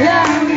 La 0.00 0.47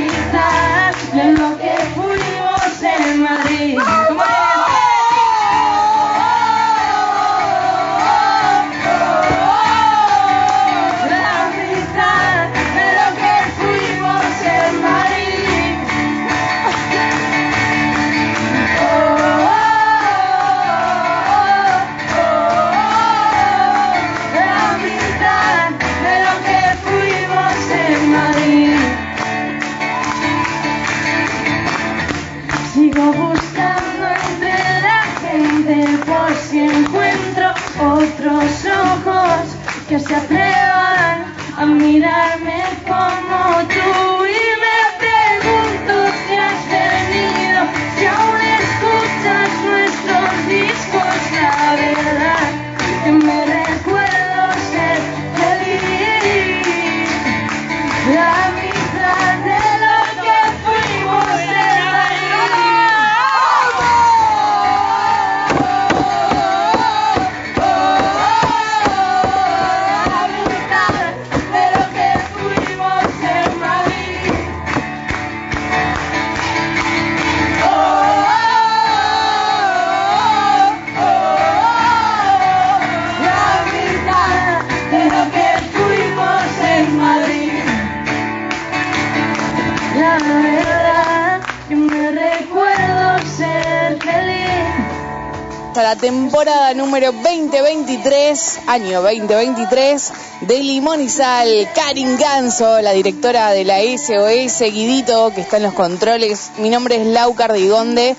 temporada 96.01 96.73
número 96.73 97.11
2023, 97.11 98.61
año 98.65 99.03
2023, 99.03 100.11
de 100.41 100.59
Limón 100.59 100.99
y 100.99 101.09
Sal, 101.09 101.69
Karin 101.75 102.17
Ganso, 102.17 102.81
la 102.81 102.91
directora 102.91 103.51
de 103.51 103.63
la 103.63 103.77
SOS 103.81 104.61
Guidito, 104.61 105.31
que 105.33 105.41
está 105.41 105.57
en 105.57 105.63
los 105.63 105.73
controles. 105.73 106.49
Mi 106.57 106.71
nombre 106.71 106.99
es 106.99 107.05
Lau 107.05 107.35
Cardigonde. 107.35 108.15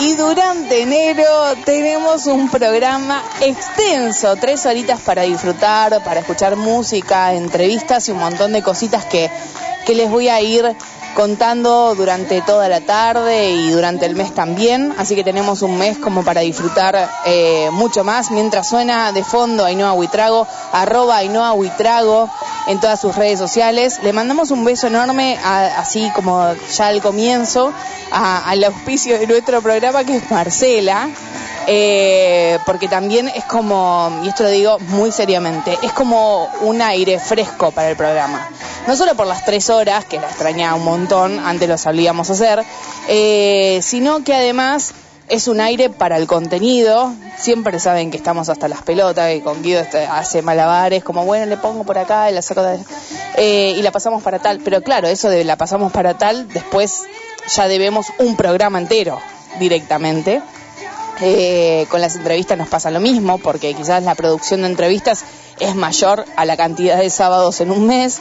Y 0.00 0.14
durante 0.14 0.80
enero 0.80 1.54
tenemos 1.66 2.24
un 2.24 2.48
programa 2.48 3.22
extenso, 3.42 4.34
tres 4.36 4.64
horitas 4.64 4.98
para 5.00 5.22
disfrutar, 5.22 6.02
para 6.02 6.20
escuchar 6.20 6.56
música, 6.56 7.34
entrevistas 7.34 8.08
y 8.08 8.12
un 8.12 8.18
montón 8.18 8.54
de 8.54 8.62
cositas 8.62 9.04
que, 9.04 9.30
que 9.84 9.94
les 9.94 10.08
voy 10.08 10.30
a 10.30 10.40
ir 10.40 10.74
contando 11.14 11.94
durante 11.94 12.40
toda 12.42 12.68
la 12.68 12.80
tarde 12.80 13.50
y 13.50 13.70
durante 13.70 14.06
el 14.06 14.14
mes 14.16 14.34
también, 14.34 14.94
así 14.98 15.14
que 15.14 15.24
tenemos 15.24 15.62
un 15.62 15.78
mes 15.78 15.98
como 15.98 16.24
para 16.24 16.40
disfrutar 16.40 17.08
eh, 17.26 17.68
mucho 17.72 18.04
más, 18.04 18.30
mientras 18.30 18.68
suena 18.68 19.12
de 19.12 19.24
fondo 19.24 19.64
Ainhoa 19.64 19.92
Huitrago, 19.92 20.46
arroba 20.72 21.18
Ainhoa 21.18 21.52
Huitrago 21.52 22.30
en 22.66 22.80
todas 22.80 23.00
sus 23.00 23.16
redes 23.16 23.38
sociales. 23.38 24.00
Le 24.02 24.12
mandamos 24.12 24.50
un 24.50 24.64
beso 24.64 24.86
enorme, 24.86 25.38
así 25.42 26.10
como 26.14 26.54
ya 26.72 26.86
al 26.86 27.00
comienzo, 27.00 27.72
al 28.10 28.64
auspicio 28.64 29.18
de 29.18 29.26
nuestro 29.26 29.60
programa 29.62 30.04
que 30.04 30.16
es 30.16 30.30
Marcela, 30.30 31.08
eh, 31.66 32.58
porque 32.66 32.88
también 32.88 33.28
es 33.28 33.44
como, 33.44 34.20
y 34.24 34.28
esto 34.28 34.44
lo 34.44 34.50
digo 34.50 34.78
muy 34.78 35.12
seriamente, 35.12 35.78
es 35.82 35.92
como 35.92 36.48
un 36.62 36.82
aire 36.82 37.18
fresco 37.18 37.70
para 37.70 37.90
el 37.90 37.96
programa. 37.96 38.48
No 38.86 38.96
solo 38.96 39.14
por 39.14 39.26
las 39.26 39.44
tres 39.44 39.70
horas, 39.70 40.04
que 40.04 40.18
la 40.18 40.26
extrañaba 40.26 40.74
un 40.74 40.84
montón, 40.84 41.38
antes 41.38 41.68
lo 41.68 41.78
solíamos 41.78 42.30
hacer, 42.30 42.64
eh, 43.08 43.80
sino 43.82 44.24
que 44.24 44.34
además 44.34 44.94
es 45.30 45.46
un 45.46 45.60
aire 45.60 45.90
para 45.90 46.16
el 46.16 46.26
contenido. 46.26 47.12
Siempre 47.38 47.78
saben 47.78 48.10
que 48.10 48.16
estamos 48.16 48.48
hasta 48.48 48.68
las 48.68 48.82
pelotas, 48.82 49.28
que 49.28 49.42
con 49.42 49.62
Guido 49.62 49.80
este, 49.80 50.04
hace 50.04 50.42
malabares, 50.42 51.04
como 51.04 51.24
bueno, 51.24 51.46
le 51.46 51.56
pongo 51.56 51.84
por 51.84 51.98
acá 51.98 52.30
y 52.30 52.34
la 52.34 52.42
saco 52.42 52.62
de... 52.62 52.80
eh, 53.36 53.74
y 53.76 53.82
la 53.82 53.92
pasamos 53.92 54.22
para 54.22 54.40
tal. 54.40 54.60
Pero 54.64 54.82
claro, 54.82 55.06
eso 55.08 55.30
de 55.30 55.44
la 55.44 55.56
pasamos 55.56 55.92
para 55.92 56.18
tal, 56.18 56.48
después 56.48 57.04
ya 57.54 57.68
debemos 57.68 58.06
un 58.18 58.36
programa 58.36 58.78
entero 58.78 59.20
directamente. 59.58 60.42
Eh, 61.22 61.86
con 61.90 62.00
las 62.00 62.16
entrevistas 62.16 62.56
nos 62.56 62.68
pasa 62.68 62.90
lo 62.90 63.00
mismo, 63.00 63.38
porque 63.38 63.74
quizás 63.74 64.02
la 64.02 64.14
producción 64.14 64.62
de 64.62 64.68
entrevistas 64.68 65.24
es 65.58 65.74
mayor 65.74 66.24
a 66.36 66.44
la 66.46 66.56
cantidad 66.56 66.98
de 66.98 67.10
sábados 67.10 67.60
en 67.60 67.70
un 67.70 67.86
mes. 67.86 68.18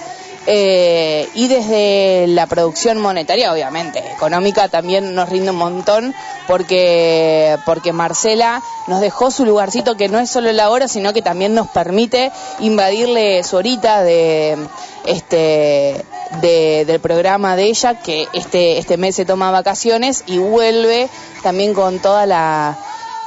Eh, 0.48 1.28
y 1.36 1.48
desde 1.48 2.26
la 2.28 2.48
producción 2.48 2.98
monetaria, 2.98 3.54
obviamente, 3.54 4.00
económica, 4.16 4.68
también 4.68 5.14
nos 5.14 5.30
rinde 5.30 5.52
un 5.52 5.58
montón 5.58 6.16
porque, 6.48 7.58
porque 7.66 7.94
Marcela 7.94 8.64
nos 8.88 9.00
dejó 9.02 9.32
su 9.32 9.46
lugarcito 9.46 9.96
que 9.96 10.08
no 10.08 10.18
es 10.20 10.30
solo 10.30 10.52
la 10.52 10.70
hora, 10.72 10.88
sino 10.88 11.14
que 11.14 11.22
también 11.22 11.54
nos 11.54 11.68
permite 11.68 12.32
invadirle 12.60 13.44
su 13.44 13.58
horita 13.58 14.02
de 14.02 14.58
este 15.06 16.04
de- 16.42 16.86
del 16.86 17.00
programa 17.00 17.56
de 17.56 17.64
ella, 17.66 17.96
que 18.02 18.28
este, 18.34 18.78
este 18.78 18.98
mes 18.98 19.16
se 19.16 19.26
toma 19.26 19.52
vacaciones 19.52 20.24
y 20.26 20.38
vuelve 20.38 21.10
también 21.44 21.74
con 21.74 22.00
toda 22.00 22.26
la 22.26 22.78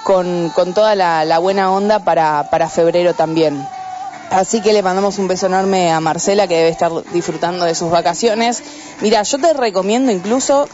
con, 0.02 0.50
con 0.50 0.74
toda 0.74 0.94
la, 0.94 1.38
buena 1.38 1.72
onda 1.72 2.00
para, 2.00 2.48
para 2.50 2.68
febrero 2.68 3.14
también. 3.14 3.66
Así 4.30 4.62
que 4.62 4.72
le 4.72 4.82
mandamos 4.82 5.18
un 5.18 5.28
beso 5.28 5.46
enorme 5.46 5.92
a 5.92 6.00
Marcela 6.00 6.48
que 6.48 6.56
debe 6.56 6.70
estar 6.70 6.90
disfrutando 7.12 7.66
de 7.66 7.74
sus 7.74 7.90
vacaciones. 7.90 8.62
Mira, 9.00 9.22
yo 9.22 9.38
te 9.38 9.52
recomiendo 9.52 10.10
incluso 10.10 10.68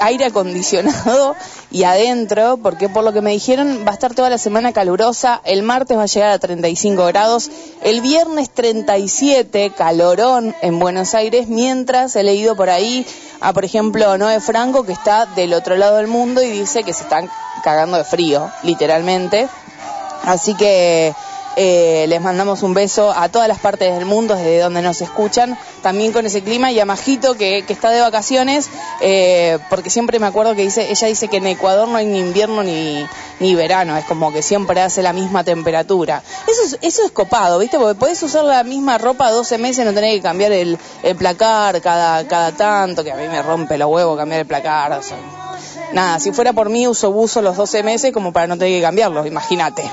aire 0.00 0.26
acondicionado 0.26 1.36
y 1.70 1.84
adentro, 1.84 2.56
porque 2.56 2.88
por 2.88 3.04
lo 3.04 3.12
que 3.12 3.20
me 3.20 3.30
dijeron 3.30 3.84
va 3.86 3.92
a 3.92 3.94
estar 3.94 4.14
toda 4.14 4.30
la 4.30 4.38
semana 4.38 4.72
calurosa, 4.72 5.40
el 5.44 5.62
martes 5.62 5.96
va 5.96 6.02
a 6.02 6.06
llegar 6.06 6.30
a 6.30 6.38
35 6.38 7.06
grados, 7.06 7.50
el 7.82 8.00
viernes 8.00 8.50
37, 8.50 9.72
calorón 9.76 10.54
en 10.62 10.78
Buenos 10.78 11.14
Aires, 11.14 11.48
mientras 11.48 12.16
he 12.16 12.22
leído 12.22 12.56
por 12.56 12.70
ahí 12.70 13.06
a, 13.40 13.52
por 13.52 13.64
ejemplo, 13.64 14.18
Noé 14.18 14.40
Franco, 14.40 14.84
que 14.84 14.92
está 14.92 15.26
del 15.26 15.54
otro 15.54 15.76
lado 15.76 15.96
del 15.96 16.08
mundo 16.08 16.42
y 16.42 16.50
dice 16.50 16.82
que 16.82 16.92
se 16.92 17.04
están 17.04 17.30
cagando 17.62 17.96
de 17.96 18.04
frío, 18.04 18.50
literalmente. 18.62 19.48
Así 20.24 20.54
que 20.54 21.14
eh, 21.56 22.06
les 22.08 22.20
mandamos 22.20 22.62
un 22.62 22.74
beso 22.74 23.12
a 23.12 23.28
todas 23.28 23.48
las 23.48 23.58
partes 23.58 23.92
del 23.92 24.04
mundo 24.04 24.36
desde 24.36 24.60
donde 24.60 24.82
nos 24.82 25.00
escuchan, 25.00 25.58
también 25.82 26.12
con 26.12 26.24
ese 26.24 26.42
clima, 26.42 26.70
y 26.70 26.78
a 26.78 26.84
Majito 26.84 27.34
que, 27.34 27.64
está 27.68 27.90
de 27.90 28.00
vacaciones, 28.00 28.70
eh, 29.00 29.58
porque 29.68 29.90
siempre 29.90 30.18
me 30.18 30.26
acuerdo 30.26 30.54
que 30.54 30.62
dice, 30.62 30.90
ella 30.90 31.08
dice 31.08 31.28
que 31.28 31.38
en 31.38 31.48
Ecuador 31.48 31.88
no 31.88 31.96
hay 31.96 32.06
ni 32.06 32.20
invierno 32.20 32.62
ni, 32.62 33.04
ni 33.40 33.54
verano, 33.54 33.96
es 33.96 34.04
como 34.04 34.32
que 34.32 34.42
siempre 34.42 34.80
hace 34.80 35.02
la 35.02 35.12
misma 35.12 35.42
temperatura. 35.42 36.22
Eso 36.46 36.62
es, 36.62 36.78
eso 36.82 37.04
es 37.04 37.10
copado, 37.10 37.58
¿viste? 37.58 37.78
Porque 37.78 37.98
podés 37.98 38.22
usar 38.22 38.44
la 38.44 38.62
misma 38.62 38.98
ropa 38.98 39.30
12 39.30 39.58
meses, 39.58 39.84
no 39.84 39.92
tenés 39.92 40.14
que 40.14 40.22
cambiar 40.22 40.52
el, 40.52 40.78
placar 41.18 41.80
cada, 41.80 42.26
cada 42.28 42.52
tanto, 42.52 43.02
que 43.02 43.10
a 43.10 43.16
mí 43.16 43.26
me 43.28 43.42
rompe 43.42 43.76
los 43.76 43.90
huevos 43.90 44.16
cambiar 44.16 44.42
el 44.42 44.46
placar. 44.46 45.00
nada, 45.92 46.20
si 46.20 46.32
fuera 46.32 46.52
por 46.52 46.68
mí 46.68 46.86
uso 46.86 47.10
buzo 47.10 47.42
los 47.42 47.56
12 47.56 47.82
meses 47.82 48.12
como 48.12 48.32
para 48.32 48.46
no 48.46 48.56
tener 48.56 48.74
que 48.74 48.82
cambiarlos, 48.82 49.26
imagínate 49.26 49.90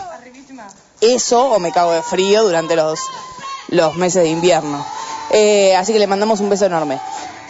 eso 1.01 1.51
o 1.51 1.59
me 1.59 1.71
cago 1.71 1.91
de 1.91 2.01
frío 2.01 2.43
durante 2.43 2.75
los, 2.75 2.99
los 3.69 3.95
meses 3.95 4.23
de 4.23 4.29
invierno. 4.29 4.85
Eh, 5.31 5.75
así 5.75 5.93
que 5.93 5.99
le 5.99 6.07
mandamos 6.07 6.39
un 6.39 6.49
beso 6.49 6.65
enorme. 6.65 6.99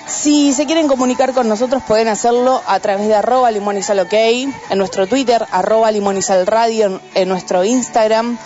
Si 0.08 0.54
se 0.54 0.66
quieren 0.66 0.88
comunicar 0.88 1.34
con 1.34 1.50
nosotros 1.50 1.84
pueden 1.86 2.08
hacerlo 2.08 2.62
a 2.66 2.80
través 2.80 3.08
de 3.08 3.16
arroba 3.16 3.51
limonizalok, 3.51 4.13
en 4.13 4.54
nuestro 4.77 5.06
Twitter, 5.06 5.46
arroba 5.51 5.92
limonizalradio, 5.92 7.01
en 7.13 7.30
nuestro 7.30 7.66
Instagram. 7.66 8.38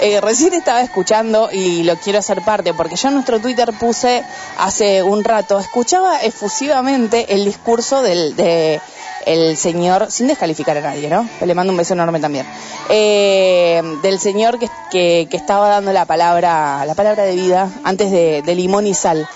Eh, 0.00 0.18
recién 0.22 0.54
estaba 0.54 0.80
escuchando 0.80 1.50
y 1.52 1.82
lo 1.82 1.94
quiero 1.96 2.20
hacer 2.20 2.40
parte 2.40 2.72
porque 2.72 2.96
yo 2.96 3.08
en 3.08 3.14
nuestro 3.14 3.38
Twitter 3.38 3.70
puse 3.78 4.24
hace 4.56 5.02
un 5.02 5.22
rato, 5.22 5.58
escuchaba 5.58 6.22
efusivamente 6.22 7.34
el 7.34 7.44
discurso 7.44 8.00
del, 8.00 8.34
de 8.34 8.80
el 9.26 9.56
señor, 9.56 10.10
sin 10.10 10.26
descalificar 10.26 10.76
a 10.76 10.80
nadie, 10.80 11.08
¿no? 11.08 11.28
Le 11.44 11.54
mando 11.54 11.72
un 11.72 11.76
beso 11.76 11.94
enorme 11.94 12.20
también. 12.20 12.46
Eh, 12.88 13.82
del 14.02 14.18
señor 14.18 14.58
que, 14.58 14.68
que, 14.90 15.28
estaba 15.36 15.68
dando 15.68 15.92
la 15.92 16.04
palabra, 16.04 16.84
la 16.84 16.94
palabra 16.94 17.24
de 17.24 17.36
vida 17.36 17.70
antes 17.84 18.10
de, 18.10 18.42
de 18.42 18.54
limón 18.54 18.86
y 18.86 18.94
sal. 18.94 19.28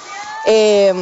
Eh, 0.46 0.92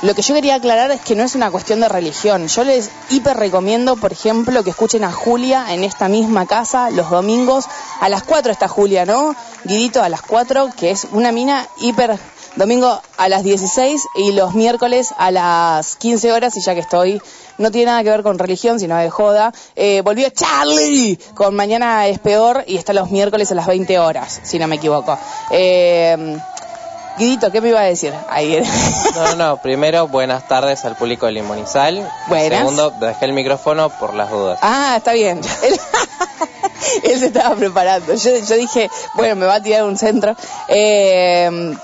lo 0.00 0.14
que 0.14 0.22
yo 0.22 0.32
quería 0.32 0.54
aclarar 0.54 0.92
es 0.92 1.00
que 1.00 1.16
no 1.16 1.24
es 1.24 1.34
una 1.34 1.50
cuestión 1.50 1.80
de 1.80 1.88
religión. 1.88 2.46
Yo 2.46 2.62
les 2.62 2.88
hiper 3.10 3.36
recomiendo, 3.36 3.96
por 3.96 4.12
ejemplo, 4.12 4.62
que 4.62 4.70
escuchen 4.70 5.02
a 5.02 5.10
Julia 5.10 5.74
en 5.74 5.82
esta 5.82 6.06
misma 6.06 6.46
casa 6.46 6.90
los 6.90 7.10
domingos. 7.10 7.64
A 8.00 8.08
las 8.08 8.22
4 8.22 8.52
está 8.52 8.68
Julia, 8.68 9.04
¿no? 9.04 9.34
Guidito 9.64 10.00
a 10.00 10.08
las 10.08 10.22
4, 10.22 10.70
que 10.76 10.92
es 10.92 11.08
una 11.10 11.32
mina 11.32 11.66
hiper 11.78 12.16
domingo 12.54 13.00
a 13.16 13.28
las 13.28 13.42
16 13.42 14.06
y 14.14 14.32
los 14.32 14.54
miércoles 14.54 15.12
a 15.18 15.32
las 15.32 15.96
15 15.96 16.32
horas, 16.32 16.56
y 16.56 16.60
ya 16.60 16.74
que 16.74 16.80
estoy, 16.80 17.20
no 17.58 17.70
tiene 17.70 17.86
nada 17.86 18.02
que 18.02 18.10
ver 18.10 18.22
con 18.22 18.38
religión, 18.38 18.80
sino 18.80 18.96
de 18.96 19.10
joda. 19.10 19.52
Eh, 19.76 20.00
volvió 20.02 20.30
Charlie 20.30 21.18
con 21.34 21.54
Mañana 21.54 22.06
es 22.06 22.18
Peor 22.18 22.64
y 22.66 22.76
está 22.76 22.92
los 22.92 23.10
miércoles 23.10 23.50
a 23.52 23.54
las 23.54 23.66
20 23.66 23.98
horas, 23.98 24.40
si 24.44 24.58
no 24.58 24.66
me 24.66 24.76
equivoco. 24.76 25.18
Eh, 25.50 26.38
Guidito, 27.18 27.50
¿qué 27.50 27.60
me 27.60 27.70
iba 27.70 27.80
a 27.80 27.84
decir? 27.84 28.14
Ahí. 28.30 28.62
No, 29.14 29.34
no, 29.34 29.56
primero, 29.60 30.06
buenas 30.06 30.46
tardes 30.46 30.84
al 30.84 30.94
público 30.94 31.26
de 31.26 31.32
Limonizal. 31.32 32.08
Buenas. 32.28 32.60
Segundo, 32.60 32.92
dejé 33.00 33.24
el 33.24 33.32
micrófono 33.32 33.90
por 33.90 34.14
las 34.14 34.30
dudas. 34.30 34.60
Ah, 34.62 34.94
está 34.96 35.14
bien. 35.14 35.40
Él, 35.64 35.80
él 37.02 37.18
se 37.18 37.26
estaba 37.26 37.56
preparando. 37.56 38.14
Yo, 38.14 38.30
yo, 38.38 38.54
dije, 38.54 38.88
bueno, 39.14 39.34
me 39.34 39.46
va 39.46 39.56
a 39.56 39.62
tirar 39.62 39.82
un 39.82 39.98
centro. 39.98 40.36
Eh, 40.68 41.76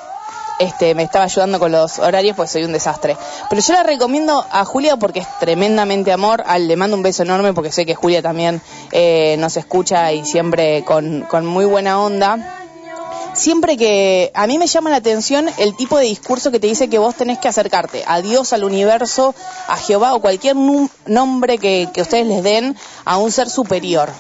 este, 0.59 0.95
me 0.95 1.03
estaba 1.03 1.25
ayudando 1.25 1.59
con 1.59 1.73
los 1.73 1.99
horarios, 1.99 2.37
pues 2.37 2.51
soy 2.51 2.65
un 2.65 2.73
desastre. 2.73 3.17
Pero 3.49 3.61
yo 3.63 3.75
la 3.75 3.83
recomiendo 3.83 4.45
a 4.51 4.65
Julia 4.65 4.97
porque 4.97 5.21
es 5.21 5.39
tremendamente 5.39 6.13
amor. 6.13 6.43
Al, 6.47 6.69
le 6.69 6.77
mando 6.77 6.97
un 6.97 7.03
beso 7.03 7.23
enorme 7.23 7.53
porque 7.53 7.73
sé 7.73 7.87
que 7.87 7.95
Julia 7.95 8.23
también 8.23 8.61
eh, 8.93 9.37
nos 9.39 9.57
escucha 9.57 10.13
y 10.13 10.25
siempre 10.25 10.85
con, 10.85 11.23
con 11.23 11.47
muy 11.47 11.65
buena 11.65 12.01
onda 12.01 12.61
siempre 13.35 13.77
que 13.77 14.31
a 14.35 14.47
mí 14.47 14.59
me 14.59 14.67
llama 14.67 14.91
la 14.91 14.97
atención 14.97 15.49
el 15.59 15.75
tipo 15.77 15.99
de 15.99 16.05
discurso 16.05 16.51
que 16.51 16.61
te 16.61 16.67
dice 16.67 16.89
que 16.89 16.99
vos 16.99 17.15
tenés 17.15 17.39
que 17.39 17.49
acercarte 17.49 18.05
a 18.07 18.23
Dios, 18.23 18.53
al 18.53 18.65
universo, 18.65 19.35
a 19.67 19.77
Jehová 19.77 20.15
o 20.15 20.21
cualquier 20.21 20.57
nombre 21.07 21.59
que, 21.59 21.89
que 21.93 22.03
ustedes 22.03 22.27
les 22.27 22.43
den 22.43 22.77
a 23.05 23.19
un 23.19 23.31
ser 23.33 23.51
superior. 23.51 24.11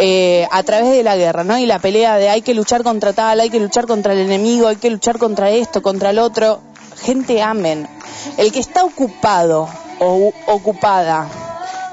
Eh, 0.00 0.46
a 0.52 0.62
través 0.62 0.92
de 0.92 1.02
la 1.02 1.16
guerra, 1.16 1.42
¿no? 1.42 1.58
Y 1.58 1.66
la 1.66 1.80
pelea 1.80 2.18
de 2.18 2.28
hay 2.28 2.40
que 2.42 2.54
luchar 2.54 2.84
contra 2.84 3.12
tal, 3.12 3.40
hay 3.40 3.50
que 3.50 3.58
luchar 3.58 3.88
contra 3.88 4.12
el 4.12 4.20
enemigo, 4.20 4.68
hay 4.68 4.76
que 4.76 4.90
luchar 4.90 5.18
contra 5.18 5.50
esto, 5.50 5.82
contra 5.82 6.10
el 6.10 6.20
otro. 6.20 6.60
Gente, 7.02 7.42
amen. 7.42 7.88
El 8.36 8.52
que 8.52 8.60
está 8.60 8.84
ocupado 8.84 9.68
o 9.98 10.32
ocupada 10.46 11.26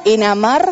en 0.06 0.22
amar, 0.22 0.72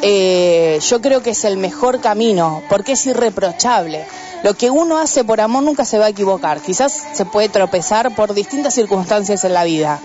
eh, 0.00 0.78
yo 0.80 1.02
creo 1.02 1.22
que 1.22 1.30
es 1.30 1.44
el 1.44 1.58
mejor 1.58 2.00
camino, 2.00 2.62
porque 2.70 2.92
es 2.92 3.04
irreprochable. 3.06 4.06
Lo 4.46 4.54
que 4.54 4.70
uno 4.70 4.98
hace 4.98 5.24
por 5.24 5.40
amor 5.40 5.64
nunca 5.64 5.84
se 5.84 5.98
va 5.98 6.04
a 6.04 6.10
equivocar. 6.10 6.60
Quizás 6.60 7.02
se 7.14 7.24
puede 7.24 7.48
tropezar 7.48 8.14
por 8.14 8.32
distintas 8.32 8.74
circunstancias 8.74 9.42
en 9.42 9.52
la 9.52 9.64
vida. 9.64 9.98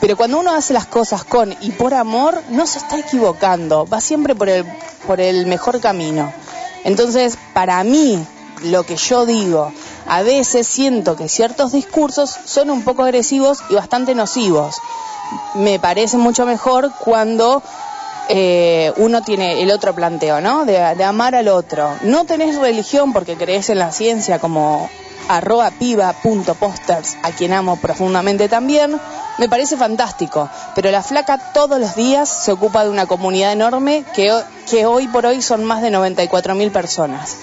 Pero 0.00 0.16
cuando 0.16 0.38
uno 0.38 0.54
hace 0.54 0.72
las 0.72 0.86
cosas 0.86 1.24
con 1.24 1.52
y 1.60 1.72
por 1.72 1.94
amor, 1.94 2.40
no 2.50 2.64
se 2.68 2.78
está 2.78 2.96
equivocando. 3.00 3.88
Va 3.88 4.00
siempre 4.00 4.36
por 4.36 4.48
el, 4.50 4.64
por 5.04 5.20
el 5.20 5.46
mejor 5.46 5.80
camino. 5.80 6.32
Entonces, 6.84 7.36
para 7.52 7.82
mí, 7.82 8.24
lo 8.62 8.84
que 8.84 8.94
yo 8.94 9.26
digo, 9.26 9.72
a 10.06 10.22
veces 10.22 10.68
siento 10.68 11.16
que 11.16 11.28
ciertos 11.28 11.72
discursos 11.72 12.38
son 12.44 12.70
un 12.70 12.84
poco 12.84 13.02
agresivos 13.02 13.64
y 13.68 13.74
bastante 13.74 14.14
nocivos. 14.14 14.76
Me 15.54 15.80
parece 15.80 16.18
mucho 16.18 16.46
mejor 16.46 16.92
cuando 17.00 17.64
eh, 18.28 18.92
uno 18.96 19.22
tiene 19.22 19.62
el 19.62 19.70
otro 19.70 19.94
planteo, 19.94 20.40
¿no? 20.40 20.64
De, 20.64 20.78
amar 21.04 21.34
al 21.34 21.48
otro. 21.48 21.94
No 22.02 22.24
tenés 22.24 22.56
religión 22.56 23.12
porque 23.12 23.36
crees 23.36 23.70
en 23.70 23.78
la 23.78 23.90
ciencia 23.90 24.38
como 24.38 24.90
arroba 25.28 25.70
piba.posters, 25.70 27.16
a 27.22 27.30
quien 27.32 27.52
amo 27.52 27.76
profundamente 27.76 28.48
también, 28.48 28.98
me 29.38 29.48
parece 29.48 29.76
fantástico. 29.76 30.48
Pero 30.74 30.90
la 30.90 31.02
flaca 31.02 31.52
todos 31.52 31.78
los 31.78 31.94
días 31.96 32.28
se 32.28 32.52
ocupa 32.52 32.84
de 32.84 32.90
una 32.90 33.06
comunidad 33.06 33.52
enorme 33.52 34.04
que, 34.14 34.30
hoy 34.84 35.08
por 35.08 35.26
hoy 35.26 35.42
son 35.42 35.64
más 35.64 35.82
de 35.82 35.90
94.000 35.90 36.70
personas. 36.70 37.36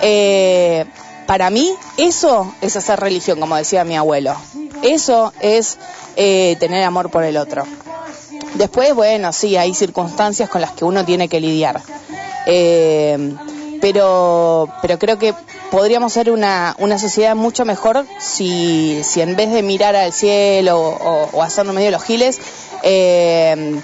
Eh, 0.00 0.84
para 1.26 1.50
mí, 1.50 1.70
eso 1.96 2.52
es 2.60 2.76
hacer 2.76 3.00
religión, 3.00 3.40
como 3.40 3.56
decía 3.56 3.84
mi 3.84 3.96
abuelo. 3.96 4.36
Eso 4.82 5.32
es 5.40 5.78
eh, 6.16 6.56
tener 6.60 6.84
amor 6.84 7.10
por 7.10 7.24
el 7.24 7.36
otro. 7.36 7.64
Después, 8.54 8.94
bueno, 8.94 9.32
sí, 9.32 9.56
hay 9.56 9.74
circunstancias 9.74 10.48
con 10.48 10.60
las 10.60 10.72
que 10.72 10.84
uno 10.84 11.04
tiene 11.04 11.28
que 11.28 11.40
lidiar. 11.40 11.80
Eh, 12.46 13.34
pero, 13.80 14.68
pero 14.80 14.98
creo 14.98 15.18
que 15.18 15.34
podríamos 15.70 16.12
ser 16.12 16.30
una, 16.30 16.74
una 16.78 16.98
sociedad 16.98 17.34
mucho 17.34 17.64
mejor 17.64 18.06
si, 18.18 19.02
si 19.04 19.20
en 19.20 19.36
vez 19.36 19.52
de 19.52 19.62
mirar 19.62 19.96
al 19.96 20.12
cielo 20.12 20.78
o, 20.78 21.28
o 21.32 21.42
hacernos 21.42 21.74
medio 21.74 21.90
los 21.90 22.02
giles, 22.02 22.40
eh, 22.82 23.80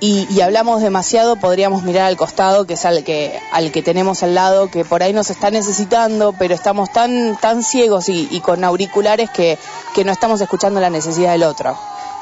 y, 0.00 0.26
y, 0.30 0.40
hablamos 0.40 0.80
demasiado, 0.80 1.36
podríamos 1.36 1.82
mirar 1.82 2.06
al 2.06 2.16
costado, 2.16 2.66
que 2.66 2.74
es 2.74 2.86
al 2.86 3.04
que, 3.04 3.38
al 3.52 3.70
que 3.70 3.82
tenemos 3.82 4.22
al 4.22 4.34
lado, 4.34 4.70
que 4.70 4.84
por 4.84 5.02
ahí 5.02 5.12
nos 5.12 5.30
está 5.30 5.50
necesitando, 5.50 6.34
pero 6.38 6.54
estamos 6.54 6.90
tan, 6.90 7.36
tan 7.36 7.62
ciegos 7.62 8.08
y, 8.08 8.26
y 8.30 8.40
con 8.40 8.64
auriculares 8.64 9.28
que, 9.30 9.58
que 9.94 10.04
no 10.04 10.10
estamos 10.10 10.40
escuchando 10.40 10.80
la 10.80 10.88
necesidad 10.88 11.32
del 11.32 11.42
otro 11.42 11.76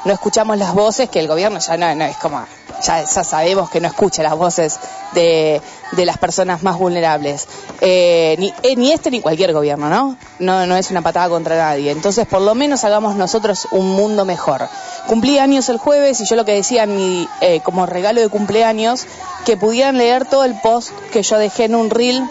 no 0.05 0.13
escuchamos 0.13 0.57
las 0.59 0.75
voces 0.75 1.09
que 1.09 1.21
el 1.21 1.29
gobierno 1.29 1.59
ya 1.59 1.77
no, 1.77 2.05
es 2.05 2.17
como 2.17 2.45
ya, 2.83 3.07
sabemos 3.07 3.71
que 3.71 3.81
no 3.81 3.89
escucha 3.89 4.23
las 4.23 4.37
voces 4.37 4.79
de, 5.13 5.61
de 5.93 6.07
las 6.07 6.19
personas 6.19 6.63
más 6.63 6.79
vulnerables. 6.79 7.49
Eh, 7.81 8.37
ni, 8.39 8.53
eh, 8.63 8.77
ni 8.77 8.93
este 8.93 9.11
ni 9.11 9.21
cualquier 9.21 9.53
gobierno 9.53 9.89
no 9.89 10.17
no 10.39 10.67
no 10.67 10.77
es 10.77 10.91
una 10.91 11.03
patada 11.03 11.29
contra 11.29 11.57
nadie. 11.57 11.91
Entonces 11.91 12.27
por 12.27 12.41
lo 12.41 12.55
menos 12.55 12.85
hagamos 12.85 13.17
nosotros 13.17 13.69
un 13.73 13.91
mundo 13.91 14.25
mejor. 14.25 14.69
Cumplí 15.07 15.39
años 15.39 15.69
el 15.69 15.79
jueves 15.79 16.21
y 16.21 16.27
yo 16.27 16.37
lo 16.37 16.45
que 16.45 16.55
decía 16.55 16.87
mi 16.87 17.29
eh, 17.41 17.61
como 17.61 17.87
regalo 17.87 18.21
de 18.21 18.29
cumpleaños 18.29 19.07
que 19.45 19.57
pudieran 19.57 19.99
leer 19.99 20.27
todo 20.27 20.45
el 20.45 20.55
post 20.61 20.91
que 21.13 21.23
yo 21.23 21.39
dejé 21.39 21.65
en 21.65 21.75
un 21.75 21.91
reel 21.91 22.29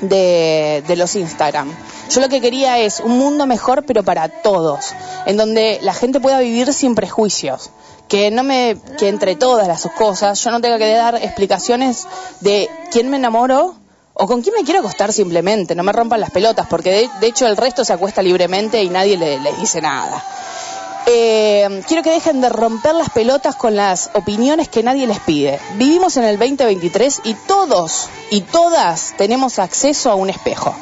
de, 0.00 0.82
de 0.86 0.96
los 0.96 1.14
Instagram. 1.16 1.74
Yo 2.10 2.20
lo 2.20 2.28
que 2.28 2.40
quería 2.40 2.78
es 2.78 3.00
un 3.00 3.18
mundo 3.18 3.46
mejor, 3.46 3.84
pero 3.84 4.02
para 4.02 4.28
todos, 4.28 4.94
en 5.26 5.36
donde 5.36 5.78
la 5.82 5.94
gente 5.94 6.20
pueda 6.20 6.38
vivir 6.40 6.72
sin 6.72 6.94
prejuicios. 6.94 7.70
Que 8.08 8.30
no 8.30 8.42
me, 8.42 8.78
que 8.98 9.08
entre 9.08 9.36
todas 9.36 9.68
las 9.68 9.86
cosas 9.96 10.42
yo 10.42 10.50
no 10.50 10.62
tenga 10.62 10.78
que 10.78 10.90
dar 10.94 11.16
explicaciones 11.16 12.06
de 12.40 12.70
quién 12.90 13.10
me 13.10 13.18
enamoro 13.18 13.74
o 14.14 14.26
con 14.26 14.40
quién 14.40 14.54
me 14.56 14.64
quiero 14.64 14.80
acostar 14.80 15.12
simplemente. 15.12 15.74
No 15.74 15.82
me 15.82 15.92
rompan 15.92 16.20
las 16.20 16.30
pelotas, 16.30 16.66
porque 16.68 16.90
de, 16.90 17.10
de 17.20 17.26
hecho 17.26 17.46
el 17.46 17.56
resto 17.56 17.84
se 17.84 17.92
acuesta 17.92 18.22
libremente 18.22 18.82
y 18.82 18.88
nadie 18.88 19.18
le, 19.18 19.38
le 19.38 19.52
dice 19.54 19.82
nada. 19.82 20.24
Eh, 21.10 21.82
quiero 21.88 22.02
que 22.02 22.10
dejen 22.10 22.42
de 22.42 22.50
romper 22.50 22.94
las 22.94 23.08
pelotas 23.08 23.56
con 23.56 23.74
las 23.74 24.10
opiniones 24.12 24.68
que 24.68 24.82
nadie 24.82 25.06
les 25.06 25.18
pide. 25.20 25.58
Vivimos 25.76 26.18
en 26.18 26.24
el 26.24 26.38
2023 26.38 27.22
y 27.24 27.32
todos 27.32 28.10
y 28.30 28.42
todas 28.42 29.14
tenemos 29.16 29.58
acceso 29.58 30.10
a 30.10 30.16
un 30.16 30.28
espejo. 30.28 30.74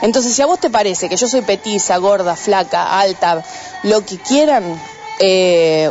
Entonces, 0.00 0.34
si 0.34 0.40
a 0.40 0.46
vos 0.46 0.58
te 0.58 0.70
parece 0.70 1.10
que 1.10 1.16
yo 1.16 1.28
soy 1.28 1.42
petiza, 1.42 1.98
gorda, 1.98 2.34
flaca, 2.34 2.98
alta, 2.98 3.44
lo 3.82 4.02
que 4.06 4.16
quieran, 4.16 4.80
eh, 5.18 5.90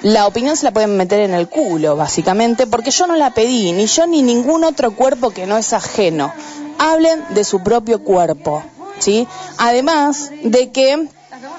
la 0.00 0.26
opinión 0.26 0.56
se 0.56 0.64
la 0.64 0.72
pueden 0.72 0.96
meter 0.96 1.20
en 1.20 1.34
el 1.34 1.50
culo, 1.50 1.96
básicamente, 1.96 2.66
porque 2.66 2.90
yo 2.90 3.06
no 3.06 3.16
la 3.16 3.34
pedí, 3.34 3.72
ni 3.72 3.86
yo 3.86 4.06
ni 4.06 4.22
ningún 4.22 4.64
otro 4.64 4.96
cuerpo 4.96 5.30
que 5.30 5.46
no 5.46 5.58
es 5.58 5.74
ajeno. 5.74 6.32
Hablen 6.78 7.22
de 7.30 7.44
su 7.44 7.62
propio 7.62 8.02
cuerpo, 8.02 8.62
¿sí? 8.98 9.28
Además 9.58 10.30
de 10.42 10.70
que 10.70 11.08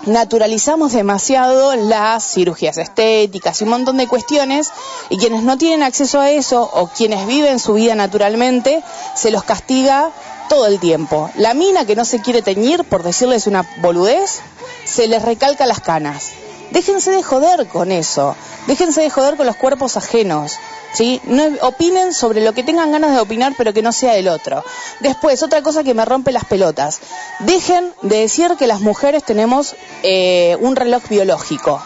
naturalizamos 0.06 0.94
demasiado 0.94 1.76
las 1.76 2.24
cirugías 2.24 2.78
estéticas 2.78 3.60
y 3.60 3.64
un 3.64 3.72
montón 3.72 3.98
de 3.98 4.08
cuestiones 4.08 4.72
y 5.10 5.18
quienes 5.18 5.44
no 5.44 5.58
tienen 5.58 5.84
acceso 5.84 6.20
a 6.20 6.32
eso 6.32 6.70
o 6.74 6.88
quienes 6.88 7.26
viven 7.28 7.60
su 7.60 7.74
vida 7.74 7.96
naturalmente 7.96 8.84
se 9.16 9.32
los 9.32 9.44
castiga 9.44 10.12
todo 10.50 10.68
el 10.68 10.80
tiempo. 10.80 11.30
La 11.36 11.54
mina 11.54 11.86
que 11.86 11.96
no 11.96 12.06
se 12.06 12.22
quiere 12.22 12.42
teñir, 12.42 12.84
por 12.84 13.04
decirles 13.04 13.48
una 13.48 13.68
boludez, 13.82 14.40
se 14.86 15.08
les 15.08 15.22
recalca 15.22 15.66
las 15.66 15.82
canas. 15.82 16.32
déjense 16.72 17.12
de 17.12 17.24
joder 17.24 17.68
con 17.68 17.92
eso, 17.92 18.36
déjense 18.68 19.02
de 19.02 19.10
joder 19.10 19.38
con 19.38 19.46
los 19.46 19.56
cuerpos 19.56 19.98
ajenos. 19.98 20.54
¿Sí? 20.94 21.22
No, 21.26 21.44
opinen 21.62 22.14
sobre 22.14 22.44
lo 22.44 22.54
que 22.54 22.64
tengan 22.64 22.92
ganas 22.92 23.12
de 23.12 23.20
opinar, 23.20 23.54
pero 23.58 23.74
que 23.74 23.82
no 23.82 23.92
sea 23.92 24.16
el 24.16 24.28
otro. 24.28 24.64
Después, 25.00 25.44
otra 25.44 25.62
cosa 25.62 25.84
que 25.84 25.94
me 25.94 26.06
rompe 26.06 26.32
las 26.32 26.46
pelotas. 26.46 27.00
Dejen 27.40 27.94
de 28.02 28.20
decir 28.20 28.56
que 28.58 28.68
las 28.68 28.82
mujeres 28.82 29.24
tenemos 29.24 29.76
eh, 30.04 30.58
un 30.62 30.76
reloj 30.76 31.04
biológico. 31.10 31.82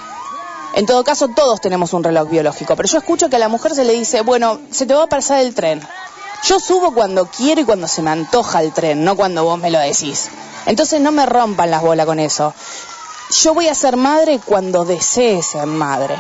En 0.74 0.86
todo 0.86 1.04
caso, 1.04 1.28
todos 1.28 1.60
tenemos 1.60 1.92
un 1.94 2.04
reloj 2.04 2.30
biológico, 2.30 2.76
pero 2.76 2.88
yo 2.88 3.00
escucho 3.00 3.30
que 3.30 3.36
a 3.36 3.40
la 3.40 3.50
mujer 3.50 3.76
se 3.76 3.84
le 3.84 3.94
dice, 3.94 4.22
bueno, 4.22 4.60
se 4.72 4.86
te 4.86 4.94
va 4.94 5.04
a 5.04 5.08
pasar 5.08 5.40
el 5.40 5.54
tren. 5.54 5.82
Yo 6.44 6.60
subo 6.60 6.94
cuando 6.94 7.26
quiero 7.26 7.62
y 7.62 7.66
cuando 7.66 7.88
se 7.88 8.02
me 8.02 8.10
antoja 8.10 8.64
el 8.64 8.72
tren, 8.72 9.04
no 9.04 9.16
cuando 9.16 9.44
vos 9.44 9.60
me 9.60 9.70
lo 9.70 9.80
decís. 9.80 10.30
Entonces 10.66 11.02
no 11.02 11.12
me 11.12 11.26
rompan 11.26 11.72
las 11.72 11.82
bolas 11.82 12.06
con 12.06 12.20
eso. 12.20 12.54
Yo 13.44 13.54
voy 13.54 13.68
a 13.68 13.76
ser 13.76 13.98
madre 13.98 14.40
cuando 14.44 14.86
desee 14.86 15.42
ser 15.44 15.66
madre. 15.66 16.16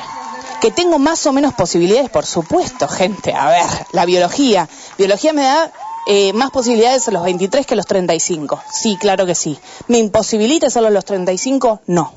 Que 0.61 0.71
tengo 0.71 0.99
más 0.99 1.25
o 1.25 1.33
menos 1.33 1.53
posibilidades, 1.55 2.09
por 2.09 2.25
supuesto, 2.25 2.87
gente. 2.87 3.33
A 3.33 3.49
ver, 3.49 3.65
la 3.93 4.05
biología. 4.05 4.69
Biología 4.97 5.33
me 5.33 5.41
da 5.41 5.71
eh, 6.05 6.33
más 6.33 6.51
posibilidades 6.51 7.07
a 7.07 7.11
los 7.11 7.23
23 7.23 7.65
que 7.65 7.73
a 7.73 7.77
los 7.77 7.87
35. 7.87 8.61
Sí, 8.71 8.95
claro 8.97 9.25
que 9.25 9.35
sí. 9.35 9.59
¿Me 9.87 9.97
imposibilita 9.97 10.67
hacerlo 10.67 10.89
a 10.89 10.91
los 10.91 11.05
35? 11.05 11.81
No. 11.87 12.13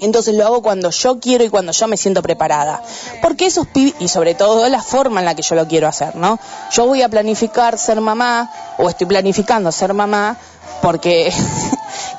Entonces 0.00 0.34
lo 0.34 0.46
hago 0.46 0.62
cuando 0.62 0.90
yo 0.90 1.18
quiero 1.18 1.44
y 1.44 1.50
cuando 1.50 1.72
yo 1.72 1.88
me 1.88 1.96
siento 1.96 2.22
preparada. 2.22 2.82
Porque 3.20 3.46
esos 3.46 3.66
pibes, 3.66 3.94
y 3.98 4.08
sobre 4.08 4.34
todo 4.34 4.68
la 4.68 4.82
forma 4.82 5.20
en 5.20 5.26
la 5.26 5.34
que 5.34 5.42
yo 5.42 5.54
lo 5.54 5.66
quiero 5.66 5.88
hacer, 5.88 6.14
¿no? 6.16 6.38
Yo 6.70 6.86
voy 6.86 7.02
a 7.02 7.08
planificar 7.08 7.78
ser 7.78 8.00
mamá, 8.00 8.50
o 8.78 8.88
estoy 8.88 9.08
planificando 9.08 9.72
ser 9.72 9.94
mamá, 9.94 10.36
porque 10.80 11.32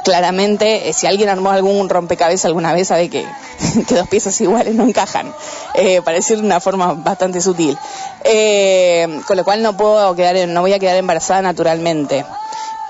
claramente 0.04 0.90
eh, 0.90 0.94
si 0.94 1.08
alguien 1.08 1.30
armó 1.30 1.52
algún 1.52 1.90
rompecabezas 1.90 2.46
alguna 2.46 2.74
vez 2.74 2.88
sabe 2.88 3.10
que, 3.10 3.26
dos 3.90 4.08
piezas 4.08 4.40
iguales 4.42 4.76
no 4.76 4.84
encajan, 4.84 5.34
eh, 5.74 6.02
para 6.02 6.18
decir 6.18 6.38
de 6.38 6.44
una 6.44 6.60
forma 6.60 6.94
bastante 6.94 7.42
sutil. 7.42 7.78
Eh, 8.24 9.22
con 9.28 9.38
lo 9.38 9.44
cual 9.44 9.62
no 9.62 9.76
puedo 9.78 10.16
quedar, 10.16 10.48
no 10.48 10.62
voy 10.62 10.74
a 10.74 10.80
quedar 10.80 10.98
embarazada 10.98 11.42
naturalmente. 11.42 12.26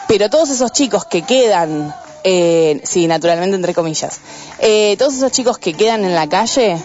Pero 0.08 0.30
todos 0.30 0.50
esos 0.50 0.72
chicos 0.72 1.06
que 1.06 1.22
quedan 1.22 1.94
eh, 2.24 2.82
sí, 2.84 3.08
naturalmente 3.08 3.56
entre 3.56 3.74
comillas. 3.74 4.20
Eh, 4.60 4.96
todos 4.98 5.16
esos 5.16 5.32
chicos 5.32 5.58
que 5.58 5.74
quedan 5.74 6.04
en 6.04 6.16
la 6.16 6.28
calle, 6.28 6.78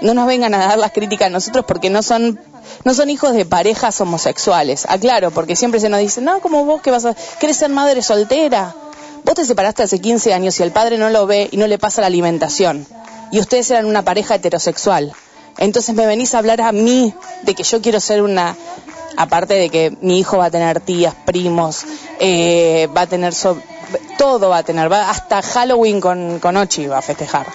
no 0.00 0.14
nos 0.14 0.26
vengan 0.26 0.54
a 0.54 0.58
dar 0.58 0.78
las 0.78 0.92
críticas 0.92 1.26
a 1.26 1.30
nosotros 1.30 1.64
porque 1.66 1.90
no 1.90 2.02
son 2.02 2.38
no 2.84 2.94
son 2.94 3.10
hijos 3.10 3.32
de 3.32 3.44
parejas 3.44 4.00
homosexuales. 4.00 4.86
Aclaro, 4.88 5.30
porque 5.30 5.56
siempre 5.56 5.80
se 5.80 5.88
nos 5.88 6.00
dice, 6.00 6.20
no, 6.20 6.40
como 6.40 6.64
vos 6.64 6.82
que 6.82 6.90
vas 6.90 7.04
a... 7.06 7.14
¿Querés 7.40 7.56
ser 7.56 7.70
madre 7.70 8.02
soltera? 8.02 8.74
Vos 9.28 9.34
te 9.34 9.44
separaste 9.44 9.82
hace 9.82 10.00
15 10.00 10.32
años 10.32 10.58
y 10.58 10.62
el 10.62 10.72
padre 10.72 10.96
no 10.96 11.10
lo 11.10 11.26
ve 11.26 11.50
y 11.52 11.58
no 11.58 11.66
le 11.66 11.76
pasa 11.76 12.00
la 12.00 12.06
alimentación. 12.06 12.86
Y 13.30 13.40
ustedes 13.40 13.70
eran 13.70 13.84
una 13.84 14.00
pareja 14.00 14.36
heterosexual. 14.36 15.12
Entonces 15.58 15.94
me 15.94 16.06
venís 16.06 16.34
a 16.34 16.38
hablar 16.38 16.62
a 16.62 16.72
mí 16.72 17.12
de 17.42 17.54
que 17.54 17.62
yo 17.62 17.82
quiero 17.82 18.00
ser 18.00 18.22
una... 18.22 18.56
Aparte 19.18 19.52
de 19.52 19.68
que 19.68 19.94
mi 20.00 20.18
hijo 20.18 20.38
va 20.38 20.46
a 20.46 20.50
tener 20.50 20.80
tías, 20.80 21.14
primos, 21.26 21.84
eh, 22.18 22.88
va 22.96 23.02
a 23.02 23.06
tener... 23.06 23.34
todo 24.16 24.48
va 24.48 24.56
a 24.56 24.62
tener, 24.62 24.90
va 24.90 25.10
hasta 25.10 25.42
Halloween 25.42 26.00
con, 26.00 26.38
con 26.38 26.56
Ochi 26.56 26.86
va 26.86 26.96
a 26.96 27.02
festejar. 27.02 27.46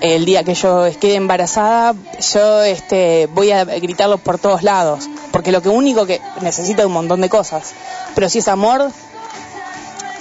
El 0.00 0.24
día 0.24 0.44
que 0.44 0.54
yo 0.54 0.86
quede 1.00 1.16
embarazada, 1.16 1.96
yo 2.32 2.62
este, 2.62 3.26
voy 3.34 3.50
a 3.50 3.64
gritarlo 3.64 4.18
por 4.18 4.38
todos 4.38 4.62
lados, 4.62 5.08
porque 5.32 5.50
lo 5.50 5.60
que 5.60 5.70
único 5.70 6.06
que 6.06 6.20
necesita 6.40 6.82
es 6.82 6.86
un 6.86 6.92
montón 6.92 7.20
de 7.20 7.28
cosas. 7.28 7.72
Pero 8.14 8.28
si 8.28 8.38
es 8.38 8.46
amor, 8.46 8.92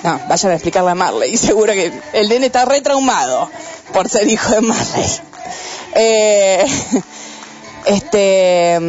no, 0.03 0.19
vayan 0.27 0.51
a 0.51 0.55
explicarle 0.55 0.91
a 0.91 0.95
Marley, 0.95 1.37
seguro 1.37 1.73
que 1.73 1.91
el 2.13 2.29
nene 2.29 2.47
está 2.47 2.65
retraumado 2.65 3.49
por 3.93 4.09
ser 4.09 4.27
hijo 4.27 4.53
de 4.53 4.61
Marley. 4.61 5.09
Eh, 5.95 6.65
este, 7.85 8.79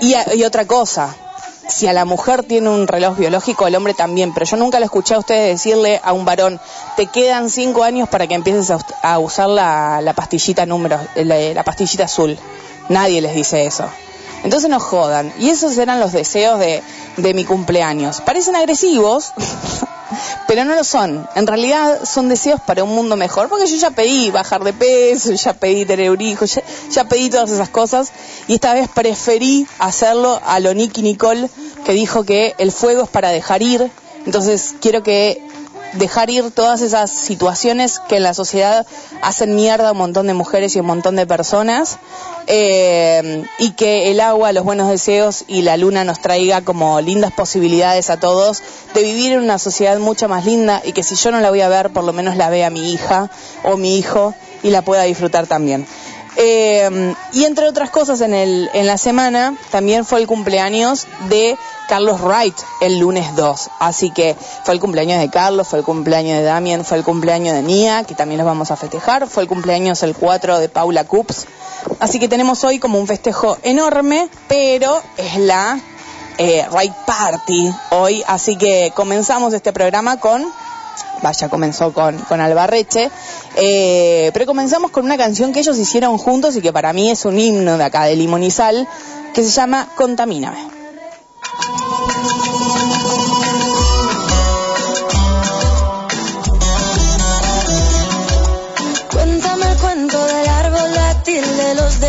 y, 0.00 0.14
y 0.34 0.44
otra 0.44 0.66
cosa, 0.66 1.14
si 1.68 1.86
a 1.86 1.92
la 1.92 2.04
mujer 2.04 2.42
tiene 2.42 2.68
un 2.68 2.86
reloj 2.86 3.16
biológico, 3.16 3.66
el 3.66 3.74
hombre 3.74 3.94
también, 3.94 4.32
pero 4.34 4.46
yo 4.46 4.56
nunca 4.56 4.78
lo 4.78 4.84
escuché 4.84 5.14
a 5.14 5.18
ustedes 5.18 5.58
decirle 5.58 6.00
a 6.02 6.12
un 6.12 6.24
varón, 6.24 6.60
te 6.96 7.06
quedan 7.06 7.50
cinco 7.50 7.82
años 7.82 8.08
para 8.08 8.26
que 8.26 8.34
empieces 8.34 8.70
a, 8.70 8.78
a 9.02 9.18
usar 9.18 9.48
la, 9.48 10.12
pastillita 10.14 10.66
número, 10.66 10.98
la, 11.14 11.36
la, 11.54 11.62
pastillita 11.62 12.04
azul. 12.04 12.38
Nadie 12.88 13.20
les 13.20 13.34
dice 13.34 13.64
eso. 13.64 13.88
Entonces 14.44 14.68
no 14.68 14.80
jodan. 14.80 15.32
Y 15.38 15.50
esos 15.50 15.78
eran 15.78 16.00
los 16.00 16.12
deseos 16.12 16.58
de, 16.58 16.82
de 17.16 17.34
mi 17.34 17.44
cumpleaños. 17.44 18.20
Parecen 18.20 18.56
agresivos, 18.56 19.32
pero 20.46 20.64
no 20.64 20.74
lo 20.74 20.84
son. 20.84 21.28
En 21.34 21.46
realidad 21.46 22.00
son 22.04 22.28
deseos 22.28 22.60
para 22.60 22.84
un 22.84 22.90
mundo 22.94 23.16
mejor, 23.16 23.48
porque 23.48 23.66
yo 23.66 23.76
ya 23.76 23.90
pedí 23.90 24.30
bajar 24.30 24.64
de 24.64 24.72
peso, 24.72 25.32
ya 25.32 25.52
pedí 25.54 25.84
tener 25.84 26.10
un 26.10 26.20
hijo, 26.20 26.44
ya, 26.44 26.62
ya 26.90 27.04
pedí 27.04 27.30
todas 27.30 27.50
esas 27.50 27.68
cosas, 27.68 28.12
y 28.48 28.54
esta 28.54 28.74
vez 28.74 28.88
preferí 28.88 29.66
hacerlo 29.78 30.40
a 30.44 30.60
lo 30.60 30.74
Nicky 30.74 31.02
Nicole, 31.02 31.48
que 31.84 31.92
dijo 31.92 32.24
que 32.24 32.54
el 32.58 32.72
fuego 32.72 33.04
es 33.04 33.08
para 33.08 33.30
dejar 33.30 33.62
ir. 33.62 33.90
Entonces 34.24 34.74
quiero 34.80 35.02
que 35.02 35.42
dejar 35.94 36.30
ir 36.30 36.50
todas 36.50 36.80
esas 36.80 37.10
situaciones 37.10 38.00
que 38.08 38.16
en 38.16 38.22
la 38.22 38.34
sociedad 38.34 38.86
hacen 39.20 39.54
mierda 39.54 39.88
a 39.88 39.92
un 39.92 39.98
montón 39.98 40.26
de 40.26 40.34
mujeres 40.34 40.74
y 40.74 40.80
un 40.80 40.86
montón 40.86 41.16
de 41.16 41.26
personas 41.26 41.98
eh, 42.46 43.44
y 43.58 43.70
que 43.72 44.10
el 44.10 44.20
agua, 44.20 44.52
los 44.52 44.64
buenos 44.64 44.88
deseos 44.88 45.44
y 45.48 45.62
la 45.62 45.76
luna 45.76 46.04
nos 46.04 46.20
traiga 46.20 46.62
como 46.62 47.00
lindas 47.00 47.32
posibilidades 47.32 48.10
a 48.10 48.18
todos 48.18 48.62
de 48.94 49.02
vivir 49.02 49.32
en 49.32 49.40
una 49.40 49.58
sociedad 49.58 49.98
mucho 49.98 50.28
más 50.28 50.44
linda 50.44 50.82
y 50.84 50.92
que 50.92 51.02
si 51.02 51.14
yo 51.14 51.30
no 51.30 51.40
la 51.40 51.50
voy 51.50 51.60
a 51.60 51.68
ver, 51.68 51.90
por 51.90 52.04
lo 52.04 52.12
menos 52.12 52.36
la 52.36 52.50
vea 52.50 52.70
mi 52.70 52.92
hija 52.92 53.30
o 53.64 53.76
mi 53.76 53.98
hijo 53.98 54.34
y 54.62 54.70
la 54.70 54.82
pueda 54.82 55.02
disfrutar 55.02 55.46
también. 55.46 55.86
Eh, 56.36 57.14
y 57.32 57.44
entre 57.44 57.66
otras 57.66 57.90
cosas 57.90 58.20
en, 58.22 58.32
el, 58.32 58.70
en 58.72 58.86
la 58.86 58.96
semana 58.96 59.54
también 59.70 60.06
fue 60.06 60.20
el 60.20 60.26
cumpleaños 60.26 61.06
de 61.28 61.58
Carlos 61.88 62.20
Wright 62.22 62.54
el 62.80 62.98
lunes 62.98 63.36
2. 63.36 63.70
Así 63.78 64.10
que 64.10 64.34
fue 64.64 64.74
el 64.74 64.80
cumpleaños 64.80 65.20
de 65.20 65.28
Carlos, 65.28 65.68
fue 65.68 65.80
el 65.80 65.84
cumpleaños 65.84 66.38
de 66.38 66.44
Damien, 66.44 66.84
fue 66.84 66.96
el 66.96 67.04
cumpleaños 67.04 67.54
de 67.54 67.62
Nia, 67.62 68.04
que 68.04 68.14
también 68.14 68.38
los 68.38 68.46
vamos 68.46 68.70
a 68.70 68.76
festejar, 68.76 69.26
fue 69.26 69.42
el 69.42 69.48
cumpleaños 69.48 70.02
el 70.02 70.14
4 70.14 70.58
de 70.58 70.68
Paula 70.68 71.04
Coops. 71.04 71.46
Así 71.98 72.18
que 72.18 72.28
tenemos 72.28 72.64
hoy 72.64 72.78
como 72.78 72.98
un 72.98 73.06
festejo 73.06 73.58
enorme, 73.62 74.28
pero 74.48 75.02
es 75.16 75.36
la 75.36 75.78
eh, 76.38 76.64
Wright 76.70 76.94
Party 77.06 77.74
hoy. 77.90 78.22
Así 78.26 78.56
que 78.56 78.92
comenzamos 78.94 79.52
este 79.52 79.72
programa 79.72 80.18
con 80.18 80.46
vaya, 81.22 81.48
comenzó 81.48 81.92
con, 81.92 82.18
con 82.18 82.40
Albarreche, 82.40 83.10
eh, 83.56 84.30
pero 84.32 84.46
comenzamos 84.46 84.90
con 84.90 85.04
una 85.04 85.16
canción 85.16 85.52
que 85.52 85.60
ellos 85.60 85.78
hicieron 85.78 86.18
juntos 86.18 86.56
y 86.56 86.60
que 86.60 86.72
para 86.72 86.92
mí 86.92 87.10
es 87.10 87.24
un 87.24 87.38
himno 87.38 87.78
de 87.78 87.84
acá 87.84 88.04
de 88.04 88.16
Limonizal, 88.16 88.88
que 89.34 89.42
se 89.42 89.50
llama 89.50 89.88
Contamíname. 89.96 90.72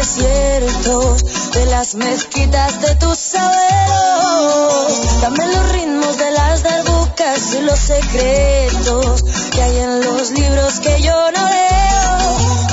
Desiertos, 0.03 1.51
de 1.51 1.65
las 1.67 1.95
mezquitas 1.95 2.81
de 2.81 2.95
tus 2.95 3.35
abuelos. 3.35 5.21
Dame 5.21 5.47
los 5.47 5.71
ritmos 5.71 6.17
de 6.17 6.31
las 6.31 6.63
darbucas 6.63 7.02
los 7.23 7.79
secretos 7.79 9.23
que 9.51 9.61
hay 9.61 9.77
en 9.77 10.01
los 10.01 10.31
libros 10.31 10.79
que 10.81 11.01
yo 11.01 11.31
no 11.31 11.49
leo. 11.49 12.17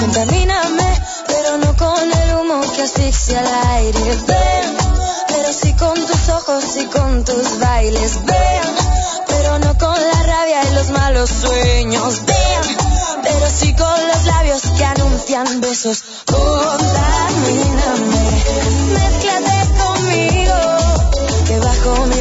Contamíname, 0.00 1.00
pero 1.28 1.56
no 1.58 1.76
con 1.76 2.12
el 2.12 2.34
humo 2.34 2.60
que 2.74 2.82
asfixia 2.82 3.40
el 3.40 3.46
aire. 3.46 4.18
Ven, 4.26 4.76
pero 5.28 5.52
sí 5.52 5.72
con 5.74 5.94
tus 5.94 6.28
ojos 6.30 6.64
y 6.78 6.86
con 6.86 7.24
tus 7.24 7.60
bailes. 7.60 8.24
Ven, 8.24 8.74
pero 9.28 9.60
no 9.60 9.78
con 9.78 9.94
la 9.94 10.22
rabia 10.24 10.64
y 10.68 10.74
los 10.74 10.90
malos 10.90 11.30
sueños. 11.30 12.22
Ven, 12.26 12.76
pero 13.22 13.48
sí 13.48 13.72
con 13.74 14.08
los 14.08 14.24
labios 14.24 14.62
que 14.76 14.84
anuncian 14.84 15.60
besos. 15.60 16.02
Contamíname, 16.26 16.90
mezclate 18.94 19.68
conmigo, 19.78 20.58
que 21.46 21.58
bajo 21.60 22.06
mi 22.06 22.20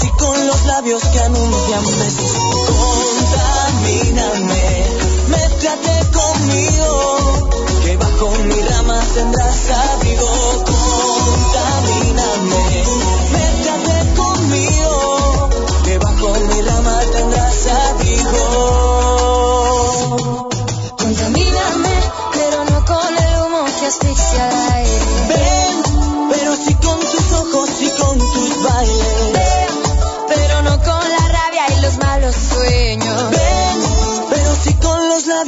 Sí 0.00 0.10
con 0.18 0.46
los 0.46 0.64
labios 0.66 1.02
que 1.04 1.20
anuncian 1.20 1.84
besos. 1.98 2.32
Contamíname, 3.32 4.86
mézclate 5.28 6.10
conmigo, 6.10 7.48
que 7.84 7.96
bajo 7.96 8.30
mi 8.30 8.60
rama 8.62 9.00
tendrás 9.14 9.70
abrigo. 9.70 10.75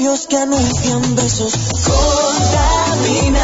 Labios 0.09 0.27
que 0.27 0.37
anuncian 0.37 1.16
besos. 1.16 1.53
Contamíname, 1.85 3.38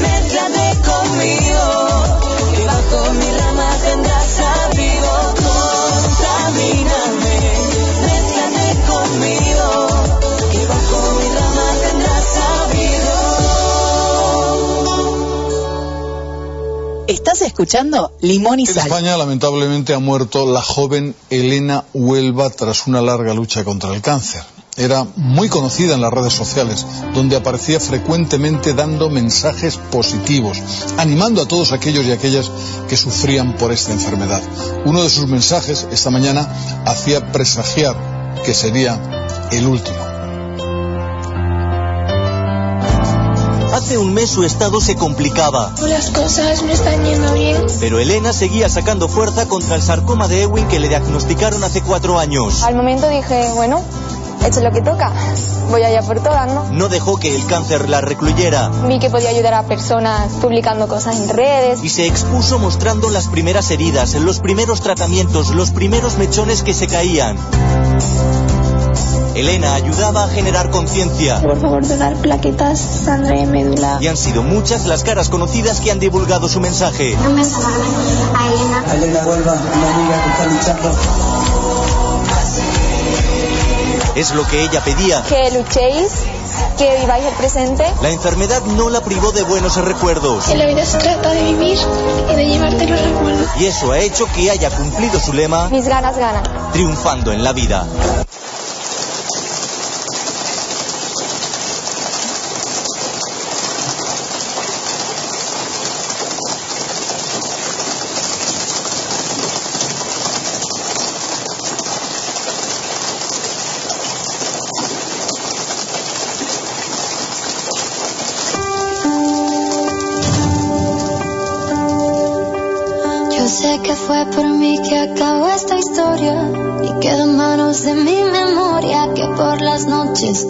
mézclate 0.00 0.80
conmigo, 0.88 1.62
que 2.54 2.64
bajo 2.64 3.12
mi 3.12 3.30
rama 3.38 3.68
tendrás 3.84 4.40
abrigo. 4.40 5.14
Contamíname, 6.16 7.38
mézclate 8.06 8.68
conmigo, 8.90 9.68
que 10.52 10.62
bajo 10.66 10.98
mi 11.18 11.28
rama 11.38 11.66
tendrás 11.82 12.36
abrigo. 12.56 13.18
Estás 17.08 17.42
escuchando 17.42 18.12
Limón 18.20 18.60
y 18.60 18.66
En 18.66 18.74
Sal. 18.74 18.86
España, 18.86 19.16
lamentablemente, 19.16 19.92
ha 19.92 19.98
muerto 19.98 20.46
la 20.50 20.62
joven 20.62 21.14
Elena 21.28 21.84
Huelva 21.92 22.48
tras 22.50 22.86
una 22.86 23.02
larga 23.02 23.34
lucha 23.34 23.62
contra 23.64 23.92
el 23.94 24.00
cáncer. 24.00 24.42
Era 24.80 25.06
muy 25.16 25.50
conocida 25.50 25.94
en 25.94 26.00
las 26.00 26.10
redes 26.10 26.32
sociales, 26.32 26.86
donde 27.12 27.36
aparecía 27.36 27.78
frecuentemente 27.78 28.72
dando 28.72 29.10
mensajes 29.10 29.76
positivos, 29.76 30.56
animando 30.96 31.42
a 31.42 31.46
todos 31.46 31.72
aquellos 31.72 32.06
y 32.06 32.12
aquellas 32.12 32.50
que 32.88 32.96
sufrían 32.96 33.56
por 33.58 33.72
esta 33.72 33.92
enfermedad. 33.92 34.40
Uno 34.86 35.02
de 35.02 35.10
sus 35.10 35.26
mensajes 35.26 35.86
esta 35.92 36.08
mañana 36.08 36.48
hacía 36.86 37.30
presagiar 37.30 37.94
que 38.42 38.54
sería 38.54 38.98
el 39.52 39.66
último. 39.66 39.98
Hace 43.74 43.98
un 43.98 44.14
mes 44.14 44.30
su 44.30 44.44
estado 44.44 44.80
se 44.80 44.96
complicaba, 44.96 45.74
Las 45.88 46.10
cosas 46.10 46.62
no 46.62 46.72
están 46.72 47.04
yendo 47.04 47.34
bien. 47.34 47.56
pero 47.80 47.98
Elena 47.98 48.32
seguía 48.32 48.70
sacando 48.70 49.08
fuerza 49.08 49.46
contra 49.46 49.76
el 49.76 49.82
sarcoma 49.82 50.26
de 50.26 50.42
Ewing 50.44 50.68
que 50.68 50.80
le 50.80 50.88
diagnosticaron 50.88 51.62
hace 51.64 51.82
cuatro 51.82 52.18
años. 52.18 52.62
Al 52.62 52.74
momento 52.76 53.08
dije, 53.08 53.50
bueno, 53.54 53.82
hecho 54.46 54.60
lo 54.60 54.70
que 54.72 54.80
toca. 54.82 55.12
Voy 55.70 55.82
allá 55.82 56.02
por 56.02 56.20
todas, 56.20 56.52
¿no? 56.52 56.64
No 56.72 56.88
dejó 56.88 57.16
que 57.18 57.34
el 57.34 57.46
cáncer 57.46 57.88
la 57.88 58.00
recluyera 58.00 58.70
Vi 58.88 58.98
que 58.98 59.08
podía 59.10 59.28
ayudar 59.30 59.54
a 59.54 59.62
personas 59.64 60.32
publicando 60.40 60.88
cosas 60.88 61.16
en 61.20 61.28
redes. 61.28 61.82
y 61.82 61.88
se 61.88 62.06
expuso 62.06 62.58
mostrando 62.58 63.08
las 63.10 63.28
primeras 63.28 63.70
heridas, 63.70 64.14
los 64.14 64.40
primeros 64.40 64.80
tratamientos, 64.80 65.54
los 65.54 65.70
primeros 65.70 66.18
mechones 66.18 66.62
que 66.62 66.74
se 66.74 66.86
caían. 66.86 67.36
Elena 69.34 69.74
ayudaba 69.74 70.24
a 70.24 70.28
generar 70.28 70.70
conciencia 70.70 71.40
Por 71.40 71.58
favor, 71.58 71.86
donar 71.86 72.14
plaquetas, 72.16 72.78
sangre, 72.80 73.46
médula. 73.46 73.98
y 74.00 74.08
han 74.08 74.16
sido 74.16 74.42
muchas 74.42 74.86
las 74.86 75.04
caras 75.04 75.28
conocidas 75.30 75.80
que 75.80 75.90
han 75.92 76.00
divulgado 76.00 76.48
su 76.48 76.60
mensaje. 76.60 77.16
Beso 77.16 77.60
enorme 77.60 77.86
a 78.36 78.48
Elena. 78.52 78.84
Elena 78.92 79.26
Huelva, 79.26 79.52
una 79.52 79.94
amiga 79.94 80.24
que 80.24 80.30
está 80.30 80.46
luchando. 80.46 81.29
Es 84.20 84.32
lo 84.34 84.46
que 84.46 84.62
ella 84.64 84.84
pedía. 84.84 85.22
Que 85.22 85.50
luchéis, 85.50 86.12
que 86.76 86.94
viváis 87.00 87.24
el 87.24 87.32
presente. 87.36 87.86
La 88.02 88.10
enfermedad 88.10 88.60
no 88.76 88.90
la 88.90 89.00
privó 89.00 89.32
de 89.32 89.42
buenos 89.44 89.76
recuerdos. 89.76 90.46
la 90.54 90.66
vida 90.66 90.84
se 90.84 90.98
trata 90.98 91.30
de 91.30 91.42
vivir 91.42 91.78
y 92.30 92.34
de 92.34 92.44
llevarte 92.46 92.86
los 92.86 93.00
recuerdos. 93.00 93.46
Y 93.58 93.64
eso 93.64 93.92
ha 93.92 93.98
hecho 93.98 94.26
que 94.34 94.50
haya 94.50 94.68
cumplido 94.68 95.18
su 95.18 95.32
lema, 95.32 95.70
Mis 95.70 95.88
ganas 95.88 96.18
ganan. 96.18 96.42
triunfando 96.70 97.32
en 97.32 97.42
la 97.42 97.54
vida. 97.54 97.86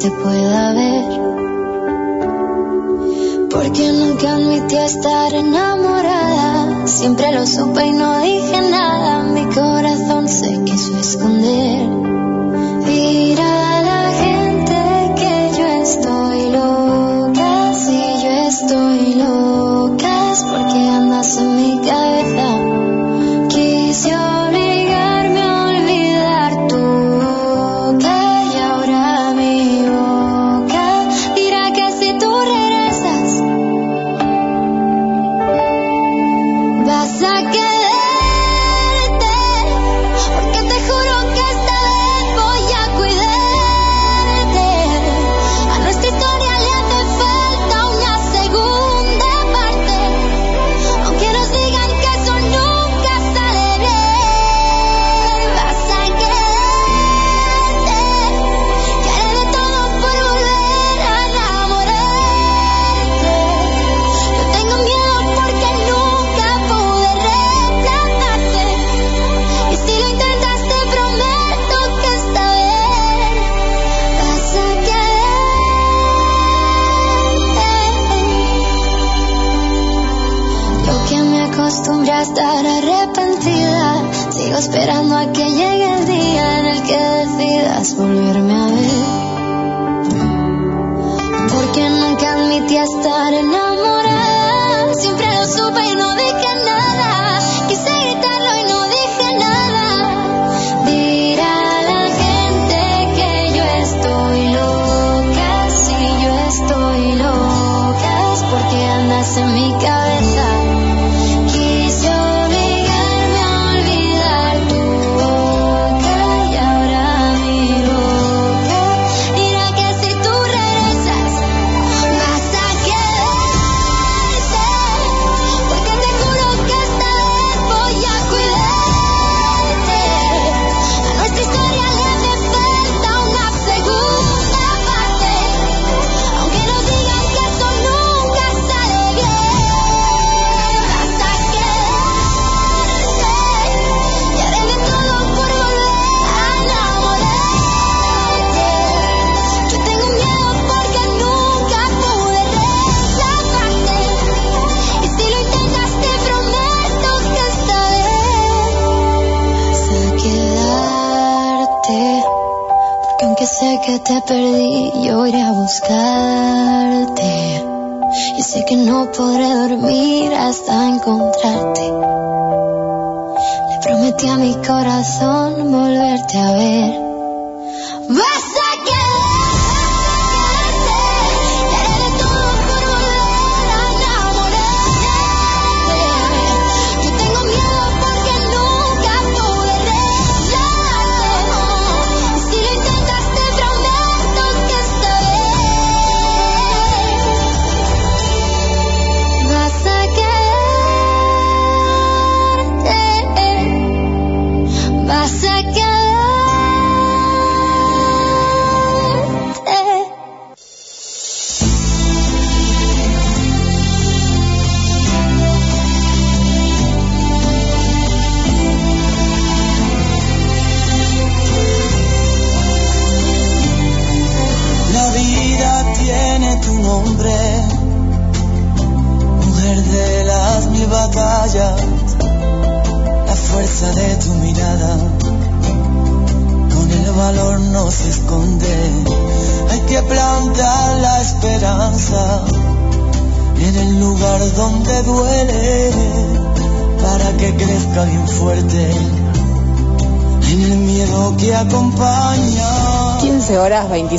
Te 0.00 0.10
pueda 0.12 0.49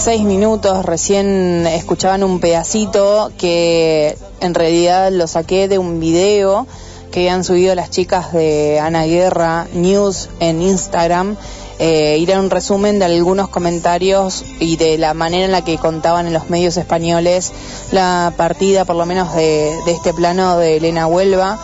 16 0.04 0.26
minutos, 0.26 0.84
recién 0.84 1.68
escuchaban 1.68 2.24
un 2.24 2.40
pedacito 2.40 3.32
que 3.38 4.18
en 4.40 4.56
realidad 4.56 5.12
lo 5.12 5.28
saqué 5.28 5.68
de 5.68 5.78
un 5.78 6.00
video 6.00 6.66
que 7.12 7.30
han 7.30 7.44
subido 7.44 7.76
las 7.76 7.92
chicas 7.92 8.34
de 8.34 8.80
Ana 8.80 9.06
Guerra 9.06 9.68
News 9.74 10.30
en 10.40 10.64
Instagram. 10.64 11.38
Eh, 11.78 12.18
ir 12.18 12.34
a 12.34 12.40
un 12.40 12.50
resumen 12.50 12.98
de 12.98 13.06
algunos 13.06 13.50
comentarios 13.50 14.44
y 14.60 14.76
de 14.76 14.98
la 14.98 15.14
manera 15.14 15.46
en 15.46 15.52
la 15.52 15.64
que 15.64 15.78
contaban 15.78 16.26
en 16.26 16.34
los 16.34 16.50
medios 16.50 16.78
españoles 16.78 17.52
la 17.92 18.34
partida, 18.36 18.86
por 18.86 18.96
lo 18.96 19.06
menos 19.06 19.36
de, 19.36 19.72
de 19.86 19.92
este 19.92 20.16
plano 20.16 20.58
de 20.58 20.78
Elena 20.78 21.06
Huelva. 21.06 21.60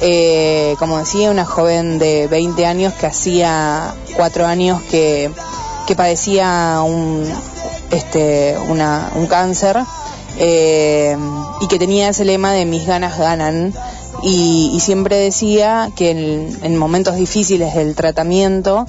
Eh, 0.00 0.74
como 0.80 0.98
decía, 0.98 1.30
una 1.30 1.44
joven 1.44 2.00
de 2.00 2.26
20 2.26 2.66
años 2.66 2.94
que 2.94 3.06
hacía 3.06 3.94
cuatro 4.16 4.44
años 4.44 4.82
que, 4.90 5.30
que 5.86 5.94
padecía 5.94 6.80
un, 6.84 7.32
este, 7.90 8.56
una, 8.68 9.10
un 9.14 9.26
cáncer 9.26 9.78
eh, 10.38 11.16
y 11.60 11.66
que 11.66 11.78
tenía 11.78 12.10
ese 12.10 12.24
lema 12.24 12.52
de 12.52 12.66
mis 12.66 12.86
ganas 12.86 13.18
ganan 13.18 13.72
y, 14.22 14.78
siempre 14.80 15.16
decía 15.16 15.90
que 15.96 16.10
en, 16.10 16.76
momentos 16.76 17.16
difíciles 17.16 17.74
del 17.74 17.94
tratamiento 17.94 18.86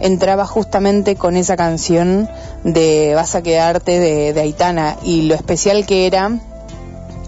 entraba 0.00 0.46
justamente 0.46 1.16
con 1.16 1.36
esa 1.36 1.56
canción 1.56 2.28
de 2.64 3.12
Vas 3.14 3.34
a 3.34 3.42
quedarte 3.42 3.98
de, 3.98 4.40
Aitana 4.40 4.96
y 5.02 5.22
lo 5.22 5.34
especial 5.34 5.86
que 5.86 6.06
era 6.06 6.38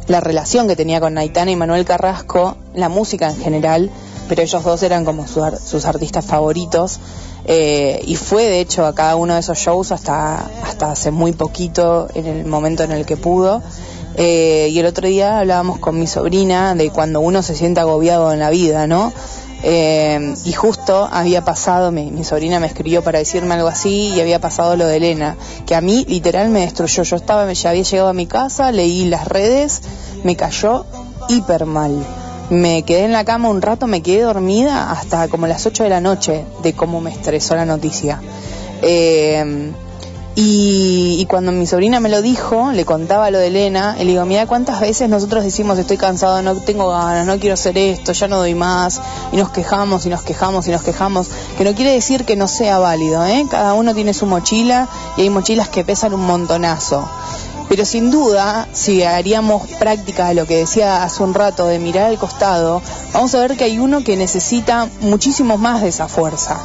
la 0.07 0.21
relación 0.21 0.69
que 0.69 0.77
tenía 0.77 1.01
con 1.01 1.19
Aitana 1.19 1.51
y 1.51 1.57
Manuel 1.57 1.85
Carrasco, 1.85 2.57
la 2.75 2.89
música 2.89 3.31
en 3.31 3.39
general, 3.39 3.91
pero 4.29 4.43
ellos 4.43 4.63
dos 4.63 4.83
eran 4.83 5.05
como 5.05 5.27
sus 5.27 5.85
artistas 5.85 6.25
favoritos. 6.25 7.01
Eh, 7.49 8.03
y 8.05 8.17
fue 8.17 8.45
de 8.45 8.61
hecho 8.61 8.87
a 8.87 8.95
cada 8.95 9.15
uno 9.17 9.35
de 9.35 9.41
esos 9.41 9.59
shows 9.59 9.93
hasta, 9.93 10.51
hasta 10.65 10.91
hace 10.91 11.13
muy 11.13 11.33
poquito 11.33 12.09
en 12.15 12.27
el 12.27 12.45
momento 12.45 12.83
en 12.83 12.93
el 12.93 13.07
que 13.07 13.17
pudo. 13.17 13.63
Eh, 14.17 14.69
y 14.73 14.79
el 14.79 14.87
otro 14.87 15.07
día 15.07 15.39
hablábamos 15.39 15.79
con 15.79 15.99
mi 15.99 16.07
sobrina 16.07 16.75
de 16.75 16.91
cuando 16.91 17.21
uno 17.21 17.43
se 17.43 17.55
siente 17.55 17.81
agobiado 17.81 18.33
en 18.33 18.41
la 18.41 18.51
vida, 18.51 18.87
¿no? 18.87 19.13
Eh, 19.63 20.35
y 20.45 20.53
justo 20.53 21.09
había 21.11 21.45
pasado, 21.45 21.91
mi, 21.91 22.25
sobrina 22.25 22.61
me 22.61 22.67
escribió 22.67 23.03
para 23.03 23.19
decirme 23.19 23.55
algo 23.55 23.69
así 23.69 24.09
y 24.15 24.21
había 24.21 24.41
pasado 24.41 24.77
lo 24.77 24.87
de 24.87 24.97
Elena, 24.97 25.37
que 25.67 25.75
a 25.75 25.81
mí 25.81 26.05
literal 26.09 26.49
me 26.51 26.61
destruyó. 26.61 27.03
Yo 27.03 27.17
estaba, 27.17 27.51
ya 27.53 27.71
había 27.71 27.83
llegado 27.83 28.09
a 28.09 28.13
mi 28.13 28.27
casa, 28.27 28.73
leí 28.73 29.05
las 29.07 29.29
redes, 29.29 29.83
me 30.25 30.37
cayó 30.37 30.87
hiper 31.29 31.67
mal. 31.67 32.05
Me 32.51 32.83
quedé 32.85 33.05
en 33.05 33.13
la 33.13 33.25
cama 33.25 33.49
un 33.49 33.61
rato, 33.61 33.87
me 33.87 34.03
quedé 34.03 34.23
dormida 34.23 34.91
hasta 34.91 35.29
como 35.29 35.47
las 35.47 35.67
8 35.67 35.83
de 35.85 35.91
la 35.91 36.01
noche 36.01 36.45
de 36.63 36.75
cómo 36.75 37.01
me 37.01 37.11
estresó 37.11 37.57
la 37.57 37.65
noticia. 37.65 38.21
Eh, 38.83 39.73
y, 40.39 41.25
cuando 41.31 41.51
mi 41.51 41.67
sobrina 41.67 41.99
me 41.99 42.11
lo 42.11 42.21
dijo, 42.21 42.71
le 42.71 42.85
contaba 42.85 43.31
lo 43.31 43.39
de 43.39 43.47
Elena, 43.47 43.97
le 43.97 44.05
digo, 44.05 44.27
mira 44.27 44.47
cuántas 44.47 44.81
veces 44.83 45.09
nosotros 45.09 45.43
decimos 45.43 45.79
estoy 45.79 45.97
cansado, 45.97 46.43
no 46.43 46.55
tengo 46.57 46.91
ganas, 46.91 47.27
no 47.27 47.39
quiero 47.39 47.55
hacer 47.55 47.79
esto, 47.79 48.13
ya 48.13 48.29
no 48.29 48.37
doy 48.37 48.55
más, 48.55 49.01
y 49.33 49.37
nos 49.37 49.49
quejamos 49.49 50.05
y 50.05 50.11
nos 50.11 50.21
quejamos 50.21 50.69
y 50.69 50.73
nos 50.73 50.83
quejamos, 50.83 51.29
que 51.57 51.65
no 51.65 51.75
quiere 51.75 51.93
decir 51.93 52.27
que 52.27 52.37
no 52.37 52.49
sea 52.49 52.79
válido, 52.79 53.25
¿eh? 53.25 53.47
Cada 53.51 53.73
uno 53.73 53.95
tiene 53.95 54.13
su 54.13 54.27
mochila 54.27 54.89
y 55.17 55.23
hay 55.23 55.31
mochilas 55.31 55.71
que 55.71 55.85
pesan 55.85 56.13
un 56.13 56.27
montonazo. 56.27 57.09
Pero 57.69 57.85
sin 57.85 58.11
duda, 58.11 58.69
si 58.73 59.03
haríamos 59.03 59.69
práctica 59.79 60.29
de 60.29 60.35
lo 60.35 60.47
que 60.47 60.59
decía 60.59 61.03
hace 61.03 61.23
un 61.23 61.35
rato, 61.35 61.67
de 61.67 61.79
mirar 61.79 62.07
al 62.07 62.19
costado, 62.19 62.81
vamos 63.13 63.35
a 63.35 63.41
ver 63.41 63.57
que 63.57 63.65
hay 63.65 63.79
uno 63.79 64.05
que 64.05 64.17
necesita 64.17 64.89
muchísimo 65.01 65.59
más 65.59 65.83
de 65.83 65.89
esa 65.89 66.07
fuerza 66.07 66.59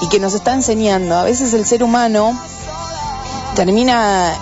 y 0.00 0.08
que 0.08 0.20
nos 0.20 0.34
está 0.34 0.54
enseñando. 0.54 1.16
A 1.16 1.24
veces 1.24 1.54
el 1.54 1.66
ser 1.66 1.82
humano 1.82 2.38
termina, 3.54 4.34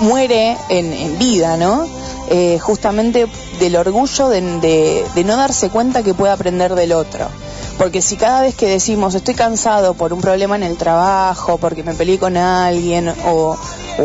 muere 0.00 0.56
en, 0.68 1.18
vida, 1.18 1.56
¿no? 1.56 1.86
Eh, 2.28 2.58
justamente 2.60 3.26
del 3.58 3.76
orgullo 3.76 4.28
de, 4.28 5.04
no 5.24 5.36
darse 5.36 5.68
cuenta 5.68 6.02
que 6.02 6.14
puede 6.14 6.32
aprender 6.32 6.74
del 6.74 6.92
otro. 6.92 7.28
Porque 7.78 8.02
si 8.02 8.16
cada 8.16 8.42
vez 8.42 8.54
que 8.54 8.66
decimos 8.66 9.14
estoy 9.14 9.34
cansado 9.34 9.94
por 9.94 10.12
un 10.12 10.20
problema 10.20 10.54
en 10.54 10.62
el 10.62 10.76
trabajo, 10.76 11.58
porque 11.58 11.82
me 11.82 11.94
peleé 11.94 12.18
con 12.18 12.36
alguien 12.36 13.12
o, 13.26 13.56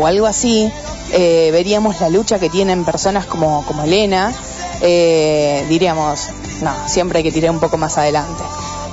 algo 0.04 0.26
así, 0.26 0.70
eh, 1.12 1.50
veríamos 1.52 2.00
la 2.00 2.08
lucha 2.08 2.38
que 2.38 2.50
tienen 2.50 2.84
personas 2.84 3.26
como, 3.26 3.64
como 3.66 3.82
Elena, 3.82 4.32
eh, 4.80 5.64
diríamos, 5.68 6.28
no, 6.62 6.72
siempre 6.86 7.18
hay 7.18 7.24
que 7.24 7.32
tirar 7.32 7.50
un 7.50 7.60
poco 7.60 7.76
más 7.76 7.96
adelante. 7.98 8.42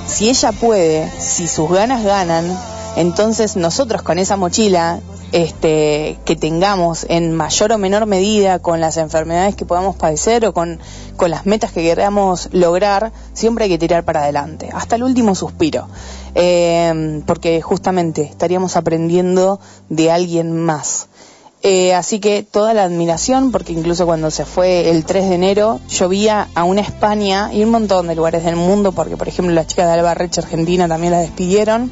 Si 0.06 0.28
ella 0.28 0.52
puede, 0.52 1.10
si 1.20 1.48
sus 1.48 1.70
ganas 1.70 2.04
ganan, 2.04 2.56
entonces 2.96 3.56
nosotros 3.56 4.02
con 4.02 4.18
esa 4.18 4.36
mochila 4.36 5.00
este, 5.32 6.16
que 6.24 6.36
tengamos 6.36 7.06
en 7.08 7.32
mayor 7.32 7.72
o 7.72 7.78
menor 7.78 8.06
medida 8.06 8.60
con 8.60 8.80
las 8.80 8.96
enfermedades 8.98 9.56
que 9.56 9.64
podamos 9.64 9.96
padecer 9.96 10.46
o 10.46 10.54
con, 10.54 10.78
las 11.26 11.44
metas 11.46 11.72
que 11.72 11.82
queramos 11.82 12.50
lograr, 12.52 13.10
siempre 13.32 13.64
hay 13.64 13.70
que 13.70 13.78
tirar 13.78 14.04
para 14.04 14.22
adelante, 14.22 14.70
hasta 14.72 14.94
el 14.94 15.02
último 15.02 15.34
suspiro, 15.34 15.88
eh, 16.36 17.22
porque 17.26 17.62
justamente 17.62 18.22
estaríamos 18.22 18.76
aprendiendo 18.76 19.58
de 19.88 20.12
alguien 20.12 20.56
más. 20.64 21.08
Eh, 21.66 21.94
así 21.94 22.20
que 22.20 22.42
toda 22.42 22.74
la 22.74 22.84
admiración, 22.84 23.50
porque 23.50 23.72
incluso 23.72 24.04
cuando 24.04 24.30
se 24.30 24.44
fue 24.44 24.90
el 24.90 25.06
3 25.06 25.30
de 25.30 25.34
enero, 25.34 25.80
llovía 25.88 26.48
a 26.54 26.64
una 26.64 26.82
España 26.82 27.50
y 27.54 27.64
un 27.64 27.70
montón 27.70 28.06
de 28.06 28.14
lugares 28.14 28.44
del 28.44 28.56
mundo, 28.56 28.92
porque 28.92 29.16
por 29.16 29.28
ejemplo 29.28 29.54
la 29.54 29.66
chica 29.66 29.86
de 29.86 29.92
Alba 29.94 30.12
Reche 30.12 30.42
Argentina 30.42 30.86
también 30.88 31.14
la 31.14 31.20
despidieron, 31.20 31.90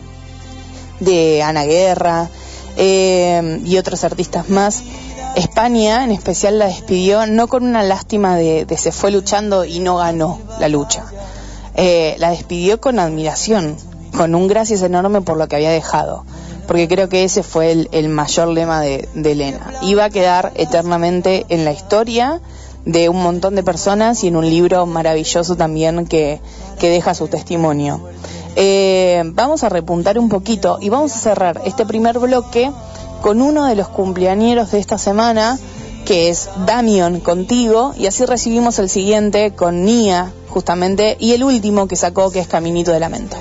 de 1.01 1.43
Ana 1.43 1.65
Guerra, 1.65 2.29
eh, 2.77 3.61
y 3.65 3.79
otros 3.79 4.05
artistas 4.05 4.51
más. 4.51 4.83
España 5.37 6.05
en 6.05 6.11
especial 6.11 6.59
la 6.59 6.67
despidió 6.67 7.27
no 7.27 7.49
con 7.49 7.65
una 7.65 7.83
lástima 7.83 8.37
de, 8.37 8.67
se 8.77 8.93
fue 8.93 9.11
luchando 9.11 9.65
y 9.65 9.79
no 9.79 9.97
ganó 9.97 10.39
la 10.61 10.69
lucha. 10.69 11.05
Eh, 11.77 12.17
la 12.19 12.29
despidió 12.29 12.79
con 12.79 12.99
admiración, 12.99 13.79
con 14.15 14.35
un 14.35 14.49
gracias 14.49 14.83
enorme 14.83 15.23
por 15.23 15.39
lo 15.39 15.49
que 15.49 15.57
había 15.57 15.71
dejado, 15.71 16.27
porque 16.67 16.89
creo 16.89 17.09
que 17.09 17.25
ese 17.25 17.43
fue 17.43 17.87
el, 17.91 18.09
mayor 18.09 18.49
lema 18.49 18.81
de, 18.81 19.09
Elena. 19.15 19.73
Iba 19.83 20.05
a 20.05 20.11
quedar 20.11 20.53
eternamente 20.55 21.47
en 21.49 21.65
la 21.65 21.73
historia 21.73 22.41
de 22.85 23.09
un 23.09 23.23
montón 23.23 23.55
de 23.55 23.63
personas 23.63 24.25
y 24.25 24.29
en 24.29 24.37
un 24.37 24.49
libro 24.49 24.87
maravilloso 24.87 25.57
también 25.57 26.07
que, 26.07 26.41
deja 26.81 27.15
su 27.15 27.29
testimonio. 27.29 28.01
Eh, 28.57 29.23
vamos 29.27 29.63
a 29.63 29.69
repuntar 29.69 30.19
un 30.19 30.29
poquito 30.29 30.79
y 30.81 30.89
vamos 30.89 31.15
a 31.15 31.19
cerrar 31.19 31.61
este 31.65 31.87
primer 31.87 32.19
bloque 32.19 32.71
con 33.23 33.41
uno 33.41 33.67
de 33.67 33.77
los 33.77 33.89
cumpleañeros 33.89 34.73
de 34.73 34.81
esta 34.81 34.99
semana, 34.99 35.59
que 36.05 36.29
es 36.29 36.51
Damion 36.67 37.21
contigo, 37.21 37.95
y 37.97 38.07
así 38.07 38.27
recibimos 38.27 38.81
el 38.81 38.89
siguiente 38.89 39.53
con 39.53 39.85
Nia, 39.85 40.33
justamente, 40.49 41.17
y 41.21 41.33
el 41.33 41.45
último 41.45 41.87
que 41.87 41.95
sacó, 41.95 42.33
que 42.33 42.41
es 42.41 42.49
Caminito 42.49 42.91
de 42.91 42.99
Lamento. 42.99 43.37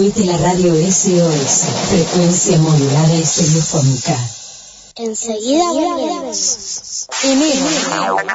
Transmite 0.00 0.24
la 0.24 0.38
radio 0.38 0.74
SOS, 0.90 1.66
frecuencia 1.90 2.56
modulada 2.58 3.14
y 3.16 3.22
telefónica. 3.22 4.16
Enseguida 4.96 5.72
volvemos. 5.72 7.06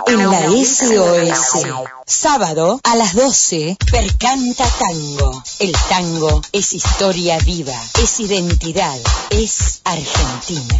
En 0.07 0.29
la 0.29 0.41
SOS. 0.63 1.65
Sábado 2.05 2.79
a 2.83 2.95
las 2.95 3.15
12, 3.15 3.77
Percanta 3.91 4.65
Tango. 4.77 5.43
El 5.57 5.73
tango 5.89 6.41
es 6.51 6.73
historia 6.73 7.39
viva, 7.39 7.79
es 7.99 8.19
identidad, 8.19 8.99
es 9.31 9.81
Argentina. 9.85 10.79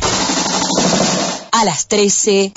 A 1.57 1.63
las 1.63 1.87
13, 1.87 2.51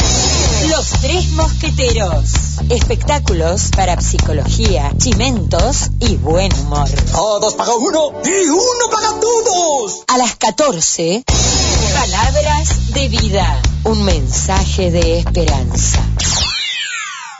Los 0.70 0.88
Tres 1.00 1.28
Mosqueteros. 1.30 2.32
Espectáculos 2.68 3.70
para 3.76 4.00
psicología, 4.00 4.92
chimentos 4.98 5.90
y 6.00 6.16
buen 6.16 6.52
humor. 6.58 6.90
Todos 7.12 7.54
paga 7.54 7.76
uno 7.76 8.10
y 8.24 8.48
uno 8.48 8.90
paga 8.90 9.20
todos. 9.20 10.02
A 10.08 10.18
las 10.18 10.34
14, 10.34 11.22
Palabras 11.94 12.92
de 12.92 13.08
vida. 13.08 13.62
Un 13.84 14.02
mensaje 14.02 14.90
de 14.90 15.20
esperanza. 15.20 16.00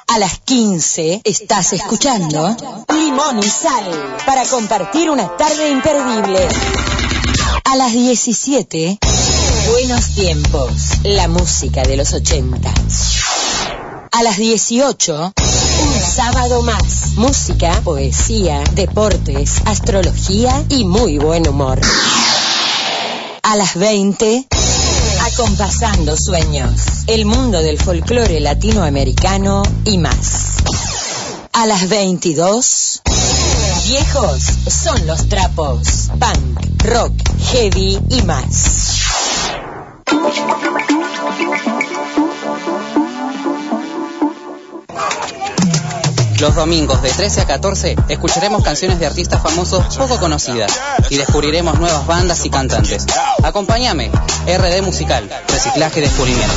A 0.07 0.19
las 0.21 0.39
15 0.39 1.23
estás 1.25 1.73
escuchando 1.73 2.57
Limón 2.95 3.41
y 3.41 3.49
Sal 3.49 4.17
para 4.25 4.47
compartir 4.47 5.11
una 5.11 5.37
tarde 5.37 5.71
imperdible. 5.71 6.47
A 7.65 7.75
las 7.75 7.93
17, 7.93 9.01
Buenos 9.71 10.15
Tiempos, 10.15 10.73
la 11.03 11.29
música 11.29 11.83
de 11.83 11.99
los 11.99 12.15
80. 12.15 12.73
A 14.11 14.23
las 14.23 14.39
18, 14.39 15.33
un 15.37 16.01
sábado 16.01 16.63
más. 16.63 17.13
Música, 17.17 17.79
poesía, 17.85 18.65
deportes, 18.73 19.61
astrología 19.67 20.65
y 20.71 20.85
muy 20.85 21.19
buen 21.19 21.47
humor. 21.47 21.81
A 23.43 23.57
las 23.57 23.77
20, 23.77 24.47
acompasando 25.33 26.17
sueños. 26.17 26.73
El 27.07 27.27
mundo 27.27 27.61
del 27.61 27.79
folclore 27.79 28.41
latinoamericano 28.41 29.63
y 29.85 29.99
más. 29.99 30.57
A 31.53 31.67
las 31.67 31.89
22, 31.89 33.03
viejos 33.87 34.43
son 34.67 35.07
los 35.07 35.29
trapos. 35.29 36.09
Punk, 36.19 36.85
rock, 36.85 37.13
heavy 37.51 37.99
y 38.09 38.23
más. 38.23 39.08
Los 46.41 46.55
domingos 46.55 47.03
de 47.03 47.11
13 47.11 47.41
a 47.41 47.47
14 47.47 47.97
escucharemos 48.09 48.63
canciones 48.63 49.01
de 49.01 49.07
artistas 49.07 49.43
famosos 49.43 49.97
poco 49.97 50.21
conocidas 50.21 50.73
y 51.11 51.17
descubriremos 51.17 51.79
nuevas 51.81 52.07
bandas 52.07 52.47
y 52.47 52.51
cantantes. 52.51 53.07
Acompáñame, 53.43 54.11
RD 54.47 54.83
Musical, 54.83 55.29
Reciclaje 55.49 55.99
y 55.99 56.03
Descubrimiento. 56.05 56.55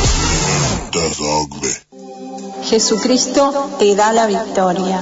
Jesucristo 2.64 3.72
te 3.80 3.95
da 3.95 4.14
la 4.14 4.28
victoria 4.28 5.02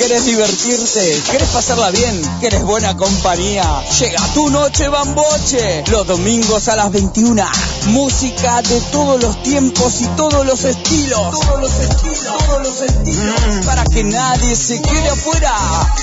¿Querés 0.00 0.24
divertirte? 0.24 1.22
¿Querés 1.30 1.48
pasarla 1.50 1.90
bien? 1.90 2.22
¿Querés 2.40 2.62
buena 2.62 2.96
compañía? 2.96 3.84
Llega 4.00 4.26
tu 4.32 4.48
noche 4.48 4.88
bamboche. 4.88 5.84
Los 5.90 6.06
domingos 6.06 6.68
a 6.68 6.76
las 6.76 6.90
21. 6.90 7.44
Música 7.88 8.62
de 8.62 8.80
todos 8.92 9.22
los 9.22 9.42
tiempos 9.42 10.00
y 10.00 10.06
todos 10.16 10.46
los 10.46 10.64
estilos. 10.64 11.38
Todos 11.38 11.60
los 11.60 11.80
estilos. 11.80 12.38
Todos 12.38 12.62
los 12.62 12.80
estilos. 12.80 13.66
Para 13.66 13.84
que 13.84 14.02
nadie 14.04 14.56
se 14.56 14.80
quede 14.80 15.10
afuera. 15.10 15.52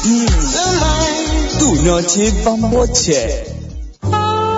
Mm. 0.04 1.58
Tu 1.58 1.76
noche 1.82 2.32
bamboche. 2.46 3.46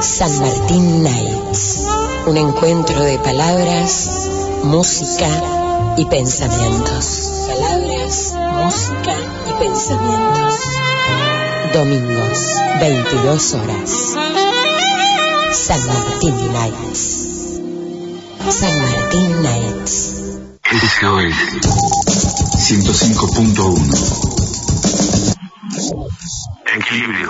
San 0.02 0.38
Martín 0.38 1.04
Nights. 1.04 1.80
Un 2.26 2.36
encuentro 2.36 3.02
de 3.04 3.18
palabras, 3.20 4.10
música 4.64 5.30
y 5.96 6.04
pensamientos. 6.04 7.30
Palabras, 7.48 8.34
música 8.64 9.16
y 9.48 9.52
pensamientos. 9.60 10.56
Domingos, 11.74 12.40
22 12.80 13.54
horas. 13.54 13.90
San 15.54 15.88
Martín 15.88 16.36
Nights. 16.54 17.02
San 18.50 18.82
Martín 18.82 19.42
Nights. 19.44 20.14
Esto 20.72 21.20
es 21.20 21.36
105.1. 22.70 24.40
Equilibrio. 26.76 27.30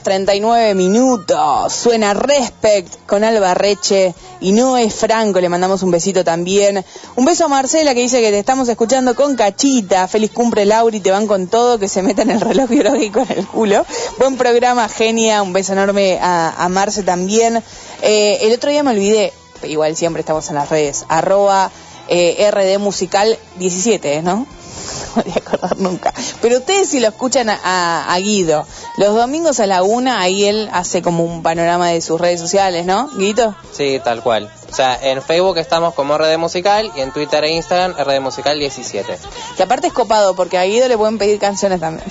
Horas 0.00 0.02
39 0.02 0.74
minutos. 0.74 1.72
Suena 1.72 2.14
Respect 2.14 3.06
con 3.06 3.24
Alba 3.24 3.54
Reche 3.54 4.14
y 4.40 4.52
Noé 4.52 4.90
Franco. 4.90 5.40
Le 5.40 5.48
mandamos 5.48 5.82
un 5.82 5.90
besito 5.90 6.24
también. 6.24 6.84
Un 7.16 7.24
beso 7.24 7.44
a 7.44 7.48
Marcela 7.48 7.94
que 7.94 8.00
dice 8.00 8.20
que 8.20 8.30
te 8.30 8.38
estamos 8.38 8.68
escuchando 8.68 9.14
con 9.14 9.36
cachita. 9.36 10.08
Feliz 10.08 10.30
cumple 10.30 10.64
Lauri, 10.64 11.00
te 11.00 11.10
van 11.10 11.26
con 11.26 11.48
todo, 11.48 11.78
que 11.78 11.88
se 11.88 12.02
metan 12.02 12.30
el 12.30 12.40
reloj 12.40 12.68
biológico 12.68 13.20
en 13.28 13.38
el 13.38 13.46
culo. 13.46 13.84
Buen 14.18 14.36
programa, 14.36 14.88
genia. 14.88 15.42
Un 15.42 15.52
beso 15.52 15.72
enorme 15.72 16.18
a, 16.20 16.54
a 16.64 16.68
Marce 16.68 17.02
también. 17.02 17.62
Eh, 18.02 18.38
el 18.42 18.52
otro 18.52 18.70
día 18.70 18.82
me 18.82 18.92
olvidé, 18.92 19.32
igual 19.64 19.96
siempre 19.96 20.20
estamos 20.20 20.48
en 20.48 20.54
las 20.54 20.68
redes, 20.68 21.04
arroba 21.08 21.70
eh, 22.08 22.50
RD 22.50 22.78
Musical 22.78 23.38
17, 23.58 24.22
¿no? 24.22 24.46
No 25.16 25.22
voy 25.24 25.32
a 25.34 25.38
acordar 25.38 25.76
nunca. 25.78 26.14
Pero 26.40 26.58
ustedes 26.58 26.88
si 26.88 27.00
lo 27.00 27.08
escuchan 27.08 27.48
a, 27.50 27.58
a- 27.62 28.12
a 28.14 28.18
Guido, 28.18 28.64
los 28.96 29.14
domingos 29.14 29.58
a 29.60 29.66
la 29.66 29.82
una, 29.82 30.20
ahí 30.20 30.44
él 30.44 30.68
hace 30.72 31.02
como 31.02 31.24
un 31.24 31.42
panorama 31.42 31.88
de 31.88 32.00
sus 32.00 32.20
redes 32.20 32.40
sociales, 32.40 32.86
¿no? 32.86 33.08
Guido. 33.16 33.54
Sí, 33.72 34.00
tal 34.04 34.22
cual. 34.22 34.50
O 34.70 34.74
sea, 34.74 34.96
en 35.02 35.20
Facebook 35.20 35.58
estamos 35.58 35.94
como 35.94 36.16
RD 36.16 36.38
Musical 36.38 36.92
y 36.94 37.00
en 37.00 37.10
Twitter 37.12 37.42
e 37.44 37.50
Instagram 37.50 37.94
RD 37.98 38.20
Musical 38.20 38.58
17. 38.58 39.18
Que 39.56 39.62
aparte 39.64 39.88
es 39.88 39.92
copado, 39.92 40.34
porque 40.36 40.58
a 40.58 40.62
Guido 40.64 40.86
le 40.86 40.96
pueden 40.96 41.18
pedir 41.18 41.40
canciones 41.40 41.80
también. 41.80 42.06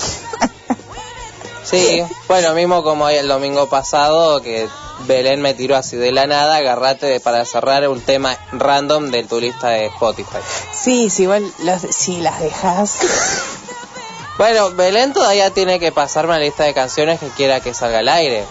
Sí, 1.63 2.01
bueno, 2.27 2.53
mismo 2.55 2.83
como 2.83 3.07
el 3.09 3.27
domingo 3.27 3.69
pasado 3.69 4.41
que 4.41 4.67
Belén 5.07 5.41
me 5.41 5.53
tiró 5.53 5.75
así 5.75 5.95
de 5.95 6.11
la 6.11 6.27
nada, 6.27 6.57
agarrate 6.57 7.19
para 7.19 7.45
cerrar 7.45 7.87
un 7.87 8.01
tema 8.01 8.37
random 8.51 9.11
de 9.11 9.23
tu 9.23 9.39
lista 9.39 9.69
de 9.69 9.87
Spotify. 9.87 10.39
Sí, 10.73 11.09
sí, 11.09 11.23
igual 11.23 11.51
las, 11.59 11.81
si 11.89 12.17
las 12.17 12.39
dejas. 12.39 12.97
Bueno, 14.37 14.71
Belén 14.71 15.11
todavía 15.11 15.51
tiene 15.51 15.79
que 15.79 15.91
pasarme 15.91 16.33
la 16.33 16.39
lista 16.39 16.63
de 16.63 16.73
canciones 16.73 17.19
que 17.19 17.27
quiera 17.27 17.59
que 17.59 17.73
salga 17.73 17.99
al 17.99 18.07
aire. 18.07 18.45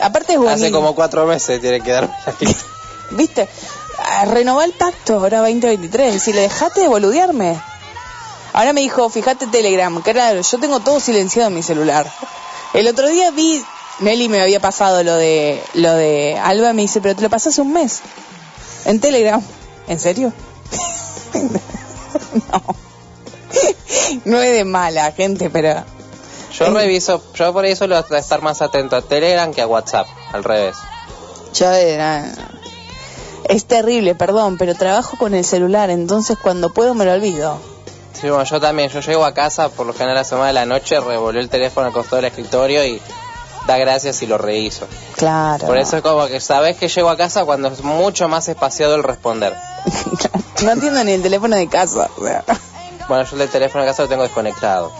Aparte 0.00 0.34
es 0.34 0.40
Hace 0.40 0.70
como 0.70 0.94
cuatro 0.94 1.26
meses 1.26 1.60
tiene 1.60 1.82
que 1.82 1.90
darme 1.90 2.14
la 2.24 2.34
lista. 2.40 2.64
¿Viste? 3.10 3.48
Renová 4.26 4.64
el 4.64 4.72
pacto 4.72 5.14
ahora 5.14 5.40
2023. 5.40 6.22
Si 6.22 6.32
le 6.32 6.42
dejaste 6.42 6.80
de 6.80 6.88
boludearme. 6.88 7.60
Ahora 8.54 8.72
me 8.72 8.80
dijo, 8.80 9.10
fíjate 9.10 9.46
Telegram. 9.48 10.00
Claro, 10.00 10.40
yo 10.40 10.58
tengo 10.58 10.80
todo 10.80 10.98
silenciado 11.00 11.48
en 11.48 11.54
mi 11.54 11.62
celular. 11.62 12.10
El 12.72 12.88
otro 12.88 13.08
día 13.08 13.30
vi, 13.30 13.62
Nelly 14.00 14.28
me 14.28 14.40
había 14.40 14.60
pasado 14.60 15.02
lo 15.02 15.16
de 15.16 15.62
lo 15.74 15.94
de 15.94 16.38
Alba 16.38 16.72
me 16.72 16.82
dice, 16.82 17.00
pero 17.00 17.14
te 17.14 17.22
lo 17.22 17.30
pasé 17.30 17.50
hace 17.50 17.60
un 17.60 17.72
mes. 17.72 18.00
En 18.84 19.00
Telegram. 19.00 19.42
¿En 19.86 20.00
serio? 20.00 20.32
no. 22.52 22.62
No 24.24 24.40
es 24.40 24.52
de 24.52 24.64
mala, 24.64 25.12
gente, 25.12 25.50
pero... 25.50 25.84
Yo 26.58 26.70
reviso, 26.70 27.22
yo 27.34 27.52
por 27.52 27.64
eso 27.64 27.86
lo 27.86 27.96
a 27.96 28.18
estar 28.18 28.40
más 28.40 28.62
atento 28.62 28.94
a 28.94 29.02
Telegram 29.02 29.52
que 29.52 29.60
a 29.60 29.66
WhatsApp, 29.66 30.06
al 30.32 30.44
revés. 30.44 30.76
Yo 31.52 31.70
era... 31.70 32.32
Es 33.48 33.66
terrible, 33.66 34.14
perdón, 34.14 34.56
pero 34.56 34.74
trabajo 34.74 35.18
con 35.18 35.34
el 35.34 35.44
celular, 35.44 35.90
entonces 35.90 36.38
cuando 36.40 36.72
puedo 36.72 36.94
me 36.94 37.04
lo 37.04 37.12
olvido. 37.12 37.58
Sí, 38.18 38.28
bueno, 38.28 38.44
yo 38.44 38.60
también, 38.60 38.88
yo 38.88 39.00
llego 39.00 39.24
a 39.24 39.34
casa 39.34 39.68
por 39.68 39.86
lo 39.86 39.92
general 39.92 40.16
a 40.16 40.20
las 40.20 40.28
semana 40.28 40.46
de 40.48 40.52
la 40.54 40.64
noche, 40.64 40.98
revolví 41.00 41.40
el 41.40 41.50
teléfono 41.50 41.88
al 41.88 41.92
costado 41.92 42.16
del 42.16 42.26
escritorio 42.26 42.84
y 42.86 43.02
da 43.66 43.78
gracias 43.78 44.20
y 44.22 44.26
lo 44.26 44.38
rehizo. 44.38 44.86
Claro. 45.16 45.66
Por 45.66 45.78
eso 45.78 45.96
es 45.96 46.02
como 46.02 46.26
que 46.26 46.40
sabes 46.40 46.76
que 46.76 46.88
llego 46.88 47.08
a 47.08 47.16
casa 47.16 47.44
cuando 47.44 47.68
es 47.68 47.82
mucho 47.82 48.28
más 48.28 48.48
espaciado 48.48 48.94
el 48.94 49.02
responder. 49.02 49.54
No 50.62 50.70
entiendo 50.70 51.02
ni 51.04 51.12
el 51.12 51.22
teléfono 51.22 51.56
de 51.56 51.66
casa. 51.68 52.08
o 52.16 52.24
sea. 52.24 52.42
Bueno, 53.08 53.24
yo 53.30 53.42
el 53.42 53.48
teléfono 53.50 53.84
de 53.84 53.90
casa 53.90 54.04
lo 54.04 54.08
tengo 54.08 54.22
desconectado. 54.22 54.90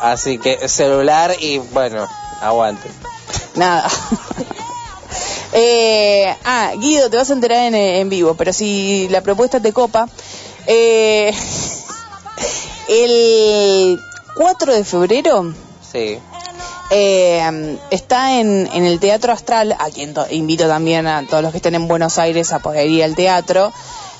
Así 0.00 0.38
que 0.38 0.68
celular 0.68 1.34
y 1.40 1.58
bueno, 1.58 2.06
aguante. 2.40 2.88
Nada. 3.56 3.88
Eh, 5.58 6.36
ah, 6.44 6.72
Guido, 6.76 7.08
te 7.08 7.16
vas 7.16 7.30
a 7.30 7.32
enterar 7.32 7.58
en, 7.62 7.74
en 7.74 8.08
vivo, 8.10 8.34
pero 8.34 8.52
si 8.52 9.08
la 9.08 9.22
propuesta 9.22 9.58
te 9.60 9.72
copa. 9.72 10.06
eh, 10.66 11.32
el 12.88 13.98
4 14.34 14.74
de 14.74 14.84
febrero 14.84 15.54
Sí. 15.92 16.18
eh, 16.90 17.78
está 17.90 18.38
en, 18.40 18.68
en 18.72 18.84
el 18.84 19.00
Teatro 19.00 19.32
Astral, 19.32 19.72
a 19.78 19.90
quien 19.90 20.14
to- 20.14 20.26
invito 20.30 20.66
también 20.68 21.06
a 21.06 21.26
todos 21.26 21.42
los 21.42 21.52
que 21.52 21.58
estén 21.58 21.74
en 21.74 21.88
Buenos 21.88 22.18
Aires 22.18 22.52
a 22.52 22.58
poder 22.60 22.88
ir 22.88 23.02
al 23.04 23.14
teatro. 23.14 23.72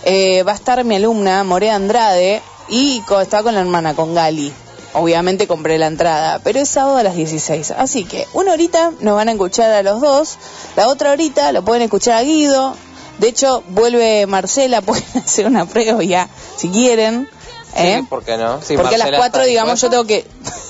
Eh, 0.05 0.43
va 0.43 0.53
a 0.53 0.55
estar 0.55 0.83
mi 0.85 0.97
alumna, 0.97 1.43
Morea 1.45 1.75
Andrade, 1.75 2.43
y 2.69 3.01
co- 3.03 3.21
estaba 3.21 3.45
con 3.45 3.55
la 3.55 3.61
hermana, 3.61 3.95
con 3.95 4.15
Gali. 4.15 4.53
Obviamente 4.95 5.47
compré 5.47 5.77
la 5.79 5.87
entrada, 5.89 6.41
pero 6.43 6.59
es 6.59 6.69
sábado 6.69 6.97
a 6.97 7.03
las 7.03 7.15
16. 7.15 7.73
Así 7.73 8.05
que 8.05 8.27
una 8.33 8.53
horita 8.53 8.93
nos 9.01 9.15
van 9.17 9.29
a 9.29 9.33
escuchar 9.33 9.71
a 9.71 9.83
los 9.83 10.01
dos, 10.01 10.37
la 10.75 10.89
otra 10.89 11.11
horita 11.13 11.53
lo 11.53 11.65
pueden 11.65 11.83
escuchar 11.83 12.15
a 12.15 12.23
Guido. 12.23 12.75
De 13.19 13.29
hecho, 13.29 13.63
vuelve 13.69 14.27
Marcela, 14.27 14.81
pueden 14.83 15.05
hacer 15.23 15.47
una 15.47 15.67
previa 15.67 16.29
si 16.57 16.69
quieren. 16.71 17.29
¿eh? 17.77 17.99
Sí, 18.01 18.07
¿por 18.09 18.25
qué 18.25 18.37
no? 18.39 18.59
Porque 18.59 18.73
a 18.95 18.99
las 18.99 19.09
Marcela 19.09 19.17
4, 19.19 19.25
está 19.27 19.43
digamos, 19.43 19.81
yo 19.81 19.91
tengo 19.91 20.05
que, 20.07 20.27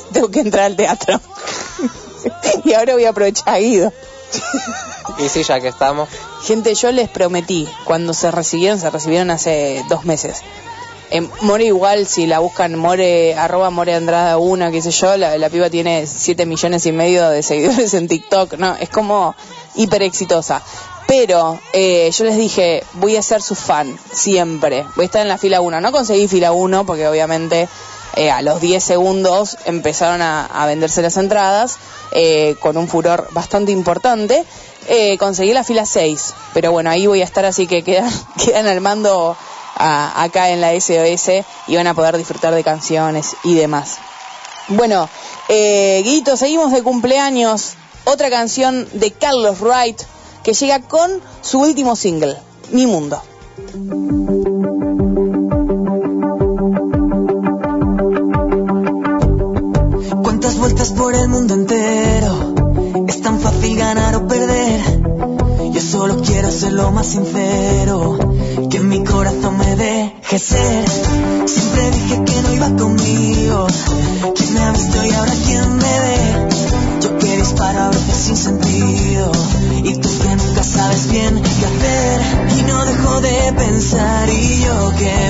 tengo 0.13 0.31
que 0.31 0.41
entrar 0.41 0.65
al 0.65 0.77
teatro. 0.77 1.21
y 2.65 2.73
ahora 2.75 2.95
voy 2.95 3.05
a 3.05 3.11
aprovechar 3.11 3.55
a 3.55 3.59
Guido. 3.59 3.93
Y 5.19 5.29
sí, 5.29 5.43
ya 5.43 5.61
que 5.61 5.69
estamos. 5.69 6.09
Gente, 6.43 6.75
yo 6.75 6.91
les 6.93 7.09
prometí, 7.09 7.69
cuando 7.85 8.13
se 8.13 8.31
recibieron, 8.31 8.79
se 8.79 8.91
recibieron 8.91 9.31
hace 9.31 9.85
dos 9.89 10.05
meses. 10.05 10.43
En 11.11 11.31
More 11.43 11.65
igual, 11.65 12.07
si 12.07 12.27
la 12.27 12.41
buscan 12.41 12.75
More, 12.77 13.35
arroba 13.37 13.71
More 13.71 13.95
Andrada 13.95 14.39
una, 14.39 14.73
qué 14.73 14.83
sé 14.83 14.91
yo, 14.91 15.17
la, 15.17 15.39
la 15.39 15.49
piba 15.49 15.71
tiene 15.71 16.07
7 16.07 16.47
millones 16.47 16.85
y 16.87 16.93
medio 16.93 17.29
de 17.29 17.45
seguidores 17.45 17.95
en 17.95 18.09
TikTok, 18.09 18.55
no, 18.55 18.75
es 18.75 18.89
como 18.89 19.37
hiper 19.77 20.03
exitosa. 20.03 20.63
Pero 21.07 21.61
eh, 21.73 22.11
yo 22.11 22.25
les 22.25 22.37
dije, 22.37 22.83
voy 22.95 23.17
a 23.17 23.23
ser 23.23 23.41
su 23.41 23.55
fan, 23.55 23.97
siempre. 24.13 24.85
Voy 24.97 25.05
a 25.05 25.07
estar 25.07 25.23
en 25.23 25.29
la 25.29 25.39
fila 25.39 25.61
1. 25.61 25.81
No 25.81 25.93
conseguí 25.93 26.27
fila 26.27 26.51
1 26.51 26.85
porque 26.85 27.07
obviamente 27.07 27.69
eh, 28.15 28.31
a 28.31 28.43
los 28.43 28.61
10 28.61 28.83
segundos 28.83 29.59
empezaron 29.67 30.23
a, 30.23 30.65
venderse 30.67 31.03
las 31.03 31.17
entradas 31.17 31.77
eh, 32.13 32.57
con 32.61 32.77
un 32.77 32.89
furor 32.89 33.29
bastante 33.33 33.73
importante. 33.73 34.45
Eh, 34.89 35.19
conseguí 35.19 35.53
la 35.53 35.65
fila 35.65 35.85
6, 35.85 36.35
pero 36.55 36.73
bueno, 36.73 36.91
ahí 36.91 37.07
voy 37.07 37.21
a 37.21 37.25
estar, 37.25 37.45
así 37.45 37.67
que 37.67 37.83
quedan, 37.83 38.11
quedan 38.45 38.67
al 38.67 38.81
mando 38.81 39.37
acá 39.79 40.49
en 40.49 40.63
la 40.63 40.73
SOS 40.73 41.45
y 41.67 41.77
van 41.77 41.87
a 41.87 41.93
poder 41.93 42.17
disfrutar 42.17 42.55
de 42.55 42.65
canciones 42.65 43.37
y 43.45 43.55
demás. 43.55 43.99
Bueno, 44.69 45.09
Guito, 45.49 46.37
seguimos 46.37 46.73
de 46.73 46.83
cumpleaños. 46.83 47.75
Otra 48.05 48.31
canción 48.31 48.89
de 48.95 49.11
Carlos 49.11 49.61
Wright 49.61 50.01
que 50.43 50.55
llega 50.55 50.81
con 50.81 51.21
su 51.43 51.61
último 51.61 51.95
single, 51.97 52.37
Mi 52.71 52.87
Mundo. 52.87 53.21
Por 60.95 61.15
el 61.15 61.29
mundo 61.29 61.55
entero. 61.55 62.55
Es 63.09 63.21
tan 63.21 63.41
fácil 63.41 63.77
ganar 63.77 64.15
o 64.15 64.27
perder. 64.27 64.81
Yo 65.73 65.81
solo 65.81 66.23
quiero 66.23 66.51
ser 66.51 66.73
lo 66.73 66.91
más 66.93 67.07
sincero. 67.07 68.19
Que 68.71 68.81
mi 68.81 69.03
corazón 69.05 69.59
me 69.59 69.77
deje 69.77 70.39
ser. 70.39 70.89
Siempre 71.47 71.91
dije 71.91 72.25
que 72.25 72.43
no 72.43 72.55
iba 72.55 72.77
conmigo. 72.77 73.67
¿Quién 74.35 74.55
me 74.55 74.61
ha 74.61 74.73
visto 74.73 75.05
y 75.05 75.11
ahora 75.11 75.33
quién 75.45 75.77
me 75.77 76.01
ve? 76.01 76.49
Yo 77.03 77.19
que 77.19 77.37
disparo 77.37 77.81
a 77.81 77.89
veces 77.91 78.17
sin 78.17 78.37
sentido. 78.37 79.33
Y 79.83 79.95
tú 79.97 80.09
que 80.23 80.37
nunca 80.37 80.63
sabes 80.63 81.09
bien 81.09 81.43
qué 81.43 81.67
hacer. 81.67 82.59
Y 82.59 82.63
no 82.63 82.85
dejo 82.85 83.21
de 83.21 83.53
pensar. 83.55 84.29
Y 84.31 84.61
yo 84.65 84.93
que 84.97 85.26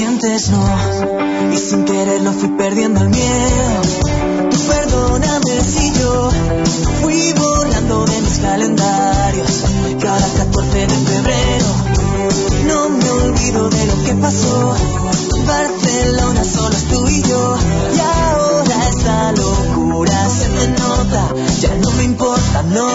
Y 0.00 1.58
sin 1.58 1.84
quererlo 1.84 2.32
fui 2.32 2.50
perdiendo 2.50 3.00
el 3.00 3.08
miedo. 3.08 3.82
Tú 4.48 4.58
perdóname 4.68 5.60
si 5.60 5.92
yo 5.92 6.30
fui 7.02 7.32
borrando 7.32 8.04
de 8.04 8.20
mis 8.20 8.38
calendarios 8.38 9.64
cada 10.00 10.28
14 10.28 10.86
de 10.86 10.94
febrero. 10.94 11.66
No 12.68 12.88
me 12.90 13.10
olvido 13.10 13.70
de 13.70 13.86
lo 13.86 14.04
que 14.04 14.14
pasó. 14.14 14.76
Barcelona 15.44 16.44
solo 16.44 16.76
es 16.76 16.84
tú 16.84 17.08
y 17.08 17.22
yo. 17.22 17.56
Y 17.96 17.98
ahora 17.98 18.88
esta 18.88 19.32
locura 19.32 20.28
se 20.28 20.48
me 20.50 20.68
nota. 20.78 21.28
Ya 21.60 21.74
no 21.74 21.90
me 21.90 22.04
importa, 22.04 22.62
no. 22.62 22.88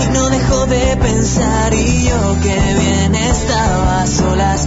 Y 0.00 0.06
no 0.14 0.30
dejo 0.30 0.66
de 0.66 0.96
pensar 0.96 1.74
y 1.74 2.04
yo 2.04 2.36
que 2.40 2.54
bien 2.54 3.14
estaba 3.16 4.06
solas. 4.06 4.66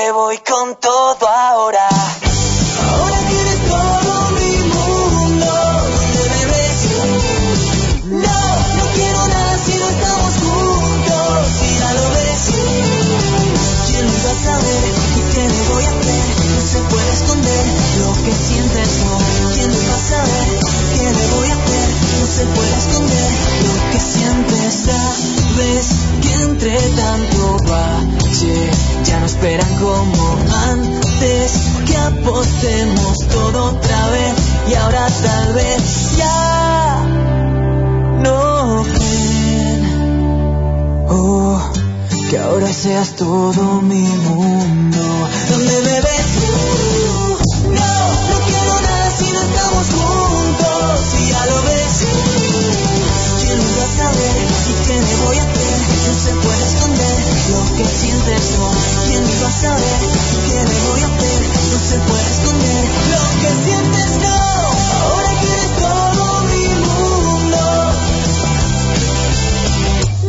Que 0.00 0.12
voy 0.12 0.38
con 0.38 0.76
todo 0.76 1.28
ahora. 1.28 1.88
Ahora 1.88 3.18
tienes 3.28 3.58
todo 3.68 4.30
mi 4.38 4.56
mundo, 4.72 5.50
bebes. 6.30 6.78
No, 8.06 8.40
no 8.76 8.84
quiero 8.94 9.28
nada 9.28 9.58
si 9.64 9.72
no 9.74 9.88
estamos 9.90 10.32
juntos, 10.42 11.46
y 11.66 11.78
ya 11.78 11.92
lo 11.92 12.06
ves. 12.16 12.42
¿Quién 13.88 14.06
lo 14.06 14.12
iba 14.20 14.30
a 14.30 14.42
saber 14.48 14.84
qué 15.34 15.48
le 15.48 15.62
voy 15.68 15.84
a 15.84 15.90
hacer? 15.90 16.24
No 16.56 16.62
se 16.72 16.80
puede 16.90 17.12
esconder 17.12 17.64
lo 18.00 18.10
que 18.24 18.32
sientes, 18.32 18.88
no. 19.04 19.18
¿Quién 19.52 19.68
lo 19.70 19.82
iba 19.82 19.96
a 19.96 20.08
saber? 20.14 20.48
¿Qué 20.96 21.06
le 21.12 21.26
voy 21.34 21.48
a 21.50 21.56
hacer? 21.60 21.88
No 22.20 22.26
se 22.26 22.44
puede 22.46 22.74
esconder 22.78 23.30
lo 23.66 23.74
que 23.90 24.00
sientes, 24.00 24.74
sabes 24.86 25.86
que 26.22 26.32
entre 26.32 26.78
tanto 26.96 27.56
ya 28.32 29.18
no 29.18 29.26
esperan 29.26 29.74
como 29.80 30.38
antes 30.70 31.52
que 31.84 31.96
apostemos 31.96 33.18
todo 33.28 33.64
otra 33.70 34.10
vez 34.10 34.34
y 34.70 34.74
ahora 34.74 35.08
tal 35.22 35.52
vez 35.54 36.16
ya 36.16 37.04
no 38.22 38.84
creen 38.94 39.82
oh 41.08 41.60
que 42.30 42.38
ahora 42.38 42.72
seas 42.72 43.16
todo 43.16 43.82
mi 43.82 44.06
mundo 44.06 45.28
sientes 58.00 58.50
no 58.58 58.70
quién 59.06 59.22
iba 59.28 59.48
a 59.48 59.52
saber 59.52 60.00
qué 60.46 60.58
le 60.70 60.78
voy 60.88 61.00
a 61.02 61.06
hacer 61.06 61.40
no 61.72 61.78
se 61.78 61.96
puede 62.08 62.30
esconder 62.30 62.84
lo 63.12 63.22
que 63.40 63.50
sientes 63.64 64.10
no 64.24 64.36
ahora 65.04 65.30
quieres 65.42 65.70
todo 65.76 66.24
mi 66.50 66.66
mundo. 66.86 67.62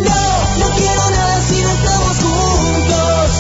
No 0.06 0.22
no 0.60 0.68
quiero 0.76 1.04
nada 1.12 1.42
si 1.48 1.58
no 1.62 1.72
estamos 1.72 2.16
juntos. 2.24 3.32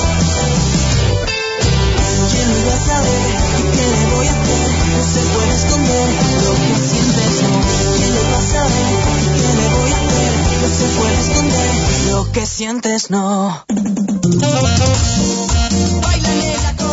Quién 2.32 2.50
iba 2.62 2.74
a 2.74 2.80
saber 2.80 3.28
qué 3.76 3.86
le 3.92 4.16
voy 4.16 4.28
a 4.28 4.32
hacer 4.32 4.68
no 4.96 5.04
se 5.14 5.22
puede 5.34 5.54
esconder 5.56 6.08
lo 6.46 6.54
que 6.56 6.76
sientes 6.88 7.32
no 7.42 7.54
quién 7.98 8.14
iba 8.16 8.38
a 8.38 8.46
saber 8.56 8.94
qué 9.36 9.48
le 9.60 9.68
voy 9.76 9.92
a 9.92 9.98
hacer 9.98 10.32
no 10.62 10.68
se 10.78 10.86
puede 10.98 11.20
esconder 11.20 11.72
lo 12.12 12.32
que 12.32 12.46
sientes 12.46 13.10
no 13.10 13.64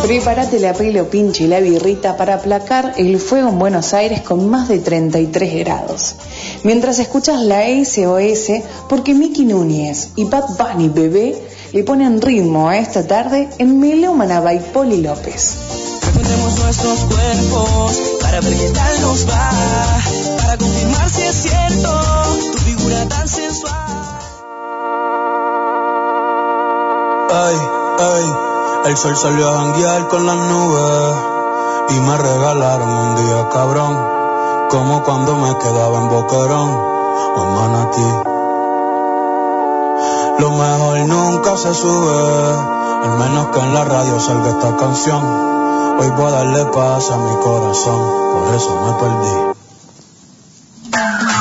Prepárate 0.09 0.59
la 0.59 0.73
pelo 0.73 1.09
pinche 1.09 1.43
y 1.43 1.47
la 1.47 1.59
birrita 1.59 2.17
para 2.17 2.35
aplacar 2.35 2.93
el 2.97 3.19
fuego 3.19 3.49
en 3.49 3.59
Buenos 3.59 3.93
Aires 3.93 4.21
con 4.21 4.49
más 4.49 4.67
de 4.67 4.79
33 4.79 5.59
grados. 5.59 6.15
Mientras 6.63 6.97
escuchas 6.99 7.41
la 7.41 7.61
SOS, 7.67 8.63
porque 8.87 9.13
Mickey 9.13 9.45
Núñez 9.45 10.09
y 10.15 10.23
Bad 10.23 10.57
Bunny 10.57 10.89
Bebé 10.89 11.35
le 11.73 11.83
ponen 11.83 12.21
ritmo 12.21 12.69
a 12.69 12.77
esta 12.77 13.05
tarde 13.05 13.49
en 13.59 13.79
Melómana 13.79 14.39
by 14.39 14.71
Poli 14.73 15.01
López. 15.01 15.55
Nuestros 16.63 16.99
cuerpos 17.01 17.91
para 18.21 18.41
ver 18.41 18.73
tal 18.73 19.01
nos 19.01 19.29
va, 19.29 19.51
para 20.37 20.57
confirmar 20.57 21.09
si 21.09 21.21
es 21.21 21.35
cierto 21.35 22.01
tu 22.51 22.57
figura 22.57 23.07
tan. 23.09 23.48
Ay, 27.41 27.57
ay, 27.99 28.35
el 28.87 28.97
sol 28.97 29.15
salió 29.15 29.47
a 29.47 29.59
janguear 29.59 30.09
con 30.09 30.25
las 30.25 30.35
nubes 30.35 31.15
y 31.87 31.99
me 32.01 32.17
regalaron 32.17 32.89
un 32.89 33.15
día 33.15 33.47
cabrón, 33.47 34.67
como 34.69 35.01
cuando 35.03 35.35
me 35.35 35.57
quedaba 35.57 35.99
en 35.99 36.09
Boquerón 36.09 36.69
o 36.69 37.43
en 37.43 37.55
Manatí. 37.55 38.09
Lo 40.39 40.51
mejor 40.51 40.99
nunca 41.07 41.55
se 41.55 41.73
sube, 41.73 42.55
al 43.05 43.17
menos 43.19 43.47
que 43.53 43.59
en 43.59 43.73
la 43.73 43.85
radio 43.85 44.19
salga 44.19 44.49
esta 44.49 44.75
canción. 44.75 45.23
Hoy 45.97 46.09
voy 46.09 46.25
a 46.25 46.31
darle 46.31 46.65
paz 46.65 47.09
a 47.09 47.17
mi 47.17 47.35
corazón, 47.37 48.01
por 48.33 48.53
eso 48.53 48.75
me 48.83 48.91
perdí. 48.99 49.35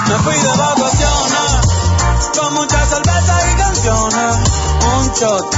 Me 0.08 0.14
fui 0.22 0.34
de 0.34 0.56
vacaciones, 0.56 1.50
con 2.38 2.54
muchas 2.54 2.88
cervezas 2.88 3.42
y 3.52 3.56
canciones. 3.56 4.38
Un 4.98 5.12
shot 5.12 5.57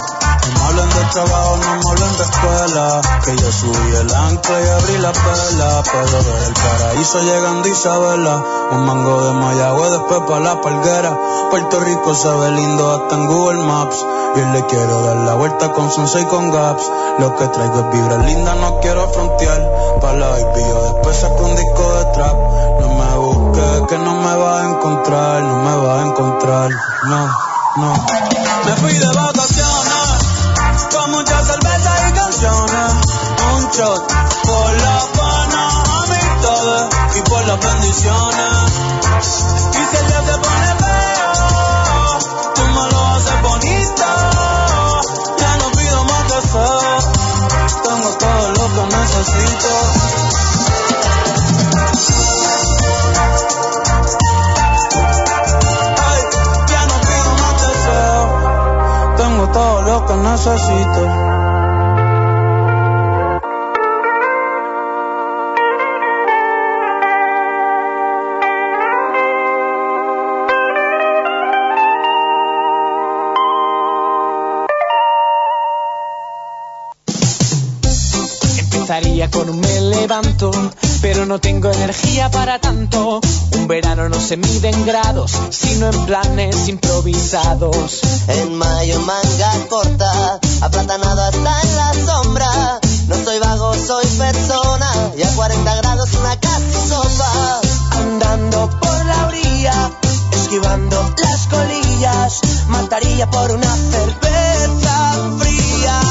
No 0.53 0.59
me 0.59 0.65
hablen 0.65 0.89
de 0.89 1.05
trabajo, 1.11 1.57
no 1.57 1.75
me 1.75 1.89
hablen 1.91 2.17
de 2.17 2.23
escuela. 2.23 3.01
Que 3.25 3.35
yo 3.37 3.51
subí 3.51 3.95
el 3.95 4.15
ancla 4.15 4.61
y 4.61 4.67
abrí 4.67 4.97
la 4.97 5.11
pela. 5.11 5.83
Pero 5.91 6.23
desde 6.23 6.47
el 6.47 6.53
paraíso 6.53 7.21
llegando 7.21 7.67
Isabela. 7.67 8.43
Un 8.71 8.85
mango 8.85 9.21
de 9.21 9.33
Mayagüe, 9.33 9.89
después 9.91 10.21
pa' 10.27 10.39
la 10.39 10.61
palguera. 10.61 11.17
Puerto 11.49 11.79
Rico 11.79 12.13
se 12.15 12.29
ve 12.29 12.51
lindo 12.51 12.93
hasta 12.93 13.15
en 13.15 13.27
Google 13.27 13.63
Maps. 13.65 14.05
Y 14.35 14.39
hoy 14.39 14.45
le 14.53 14.65
quiero 14.65 15.01
dar 15.01 15.17
la 15.17 15.35
vuelta 15.35 15.71
con 15.73 15.91
Sunset 15.91 16.23
y 16.23 16.25
con 16.25 16.51
Gaps. 16.51 16.83
Lo 17.19 17.35
que 17.35 17.47
traigo 17.47 17.79
es 17.79 17.89
vibra 17.91 18.17
linda, 18.17 18.55
no 18.55 18.79
quiero 18.79 19.09
frontear. 19.09 19.99
Pa' 20.01 20.13
la 20.13 20.29
baby, 20.29 20.61
yo 20.61 20.93
después 20.93 21.17
saco 21.17 21.43
un 21.43 21.55
disco 21.55 21.93
de 21.95 22.05
trap. 22.13 22.35
No 22.79 22.87
me 22.89 23.17
busques, 23.17 23.81
que 23.89 23.97
no 23.97 24.13
me 24.15 24.35
vas 24.35 24.63
a 24.63 24.69
encontrar. 24.69 25.43
No 25.43 25.57
me 25.57 25.75
vas 25.85 25.99
a 25.99 26.05
encontrar, 26.07 26.69
no, 27.05 27.25
no. 27.77 27.93
Me 28.65 28.71
fui 28.77 28.93
de 28.93 29.07
vacaciones 29.07 29.70
por 33.71 34.73
la 34.81 34.99
pana, 35.15 35.83
amistades 36.03 36.89
y 37.15 37.21
por 37.21 37.47
las 37.47 37.57
bendiciones. 37.57 38.71
Y 39.71 39.85
si 39.85 39.97
el 39.97 40.07
día 40.07 40.21
se 40.25 40.37
pone 40.39 40.75
feo, 40.75 42.19
tú 42.53 42.61
me 42.63 42.91
lo 42.91 43.07
haces 43.07 43.41
bonito. 43.41 44.05
Ya 45.39 45.57
no 45.57 45.71
pido 45.71 46.03
más 46.03 46.23
deseos, 46.27 47.03
tengo 47.83 48.09
todo 48.19 48.51
lo 48.51 48.65
que 48.75 48.83
necesito. 48.97 49.69
Ya 56.67 56.85
no 56.87 56.95
pido 57.07 57.31
más 57.39 57.55
deseos, 57.67 58.29
tengo 59.15 59.47
todo 59.53 59.81
lo 59.81 60.05
que 60.07 60.15
necesito. 60.15 61.30
Pero 81.01 81.25
no 81.25 81.39
tengo 81.39 81.71
energía 81.71 82.29
para 82.29 82.59
tanto. 82.59 83.21
Un 83.53 83.67
verano 83.67 84.09
no 84.09 84.19
se 84.19 84.37
mide 84.37 84.69
en 84.69 84.85
grados, 84.85 85.31
sino 85.49 85.89
en 85.89 86.05
planes 86.05 86.67
improvisados. 86.67 88.01
En 88.27 88.55
mayo 88.55 88.99
manga 89.01 89.51
corta, 89.69 90.39
aplatanado 90.61 91.21
hasta 91.21 91.61
en 91.61 91.75
la 91.75 91.93
sombra. 92.05 92.79
No 93.07 93.15
soy 93.23 93.39
vago, 93.39 93.73
soy 93.75 94.05
persona, 94.17 94.91
y 95.17 95.23
a 95.23 95.35
40 95.35 95.75
grados 95.75 96.13
una 96.13 96.39
casi 96.39 96.89
sopa. 96.89 97.61
Andando 97.91 98.69
por 98.79 99.05
la 99.05 99.27
orilla, 99.27 99.91
esquivando 100.31 101.13
las 101.21 101.47
colillas, 101.47 102.41
mataría 102.67 103.29
por 103.29 103.51
una 103.51 103.75
cerveza 103.75 105.13
fría, 105.39 106.01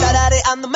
tarareando 0.00 0.68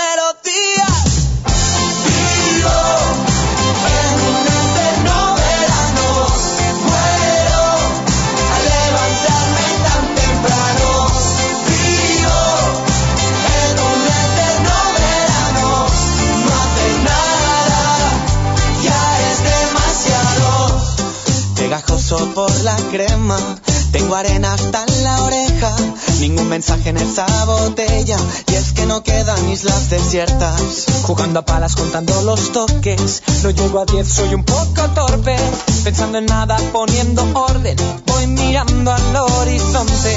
tengo 23.97 24.15
arena 24.15 24.53
hasta 24.53 24.85
en 24.85 25.05
la 25.05 25.23
oreja, 25.23 25.75
ningún 26.21 26.51
mensaje 26.51 26.91
en 26.91 26.99
esa 26.99 27.25
botella, 27.47 28.19
y 28.47 28.55
es 28.55 28.73
que 28.75 28.85
no 28.85 29.03
quedan 29.03 29.49
islas 29.49 29.89
desiertas. 29.89 30.85
Jugando 31.05 31.41
a 31.41 31.45
palas 31.47 31.77
contando 31.77 32.21
los 32.23 32.53
toques, 32.53 33.23
no 33.43 33.51
llego 33.51 33.81
a 33.81 33.87
10, 33.87 34.07
soy 34.07 34.35
un 34.35 34.45
poco 34.45 34.83
torpe. 34.95 35.37
Pensando 35.83 36.19
en 36.19 36.27
nada, 36.27 36.59
poniendo 36.73 37.23
orden, 37.33 37.77
voy 38.07 38.27
mirando 38.27 38.93
al 38.93 39.17
horizonte. 39.17 40.15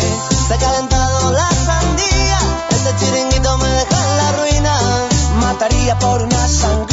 Se 0.48 0.54
ha 0.54 0.58
calentado 0.58 1.32
la 1.32 1.50
sandía, 1.50 2.40
este 2.72 3.06
chiringuito 3.06 3.58
me 3.60 3.70
deja 3.70 3.98
en 3.98 4.18
la 4.18 4.32
ruina. 4.34 4.80
Mataría 5.40 5.98
por 6.00 6.22
una 6.22 6.48
sangría 6.50 6.89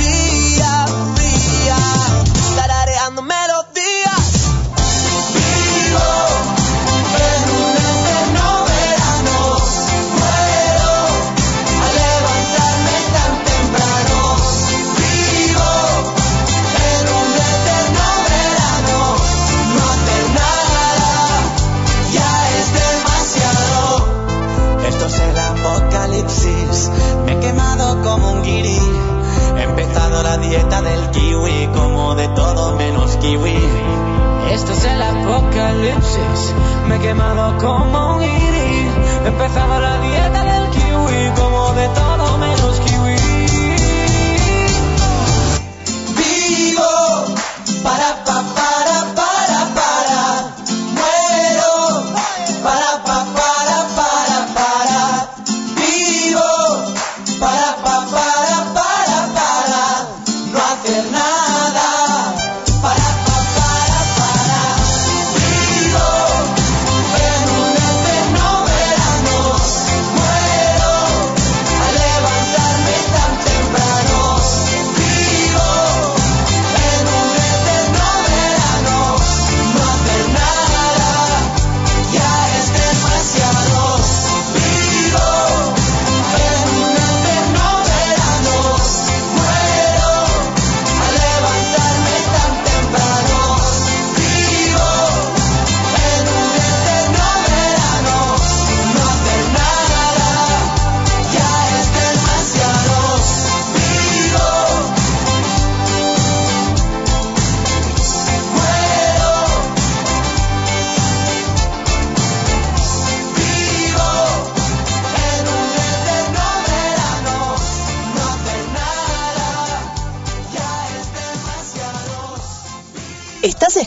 apocalipsis, 35.67 36.55
me 36.89 36.97
he 36.97 36.99
quemado 37.01 37.59
como 37.59 38.17
un 38.17 38.21
guiri. 38.21 38.89
He 39.25 39.29
empezado 39.29 39.81
la 39.81 40.01
dieta 40.01 40.26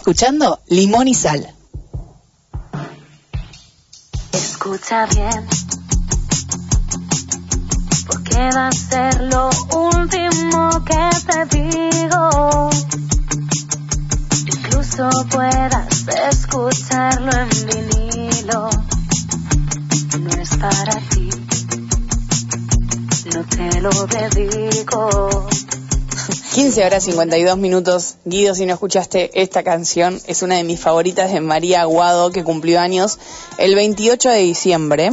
escuchando 0.10 0.60
Limón 0.70 1.07
y 1.07 1.14
Sal. 1.14 1.53
Escucha 4.32 5.05
bien, 5.05 5.45
porque 8.07 8.49
va 8.55 8.70
a 8.70 8.72
ser 8.72 9.22
lo 9.26 9.51
último 9.72 10.84
que 10.84 11.10
te 11.28 11.57
digo. 11.57 12.70
Incluso 14.47 15.10
puedas 15.30 16.07
escucharlo 16.32 17.32
en 17.32 17.49
vinilo. 17.68 18.70
No 20.22 20.41
es 20.41 20.57
para 20.57 20.99
ti, 21.12 21.30
no 23.32 23.45
te 23.45 23.80
lo 23.80 23.91
dedico. 24.07 25.49
15 26.60 26.86
horas 26.86 27.05
52 27.05 27.57
minutos. 27.57 28.16
Guido, 28.26 28.53
si 28.53 28.66
no 28.66 28.74
escuchaste 28.74 29.32
esta 29.41 29.64
canción, 29.64 30.20
es 30.28 30.41
una 30.41 30.57
de 30.57 30.66
mis 30.66 30.78
favoritas 30.78 31.32
de 31.32 31.39
María 31.39 31.84
Aguado, 31.84 32.32
que 32.32 32.43
cumplió 32.43 32.82
años 32.82 33.18
el 33.57 33.76
28 33.76 34.30
de 34.30 34.39
diciembre. 34.39 35.12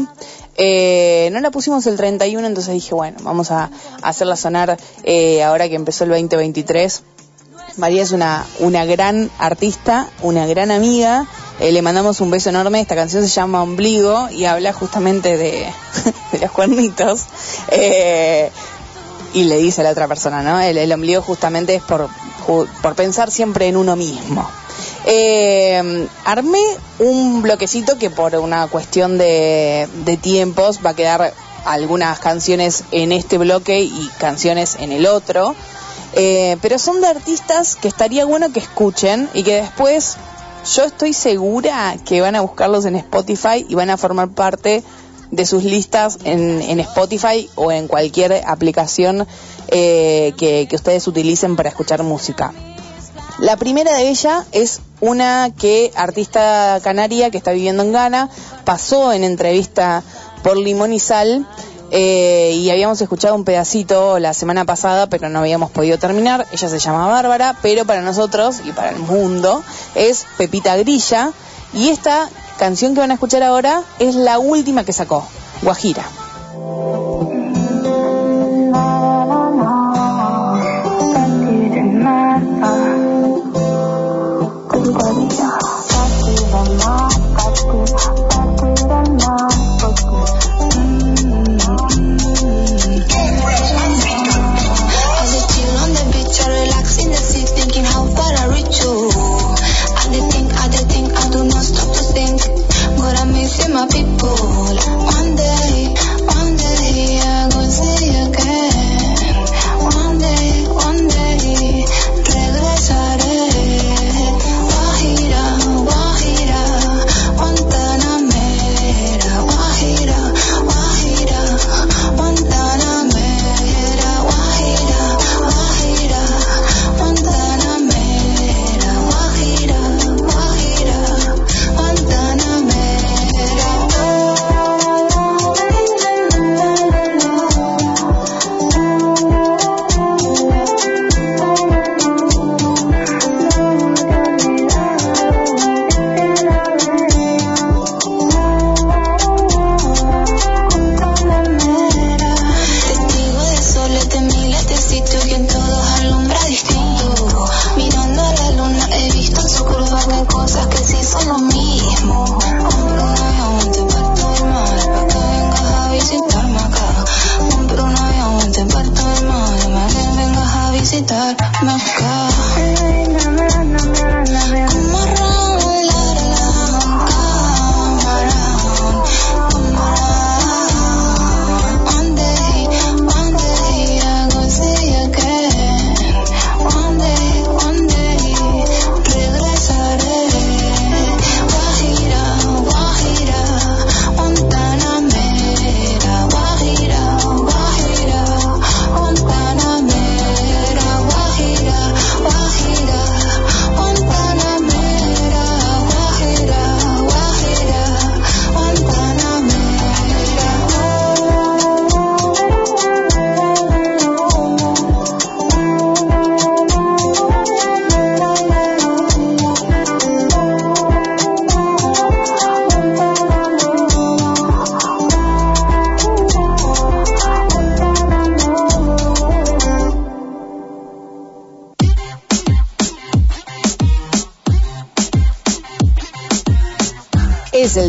Eh, 0.57 1.29
no 1.31 1.39
la 1.39 1.53
pusimos 1.53 1.87
el 1.87 1.97
31, 1.97 2.45
entonces 2.49 2.75
dije, 2.75 2.97
bueno, 2.97 3.19
vamos 3.23 3.53
a 3.53 3.71
hacerla 4.03 4.35
sonar 4.35 4.77
eh, 5.05 5.45
ahora 5.45 5.69
que 5.69 5.77
empezó 5.77 6.03
el 6.03 6.11
2023. 6.11 7.05
María 7.77 8.03
es 8.03 8.11
una, 8.11 8.45
una 8.59 8.85
gran 8.85 9.31
artista, 9.39 10.09
una 10.23 10.49
gran 10.49 10.73
amiga. 10.73 11.29
Eh, 11.61 11.71
le 11.71 11.81
mandamos 11.81 12.21
un 12.21 12.33
beso 12.33 12.51
enorme. 12.51 12.81
Esta 12.81 12.97
canción 12.97 13.23
se 13.23 13.29
llama 13.29 13.63
Ombligo 13.63 14.31
y 14.31 14.47
habla 14.47 14.73
justamente 14.73 15.37
de, 15.37 15.73
de 16.33 16.39
los 16.41 16.51
cuernitos. 16.51 17.23
Eh, 17.69 18.51
y 19.37 19.45
le 19.45 19.59
dice 19.59 19.83
a 19.83 19.85
la 19.85 19.91
otra 19.91 20.09
persona, 20.09 20.43
¿no? 20.43 20.59
El, 20.59 20.79
el 20.79 20.91
ombligo 20.91 21.21
justamente 21.21 21.75
es 21.75 21.83
por, 21.83 22.09
por 22.47 22.95
pensar 22.95 23.31
siempre 23.31 23.69
en 23.69 23.77
uno 23.77 23.95
mismo. 23.95 24.49
Eh, 25.05 26.09
armé 26.25 26.63
un 26.99 27.43
bloquecito 27.43 27.99
que 27.99 28.09
por 28.09 28.35
una 28.37 28.67
cuestión 28.69 29.19
de, 29.19 29.91
de 30.07 30.17
tiempos 30.17 30.81
va 30.85 30.91
a 30.91 30.97
quedar 30.97 31.35
algunas 31.67 32.19
canciones 32.19 32.85
en 32.93 33.13
este 33.13 33.37
bloque 33.37 33.81
y 33.81 34.11
canciones 34.19 34.77
en 34.81 34.91
el 34.91 35.05
otro. 35.05 35.55
Eh, 36.15 36.57
pero 36.63 36.79
son 36.79 37.03
de 37.03 37.09
artistas 37.09 37.77
que 37.77 37.89
estaría 37.89 38.25
bueno 38.25 38.51
que 38.55 38.61
escuchen 38.61 39.29
y 39.35 39.43
que 39.43 39.57
después 39.57 40.17
yo 40.75 40.85
estoy 40.85 41.13
segura 41.13 41.95
que 42.07 42.23
van 42.23 42.37
a 42.37 42.41
buscarlos 42.41 42.87
en 42.87 42.97
Spotify 42.97 43.67
y 43.69 43.75
van 43.75 43.91
a 43.91 43.99
formar 43.99 44.31
parte 44.31 44.83
de 45.37 45.47
sus 45.47 45.63
listas 45.65 46.19
en, 46.25 46.63
en 46.63 46.81
Spotify 46.81 47.49
o 47.55 47.71
en 47.71 47.87
cualquier 47.87 48.43
aplicación 48.47 49.27
eh, 49.69 50.33
que, 50.39 50.67
ustedes 50.73 51.07
utilicen 51.07 51.57
para 51.57 51.69
escuchar 51.69 52.03
música. 52.03 52.53
La 53.39 53.57
primera 53.57 53.95
de 53.95 54.09
ella 54.09 54.47
es 54.53 54.81
una 55.01 55.51
que 55.57 55.93
artista 55.95 56.81
canaria 56.83 57.31
que 57.31 57.37
está 57.37 57.53
viviendo 57.53 57.83
en 57.83 57.93
Ghana, 57.93 58.31
pasó 58.65 59.13
en 59.13 59.25
entrevista 59.25 60.03
por 60.43 60.57
Limón 60.57 60.93
y 60.93 60.99
Sal 60.99 61.47
Eh, 61.93 62.51
y 62.53 62.69
habíamos 62.71 63.01
escuchado 63.01 63.37
un 63.37 63.45
pedacito 63.45 64.19
la 64.19 64.35
semana 64.35 64.65
pasada, 64.65 65.07
pero 65.07 65.29
no 65.29 65.39
habíamos 65.39 65.71
podido 65.71 65.99
terminar. 65.99 66.45
Ella 66.51 66.69
se 66.69 66.81
llama 66.81 67.07
Bárbara, 67.07 67.57
pero 67.63 67.85
para 67.85 68.03
nosotros 68.03 68.57
y 68.65 68.73
para 68.73 68.91
el 68.91 68.99
mundo 68.99 69.63
es 69.95 70.27
Pepita 70.37 70.77
Grilla. 70.77 71.31
Y 71.73 71.91
esta 71.91 72.29
canción 72.59 72.95
que 72.95 73.01
van 73.01 73.11
a 73.11 73.15
escuchar 73.15 73.43
ahora 73.43 73.83
es 73.99 74.15
la 74.15 74.39
última 74.39 74.85
que 74.85 74.93
sacó, 74.93 75.27
Guajira. 75.63 76.26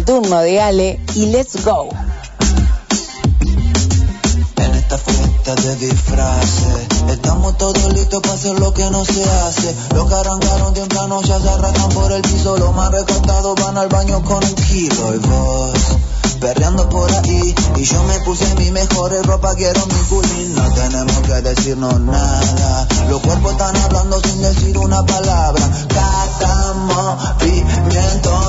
Turno 0.08 0.40
de 0.40 0.62
Ale 0.62 1.00
y 1.16 1.26
let's 1.26 1.66
go. 1.66 1.90
En 4.56 4.74
esta 4.74 4.98
fiesta 4.98 5.54
de 5.56 5.76
disfraces 5.76 6.88
Estamos 7.10 7.58
todos 7.58 7.94
listos 7.94 8.22
para 8.22 8.34
hacer 8.36 8.58
lo 8.58 8.74
que 8.74 8.90
no 8.90 9.04
se 9.04 9.24
hace. 9.24 9.76
Los 9.94 10.08
que 10.08 10.16
arrancaron 10.16 10.74
temprano 10.74 11.22
ya 11.22 11.40
se 11.40 11.50
arrastran 11.50 11.90
por 11.90 12.12
el 12.14 12.22
piso 12.22 12.58
Los 12.58 12.74
más 12.74 12.90
recortados 12.92 13.56
van 13.62 13.78
al 13.78 13.90
baño 13.90 14.24
con 14.24 14.44
un 14.44 14.56
kilo 14.56 15.14
Y 15.14 15.18
vos, 15.20 15.74
perreando 16.40 16.88
por 16.88 17.12
ahí. 17.12 17.54
Y 17.76 17.84
yo 17.84 18.04
me 18.04 18.20
puse 18.20 18.56
mi 18.56 18.72
mejor 18.72 19.12
ropa, 19.26 19.56
quiero 19.56 19.86
mi 19.88 20.00
culín. 20.08 20.56
No 20.56 20.74
tenemos 20.74 21.18
que 21.20 21.42
decirnos 21.42 22.00
nada 22.00 22.88
Los 23.10 23.22
cuerpos 23.22 23.52
están 23.52 23.76
hablando 23.76 24.22
sin 24.22 24.42
decir 24.42 24.78
una 24.78 25.04
palabra. 25.04 25.70
Cada 25.90 26.74
movimiento 26.74 28.47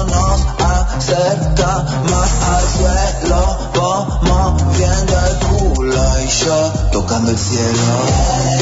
nos 0.98 1.10
acerca 1.10 1.84
más 2.10 2.30
al 2.42 2.68
suelo 2.76 3.58
Vos 3.74 4.22
moviendo 4.22 5.14
el 5.26 5.36
culo 5.46 6.02
y 6.24 6.28
yo 6.28 6.72
tocando 6.92 7.30
el 7.30 7.38
cielo 7.38 8.57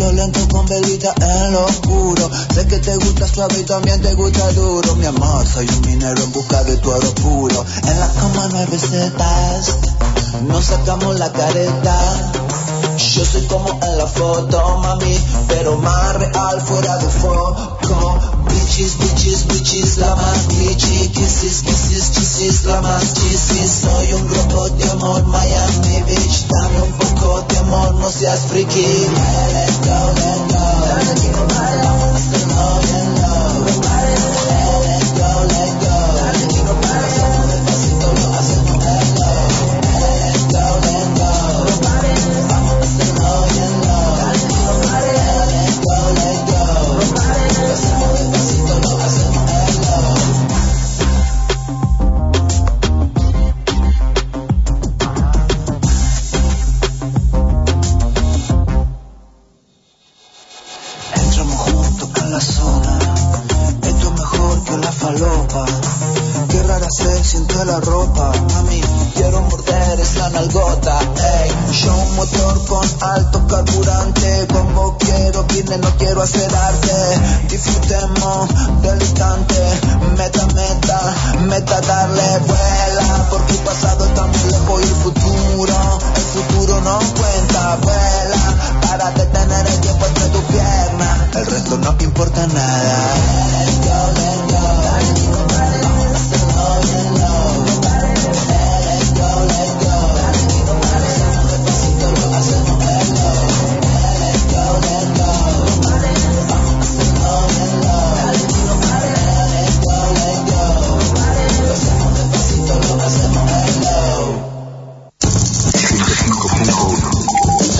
Hacerlo 0.00 0.16
lento 0.16 0.48
con 0.48 0.64
velita 0.64 1.12
en 1.20 1.52
lo 1.52 1.66
oscuro. 1.66 2.30
Sé 2.54 2.66
que 2.66 2.78
te 2.78 2.96
gusta 2.96 3.28
suave 3.28 3.60
y 3.60 3.64
también 3.64 4.00
te 4.00 4.14
gusta 4.14 4.50
duro. 4.52 4.96
Mi 4.96 5.04
amor, 5.04 5.46
soy 5.46 5.68
un 5.68 5.80
minero 5.82 6.22
en 6.22 6.32
busca 6.32 6.64
de 6.64 6.78
tu 6.78 6.90
oro 6.90 7.14
puro. 7.16 7.66
En 7.86 8.00
la 8.00 8.08
cama 8.08 8.48
no 8.48 8.58
hay 8.60 8.64
recetas 8.64 9.76
No 10.46 10.62
sacamos 10.62 11.18
la 11.18 11.30
careta. 11.30 11.98
Yo 12.96 13.24
soy 13.26 13.42
como 13.42 13.78
en 13.82 13.98
la 13.98 14.06
foto, 14.06 14.78
mami, 14.78 15.18
pero 15.48 15.76
más 15.76 16.14
real 16.14 16.62
fuera 16.62 16.96
de 16.96 17.08
foco. 17.10 18.29
Bitches, 18.80 18.96
bitches, 18.96 19.44
bitches, 19.44 19.98
la 19.98 20.14
más 20.14 20.48
bitchy. 20.48 21.08
Kisses, 21.12 21.60
kisses, 21.60 22.08
kisses, 22.14 22.64
la 22.64 22.80
más 22.80 23.12
kisses. 23.12 23.70
Soy 23.82 24.12
un 24.14 24.26
robot 24.26 24.74
de 24.78 24.90
amor, 24.90 25.22
Miami 25.26 26.02
Beach. 26.06 26.46
Dame 26.48 26.80
un 26.80 26.92
poco 26.92 27.42
de 27.42 27.58
amor, 27.58 27.94
no 27.96 28.08
seas 28.08 28.46
friki. 28.48 28.86
Let's 29.52 29.80
go, 29.80 30.14
let's 30.16 31.84
go. 31.84 31.89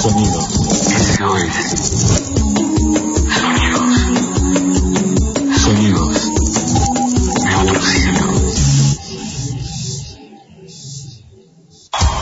Sonidos. 0.01 0.47
SOS. 1.19 1.19
Sonidos. 1.19 1.80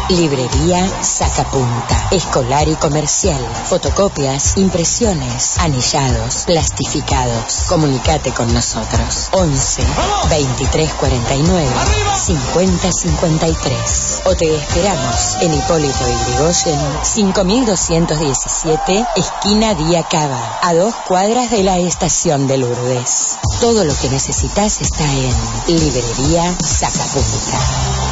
Librería 0.09 0.89
Sacapunta. 1.03 2.09
Escolar 2.11 2.67
y 2.67 2.75
comercial. 2.77 3.39
Fotocopias, 3.67 4.57
impresiones, 4.57 5.59
anillados, 5.59 6.45
plastificados. 6.47 7.65
Comunicate 7.69 8.33
con 8.33 8.53
nosotros. 8.55 9.29
11 9.33 9.83
23 10.31 10.95
49 10.95 11.69
50 12.17 12.91
53. 12.91 14.23
O 14.25 14.35
te 14.35 14.57
esperamos 14.57 15.37
en 15.43 15.53
Hipólito 15.53 16.07
Yrigoyen 16.27 16.81
5217, 17.03 19.07
esquina 19.17 19.75
Día 19.75 20.05
Cava, 20.05 20.59
a 20.63 20.73
dos 20.75 20.95
cuadras 21.07 21.51
de 21.51 21.63
la 21.63 21.77
estación 21.79 22.47
de 22.47 22.57
Lourdes. 22.57 23.37
Todo 23.61 23.85
lo 23.85 23.95
que 23.97 24.09
necesitas 24.09 24.81
está 24.81 25.05
en 25.05 25.35
Librería 25.67 26.57
Sacapunta. 26.65 28.08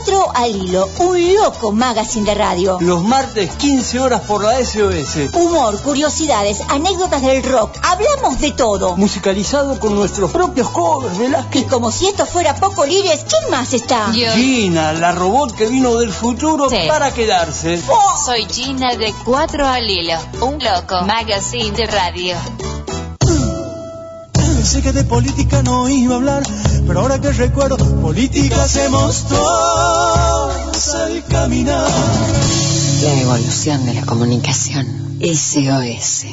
Cuatro 0.03 0.31
al 0.33 0.55
hilo, 0.55 0.89
un 0.97 1.35
loco 1.35 1.71
magazine 1.71 2.25
de 2.25 2.33
radio. 2.33 2.79
Los 2.81 3.03
martes 3.03 3.51
15 3.57 3.99
horas 3.99 4.21
por 4.21 4.43
la 4.43 4.57
SOS. 4.65 5.31
Humor, 5.35 5.79
curiosidades, 5.83 6.59
anécdotas 6.69 7.21
del 7.21 7.43
rock. 7.43 7.77
Hablamos 7.83 8.39
de 8.39 8.49
todo. 8.51 8.97
Musicalizado 8.97 9.79
con 9.79 9.93
nuestros 9.93 10.31
propios 10.31 10.69
covers, 10.69 11.19
Velázquez. 11.19 11.61
Y 11.61 11.65
como 11.65 11.91
si 11.91 12.07
esto 12.07 12.25
fuera 12.25 12.55
poco 12.55 12.83
lires, 12.83 13.23
¿quién 13.29 13.51
más 13.51 13.73
está? 13.73 14.11
Gina, 14.11 14.93
la 14.93 15.11
robot 15.11 15.53
que 15.53 15.67
vino 15.67 15.95
del 15.97 16.11
futuro 16.11 16.67
Sí. 16.67 16.77
para 16.87 17.13
quedarse. 17.13 17.79
Soy 18.25 18.47
Gina 18.51 18.95
de 18.95 19.13
Cuatro 19.23 19.67
al 19.67 19.87
Hilo, 19.87 20.17
un 20.41 20.57
loco 20.63 21.01
magazine 21.03 21.77
de 21.77 21.85
radio. 21.85 22.35
Pensé 24.61 24.83
que 24.83 24.91
de 24.91 25.03
política 25.03 25.63
no 25.63 25.89
iba 25.89 26.13
a 26.13 26.17
hablar, 26.17 26.43
pero 26.85 26.99
ahora 26.99 27.19
que 27.19 27.31
recuerdo, 27.31 27.99
política 27.99 28.63
hacemos 28.63 29.27
todos 29.27 30.93
al 30.93 31.25
caminar. 31.25 31.89
La 33.01 33.21
evolución 33.21 33.83
de 33.87 33.95
la 33.95 34.05
comunicación. 34.05 35.17
SOS. 35.19 36.25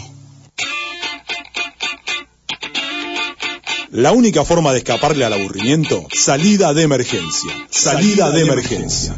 La 3.93 4.13
única 4.13 4.45
forma 4.45 4.73
de 4.73 4.81
escaparle 4.81 5.25
al 5.25 5.33
aburrimiento, 5.33 6.07
salida 6.13 6.75
de 6.75 6.83
emergencia. 6.83 7.51
Salida 7.71 8.31
de 8.31 8.43
emergencia. 8.43 9.15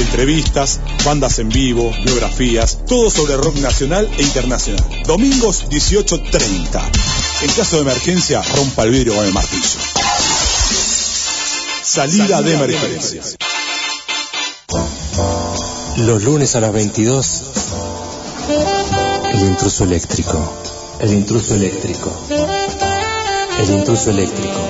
Entrevistas, 0.00 0.80
bandas 1.04 1.38
en 1.38 1.48
vivo, 1.48 1.92
biografías, 2.04 2.80
todo 2.86 3.08
sobre 3.08 3.36
rock 3.36 3.58
nacional 3.58 4.10
e 4.18 4.22
internacional. 4.22 4.84
Domingos 5.06 5.68
18.30. 5.70 7.11
En 7.42 7.50
caso 7.50 7.76
de 7.76 7.82
emergencia, 7.82 8.40
rompa 8.54 8.84
el 8.84 8.90
vidrio 8.90 9.16
con 9.16 9.24
el 9.24 9.32
martillo. 9.32 9.80
Salida 11.82 12.40
de 12.40 12.54
emergencia. 12.54 13.20
Los 15.96 16.22
lunes 16.22 16.54
a 16.54 16.60
las 16.60 16.72
22, 16.72 17.42
el 19.32 19.40
intruso 19.40 19.82
eléctrico. 19.82 20.52
El 21.00 21.12
intruso 21.14 21.56
eléctrico. 21.56 22.12
El 23.58 23.70
intruso 23.70 24.10
eléctrico. 24.10 24.60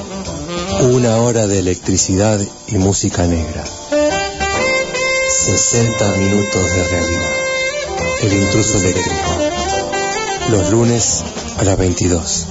Una 0.92 1.18
hora 1.18 1.46
de 1.46 1.58
electricidad 1.58 2.40
y 2.68 2.76
música 2.76 3.26
negra. 3.26 3.64
60 5.28 6.16
minutos 6.16 6.72
de 6.74 6.88
realidad. 6.88 7.32
El 8.22 8.32
intruso 8.32 8.78
eléctrico. 8.78 9.30
Los 10.50 10.70
lunes 10.70 11.22
a 11.58 11.64
las 11.64 11.76
22. 11.76 12.46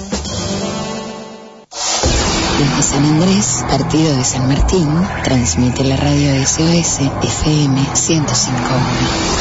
Desde 2.62 2.84
San 2.84 3.06
Andrés, 3.06 3.66
partido 3.68 4.16
de 4.16 4.24
San 4.24 4.48
Martín, 4.48 5.04
transmite 5.24 5.84
la 5.84 5.96
radio 5.96 6.32
SOS 6.46 7.00
FM 7.24 7.82
105.1. 7.82 9.41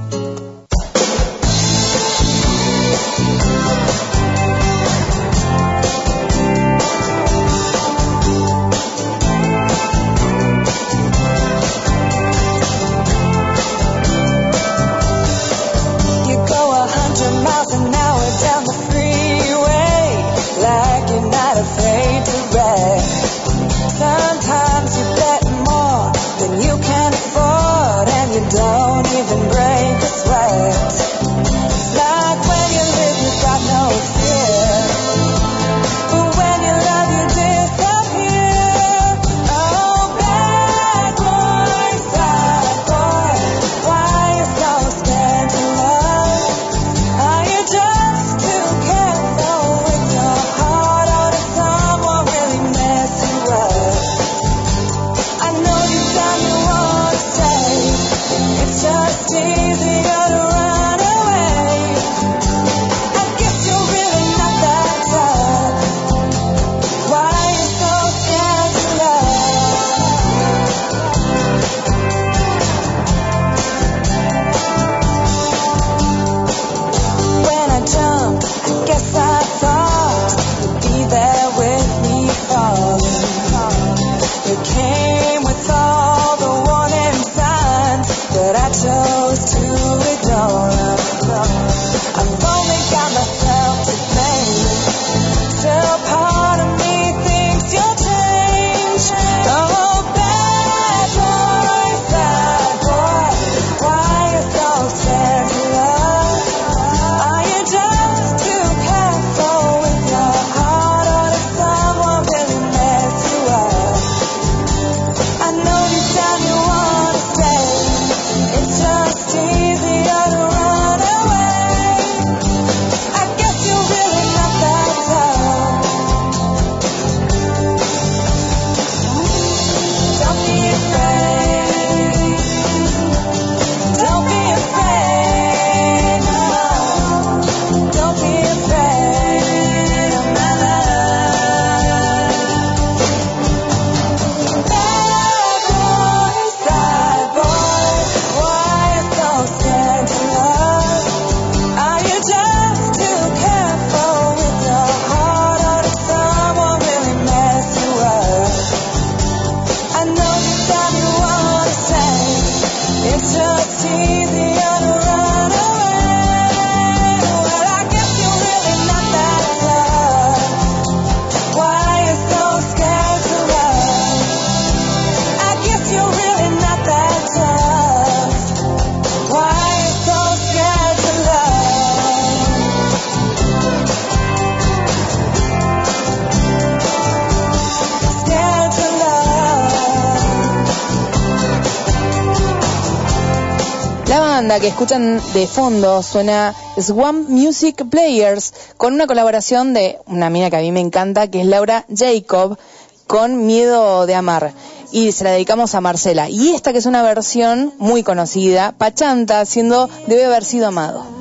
que 194.61 194.67
escuchan 194.67 195.19
de 195.33 195.47
fondo 195.47 196.03
suena 196.03 196.53
Swamp 196.79 197.27
Music 197.29 197.83
Players 197.89 198.53
con 198.77 198.93
una 198.93 199.07
colaboración 199.07 199.73
de 199.73 199.97
una 200.05 200.29
mina 200.29 200.51
que 200.51 200.57
a 200.57 200.61
mí 200.61 200.71
me 200.71 200.79
encanta, 200.79 201.27
que 201.27 201.41
es 201.41 201.47
Laura 201.47 201.83
Jacob, 201.91 202.59
con 203.07 203.47
Miedo 203.47 204.05
de 204.05 204.13
Amar. 204.13 204.53
Y 204.91 205.13
se 205.13 205.23
la 205.23 205.31
dedicamos 205.31 205.73
a 205.73 205.81
Marcela. 205.81 206.29
Y 206.29 206.53
esta 206.53 206.73
que 206.73 206.77
es 206.77 206.85
una 206.85 207.01
versión 207.01 207.73
muy 207.79 208.03
conocida, 208.03 208.75
Pachanta, 208.77 209.45
siendo 209.45 209.89
Debe 210.05 210.25
haber 210.25 210.43
sido 210.43 210.67
amado. 210.67 211.20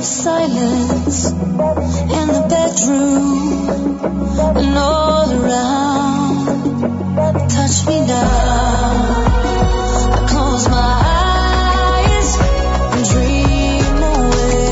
of 0.00 0.06
silence 0.06 1.30
in 1.30 2.26
the 2.36 2.46
bedroom 2.48 3.98
and 4.56 4.78
all 4.78 5.30
around. 5.30 6.46
Touch 7.50 7.86
me 7.86 8.00
now. 8.06 9.24
I 10.16 10.26
close 10.26 10.68
my 10.70 10.92
eyes 11.98 12.30
and 12.94 13.04
dream 13.12 13.96
away. 14.14 14.64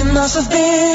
It 0.00 0.06
must 0.14 0.34
have 0.36 0.48
been. 0.50 0.85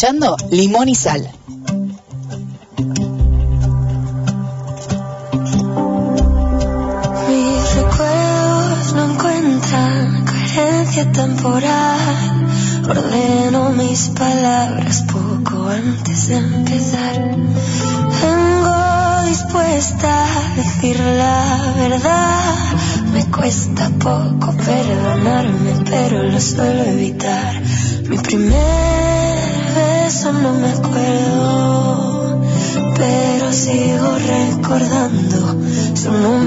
escuchando 0.00 0.34
Limón 0.50 0.88
y 0.88 0.94
Sal. 0.94 1.28
Mis 7.28 7.74
recuerdos 7.74 8.94
no 8.94 9.12
encuentran 9.12 10.24
carencia 10.24 11.12
temporal. 11.12 12.46
Ordeno 12.88 13.70
mis 13.72 14.08
palabras 14.08 15.02
poco 15.02 15.68
antes 15.68 16.28
de 16.28 16.36
empezar. 16.36 17.36
Vengo 18.22 19.28
dispuesta 19.28 20.24
a 20.24 20.54
decir 20.56 20.98
la 20.98 21.74
verdad. 21.76 22.54
Me 23.12 23.26
cuesta 23.26 23.90
poco 23.98 24.56
perdonarme, 24.64 25.72
pero 25.84 26.22
lo 26.22 26.40
suelo 26.40 26.84
evitar. 26.84 27.60
Mi 28.08 28.16
primer 28.16 28.69
recordando 34.78 35.56
su 35.94 36.12
nombre. 36.12 36.39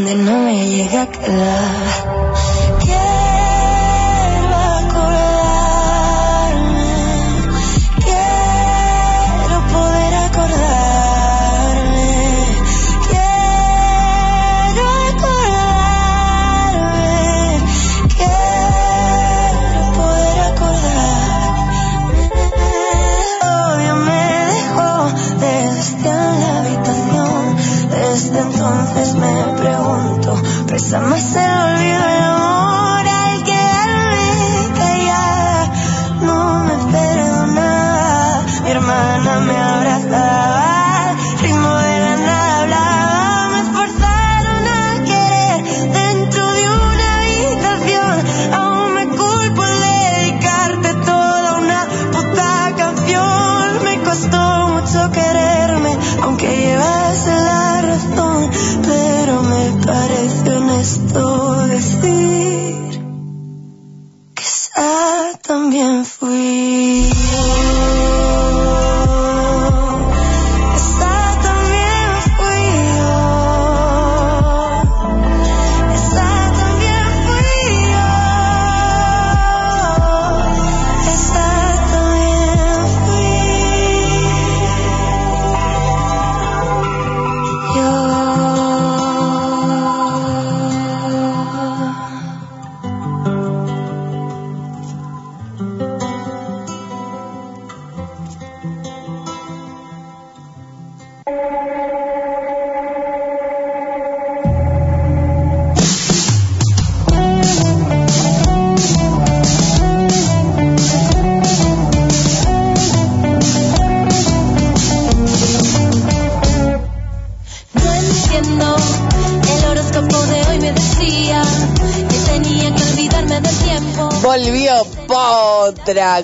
donde 0.00 0.14
no 0.14 0.38
me 0.38 0.66
llegué 0.66 0.98
a 0.98 1.06
quedar. 1.10 2.59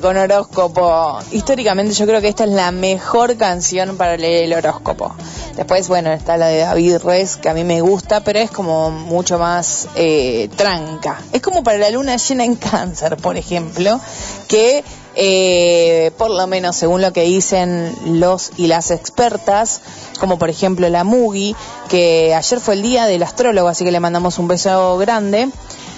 Con 0.06 0.18
horóscopo. 0.18 1.18
Históricamente 1.32 1.92
yo 1.92 2.06
creo 2.06 2.20
que 2.20 2.28
esta 2.28 2.44
es 2.44 2.50
la 2.50 2.70
mejor 2.70 3.36
canción 3.36 3.96
para 3.96 4.16
leer 4.16 4.44
el 4.44 4.52
horóscopo. 4.52 5.12
Después, 5.56 5.88
bueno, 5.88 6.12
está 6.12 6.36
la 6.36 6.46
de 6.46 6.58
David 6.58 6.98
Res, 6.98 7.36
que 7.36 7.48
a 7.48 7.54
mí 7.54 7.64
me 7.64 7.80
gusta, 7.80 8.22
pero 8.22 8.38
es 8.38 8.52
como 8.52 8.92
mucho 8.92 9.36
más 9.36 9.88
eh, 9.96 10.48
tranca. 10.54 11.20
Es 11.32 11.42
como 11.42 11.64
para 11.64 11.78
la 11.78 11.90
luna 11.90 12.18
llena 12.18 12.44
en 12.44 12.54
cáncer, 12.54 13.16
por 13.16 13.36
ejemplo, 13.36 13.98
que 14.46 14.84
eh, 15.16 16.12
por 16.16 16.30
lo 16.30 16.46
menos 16.46 16.76
según 16.76 17.02
lo 17.02 17.12
que 17.12 17.22
dicen 17.22 17.92
los 18.04 18.52
y 18.56 18.68
las 18.68 18.92
expertas, 18.92 19.80
como 20.20 20.38
por 20.38 20.50
ejemplo 20.50 20.88
la 20.88 21.02
Mugi, 21.02 21.56
que 21.88 22.32
ayer 22.32 22.60
fue 22.60 22.74
el 22.74 22.82
día 22.82 23.06
del 23.06 23.24
astrólogo, 23.24 23.66
así 23.66 23.84
que 23.84 23.90
le 23.90 23.98
mandamos 23.98 24.38
un 24.38 24.46
beso 24.46 24.98
grande, 24.98 25.48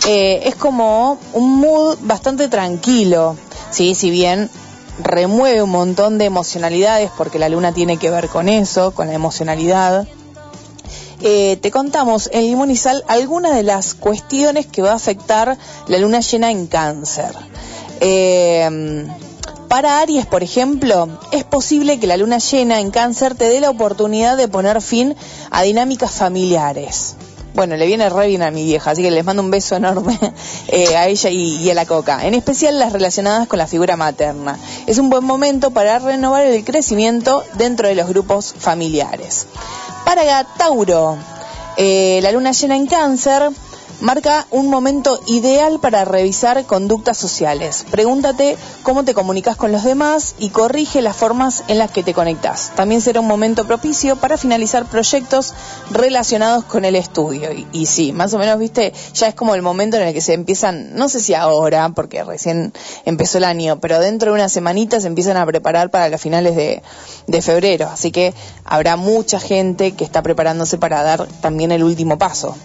eh, 0.07 0.41
es 0.45 0.55
como 0.55 1.19
un 1.35 1.59
mood 1.59 1.99
bastante 2.01 2.49
tranquilo, 2.49 3.37
¿sí? 3.71 3.95
si 3.95 4.11
bien 4.11 4.51
remueve 5.03 5.63
un 5.63 5.71
montón 5.71 6.19
de 6.19 6.25
emocionalidades, 6.25 7.11
porque 7.17 7.39
la 7.39 7.49
luna 7.49 7.73
tiene 7.73 7.97
que 7.97 8.11
ver 8.11 8.29
con 8.29 8.49
eso, 8.49 8.93
con 8.93 9.09
la 9.09 9.15
emocionalidad. 9.15 10.07
Eh, 11.21 11.59
te 11.61 11.71
contamos 11.71 12.31
en 12.33 12.43
Limón 12.43 12.73
algunas 13.09 13.55
de 13.55 13.63
las 13.63 13.95
cuestiones 13.95 14.67
que 14.67 14.83
va 14.83 14.93
a 14.93 14.97
afectar 14.97 15.57
la 15.87 15.99
luna 15.99 16.21
llena 16.21 16.51
en 16.51 16.67
cáncer. 16.67 17.35
Eh, 18.01 19.07
para 19.69 20.01
Aries, 20.01 20.25
por 20.25 20.43
ejemplo, 20.43 21.09
es 21.31 21.45
posible 21.45 22.01
que 22.01 22.07
la 22.07 22.17
luna 22.17 22.39
llena 22.39 22.81
en 22.81 22.91
cáncer 22.91 23.35
te 23.35 23.51
dé 23.51 23.61
la 23.61 23.69
oportunidad 23.69 24.37
de 24.39 24.49
poner 24.49 24.81
fin 24.81 25.15
a 25.51 25.63
dinámicas 25.63 26.13
familiares. 26.13 27.17
Bueno, 27.59 27.75
le 27.75 27.87
viene 27.87 28.09
re 28.09 28.29
bien 28.29 28.43
a 28.43 28.53
mi 28.53 28.65
vieja, 28.65 28.93
así 28.93 29.03
que 29.03 29.11
les 29.11 29.25
mando 29.25 29.43
un 29.43 29.51
beso 29.51 29.75
enorme 29.75 30.17
eh, 30.69 30.97
a 30.97 31.09
ella 31.09 31.29
y, 31.29 31.57
y 31.57 31.69
a 31.69 31.75
la 31.75 31.87
coca. 31.87 32.25
En 32.25 32.35
especial 32.35 32.79
las 32.79 32.93
relacionadas 32.93 33.49
con 33.49 33.59
la 33.59 33.67
figura 33.67 33.97
materna. 33.97 34.57
Es 34.87 34.99
un 34.99 35.11
buen 35.11 35.25
momento 35.25 35.73
para 35.73 35.99
renovar 35.99 36.47
el 36.47 36.65
crecimiento 36.65 37.43
dentro 37.55 37.89
de 37.89 37.97
los 37.97 38.09
grupos 38.09 38.55
familiares. 38.57 39.49
Para 40.05 40.45
Tauro, 40.57 41.19
eh, 41.77 42.21
la 42.23 42.31
luna 42.31 42.53
llena 42.53 42.77
en 42.77 42.87
cáncer 42.87 43.51
marca 44.01 44.47
un 44.51 44.69
momento 44.69 45.21
ideal 45.27 45.81
para 45.81 46.05
revisar 46.05 46.65
conductas 46.65 47.17
sociales. 47.17 47.85
Pregúntate 47.91 48.57
cómo 48.83 49.05
te 49.05 49.15
comunicas 49.15 49.57
con 49.57 49.73
los 49.73 49.85
demás 49.85 50.35
y 50.39 50.51
corrige 50.51 51.03
las 51.03 51.17
formas 51.17 51.65
en 51.69 51.79
las 51.79 51.91
que 51.91 52.03
te 52.03 52.15
conectas. 52.15 52.73
También 52.77 53.01
será 53.01 53.21
un 53.21 53.27
momento 53.27 53.67
propicio 53.67 54.17
para 54.17 54.39
finalizar 54.39 54.87
proyectos 54.87 55.55
relacionados 55.91 56.65
con 56.65 56.85
el 56.85 56.97
estudio. 56.97 57.53
Y, 57.53 57.67
y 57.73 57.87
sí, 57.87 58.13
más 58.13 58.33
o 58.35 58.39
menos, 58.39 58.59
viste, 58.59 58.93
ya 59.15 59.29
es 59.29 59.35
como 59.35 59.55
el 59.55 59.63
momento 59.63 59.97
en 59.97 60.05
el 60.05 60.15
que 60.15 60.21
se 60.21 60.35
empiezan, 60.35 60.95
no 60.95 61.09
sé 61.09 61.21
si 61.21 61.35
ahora, 61.35 61.89
porque 61.91 62.23
recién 62.23 62.73
empezó 63.05 63.39
el 63.39 63.45
año, 63.45 63.81
pero 63.81 63.99
dentro 63.99 64.31
de 64.31 64.39
unas 64.39 64.53
semanitas 64.53 65.03
se 65.03 65.09
empiezan 65.09 65.37
a 65.37 65.47
preparar 65.47 65.91
para 65.91 66.09
las 66.09 66.21
finales 66.21 66.55
de, 66.57 66.83
de 67.27 67.43
febrero. 67.43 67.89
Así 67.89 68.11
que 68.13 68.35
habrá 68.65 68.97
mucha 68.97 69.41
gente 69.41 69.93
que 69.93 70.05
está 70.05 70.23
preparándose 70.23 70.79
para 70.79 71.03
dar 71.03 71.27
también 71.41 71.73
el 71.73 71.83
último 71.83 72.19
paso. 72.19 72.57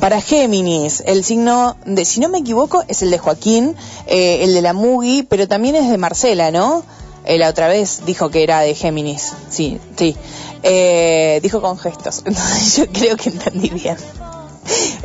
Para 0.00 0.20
Géminis, 0.20 1.02
el 1.06 1.24
signo 1.24 1.76
de, 1.84 2.04
si 2.04 2.20
no 2.20 2.28
me 2.28 2.38
equivoco, 2.38 2.84
es 2.86 3.02
el 3.02 3.10
de 3.10 3.18
Joaquín, 3.18 3.74
eh, 4.06 4.44
el 4.44 4.54
de 4.54 4.62
la 4.62 4.72
Mugi, 4.72 5.22
pero 5.22 5.48
también 5.48 5.74
es 5.74 5.88
de 5.88 5.96
Marcela, 5.98 6.50
¿no? 6.50 6.84
Eh, 7.24 7.38
la 7.38 7.48
otra 7.48 7.66
vez 7.66 8.02
dijo 8.06 8.30
que 8.30 8.42
era 8.42 8.60
de 8.60 8.74
Géminis, 8.74 9.32
sí, 9.50 9.80
sí. 9.96 10.16
Eh, 10.62 11.40
dijo 11.42 11.60
con 11.60 11.78
gestos, 11.78 12.22
entonces 12.24 12.76
yo 12.76 12.86
creo 12.92 13.16
que 13.16 13.30
entendí 13.30 13.70
bien. 13.70 13.96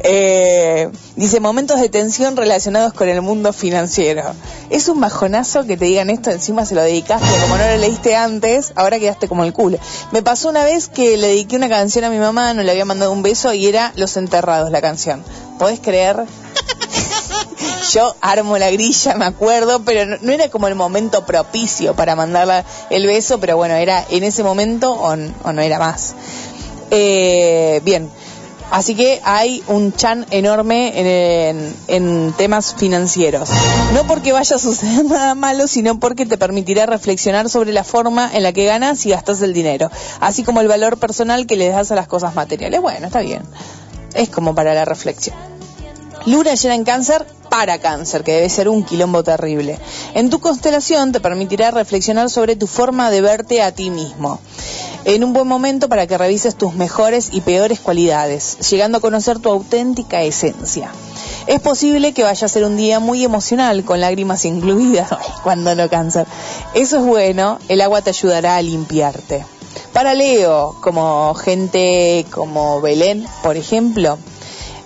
Eh, 0.04 0.90
dice 1.16 1.40
momentos 1.40 1.80
de 1.80 1.90
tensión 1.90 2.36
relacionados 2.36 2.94
con 2.94 3.08
el 3.08 3.22
mundo 3.22 3.54
financiero. 3.54 4.24
Es 4.70 4.88
un 4.88 5.00
bajonazo 5.00 5.66
que 5.66 5.78
te 5.78 5.86
digan 5.86 6.10
esto, 6.10 6.32
encima 6.32 6.66
se 6.66 6.76
lo 6.76 6.82
dedicaste, 6.82 7.28
como 7.42 7.58
no 7.58 7.68
lo 7.68 7.78
leíste 7.78 8.16
antes, 8.16 8.74
ahora 8.76 9.00
quedaste 9.00 9.28
como 9.28 9.44
el 9.44 9.54
culo. 9.54 9.78
Me 10.12 10.24
pasó 10.24 10.50
una 10.50 10.64
vez 10.64 10.88
que 10.88 11.18
le 11.18 11.28
dediqué 11.28 11.56
una 11.56 11.70
canción 11.70 12.06
a 12.06 12.10
mi 12.10 12.18
mamá, 12.18 12.54
no 12.54 12.64
le 12.64 12.72
había 12.72 12.86
mandado 12.86 13.12
un 13.12 13.22
beso 13.22 13.54
y 13.54 13.68
era 13.68 13.94
Los 13.96 14.18
Enterrados 14.18 14.72
la 14.72 14.82
canción. 14.82 15.24
¿Podés 15.60 15.80
creer? 15.80 16.18
Yo 17.94 18.16
armo 18.22 18.58
la 18.58 18.72
grilla, 18.72 19.16
me 19.16 19.26
acuerdo, 19.26 19.84
pero 19.84 20.18
no, 20.22 20.32
era 20.32 20.50
como 20.50 20.68
el 20.68 20.76
momento 20.76 21.26
propicio 21.26 21.96
para 21.96 22.16
mandarla 22.16 22.64
el 22.90 23.06
beso, 23.06 23.40
pero 23.40 23.58
bueno, 23.58 23.76
era 23.76 24.06
en 24.10 24.24
ese 24.24 24.44
momento 24.44 24.94
o 24.94 25.16
no 25.16 25.62
era 25.62 25.78
más. 25.78 26.16
Eh, 26.94 27.82
bien, 27.86 28.10
Así 28.72 28.96
que 28.96 29.20
hay 29.24 29.62
un 29.68 29.94
chan 29.94 30.26
enorme 30.32 30.94
en, 31.88 32.34
temas 32.38 32.74
financieros. 32.74 33.50
No 33.94 34.08
porque 34.08 34.32
vaya 34.32 34.56
a 34.56 34.60
suceder 34.60 35.06
nada 35.10 35.36
malo, 35.36 35.68
sino 35.68 36.00
porque 36.00 36.26
te 36.26 36.38
permitirá 36.38 36.86
reflexionar 36.86 37.50
sobre 37.50 37.74
la 37.74 37.84
forma 37.84 38.32
en 38.34 38.44
la 38.44 38.54
que 38.54 38.66
ganas 38.66 39.06
y 39.06 39.10
gastas 39.10 39.42
el 39.42 39.54
dinero, 39.54 39.92
así 40.22 40.44
como 40.44 40.62
el 40.62 40.70
valor 40.70 40.98
personal 40.98 41.46
que 41.46 41.58
le 41.58 41.68
das 41.68 41.92
a 41.92 41.96
las 41.96 42.08
cosas 42.08 42.34
materiales. 42.34 42.82
Bueno, 42.82 43.08
está 43.08 43.20
bien. 43.20 43.44
Es 44.14 44.30
como 44.30 44.56
para 44.56 44.74
la 44.74 44.86
reflexión. 44.86 45.36
Luna 46.26 46.54
llena 46.54 46.76
en 46.76 46.84
cáncer 46.84 47.26
para 47.50 47.80
cáncer, 47.80 48.24
que 48.24 48.34
debe 48.34 48.50
ser 48.50 48.70
un 48.70 48.84
quilombo 48.84 49.24
terrible. 49.24 49.80
En 50.14 50.30
tu 50.30 50.40
constelación 50.40 51.12
te 51.12 51.20
permitirá 51.20 51.72
reflexionar 51.72 52.30
sobre 52.30 52.56
tu 52.56 52.68
forma 52.68 53.10
de 53.10 53.22
verte 53.22 53.62
a 53.62 53.72
ti 53.72 53.90
mismo. 53.90 54.40
En 55.04 55.24
un 55.24 55.34
buen 55.34 55.48
momento 55.48 55.90
para 55.90 56.06
que 56.06 56.18
revises 56.18 56.56
tus 56.56 56.76
mejores 56.76 57.30
y 57.32 57.42
peores 57.42 57.80
cualidades, 57.80 58.70
llegando 58.70 59.00
a 59.00 59.02
conocer 59.02 59.40
tu 59.40 59.50
auténtica 59.50 60.22
esencia. 60.22 60.92
Es 61.48 61.60
posible 61.60 62.14
que 62.14 62.24
vaya 62.24 62.46
a 62.46 62.50
ser 62.50 62.66
un 62.66 62.78
día 62.78 63.00
muy 63.00 63.24
emocional, 63.24 63.84
con 63.84 64.00
lágrimas 64.00 64.46
incluidas, 64.46 65.10
cuando 65.44 65.76
no 65.76 65.90
cáncer. 65.90 66.28
Eso 66.76 66.98
es 66.98 67.04
bueno, 67.04 67.58
el 67.68 67.82
agua 67.82 68.04
te 68.04 68.12
ayudará 68.12 68.58
a 68.58 68.62
limpiarte. 68.62 69.44
Para 69.92 70.14
Leo, 70.14 70.78
como 70.82 71.34
gente 71.34 72.26
como 72.32 72.80
Belén, 72.80 73.28
por 73.44 73.58
ejemplo, 73.58 74.18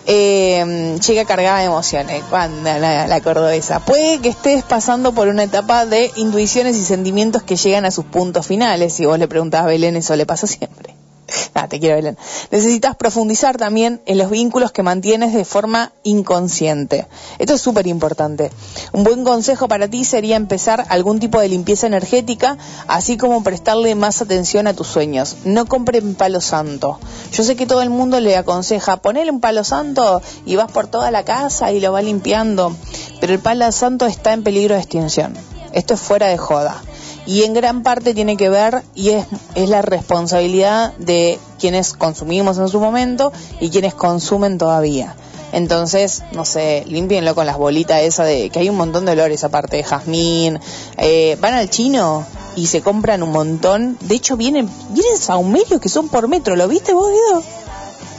eh, 0.07 0.97
llega 1.05 1.25
cargada 1.25 1.59
de 1.59 1.65
emociones. 1.65 2.23
Cuando 2.29 2.63
la, 2.63 3.07
la 3.07 3.21
cordobesa. 3.21 3.79
Puede 3.79 4.19
que 4.19 4.29
estés 4.29 4.63
pasando 4.63 5.13
por 5.13 5.27
una 5.27 5.43
etapa 5.43 5.85
de 5.85 6.11
intuiciones 6.15 6.77
y 6.77 6.83
sentimientos 6.83 7.43
que 7.43 7.55
llegan 7.55 7.85
a 7.85 7.91
sus 7.91 8.05
puntos 8.05 8.47
finales. 8.47 8.93
Si 8.93 9.05
vos 9.05 9.19
le 9.19 9.27
preguntás 9.27 9.63
a 9.63 9.67
Belén, 9.67 9.95
eso 9.95 10.15
le 10.15 10.25
pasa 10.25 10.47
siempre. 10.47 10.94
Ah, 11.53 11.67
te 11.69 11.79
quiero, 11.79 11.95
Belén. 11.95 12.17
Necesitas 12.51 12.95
profundizar 12.97 13.57
también 13.57 14.01
en 14.05 14.17
los 14.17 14.29
vínculos 14.29 14.73
que 14.73 14.83
mantienes 14.83 15.33
de 15.33 15.45
forma 15.45 15.93
inconsciente. 16.03 17.07
Esto 17.39 17.53
es 17.53 17.61
súper 17.61 17.87
importante. 17.87 18.51
Un 18.91 19.05
buen 19.05 19.23
consejo 19.23 19.67
para 19.67 19.87
ti 19.87 20.03
sería 20.03 20.35
empezar 20.35 20.85
algún 20.89 21.19
tipo 21.19 21.39
de 21.39 21.47
limpieza 21.47 21.87
energética, 21.87 22.57
así 22.87 23.17
como 23.17 23.41
prestarle 23.41 23.95
más 23.95 24.21
atención 24.21 24.67
a 24.67 24.73
tus 24.73 24.87
sueños. 24.87 25.37
No 25.45 25.65
compren 25.65 26.15
palo 26.15 26.41
santo. 26.41 26.99
Yo 27.31 27.43
sé 27.43 27.55
que 27.55 27.65
todo 27.65 27.81
el 27.81 27.89
mundo 27.89 28.19
le 28.19 28.35
aconseja 28.35 28.97
ponerle 28.97 29.31
un 29.31 29.39
palo 29.39 29.63
santo 29.63 30.21
y 30.45 30.57
vas 30.57 30.71
por 30.71 30.87
toda 30.87 31.09
la 31.09 31.23
casa 31.23 31.71
y 31.71 31.79
lo 31.79 31.93
va 31.93 32.01
limpiando, 32.01 32.75
pero 33.21 33.33
el 33.33 33.39
palo 33.39 33.71
santo 33.71 34.05
está 34.05 34.33
en 34.33 34.43
peligro 34.43 34.75
de 34.75 34.81
extinción. 34.81 35.33
Esto 35.71 35.93
es 35.93 36.01
fuera 36.01 36.27
de 36.27 36.37
joda 36.37 36.81
y 37.25 37.43
en 37.43 37.53
gran 37.53 37.83
parte 37.83 38.13
tiene 38.13 38.37
que 38.37 38.49
ver 38.49 38.83
y 38.93 39.09
es, 39.09 39.25
es 39.55 39.69
la 39.69 39.81
responsabilidad 39.81 40.93
de 40.97 41.39
quienes 41.59 41.93
consumimos 41.93 42.57
en 42.57 42.67
su 42.67 42.79
momento 42.79 43.31
y 43.59 43.69
quienes 43.69 43.93
consumen 43.93 44.57
todavía. 44.57 45.15
Entonces, 45.51 46.23
no 46.33 46.43
sé, 46.43 46.83
límpienlo 46.85 47.33
con 47.33 47.45
las 47.45 47.57
bolitas 47.57 48.01
esa 48.01 48.25
de 48.25 48.49
que 48.49 48.59
hay 48.59 48.69
un 48.69 48.75
montón 48.75 49.05
de 49.05 49.13
olores 49.13 49.43
aparte 49.43 49.77
de 49.77 49.83
jazmín. 49.83 50.59
Eh, 50.97 51.37
van 51.39 51.53
al 51.53 51.69
chino 51.69 52.25
y 52.57 52.67
se 52.67 52.81
compran 52.81 53.23
un 53.23 53.31
montón. 53.31 53.97
De 54.01 54.15
hecho, 54.15 54.35
vienen, 54.35 54.69
vienen 54.89 55.17
saumerios 55.17 55.79
que 55.79 55.87
son 55.87 56.09
por 56.09 56.27
metro. 56.27 56.57
¿Lo 56.57 56.67
viste 56.67 56.93
vos, 56.93 57.09
Guido? 57.09 57.43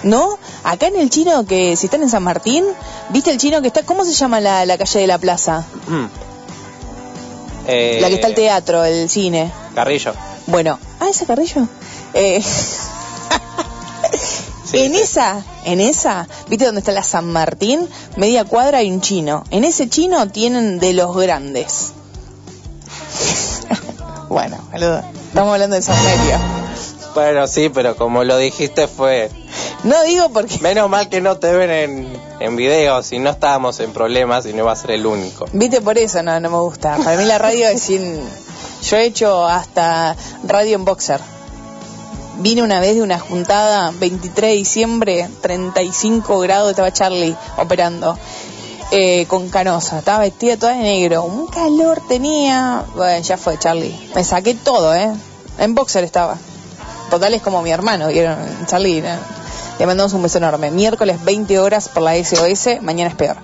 ¿No? 0.04 0.38
Acá 0.64 0.86
en 0.86 0.96
el 0.96 1.10
chino 1.10 1.44
que, 1.46 1.76
si 1.76 1.86
están 1.86 2.02
en 2.02 2.08
San 2.08 2.22
Martín, 2.22 2.64
¿viste 3.10 3.30
el 3.30 3.38
chino 3.38 3.60
que 3.60 3.68
está, 3.68 3.82
¿cómo 3.82 4.04
se 4.04 4.12
llama 4.12 4.40
la, 4.40 4.64
la 4.64 4.78
calle 4.78 5.00
de 5.00 5.06
la 5.06 5.18
plaza? 5.18 5.66
Eh, 7.66 7.98
La 8.00 8.08
que 8.08 8.14
está 8.14 8.28
el 8.28 8.34
teatro, 8.34 8.84
el 8.84 9.08
cine. 9.08 9.50
Carrillo. 9.74 10.14
Bueno, 10.46 10.78
ah, 11.00 11.08
ese 11.08 11.26
Carrillo. 11.26 11.66
Eh, 12.14 12.42
en 14.72 14.94
esa, 14.94 15.42
en 15.64 15.80
esa, 15.80 16.28
¿viste 16.48 16.66
dónde 16.66 16.80
está 16.80 16.92
la 16.92 17.02
San 17.02 17.26
Martín? 17.26 17.88
Media 18.16 18.44
cuadra 18.44 18.78
hay 18.78 18.90
un 18.90 19.00
chino. 19.00 19.44
En 19.50 19.64
ese 19.64 19.88
chino 19.88 20.28
tienen 20.28 20.78
de 20.78 20.92
los 20.92 21.16
grandes. 21.16 21.92
bueno, 24.28 24.58
estamos 24.72 25.52
hablando 25.52 25.76
de 25.76 25.82
San 25.82 25.96
Medio. 26.04 26.38
Bueno, 27.14 27.46
sí, 27.46 27.70
pero 27.70 27.96
como 27.96 28.24
lo 28.24 28.36
dijiste 28.36 28.88
fue... 28.88 29.30
No 29.84 30.02
digo 30.04 30.30
porque... 30.30 30.58
Menos 30.60 30.88
mal 30.90 31.08
que 31.08 31.20
no 31.20 31.36
te 31.36 31.52
ven 31.52 31.70
en, 31.70 32.20
en 32.40 32.56
video, 32.56 33.02
si 33.02 33.18
no 33.18 33.30
estábamos 33.30 33.78
en 33.80 33.92
problemas 33.92 34.46
y 34.46 34.52
no 34.52 34.62
iba 34.62 34.72
a 34.72 34.76
ser 34.76 34.92
el 34.92 35.06
único. 35.06 35.46
Viste, 35.52 35.80
por 35.80 35.96
eso 35.98 36.22
no, 36.22 36.38
no 36.40 36.50
me 36.50 36.58
gusta. 36.58 36.96
Para 36.96 37.16
mí 37.16 37.24
la 37.24 37.38
radio 37.38 37.68
es 37.68 37.82
sin... 37.82 38.20
Yo 38.82 38.96
he 38.96 39.04
hecho 39.06 39.46
hasta 39.46 40.14
radio 40.44 40.76
en 40.76 40.84
boxer. 40.84 41.20
Vine 42.38 42.62
una 42.62 42.80
vez 42.80 42.94
de 42.96 43.02
una 43.02 43.18
juntada, 43.18 43.92
23 43.98 44.50
de 44.50 44.56
diciembre, 44.56 45.28
35 45.40 46.38
grados, 46.40 46.70
estaba 46.70 46.92
Charlie 46.92 47.34
operando. 47.56 48.18
eh, 48.90 49.26
con 49.26 49.48
canosa, 49.48 49.98
estaba 49.98 50.20
vestida 50.20 50.56
toda 50.56 50.72
de 50.72 50.78
negro, 50.82 51.24
un 51.24 51.46
calor 51.48 52.02
tenía, 52.08 52.84
bueno, 52.94 53.20
ya 53.20 53.36
fue 53.36 53.58
Charlie, 53.58 54.10
me 54.14 54.22
saqué 54.22 54.54
todo, 54.54 54.94
¿eh? 54.94 55.10
En 55.58 55.74
boxer 55.74 56.04
estaba. 56.04 56.36
Total 57.10 57.34
es 57.34 57.42
como 57.42 57.62
mi 57.62 57.70
hermano, 57.70 58.08
¿vieron? 58.08 58.36
Charlie, 58.66 59.00
¿no? 59.00 59.08
Le 59.78 59.86
mandamos 59.86 60.12
un 60.14 60.22
beso 60.22 60.38
enorme. 60.38 60.70
Miércoles 60.70 61.22
20 61.24 61.58
horas 61.58 61.88
por 61.88 62.02
la 62.02 62.16
SOS, 62.16 62.82
mañana 62.82 63.10
es 63.10 63.16
peor. 63.16 63.36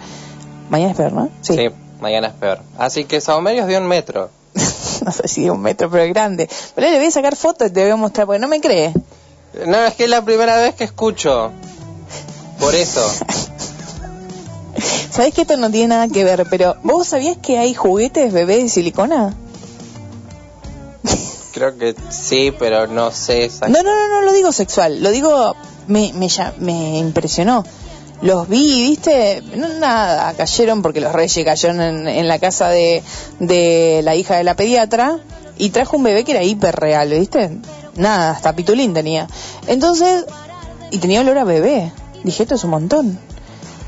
Mañana 0.71 0.93
es 0.93 0.97
peor, 0.97 1.13
¿no? 1.13 1.31
Sí. 1.43 1.71
mañana 2.01 2.29
es 2.29 2.35
peor. 2.35 2.61
Así 2.79 3.05
que 3.05 3.21
Saumerios 3.21 3.67
dio 3.67 3.79
un 3.79 3.87
metro. 3.87 4.31
no 5.05 5.13
sé 5.13 5.29
si 5.29 5.45
de 5.45 5.51
un 5.51 5.61
metro, 5.61 5.91
pero 5.91 6.05
es 6.05 6.11
grande. 6.11 6.49
Pero 6.75 6.91
le 6.91 6.99
voy 6.99 7.07
a 7.07 7.11
sacar 7.11 7.37
fotos 7.37 7.69
y 7.69 7.73
te 7.73 7.83
voy 7.83 7.91
a 7.91 7.97
mostrar, 7.97 8.27
porque 8.27 8.41
no 8.41 8.49
me 8.49 8.61
cree. 8.61 8.93
No, 9.67 9.85
es 9.85 9.95
que 9.95 10.05
es 10.05 10.11
la 10.11 10.25
primera 10.25 10.57
vez 10.57 10.75
que 10.75 10.85
escucho. 10.85 11.53
Por 12.59 12.75
eso. 12.75 13.07
Sabés 15.11 15.35
que 15.35 15.43
esto 15.43 15.59
no 15.59 15.71
tiene 15.71 15.89
nada 15.89 16.09
que 16.09 16.25
ver, 16.25 16.47
pero 16.49 16.77
¿vos 16.83 17.09
sabías 17.09 17.37
que 17.37 17.59
hay 17.59 17.75
juguetes 17.75 18.33
bebé 18.33 18.63
de 18.63 18.71
silicona? 18.71 19.35
Creo 21.53 21.77
que 21.77 21.95
sí, 22.09 22.51
pero 22.59 22.87
no 22.87 23.11
sé 23.11 23.51
No, 23.69 23.83
no, 23.83 23.85
no, 23.95 24.09
no 24.09 24.23
lo 24.23 24.33
digo 24.33 24.53
sexual, 24.53 25.03
lo 25.03 25.11
digo, 25.11 25.55
me, 25.87 26.13
me, 26.13 26.29
me 26.59 26.99
impresionó. 26.99 27.65
Los 28.23 28.49
vi, 28.49 28.91
viste, 28.91 29.43
nada, 29.81 30.33
cayeron 30.35 30.81
porque 30.81 31.01
los 31.01 31.13
reyes 31.13 31.45
cayeron 31.45 31.81
en, 31.81 32.09
en 32.09 32.29
la 32.29 32.39
casa 32.39 32.69
de, 32.69 33.03
de 33.41 34.01
la 34.05 34.15
hija 34.15 34.37
de 34.37 34.45
la 34.45 34.55
pediatra 34.55 35.19
y 35.59 35.71
trajo 35.71 35.97
un 35.97 36.05
bebé 36.05 36.25
que 36.25 36.33
era 36.33 36.43
hiper 36.43 36.75
real, 36.77 37.11
viste. 37.11 37.59
Nada, 37.97 38.31
hasta 38.31 38.55
pitulín 38.55 38.95
tenía. 38.95 39.27
Entonces, 39.67 40.25
y 40.91 40.99
tenía 40.99 41.21
olor 41.21 41.39
a 41.39 41.45
bebé. 41.45 41.93
Dije, 42.23 42.45
esto 42.45 42.55
es 42.55 42.65
un 42.65 42.71
montón. 42.71 43.19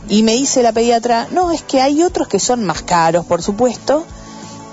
Y 0.09 0.23
me 0.23 0.33
dice 0.33 0.63
la 0.63 0.73
pediatra, 0.73 1.29
no, 1.31 1.53
es 1.53 1.63
que 1.63 1.81
hay 1.81 2.03
otros 2.03 2.29
que 2.29 2.39
son 2.41 2.65
más 2.65 2.83
caros, 2.83 3.25
por 3.25 3.43
supuesto, 3.43 4.05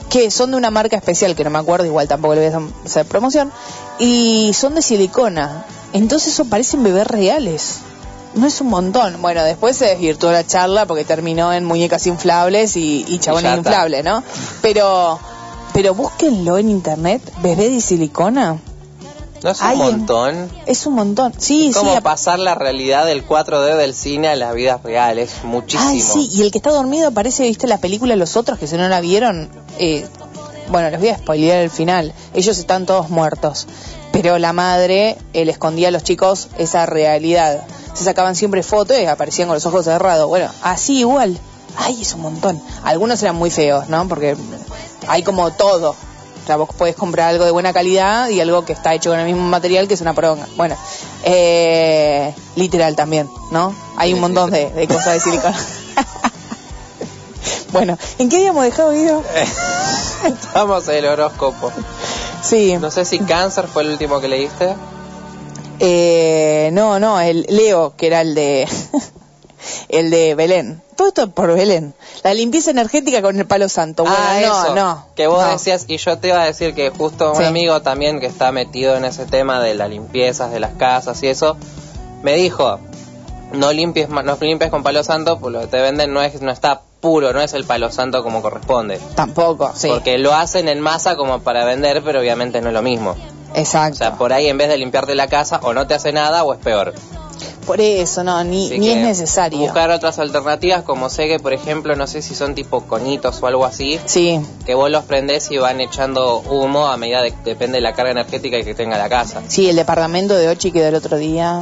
que 0.09 0.29
son 0.29 0.51
de 0.51 0.57
una 0.57 0.71
marca 0.71 0.97
especial, 0.97 1.35
que 1.35 1.43
no 1.43 1.49
me 1.49 1.59
acuerdo, 1.59 1.85
igual 1.85 2.07
tampoco 2.07 2.35
le 2.35 2.49
voy 2.49 2.61
a 2.61 2.85
hacer 2.85 3.05
promoción, 3.05 3.51
y 3.97 4.51
son 4.53 4.75
de 4.75 4.81
silicona. 4.81 5.65
Entonces 5.93 6.33
eso 6.33 6.45
parecen 6.45 6.83
bebés 6.83 7.07
reales. 7.07 7.79
No 8.33 8.47
es 8.47 8.61
un 8.61 8.67
montón. 8.67 9.21
Bueno, 9.21 9.43
después 9.43 9.75
se 9.75 9.85
desvirtuó 9.85 10.31
la 10.31 10.45
charla 10.45 10.85
porque 10.85 11.03
terminó 11.03 11.51
en 11.51 11.65
muñecas 11.65 12.07
inflables 12.07 12.77
y, 12.77 13.05
y 13.07 13.19
chabones 13.19 13.57
inflables, 13.57 14.03
¿no? 14.05 14.23
Pero, 14.61 15.19
pero 15.73 15.93
búsquenlo 15.93 16.57
en 16.57 16.69
internet, 16.69 17.21
bebé 17.41 17.69
de 17.69 17.81
silicona. 17.81 18.57
No 19.43 19.49
es 19.49 19.59
un 19.59 19.67
Ay, 19.67 19.77
montón. 19.77 20.49
Es 20.67 20.85
un 20.85 20.93
montón. 20.93 21.33
Sí, 21.37 21.69
Es 21.69 21.75
como 21.75 21.95
sí. 21.95 22.01
pasar 22.01 22.39
la 22.39 22.53
realidad 22.55 23.05
del 23.05 23.27
4D 23.27 23.75
del 23.75 23.95
cine 23.95 24.27
a 24.29 24.35
las 24.35 24.53
vidas 24.53 24.81
reales. 24.83 25.31
Muchísimo. 25.43 25.89
Ay, 25.89 25.99
sí, 25.99 26.29
y 26.31 26.43
el 26.43 26.51
que 26.51 26.59
está 26.59 26.69
dormido 26.71 27.11
parece, 27.11 27.43
viste, 27.43 27.65
la 27.67 27.79
película 27.79 28.15
Los 28.15 28.37
Otros, 28.37 28.59
que 28.59 28.67
si 28.67 28.77
no 28.77 28.87
la 28.87 29.01
vieron, 29.01 29.49
eh, 29.79 30.05
bueno, 30.69 30.89
les 30.91 30.99
voy 30.99 31.09
a 31.09 31.17
spoilear 31.17 31.57
el 31.57 31.71
final. 31.71 32.13
Ellos 32.35 32.57
están 32.59 32.85
todos 32.85 33.09
muertos. 33.09 33.67
Pero 34.11 34.37
la 34.37 34.53
madre 34.53 35.17
eh, 35.33 35.45
le 35.45 35.51
escondía 35.51 35.87
a 35.87 35.91
los 35.91 36.03
chicos 36.03 36.49
esa 36.57 36.85
realidad. 36.85 37.63
Se 37.93 38.03
sacaban 38.03 38.35
siempre 38.35 38.63
fotos 38.63 38.97
y 38.97 39.05
aparecían 39.05 39.47
con 39.47 39.55
los 39.55 39.65
ojos 39.65 39.85
cerrados. 39.85 40.27
Bueno, 40.27 40.49
así 40.61 40.99
igual. 40.99 41.39
Ay, 41.77 42.01
es 42.01 42.13
un 42.13 42.21
montón. 42.21 42.61
Algunos 42.83 43.21
eran 43.23 43.35
muy 43.35 43.49
feos, 43.49 43.87
¿no? 43.89 44.07
Porque 44.07 44.35
hay 45.07 45.23
como 45.23 45.51
todo. 45.51 45.91
O 45.91 46.47
sea, 46.47 46.57
vos 46.57 46.69
podés 46.75 46.95
comprar 46.95 47.29
algo 47.29 47.45
de 47.45 47.51
buena 47.51 47.71
calidad 47.71 48.29
y 48.29 48.41
algo 48.41 48.65
que 48.65 48.73
está 48.73 48.93
hecho 48.93 49.11
con 49.11 49.19
el 49.19 49.27
mismo 49.27 49.43
material 49.43 49.87
que 49.87 49.93
es 49.93 50.01
una 50.01 50.13
poronga. 50.13 50.47
Bueno, 50.57 50.75
eh, 51.23 52.33
literal 52.55 52.95
también, 52.95 53.29
¿no? 53.51 53.75
Hay 53.95 54.13
un 54.13 54.19
montón 54.19 54.49
de, 54.49 54.87
cosas 54.87 55.13
de 55.13 55.19
silicona. 55.19 55.59
bueno, 57.71 57.97
¿en 58.17 58.29
qué 58.29 58.37
habíamos 58.37 58.63
dejado, 58.63 58.91
Guido? 58.91 59.23
Vamos 60.53 60.87
al 60.89 61.05
horóscopo. 61.05 61.71
Sí. 62.41 62.77
No 62.79 62.91
sé 62.91 63.05
si 63.05 63.19
cáncer 63.19 63.67
fue 63.67 63.83
el 63.83 63.89
último 63.91 64.19
que 64.19 64.27
leíste. 64.27 64.75
Eh, 65.79 66.69
no, 66.73 66.99
no, 66.99 67.19
el 67.19 67.45
Leo, 67.49 67.95
que 67.97 68.07
era 68.07 68.21
el 68.21 68.35
de 68.35 68.67
el 69.89 70.11
de 70.11 70.35
Belén. 70.35 70.81
Todo 70.95 71.07
esto 71.07 71.31
por 71.31 71.53
Belén. 71.55 71.95
La 72.23 72.33
limpieza 72.33 72.69
energética 72.69 73.21
con 73.23 73.39
el 73.39 73.47
palo 73.47 73.67
santo. 73.67 74.03
Bueno, 74.03 74.17
ah, 74.19 74.39
no, 74.41 74.63
eso, 74.63 74.75
no. 74.75 75.07
Que 75.15 75.25
vos 75.27 75.43
no. 75.43 75.51
decías, 75.51 75.85
y 75.87 75.97
yo 75.97 76.17
te 76.19 76.27
iba 76.27 76.41
a 76.41 76.45
decir 76.45 76.75
que 76.75 76.91
justo 76.91 77.31
un 77.31 77.37
Sí. 77.37 77.43
amigo 77.45 77.81
también 77.81 78.19
que 78.19 78.27
está 78.27 78.51
metido 78.51 78.95
en 78.95 79.05
ese 79.05 79.25
tema 79.25 79.59
de 79.61 79.73
las 79.73 79.89
limpiezas 79.89 80.51
de 80.51 80.59
las 80.59 80.73
casas 80.75 81.21
y 81.23 81.27
eso, 81.27 81.57
me 82.21 82.35
dijo, 82.35 82.79
no 83.53 83.73
limpies, 83.73 84.09
no 84.09 84.37
limpies 84.39 84.69
con 84.69 84.83
palo 84.83 85.03
santo, 85.03 85.39
pues 85.39 85.51
lo 85.51 85.61
que 85.61 85.67
te 85.67 85.81
venden 85.81 86.13
no, 86.13 86.21
es, 86.21 86.39
no 86.43 86.51
está 86.51 86.81
puro, 87.01 87.33
no 87.33 87.41
es 87.41 87.53
el 87.53 87.65
palo 87.65 87.91
santo 87.91 88.23
como 88.23 88.41
corresponde. 88.41 88.99
Tampoco, 89.15 89.71
sí. 89.75 89.89
Porque 89.89 90.17
lo 90.17 90.33
hacen 90.33 90.69
en 90.69 90.79
masa 90.79 91.15
como 91.17 91.39
para 91.41 91.65
vender, 91.65 92.01
pero 92.03 92.19
obviamente 92.19 92.61
no 92.61 92.67
es 92.69 92.73
lo 92.73 92.81
mismo. 92.81 93.15
Exacto. 93.55 93.95
O 93.95 93.97
sea, 93.97 94.13
por 94.15 94.31
ahí 94.31 94.47
en 94.47 94.57
vez 94.57 94.69
de 94.69 94.77
limpiarte 94.77 95.13
la 95.15 95.27
casa, 95.27 95.59
o 95.63 95.73
no 95.73 95.87
te 95.87 95.93
hace 95.95 96.13
nada 96.13 96.43
o 96.43 96.53
es 96.53 96.59
peor. 96.59 96.93
Por 97.65 97.79
eso, 97.79 98.23
no, 98.23 98.43
ni, 98.43 98.69
ni 98.71 98.89
es 98.89 98.97
necesario. 98.97 99.59
Buscar 99.59 99.91
otras 99.91 100.17
alternativas, 100.19 100.83
como 100.83 101.09
sé 101.09 101.27
que, 101.27 101.39
por 101.39 101.53
ejemplo, 101.53 101.95
no 101.95 102.07
sé 102.07 102.21
si 102.21 102.33
son 102.33 102.55
tipo 102.55 102.81
coñitos 102.81 103.41
o 103.41 103.47
algo 103.47 103.65
así. 103.65 103.99
Sí. 104.05 104.39
Que 104.65 104.73
vos 104.73 104.89
los 104.89 105.03
prendés 105.05 105.51
y 105.51 105.57
van 105.57 105.79
echando 105.79 106.39
humo 106.39 106.87
a 106.87 106.97
medida 106.97 107.21
de 107.21 107.33
depende 107.45 107.77
de 107.77 107.81
la 107.81 107.93
carga 107.93 108.11
energética 108.11 108.61
que 108.63 108.73
tenga 108.73 108.97
la 108.97 109.09
casa. 109.09 109.41
Sí, 109.47 109.69
el 109.69 109.75
departamento 109.75 110.35
de 110.35 110.49
Ochi 110.49 110.71
que 110.71 110.81
del 110.81 110.95
otro 110.95 111.17
día. 111.17 111.61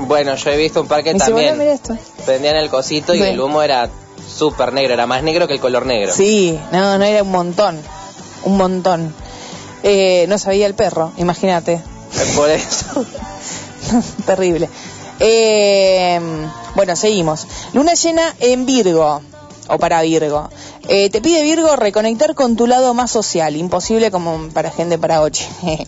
Bueno, 0.00 0.34
yo 0.34 0.50
he 0.50 0.56
visto 0.56 0.82
un 0.82 0.88
par 0.88 1.02
que 1.02 1.10
Me 1.10 1.14
dice, 1.14 1.26
también 1.26 1.56
"Bueno, 1.56 1.62
mira 1.62 1.72
esto. 1.74 1.96
prendían 2.26 2.56
el 2.56 2.68
cosito 2.68 3.14
y 3.14 3.18
Sí. 3.18 3.24
el 3.24 3.40
humo 3.40 3.62
era 3.62 3.88
súper 4.34 4.72
negro, 4.72 4.94
era 4.94 5.06
más 5.06 5.22
negro 5.22 5.46
que 5.46 5.54
el 5.54 5.60
color 5.60 5.86
negro. 5.86 6.12
Sí, 6.12 6.58
no, 6.72 6.98
no 6.98 7.04
era 7.04 7.22
un 7.22 7.30
montón. 7.30 7.80
Un 8.44 8.56
montón. 8.56 9.14
Eh, 9.82 10.26
no 10.28 10.38
sabía 10.38 10.66
el 10.66 10.74
perro, 10.74 11.12
imagínate. 11.16 11.80
Por 12.36 12.50
eso. 12.50 13.04
Terrible. 14.26 14.68
Eh, 15.20 16.20
bueno, 16.74 16.96
seguimos. 16.96 17.46
Luna 17.72 17.94
llena 17.94 18.34
en 18.40 18.66
Virgo, 18.66 19.22
o 19.68 19.78
para 19.78 20.02
Virgo. 20.02 20.50
Eh, 20.86 21.08
te 21.08 21.22
pide 21.22 21.42
Virgo 21.42 21.74
reconectar 21.76 22.34
con 22.34 22.56
tu 22.56 22.66
lado 22.66 22.92
más 22.92 23.10
social, 23.10 23.56
imposible 23.56 24.10
como 24.10 24.48
para 24.52 24.70
gente 24.70 24.98
para 24.98 25.22
ocho. 25.22 25.44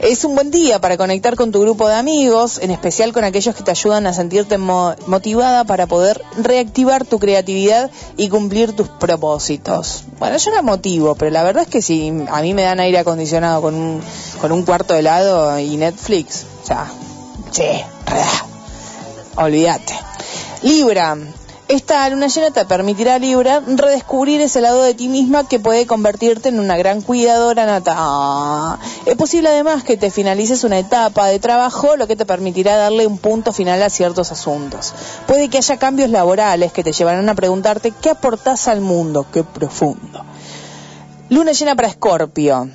es 0.00 0.24
un 0.24 0.34
buen 0.34 0.50
día 0.50 0.80
para 0.80 0.96
conectar 0.96 1.36
con 1.36 1.52
tu 1.52 1.60
grupo 1.60 1.86
de 1.88 1.94
amigos, 1.94 2.58
en 2.60 2.72
especial 2.72 3.12
con 3.12 3.22
aquellos 3.22 3.54
que 3.54 3.62
te 3.62 3.70
ayudan 3.70 4.08
a 4.08 4.12
sentirte 4.12 4.58
mo- 4.58 4.96
motivada 5.06 5.62
para 5.64 5.86
poder 5.86 6.20
reactivar 6.36 7.04
tu 7.04 7.20
creatividad 7.20 7.92
y 8.16 8.28
cumplir 8.28 8.72
tus 8.74 8.88
propósitos. 8.88 10.02
Bueno, 10.18 10.36
yo 10.36 10.50
no 10.50 10.62
motivo, 10.64 11.14
pero 11.14 11.30
la 11.30 11.44
verdad 11.44 11.62
es 11.62 11.68
que 11.68 11.80
si 11.80 12.08
a 12.28 12.42
mí 12.42 12.54
me 12.54 12.62
dan 12.62 12.80
aire 12.80 12.98
acondicionado 12.98 13.62
con 13.62 13.74
un, 13.76 14.02
con 14.40 14.50
un 14.50 14.64
cuarto 14.64 14.94
de 14.94 15.00
helado 15.00 15.56
y 15.60 15.76
Netflix, 15.76 16.44
o 16.64 16.66
sea, 16.66 16.90
sí, 17.52 17.62
olvídate. 19.36 19.94
Libra. 20.62 21.16
Esta 21.74 22.08
luna 22.08 22.28
llena 22.28 22.52
te 22.52 22.64
permitirá, 22.66 23.18
Libra, 23.18 23.60
redescubrir 23.66 24.40
ese 24.40 24.60
lado 24.60 24.80
de 24.82 24.94
ti 24.94 25.08
misma 25.08 25.48
que 25.48 25.58
puede 25.58 25.88
convertirte 25.88 26.48
en 26.48 26.60
una 26.60 26.76
gran 26.76 27.02
cuidadora 27.02 27.66
nata. 27.66 28.78
Es 29.06 29.16
posible 29.16 29.48
además 29.48 29.82
que 29.82 29.96
te 29.96 30.12
finalices 30.12 30.62
una 30.62 30.78
etapa 30.78 31.26
de 31.26 31.40
trabajo, 31.40 31.96
lo 31.96 32.06
que 32.06 32.14
te 32.14 32.26
permitirá 32.26 32.76
darle 32.76 33.08
un 33.08 33.18
punto 33.18 33.52
final 33.52 33.82
a 33.82 33.90
ciertos 33.90 34.30
asuntos. 34.30 34.94
Puede 35.26 35.48
que 35.48 35.58
haya 35.58 35.76
cambios 35.76 36.10
laborales 36.10 36.72
que 36.72 36.84
te 36.84 36.92
llevarán 36.92 37.28
a 37.28 37.34
preguntarte 37.34 37.90
qué 37.90 38.10
aportás 38.10 38.68
al 38.68 38.80
mundo. 38.80 39.26
Qué 39.32 39.42
profundo. 39.42 40.24
Luna 41.28 41.50
llena 41.50 41.74
para 41.74 41.88
Escorpio. 41.88 42.70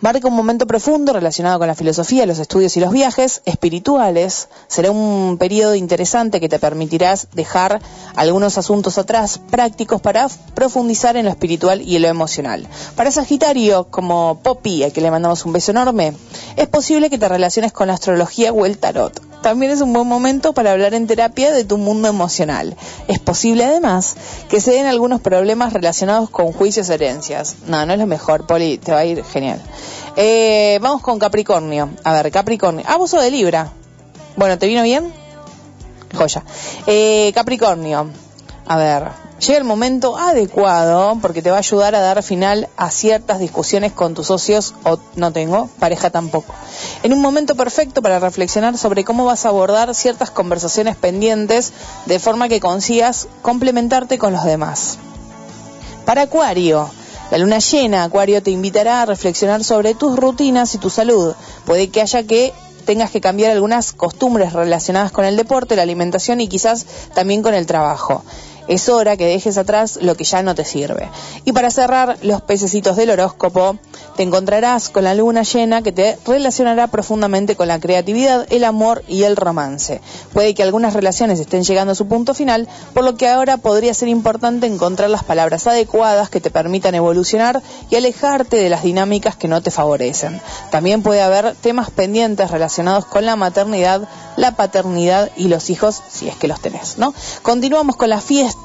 Marca 0.00 0.28
un 0.28 0.34
momento 0.34 0.64
profundo 0.64 1.12
relacionado 1.12 1.58
con 1.58 1.66
la 1.66 1.74
filosofía, 1.74 2.24
los 2.24 2.38
estudios 2.38 2.76
y 2.76 2.80
los 2.80 2.92
viajes 2.92 3.42
espirituales. 3.46 4.48
Será 4.68 4.92
un 4.92 5.38
periodo 5.38 5.74
interesante 5.74 6.38
que 6.38 6.48
te 6.48 6.60
permitirás 6.60 7.26
dejar 7.34 7.80
algunos 8.14 8.58
asuntos 8.58 8.96
atrás 8.96 9.40
prácticos 9.50 10.00
para 10.00 10.28
profundizar 10.54 11.16
en 11.16 11.24
lo 11.24 11.32
espiritual 11.32 11.82
y 11.82 11.96
en 11.96 12.02
lo 12.02 12.08
emocional. 12.08 12.68
Para 12.94 13.10
Sagitario, 13.10 13.88
como 13.90 14.38
Poppy, 14.40 14.84
a 14.84 14.92
que 14.92 15.00
le 15.00 15.10
mandamos 15.10 15.44
un 15.44 15.52
beso 15.52 15.72
enorme, 15.72 16.12
es 16.56 16.68
posible 16.68 17.10
que 17.10 17.18
te 17.18 17.28
relaciones 17.28 17.72
con 17.72 17.88
la 17.88 17.94
astrología 17.94 18.52
o 18.52 18.66
el 18.66 18.78
tarot. 18.78 19.20
También 19.42 19.70
es 19.70 19.80
un 19.80 19.92
buen 19.92 20.06
momento 20.06 20.52
para 20.52 20.72
hablar 20.72 20.94
en 20.94 21.06
terapia 21.06 21.52
de 21.52 21.64
tu 21.64 21.78
mundo 21.78 22.08
emocional. 22.08 22.76
Es 23.06 23.18
posible 23.18 23.64
además 23.64 24.16
que 24.48 24.60
se 24.60 24.72
den 24.72 24.86
algunos 24.86 25.20
problemas 25.20 25.72
relacionados 25.72 26.28
con 26.30 26.52
juicios 26.52 26.88
herencias. 26.90 27.56
No, 27.66 27.86
no 27.86 27.92
es 27.92 27.98
lo 27.98 28.06
mejor, 28.06 28.46
Poli, 28.46 28.78
te 28.78 28.92
va 28.92 28.98
a 28.98 29.04
ir 29.04 29.24
genial. 29.24 29.60
Eh, 30.16 30.78
vamos 30.80 31.02
con 31.02 31.18
Capricornio. 31.18 31.90
A 32.04 32.12
ver, 32.14 32.30
Capricornio. 32.30 32.84
Ah, 32.88 32.96
vos 32.96 33.10
de 33.10 33.30
Libra. 33.30 33.72
Bueno, 34.36 34.58
¿te 34.58 34.66
vino 34.66 34.82
bien? 34.82 35.12
Joya. 36.16 36.42
Eh, 36.86 37.32
Capricornio. 37.34 38.10
A 38.66 38.76
ver, 38.76 39.08
llega 39.40 39.58
el 39.58 39.64
momento 39.64 40.18
adecuado 40.18 41.16
porque 41.22 41.40
te 41.40 41.50
va 41.50 41.56
a 41.56 41.60
ayudar 41.60 41.94
a 41.94 42.00
dar 42.00 42.22
final 42.22 42.68
a 42.76 42.90
ciertas 42.90 43.40
discusiones 43.40 43.92
con 43.92 44.12
tus 44.12 44.26
socios 44.26 44.74
o 44.84 44.98
no 45.16 45.32
tengo, 45.32 45.70
pareja 45.78 46.10
tampoco. 46.10 46.54
En 47.02 47.14
un 47.14 47.20
momento 47.22 47.54
perfecto 47.54 48.02
para 48.02 48.18
reflexionar 48.18 48.76
sobre 48.76 49.04
cómo 49.04 49.24
vas 49.24 49.46
a 49.46 49.48
abordar 49.48 49.94
ciertas 49.94 50.30
conversaciones 50.30 50.96
pendientes 50.96 51.72
de 52.04 52.18
forma 52.18 52.48
que 52.48 52.60
consigas 52.60 53.26
complementarte 53.40 54.18
con 54.18 54.34
los 54.34 54.44
demás. 54.44 54.98
Para 56.04 56.22
Acuario, 56.22 56.90
la 57.30 57.38
luna 57.38 57.58
llena, 57.58 58.04
Acuario, 58.04 58.42
te 58.42 58.50
invitará 58.50 59.02
a 59.02 59.06
reflexionar 59.06 59.62
sobre 59.62 59.94
tus 59.94 60.16
rutinas 60.16 60.74
y 60.74 60.78
tu 60.78 60.88
salud. 60.88 61.34
Puede 61.66 61.88
que 61.88 62.00
haya 62.00 62.22
que 62.22 62.54
tengas 62.86 63.10
que 63.10 63.20
cambiar 63.20 63.50
algunas 63.50 63.92
costumbres 63.92 64.54
relacionadas 64.54 65.12
con 65.12 65.26
el 65.26 65.36
deporte, 65.36 65.76
la 65.76 65.82
alimentación 65.82 66.40
y 66.40 66.48
quizás 66.48 66.86
también 67.14 67.42
con 67.42 67.52
el 67.52 67.66
trabajo. 67.66 68.24
Es 68.68 68.90
hora 68.90 69.16
que 69.16 69.26
dejes 69.26 69.56
atrás 69.56 69.98
lo 70.02 70.14
que 70.14 70.24
ya 70.24 70.42
no 70.42 70.54
te 70.54 70.64
sirve. 70.64 71.08
Y 71.46 71.52
para 71.52 71.70
cerrar 71.70 72.18
los 72.20 72.42
pececitos 72.42 72.96
del 72.96 73.08
horóscopo, 73.08 73.78
te 74.14 74.22
encontrarás 74.22 74.90
con 74.90 75.04
la 75.04 75.14
luna 75.14 75.42
llena 75.42 75.80
que 75.80 75.90
te 75.90 76.18
relacionará 76.26 76.86
profundamente 76.88 77.56
con 77.56 77.68
la 77.68 77.80
creatividad, 77.80 78.46
el 78.50 78.64
amor 78.64 79.04
y 79.08 79.22
el 79.22 79.36
romance. 79.36 80.02
Puede 80.34 80.54
que 80.54 80.62
algunas 80.62 80.92
relaciones 80.92 81.40
estén 81.40 81.64
llegando 81.64 81.92
a 81.92 81.94
su 81.94 82.08
punto 82.08 82.34
final, 82.34 82.68
por 82.92 83.04
lo 83.04 83.16
que 83.16 83.26
ahora 83.26 83.56
podría 83.56 83.94
ser 83.94 84.08
importante 84.08 84.66
encontrar 84.66 85.08
las 85.08 85.24
palabras 85.24 85.66
adecuadas 85.66 86.28
que 86.28 86.42
te 86.42 86.50
permitan 86.50 86.94
evolucionar 86.94 87.62
y 87.88 87.96
alejarte 87.96 88.56
de 88.56 88.68
las 88.68 88.82
dinámicas 88.82 89.34
que 89.34 89.48
no 89.48 89.62
te 89.62 89.70
favorecen. 89.70 90.42
También 90.70 91.02
puede 91.02 91.22
haber 91.22 91.54
temas 91.54 91.90
pendientes 91.90 92.50
relacionados 92.50 93.06
con 93.06 93.24
la 93.24 93.36
maternidad, 93.36 94.06
la 94.36 94.56
paternidad 94.56 95.30
y 95.36 95.48
los 95.48 95.70
hijos, 95.70 96.02
si 96.10 96.28
es 96.28 96.36
que 96.36 96.48
los 96.48 96.60
tenés, 96.60 96.98
¿no? 96.98 97.14
Continuamos 97.42 97.96
con 97.96 98.10
la 98.10 98.20
fiesta 98.20 98.57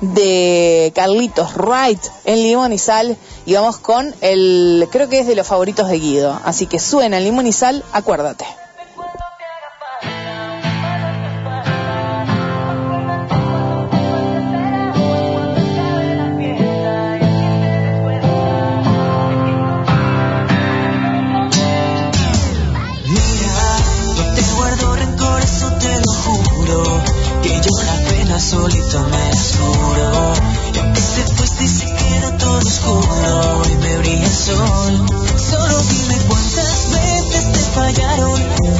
de 0.00 0.92
Carlitos 0.94 1.56
Wright 1.56 2.00
en 2.24 2.42
Limón 2.42 2.72
y 2.72 2.78
Sal 2.78 3.16
y 3.46 3.54
vamos 3.54 3.78
con 3.78 4.14
el, 4.20 4.88
creo 4.92 5.08
que 5.08 5.20
es 5.20 5.26
de 5.26 5.34
los 5.34 5.46
favoritos 5.46 5.88
de 5.88 5.98
Guido. 5.98 6.38
Así 6.44 6.66
que 6.66 6.78
suena 6.78 7.18
en 7.18 7.24
Limón 7.24 7.46
y 7.46 7.52
Sal, 7.52 7.84
acuérdate. 7.92 8.44
Mira, 23.06 23.80
no 28.92 29.29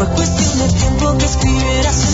Fue 0.00 0.08
cuestión 0.14 0.58
de 0.60 0.74
tiempo 0.78 1.18
que 1.18 1.26
escribieras 1.26 2.09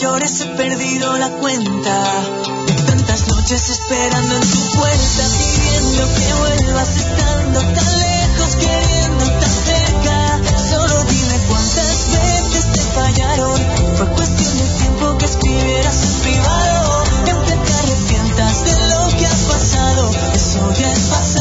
llores 0.00 0.40
he 0.40 0.46
perdido 0.56 1.18
la 1.18 1.28
cuenta. 1.28 2.22
De 2.66 2.72
tantas 2.72 3.28
noches 3.28 3.68
esperando 3.68 4.34
en 4.34 4.40
tu 4.40 4.78
puerta 4.78 5.22
pidiendo 5.38 6.02
que 6.14 6.34
vuelvas 6.40 6.96
estando 6.96 7.60
tan 7.60 7.98
lejos 7.98 8.56
queriendo 8.56 9.24
tan 9.40 9.50
cerca. 9.50 10.40
Solo 10.70 11.04
dime 11.04 11.36
cuántas 11.48 12.10
veces 12.12 12.72
te 12.72 12.80
fallaron. 12.80 13.60
Fue 13.96 14.06
cuestión 14.06 14.58
de 14.58 14.64
tiempo 14.78 15.18
que 15.18 15.24
escribieras 15.26 16.02
en 16.02 16.20
privado. 16.22 17.04
Aunque 17.32 17.52
te 17.52 17.72
arrepientas 17.74 18.64
de 18.64 18.88
lo 18.88 19.18
que 19.18 19.26
has 19.26 19.42
pasado. 19.52 20.10
Eso 20.34 20.72
ya 20.80 20.92
es 20.92 21.00
pasado 21.00 21.39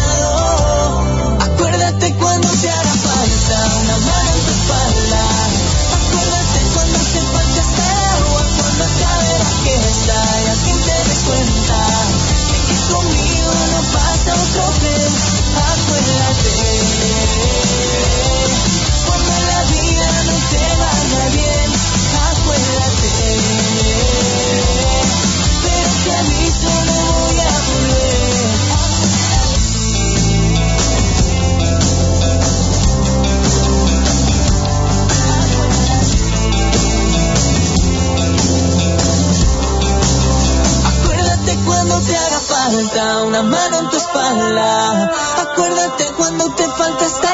mano 43.44 43.80
en 43.80 43.90
tu 43.90 43.98
espalda. 43.98 45.12
Acuérdate 45.42 46.06
cuando 46.18 46.50
te 46.56 46.68
falta 46.68 47.06
esta 47.06 47.29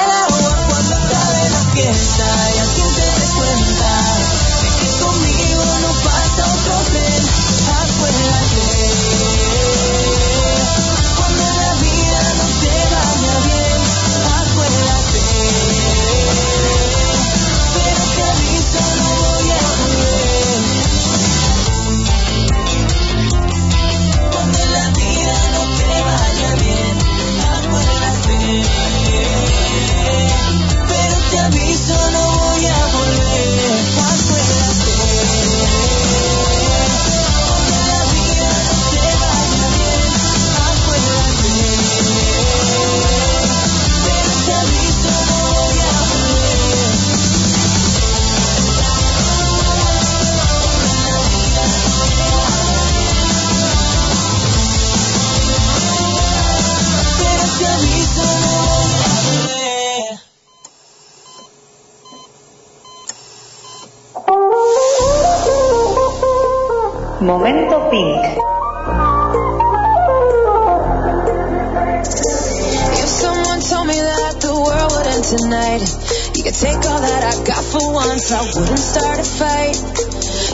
for 77.79 77.91
once 77.93 78.31
I 78.31 78.41
wouldn't 78.55 78.79
start 78.79 79.19
a 79.19 79.23
fight. 79.23 79.75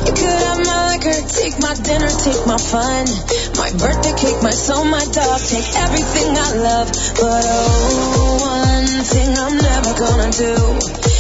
You 0.06 0.14
could 0.18 0.39
have 0.41 0.65
my 0.65 0.80
liquor, 0.89 1.19
take 1.30 1.60
my 1.60 1.73
dinner, 1.77 2.10
take 2.10 2.43
my 2.48 2.57
fun, 2.57 3.06
my 3.61 3.69
birthday 3.77 4.15
cake, 4.18 4.41
my 4.41 4.49
soul, 4.49 4.85
my 4.85 5.06
dog, 5.06 5.39
take 5.41 5.69
everything 5.85 6.30
I 6.34 6.49
love. 6.57 6.88
But 7.22 7.43
oh, 7.45 8.41
one 8.41 9.06
thing 9.06 9.30
I'm 9.38 9.57
never 9.57 9.93
gonna 10.02 10.31
do 10.34 10.56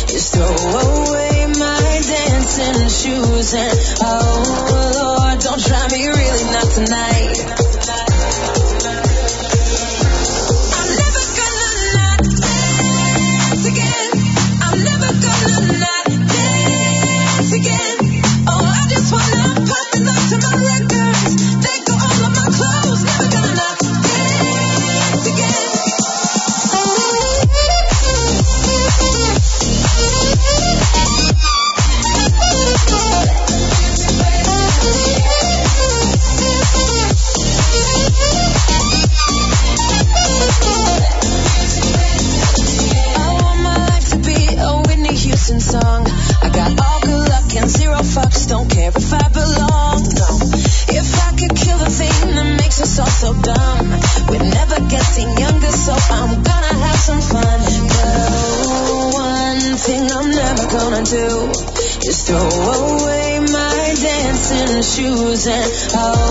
is 0.09 0.25
throw 0.33 0.49
away 0.49 1.45
my 1.59 1.85
dancing 2.01 2.81
shoes. 2.89 3.53
And 3.53 3.77
oh 4.01 4.41
Lord, 4.97 5.39
don't 5.39 5.61
try 5.61 5.85
me 5.93 6.07
really 6.07 6.45
not 6.49 6.67
tonight. 6.71 7.70
shoes 64.91 65.47
and 65.47 65.71
oh. 65.95 66.30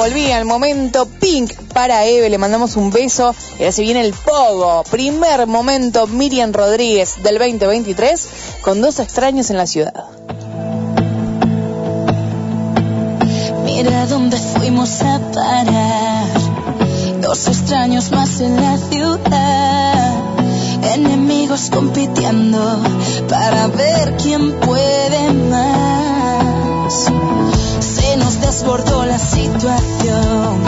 volví 0.00 0.32
al 0.32 0.46
momento 0.46 1.06
Pink 1.06 1.52
para 1.74 2.06
Eve. 2.06 2.30
Le 2.30 2.38
mandamos 2.38 2.76
un 2.76 2.90
beso. 2.90 3.34
Y 3.58 3.64
ahora 3.64 3.72
se 3.72 3.82
viene 3.82 4.00
el 4.00 4.14
Pogo. 4.14 4.82
Primer 4.84 5.46
momento 5.46 6.06
Miriam 6.06 6.54
Rodríguez 6.54 7.22
del 7.22 7.36
2023 7.36 8.28
con 8.62 8.80
dos 8.80 8.98
extraños 8.98 9.50
en 9.50 9.58
la 9.58 9.66
ciudad. 9.66 10.04
Mira 13.66 14.06
dónde 14.06 14.38
fuimos 14.38 15.02
a 15.02 15.20
parar. 15.34 16.28
Dos 17.20 17.46
extraños 17.48 18.10
más 18.10 18.40
en 18.40 18.56
la 18.56 18.78
ciudad. 18.78 20.14
Enemigos 20.94 21.68
compitiendo 21.70 22.82
para 23.28 23.66
ver 23.66 24.16
quién 24.16 24.52
puede 24.60 25.30
más 25.50 25.99
desbordó 28.60 29.06
la 29.06 29.18
situación. 29.18 30.60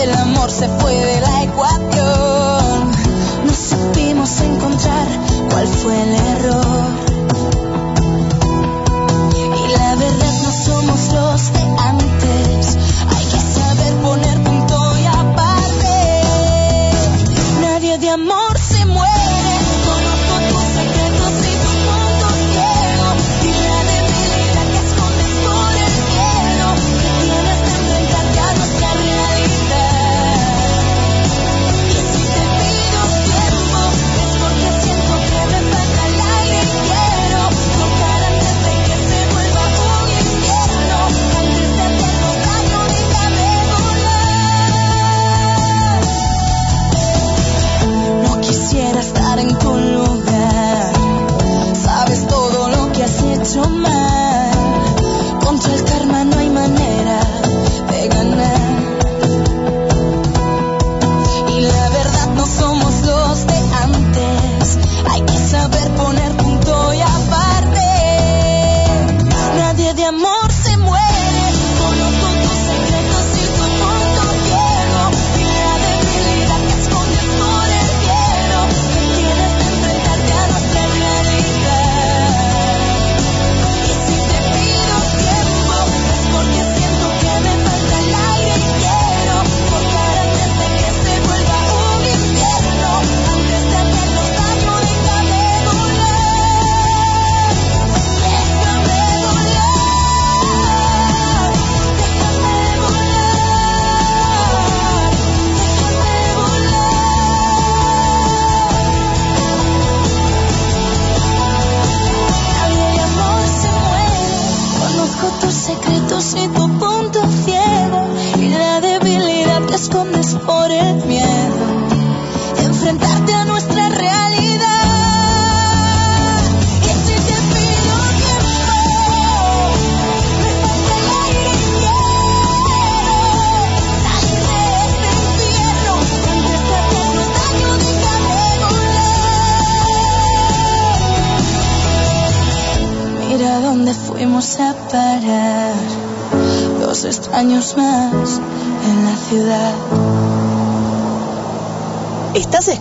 El 0.00 0.12
amor 0.12 0.48
se 0.48 0.68
fue 0.78 0.94
de 0.94 1.20
la 1.20 1.42
ecuación. 1.42 2.90
No 3.46 3.52
supimos 3.52 4.40
encontrar 4.40 5.06
cuál 5.50 5.66
fue 5.66 6.02
el 6.02 6.14
error. 6.14 7.03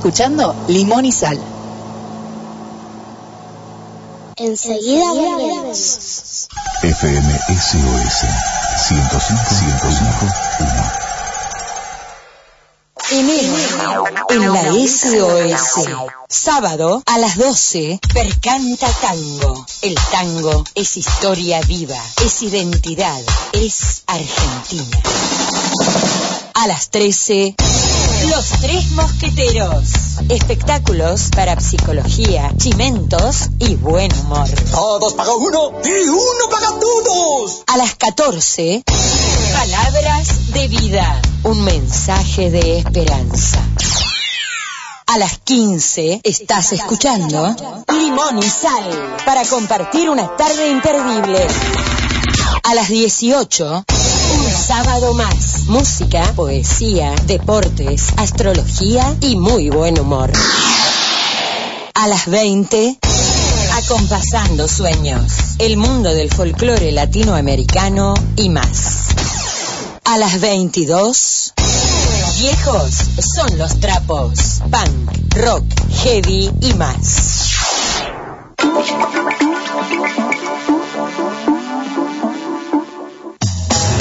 Escuchando 0.04 0.54
Limón 0.68 1.06
y 1.06 1.14
Sal. 1.14 1.40
Enseguida 4.36 5.14
volvemos. 5.14 6.50
FM 6.84 7.40
SOS 7.48 8.26
105 8.88 9.44
105 9.48 11.14
Enero 13.12 14.04
en 14.30 14.54
la 14.54 14.64
SOS. 14.74 15.88
Sábado 16.28 17.02
a 17.06 17.18
las 17.20 17.38
12, 17.38 18.02
Percanta 18.14 18.90
Tango. 19.00 19.66
El 19.84 19.96
tango 20.12 20.66
es 20.76 20.98
historia 20.98 21.62
viva, 21.62 22.04
es 22.26 22.42
identidad, 22.42 23.22
es 23.54 24.04
Argentina. 24.08 25.02
A 26.56 26.68
las 26.68 26.90
13, 26.90 27.56
Los 28.30 28.48
Tres 28.62 28.92
Mosqueteros. 28.92 29.84
Espectáculos 30.30 31.30
para 31.36 31.60
psicología, 31.60 32.52
chimentos 32.58 33.50
y 33.60 33.76
buen 33.76 34.12
humor. 34.20 34.50
Todos 34.72 35.14
pagan 35.14 35.36
uno 35.38 35.72
y 35.84 36.10
uno 36.10 36.50
paga 36.50 36.80
todos. 36.80 37.64
A 37.68 37.78
las 37.78 37.96
14, 37.96 38.84
Palabras 39.54 40.54
de 40.54 40.68
vida. 40.68 41.22
Un 41.44 41.64
mensaje 41.64 42.50
de 42.50 42.80
esperanza. 42.80 43.60
A 45.08 45.18
las 45.18 45.38
15 45.40 46.22
estás 46.24 46.72
escuchando 46.74 47.56
Limón 47.92 48.40
y 48.40 48.50
Sal 48.50 49.18
para 49.26 49.46
compartir 49.46 50.10
una 50.10 50.36
tarde 50.36 50.70
imperdible. 50.70 51.46
A 52.64 52.74
las 52.74 52.88
18, 52.90 53.86
un 54.34 54.52
sábado 54.52 55.14
más. 55.14 55.68
Música, 55.68 56.24
poesía, 56.36 57.14
deportes, 57.26 58.08
astrología 58.18 59.16
y 59.22 59.36
muy 59.36 59.70
buen 59.70 60.00
humor. 60.00 60.32
A 61.94 62.08
las 62.08 62.28
20, 62.28 62.98
acompasando 63.74 64.68
sueños. 64.68 65.32
El 65.60 65.78
mundo 65.78 66.14
del 66.14 66.32
folclore 66.32 66.92
latinoamericano 66.92 68.14
y 68.36 68.50
más. 68.50 69.10
A 70.06 70.18
las 70.18 70.40
22, 70.40 71.54
viejos 72.40 72.94
son 73.36 73.58
los 73.58 73.80
trapos. 73.80 74.62
Punk, 74.70 75.36
rock, 75.36 75.64
heavy 76.04 76.52
y 76.62 76.74
más. 76.74 77.54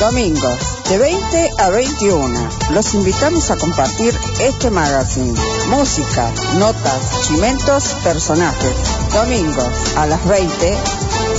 Domingos, 0.00 0.58
de 0.90 0.98
20 0.98 1.50
a 1.58 1.70
21. 1.70 2.48
Los 2.70 2.94
invitamos 2.94 3.50
a 3.50 3.56
compartir 3.56 4.14
este 4.40 4.70
magazine. 4.70 5.34
Música, 5.68 6.30
notas, 6.58 7.22
chimentos, 7.26 7.94
personajes. 8.04 8.76
Domingos, 9.12 9.96
a 9.96 10.06
las 10.06 10.24
20. 10.26 10.78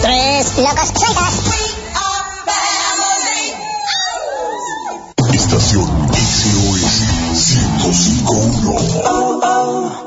Tres 0.02 0.58
locas 0.58 0.92
sueltas. 0.96 1.34
Estación 5.34 5.88
SOS 6.14 7.02
1051. 7.84 10.07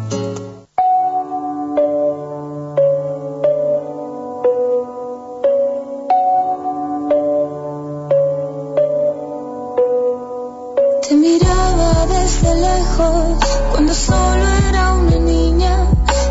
Desde 12.41 12.55
lejos 12.55 13.37
cuando 13.71 13.93
solo 13.93 14.47
era 14.69 14.93
una 14.93 15.17
niña. 15.17 15.87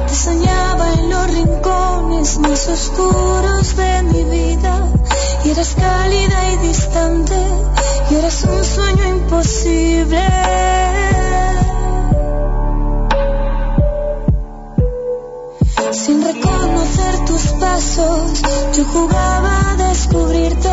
Te 0.06 0.14
soñaba 0.14 0.92
en 0.94 1.10
los 1.10 1.30
rincones 1.30 2.38
más 2.38 2.68
oscuros 2.68 3.76
de 3.76 4.02
mi 4.04 4.24
vida. 4.24 4.88
Y 5.44 5.50
eras 5.50 5.74
cálida 5.74 6.52
y 6.52 6.56
distante. 6.68 7.36
Y 8.10 8.14
eras 8.14 8.44
un 8.44 8.64
sueño 8.64 9.08
imposible. 9.08 10.22
Sin 15.92 16.22
reconocer 16.22 16.69
tus 17.40 17.52
pasos, 17.52 18.42
yo 18.76 18.84
jugaba 18.84 19.70
a 19.70 19.76
descubrirte. 19.76 20.70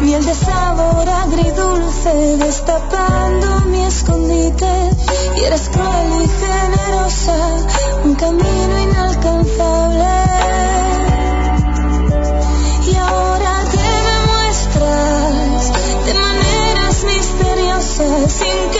Miel 0.00 0.24
de 0.24 0.34
sabor 0.34 1.08
agridulce, 1.08 2.36
destapando 2.38 3.60
mi 3.66 3.84
escondite. 3.84 4.90
Y 5.36 5.44
eres 5.44 5.68
cruel 5.70 6.22
y 6.22 6.28
generosa, 6.42 7.36
un 8.04 8.14
camino 8.14 8.78
inalcanzable. 8.82 10.14
Y 12.86 12.96
ahora 12.96 13.52
te 13.72 13.86
me 14.06 14.16
muestras 14.30 15.72
de 16.06 16.14
maneras 16.14 17.04
misteriosas, 17.04 18.32
sin 18.32 18.73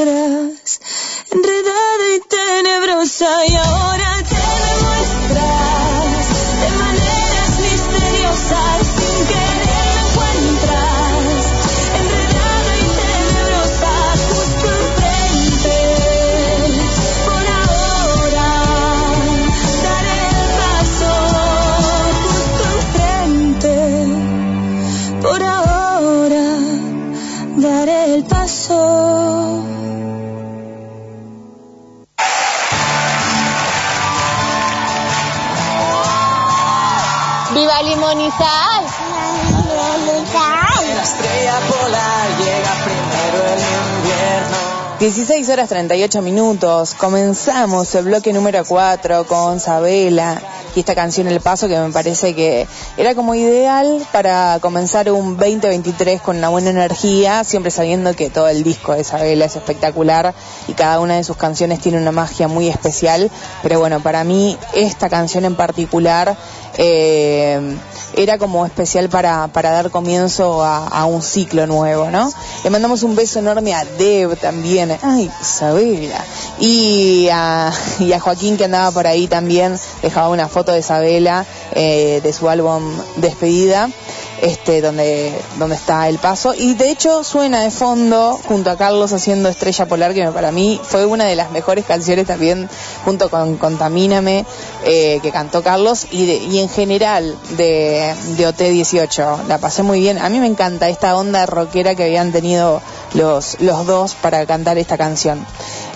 enredada 0.00 0.54
y 2.14 2.20
tenebrosa, 2.28 3.46
y 3.46 3.54
ahora 3.56 3.87
16 45.08 45.48
horas 45.48 45.70
38 45.70 46.20
minutos. 46.20 46.92
Comenzamos 46.92 47.94
el 47.94 48.04
bloque 48.04 48.30
número 48.34 48.62
4 48.62 49.26
con 49.26 49.58
Sabela 49.58 50.38
y 50.76 50.80
esta 50.80 50.94
canción 50.94 51.28
El 51.28 51.40
Paso 51.40 51.66
que 51.66 51.78
me 51.78 51.90
parece 51.90 52.34
que 52.34 52.66
era 52.98 53.14
como 53.14 53.34
ideal 53.34 54.06
para 54.12 54.58
comenzar 54.60 55.10
un 55.10 55.38
2023 55.38 56.20
con 56.20 56.36
una 56.36 56.50
buena 56.50 56.68
energía, 56.68 57.42
siempre 57.44 57.70
sabiendo 57.70 58.14
que 58.14 58.28
todo 58.28 58.48
el 58.48 58.62
disco 58.62 58.92
de 58.92 59.02
Sabela 59.02 59.46
es 59.46 59.56
espectacular 59.56 60.34
y 60.66 60.74
cada 60.74 61.00
una 61.00 61.16
de 61.16 61.24
sus 61.24 61.38
canciones 61.38 61.80
tiene 61.80 61.96
una 61.96 62.12
magia 62.12 62.46
muy 62.46 62.68
especial. 62.68 63.30
Pero 63.62 63.80
bueno, 63.80 64.00
para 64.00 64.24
mí 64.24 64.58
esta 64.74 65.08
canción 65.08 65.46
en 65.46 65.54
particular 65.54 66.36
eh, 66.76 67.78
era 68.14 68.38
como 68.38 68.64
especial 68.66 69.08
para, 69.08 69.48
para 69.48 69.70
dar 69.70 69.90
comienzo 69.90 70.62
a, 70.62 71.04
un 71.06 71.22
ciclo 71.22 71.66
nuevo, 71.66 72.10
¿no? 72.10 72.30
Le 72.64 72.70
mandamos 72.70 73.02
un 73.02 73.16
beso 73.16 73.38
enorme 73.38 73.74
a 73.74 73.84
Deb 73.84 74.36
también, 74.38 74.96
ay, 75.02 75.30
Isabela, 75.40 76.24
y 76.58 77.28
a, 77.32 77.72
y 77.98 78.12
a 78.12 78.20
Joaquín 78.20 78.56
que 78.56 78.64
andaba 78.64 78.90
por 78.90 79.06
ahí 79.06 79.26
también, 79.26 79.78
dejaba 80.02 80.28
una 80.28 80.48
foto 80.48 80.72
de 80.72 80.80
Isabela 80.80 81.46
eh, 81.72 82.20
de 82.22 82.32
su 82.32 82.48
álbum 82.48 82.82
Despedida. 83.16 83.88
Este, 84.40 84.80
donde, 84.80 85.32
donde 85.58 85.74
está 85.74 86.08
el 86.08 86.18
paso. 86.18 86.54
Y 86.54 86.74
de 86.74 86.90
hecho 86.90 87.24
suena 87.24 87.60
de 87.62 87.72
fondo 87.72 88.38
junto 88.46 88.70
a 88.70 88.76
Carlos 88.76 89.12
haciendo 89.12 89.48
Estrella 89.48 89.86
Polar, 89.86 90.14
que 90.14 90.24
para 90.28 90.52
mí 90.52 90.80
fue 90.84 91.06
una 91.06 91.24
de 91.24 91.34
las 91.34 91.50
mejores 91.50 91.84
canciones 91.84 92.26
también, 92.28 92.68
junto 93.04 93.30
con 93.30 93.56
Contamíname, 93.56 94.46
eh, 94.84 95.18
que 95.22 95.32
cantó 95.32 95.62
Carlos, 95.64 96.06
y, 96.12 96.24
de- 96.26 96.36
y 96.36 96.60
en 96.60 96.68
general 96.68 97.36
de, 97.56 98.14
de 98.36 98.48
OT18. 98.48 99.46
La 99.48 99.58
pasé 99.58 99.82
muy 99.82 99.98
bien. 99.98 100.18
A 100.18 100.28
mí 100.28 100.38
me 100.38 100.46
encanta 100.46 100.88
esta 100.88 101.16
onda 101.16 101.44
rockera 101.46 101.96
que 101.96 102.04
habían 102.04 102.30
tenido 102.30 102.80
los, 103.14 103.60
los 103.60 103.86
dos 103.86 104.14
para 104.14 104.46
cantar 104.46 104.78
esta 104.78 104.96
canción. 104.96 105.44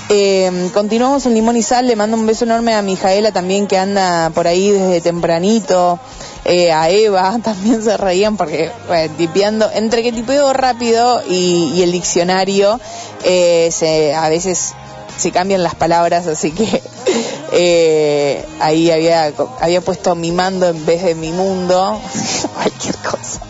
Eh, 0.09 0.69
continuamos 0.75 1.25
en 1.27 1.35
Limón 1.35 1.57
y 1.57 1.63
Sal, 1.63 1.87
le 1.87 1.95
mando 1.97 2.17
un 2.17 2.27
beso 2.27 2.45
enorme 2.45 2.75
a 2.75 2.83
Mijaela 2.83 3.31
también 3.33 3.67
que 3.69 3.79
anda 3.79 4.31
por 4.35 4.47
ahí 4.49 4.71
desde 4.71 5.01
tempranito, 5.01 5.99
eh, 6.45 6.73
a 6.73 6.91
Eva 6.91 7.39
también 7.43 7.83
se 7.83 7.97
reían 7.97 8.37
porque 8.37 8.71
bueno, 8.89 9.15
tipeando, 9.17 9.71
entre 9.73 10.03
que 10.03 10.13
tipeo 10.13 10.53
rápido 10.53 11.23
y, 11.29 11.73
y 11.75 11.83
el 11.83 11.93
diccionario 11.93 12.81
eh, 13.25 13.71
se, 13.73 14.15
a 14.15 14.29
veces 14.29 14.75
se 15.17 15.31
cambian 15.31 15.63
las 15.63 15.75
palabras, 15.75 16.27
así 16.27 16.53
que 16.53 16.83
eh, 17.53 18.45
ahí 18.61 18.91
había, 18.91 19.33
había 19.61 19.81
puesto 19.81 20.15
mi 20.15 20.33
mando 20.33 20.69
en 20.69 20.85
vez 20.85 21.05
de 21.05 21.15
mi 21.15 21.31
mundo, 21.31 22.01
cualquier 22.55 22.97
cosa. 22.97 23.41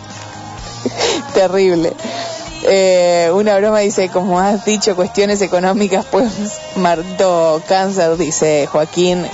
Terrible. 1.33 1.93
Eh, 2.65 3.29
una 3.33 3.57
broma 3.57 3.79
dice, 3.79 4.09
como 4.09 4.39
has 4.39 4.63
dicho, 4.65 4.95
cuestiones 4.95 5.41
económicas, 5.41 6.05
pues 6.09 6.31
Marto 6.75 7.61
Cáncer, 7.67 8.17
dice 8.17 8.67
Joaquín. 8.67 9.25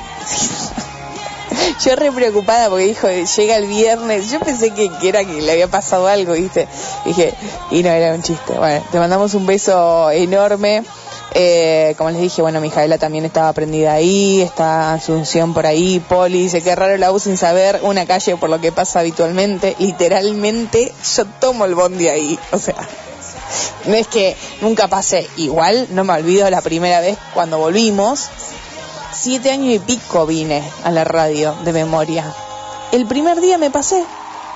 Yo 1.84 1.96
re 1.96 2.12
preocupada 2.12 2.70
porque 2.70 2.86
dijo, 2.86 3.08
llega 3.08 3.56
el 3.56 3.66
viernes. 3.68 4.32
Yo 4.32 4.40
pensé 4.40 4.72
que, 4.72 4.90
que 4.90 5.10
era 5.10 5.24
que 5.24 5.42
le 5.42 5.52
había 5.52 5.68
pasado 5.68 6.08
algo, 6.08 6.34
¿viste? 6.34 6.68
Dije, 7.06 7.34
y 7.72 7.84
no 7.84 7.90
era 7.90 8.14
un 8.14 8.22
chiste. 8.22 8.54
Bueno, 8.58 8.84
te 8.92 9.00
mandamos 9.00 9.34
un 9.34 9.46
beso 9.46 10.12
enorme. 10.12 10.84
Eh, 11.34 11.94
como 11.98 12.10
les 12.10 12.22
dije, 12.22 12.42
bueno, 12.42 12.60
Mijaela 12.60 12.98
también 12.98 13.24
estaba 13.24 13.54
prendida 13.54 13.94
ahí, 13.94 14.42
está 14.42 14.94
Asunción 14.94 15.54
por 15.54 15.68
ahí, 15.68 16.00
Poli, 16.00 16.44
dice 16.44 16.64
que 16.64 16.76
raro 16.76 16.98
la 16.98 17.12
U 17.12 17.20
sin 17.20 17.38
saber 17.38 17.82
una 17.84 18.08
calle 18.08 18.36
por 18.36 18.50
lo 18.50 18.60
que 18.60 18.72
pasa 18.72 19.00
habitualmente. 19.00 19.76
Literalmente, 19.80 20.92
yo 21.16 21.26
tomo 21.40 21.66
el 21.66 21.76
bondi 21.76 22.08
ahí. 22.08 22.40
O 22.52 22.58
sea, 22.58 22.76
no 23.86 23.94
es 23.94 24.08
que 24.08 24.36
nunca 24.62 24.88
pasé. 24.88 25.28
Igual, 25.38 25.88
no 25.92 26.04
me 26.04 26.14
olvido 26.14 26.50
la 26.50 26.62
primera 26.62 27.00
vez 27.00 27.18
cuando 27.34 27.58
volvimos. 27.58 28.30
Siete 29.22 29.52
años 29.52 29.76
y 29.76 29.80
pico 29.80 30.26
vine 30.26 30.64
a 30.82 30.92
la 30.92 31.04
radio 31.04 31.54
de 31.66 31.74
memoria. 31.74 32.34
El 32.94 33.06
primer 33.06 33.42
día 33.42 33.58
me 33.58 33.70
pasé. 33.70 34.02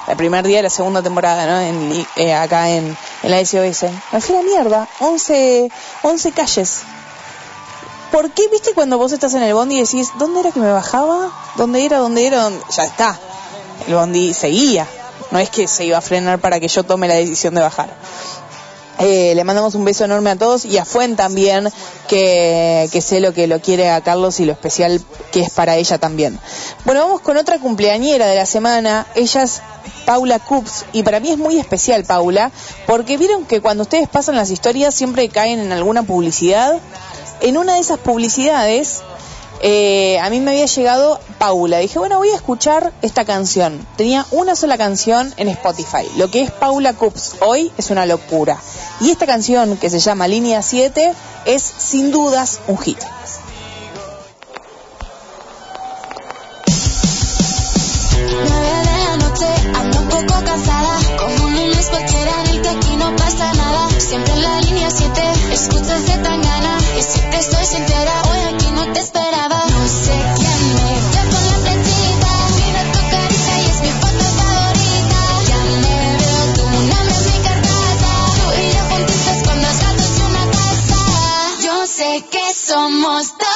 El 0.08 0.16
primer 0.16 0.48
día 0.48 0.58
de 0.58 0.64
la 0.64 0.70
segunda 0.70 1.04
temporada, 1.04 1.46
¿no? 1.46 1.60
En, 1.60 2.06
eh, 2.16 2.34
acá 2.34 2.70
en, 2.70 2.96
la 3.24 3.44
SOS. 3.44 3.92
Me 4.14 4.22
fui 4.22 4.34
la 4.34 4.42
mierda. 4.42 4.88
11, 5.02 5.70
11 6.04 6.32
calles. 6.32 6.80
¿Por 8.10 8.32
qué, 8.32 8.48
viste, 8.54 8.74
cuando 8.74 8.98
vos 8.98 9.12
estás 9.12 9.34
en 9.34 9.44
el 9.44 9.54
bondi 9.54 9.76
y 9.76 9.82
decís, 9.82 10.12
¿dónde 10.18 10.40
era 10.40 10.52
que 10.52 10.62
me 10.62 10.72
bajaba? 10.72 11.30
¿Dónde 11.58 11.84
era? 11.84 11.98
¿Dónde 11.98 12.26
era? 12.26 12.44
¿Dónde-?" 12.44 12.64
Ya 12.74 12.86
está. 12.86 13.20
El 13.86 13.96
bondi 13.96 14.34
seguía. 14.34 14.88
No 15.32 15.40
es 15.40 15.50
que 15.50 15.68
se 15.68 15.84
iba 15.84 15.98
a 15.98 16.02
frenar 16.02 16.40
para 16.40 16.62
que 16.62 16.70
yo 16.70 16.86
tome 16.86 17.10
la 17.10 17.16
decisión 17.16 17.54
de 17.54 17.60
bajar. 17.60 17.94
Eh, 19.00 19.34
le 19.36 19.44
mandamos 19.44 19.76
un 19.76 19.86
beso 19.86 20.06
enorme 20.06 20.30
a 20.30 20.36
todos 20.36 20.66
y 20.66 20.78
a 20.78 20.86
Fuen 20.86 21.16
también, 21.16 21.70
que, 22.08 22.90
sé 23.02 23.20
lo 23.20 23.34
que 23.34 23.48
lo 23.48 23.60
quiere 23.60 23.90
a 23.90 24.02
Carlos 24.02 24.40
y 24.40 24.46
lo 24.46 24.52
especial 24.52 25.02
que 25.32 25.42
es 25.42 25.50
para 25.50 25.76
ella 25.78 25.98
también. 25.98 26.40
Bueno, 26.86 27.02
vamos 27.02 27.22
con 27.22 27.38
otra 27.38 27.60
cumpleañera 27.60 28.28
de 28.28 28.36
la 28.36 28.46
semana. 28.46 29.08
Ella 29.16 29.44
es 29.44 29.62
Paula 30.06 30.40
Cups 30.40 30.86
y 30.94 31.04
para 31.04 31.20
mí 31.20 31.32
es 31.32 31.38
muy 31.38 31.60
especial 31.60 32.04
Paula, 32.04 32.52
porque 32.86 33.18
vieron 33.18 33.46
que 33.46 33.62
cuando 33.62 33.84
ustedes 33.84 34.08
pasan 34.08 34.36
las 34.36 34.52
historias 34.52 34.94
siempre 34.94 35.28
caen 35.30 35.60
en 35.60 35.72
alguna 35.72 36.04
publicidad. 36.04 36.80
En 37.42 37.58
una 37.58 37.74
de 37.74 37.80
esas 37.80 38.00
publicidades 38.00 39.02
eh, 39.66 40.20
a 40.20 40.30
mí 40.30 40.42
me 40.42 40.52
había 40.52 40.66
llegado 40.66 41.22
Paula. 41.38 41.78
Dije, 41.78 41.98
bueno, 41.98 42.18
voy 42.18 42.30
a 42.32 42.36
escuchar 42.36 42.92
esta 43.02 43.24
canción. 43.24 43.88
Tenía 43.96 44.26
una 44.32 44.58
sola 44.58 44.78
canción 44.78 45.34
en 45.38 45.48
Spotify. 45.48 46.06
Lo 46.18 46.30
que 46.30 46.42
es 46.42 46.52
Paula 46.52 46.92
Cups 46.92 47.38
hoy 47.40 47.72
es 47.78 47.90
una 47.90 48.06
locura. 48.06 48.60
Y 49.00 49.10
esta 49.10 49.26
canción, 49.26 49.78
que 49.78 49.90
se 49.90 50.00
llama 50.00 50.28
Línea 50.28 50.62
7, 50.62 51.14
es 51.46 51.62
sin 51.62 52.12
dudas 52.12 52.60
un 52.68 52.78
hit. 52.78 53.00
De 53.00 53.06
ando 59.80 60.00
un 60.00 60.10
poco 60.10 60.44
cansada. 60.44 61.00
Como 61.18 61.46
un 61.46 61.56
lunes 61.56 61.88
cualquiera 61.88 62.34
en 62.52 62.62
que 62.62 62.68
aquí 62.68 62.96
no 62.98 63.16
pasa 63.16 63.54
nada. 63.54 63.90
Siempre 63.98 64.34
en 64.34 64.42
la 64.42 64.60
línea 64.60 64.92
7, 64.92 65.22
escucho 65.54 65.94
ese 65.94 66.18
tangana. 66.18 66.80
Y 67.00 67.02
si 67.02 67.22
te 67.22 67.40
estoy 67.40 67.66
sincera, 67.66 68.22
hoy 68.30 68.54
aquí 68.54 68.72
no 68.72 68.92
te 68.92 69.00
esperaba. 69.00 69.23
Somos 82.74 83.38
dos 83.38 83.53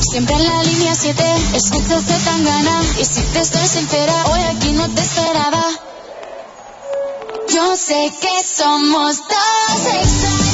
Siempre 0.00 0.36
en 0.36 0.44
la 0.44 0.62
línea 0.62 0.94
7, 0.94 1.24
escucho 1.54 2.00
Z 2.00 2.18
tan 2.24 2.44
gana. 2.44 2.82
Y 3.00 3.04
si 3.04 3.20
te 3.20 3.40
estoy 3.40 3.66
sincera, 3.66 4.24
hoy 4.26 4.40
aquí 4.42 4.72
no 4.72 4.88
te 4.90 5.00
esperaba. 5.00 5.64
Yo 7.48 7.76
sé 7.76 8.12
que 8.20 8.44
somos 8.44 9.18
dos 9.18 9.86
extraños. 9.86 10.49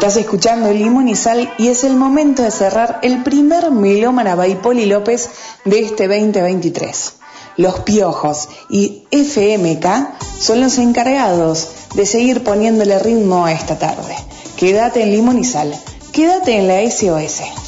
Estás 0.00 0.16
escuchando 0.16 0.72
Limón 0.72 1.08
y 1.08 1.14
Sal 1.14 1.52
y 1.58 1.68
es 1.68 1.84
el 1.84 1.94
momento 1.94 2.42
de 2.42 2.50
cerrar 2.50 3.00
el 3.02 3.22
primer 3.22 3.70
melómana 3.70 4.34
by 4.34 4.62
Poli 4.62 4.86
López 4.86 5.28
de 5.66 5.80
este 5.80 6.08
2023. 6.08 7.12
Los 7.58 7.80
Piojos 7.80 8.48
y 8.70 9.02
FMK 9.10 9.86
son 10.38 10.62
los 10.62 10.78
encargados 10.78 11.68
de 11.94 12.06
seguir 12.06 12.42
poniéndole 12.42 12.98
ritmo 12.98 13.44
a 13.44 13.52
esta 13.52 13.78
tarde. 13.78 14.16
Quédate 14.56 15.02
en 15.02 15.12
Limón 15.12 15.38
y 15.38 15.44
Sal, 15.44 15.78
quédate 16.12 16.56
en 16.56 16.68
la 16.68 16.80
SOS. 16.90 17.59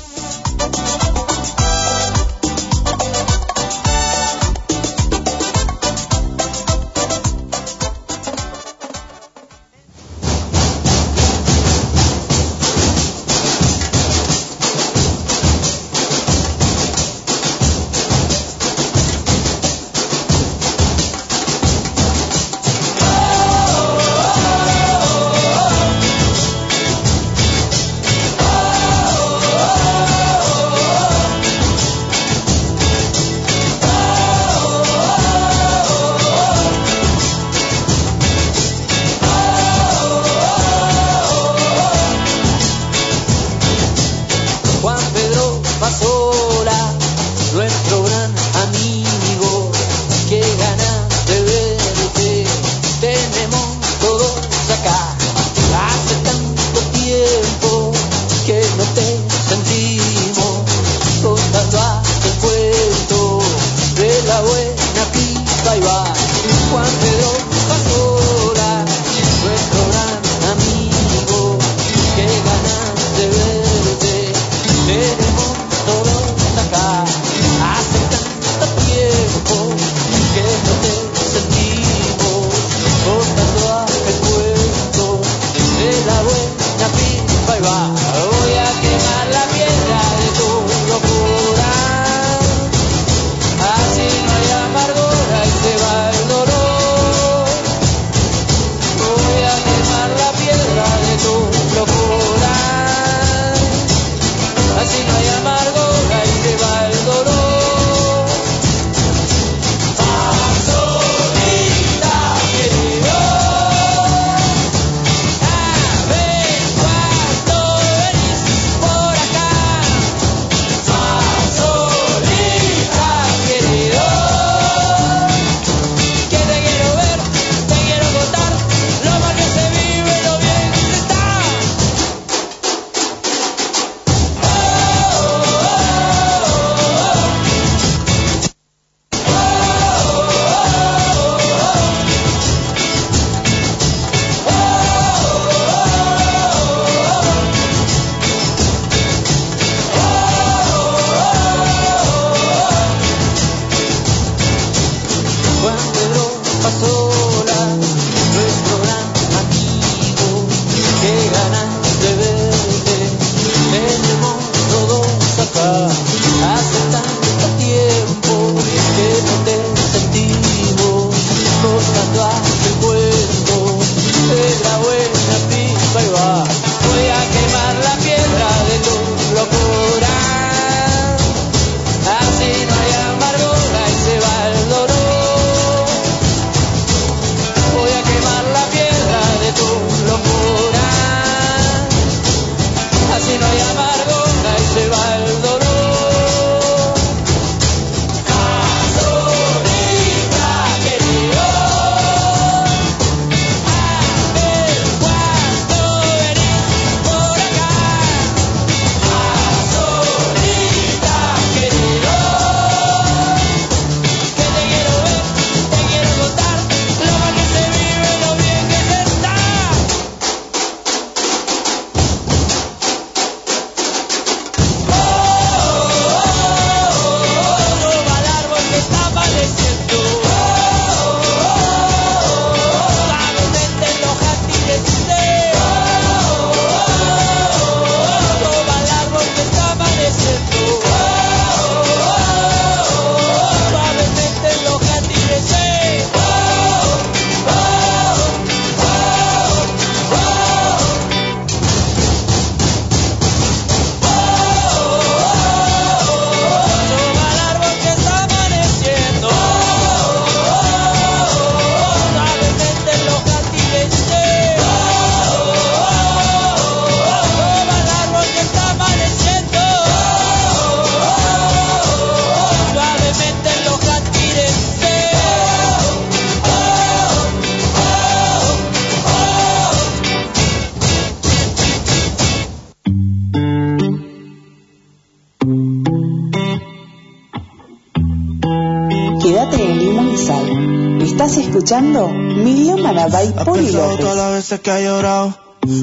Escuchando 291.63 292.09
Milómana 292.09 293.07
by 293.07 293.35
Has 293.37 293.47
López. 293.47 293.73
todas 294.01 294.17
las 294.17 294.33
veces 294.33 294.61
que 294.61 294.71
has 294.73 294.83
llorado 294.83 295.33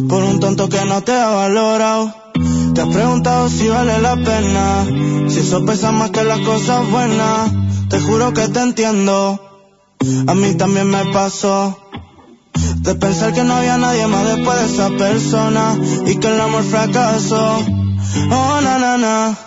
por 0.10 0.24
un 0.24 0.42
tonto 0.42 0.68
que 0.68 0.84
no 0.84 1.02
te 1.02 1.14
ha 1.14 1.30
valorado. 1.30 2.14
Te 2.76 2.82
has 2.82 2.90
preguntado 2.90 3.48
si 3.48 3.70
vale 3.70 3.98
la 4.00 4.18
pena, 4.18 4.86
si 5.30 5.40
eso 5.40 5.66
pesa 5.66 5.94
más 5.94 6.10
que 6.12 6.26
las 6.26 6.40
cosas 6.42 6.90
buenas. 6.92 7.52
Te 7.90 7.98
juro 8.02 8.34
que 8.34 8.50
te 8.50 8.60
entiendo, 8.60 9.40
a 10.28 10.36
mí 10.36 10.54
también 10.56 10.90
me 10.90 11.06
pasó. 11.14 11.80
De 12.80 12.96
pensar 12.96 13.34
que 13.34 13.44
no 13.44 13.54
había 13.54 13.78
nadie 13.78 14.06
más 14.08 14.26
después 14.36 14.60
de 14.60 14.66
esa 14.66 14.90
persona 14.98 15.78
y 16.08 16.16
que 16.18 16.28
el 16.28 16.42
amor 16.42 16.64
fracasó. 16.64 17.60
Oh, 18.32 18.60
na, 18.62 18.80
na, 18.80 18.98
na. 18.98 19.38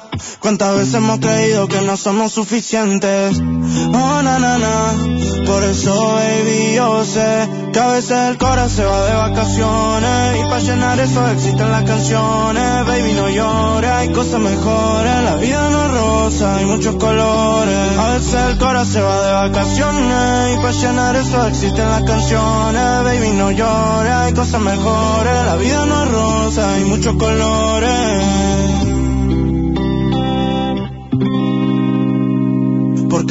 Cuántas 0.41 0.77
veces 0.77 0.95
hemos 0.95 1.19
creído 1.19 1.69
que 1.69 1.83
no 1.83 1.97
somos 1.99 2.33
suficientes. 2.33 3.39
Oh, 3.39 4.23
na, 4.23 4.39
na, 4.39 4.57
na. 4.57 5.12
Por 5.47 5.65
eso, 5.65 6.15
baby, 6.15 6.75
yo 6.75 7.05
sé 7.05 7.49
que 7.73 7.79
a 7.79 7.89
veces 7.89 8.17
el 8.31 8.39
corazón 8.39 8.71
se 8.71 8.85
va 8.85 9.07
de 9.07 9.15
vacaciones. 9.15 10.41
Y 10.41 10.43
para 10.45 10.59
llenar 10.61 11.01
eso 11.01 11.29
existen 11.29 11.71
las 11.71 11.85
canciones. 11.85 12.87
Baby, 12.87 13.13
no 13.15 13.29
llores, 13.29 13.91
hay 13.91 14.13
cosas 14.13 14.41
mejores. 14.41 15.25
La 15.25 15.37
vida 15.37 15.71
no 15.71 15.85
es 15.85 15.91
rosa, 15.91 16.57
hay 16.57 16.67
muchos 16.67 16.95
colores. 16.97 17.99
A 17.99 18.09
veces 18.15 18.35
el 18.35 18.59
corazón 18.59 18.93
se 18.93 19.03
va 19.03 19.27
de 19.27 19.33
vacaciones. 19.49 20.55
Y 20.55 20.57
para 20.57 20.73
llenar 20.73 21.17
eso 21.17 21.47
existen 21.47 21.89
las 21.89 22.03
canciones. 22.03 23.05
Baby, 23.05 23.31
no 23.37 23.51
llores, 23.51 24.13
hay 24.13 24.33
cosas 24.35 24.61
mejores. 24.61 25.35
La 25.47 25.57
vida 25.57 25.87
no 25.87 26.05
es 26.05 26.11
rosa, 26.11 26.75
hay 26.75 26.85
muchos 26.85 27.15
colores. 27.17 29.12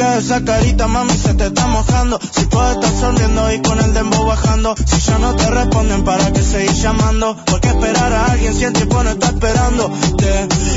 Porque 0.02 0.18
esa 0.18 0.44
carita, 0.44 0.88
mami, 0.88 1.14
se 1.14 1.36
te 1.36 1.46
está 1.46 1.68
mojando. 1.68 2.20
Si 2.20 2.46
puedes 2.46 2.72
estar 2.76 2.92
sonriendo 3.00 3.54
y 3.54 3.62
con 3.62 3.80
el 3.80 3.94
dembow 3.94 4.26
bajando. 4.26 4.74
Si 4.76 5.00
ya 5.00 5.20
no 5.20 5.36
te 5.36 5.46
responden, 5.46 6.04
¿para 6.04 6.34
qué 6.34 6.42
seguir 6.42 6.72
llamando? 6.72 7.38
Porque 7.46 7.68
esperar 7.68 8.12
a 8.12 8.26
alguien 8.32 8.56
si 8.56 8.64
el 8.64 8.74
tiempo 8.74 9.04
no 9.04 9.12
está 9.12 9.28
esperando. 9.28 9.92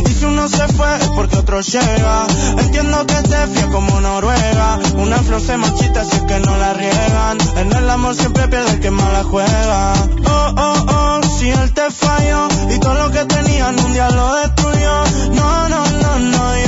Y 0.06 0.12
si 0.12 0.24
uno 0.26 0.46
se 0.46 0.68
fue, 0.68 0.96
es 1.00 1.08
porque 1.16 1.36
otro 1.38 1.62
llega. 1.62 2.26
Entiendo 2.58 3.06
que 3.06 3.14
te 3.14 3.46
fía 3.46 3.66
como 3.72 3.98
Noruega. 3.98 4.78
Una 4.96 5.16
flor 5.16 5.40
se 5.40 5.56
marchita 5.56 6.04
si 6.04 6.16
es 6.16 6.22
que 6.22 6.40
no 6.40 6.58
la 6.58 6.74
riegan. 6.74 7.38
En 7.56 7.72
el 7.72 7.88
amor 7.88 8.14
siempre 8.14 8.46
pierde 8.48 8.72
el 8.72 8.80
que 8.80 8.90
más 8.90 9.10
la 9.10 9.24
juega. 9.24 9.94
Oh, 10.26 10.54
oh, 10.54 10.86
oh, 10.86 11.20
si 11.38 11.48
él 11.48 11.72
te 11.72 11.90
falló. 11.90 12.48
Y 12.74 12.78
todo 12.78 12.92
lo 12.92 13.10
que 13.10 13.24
tenían 13.24 13.80
un 13.80 13.92
día 13.94 14.10
lo 14.10 14.34
destruyó. 14.34 15.04
No, 15.32 15.68
no, 15.70 15.86
no, 16.02 16.18
no. 16.18 16.63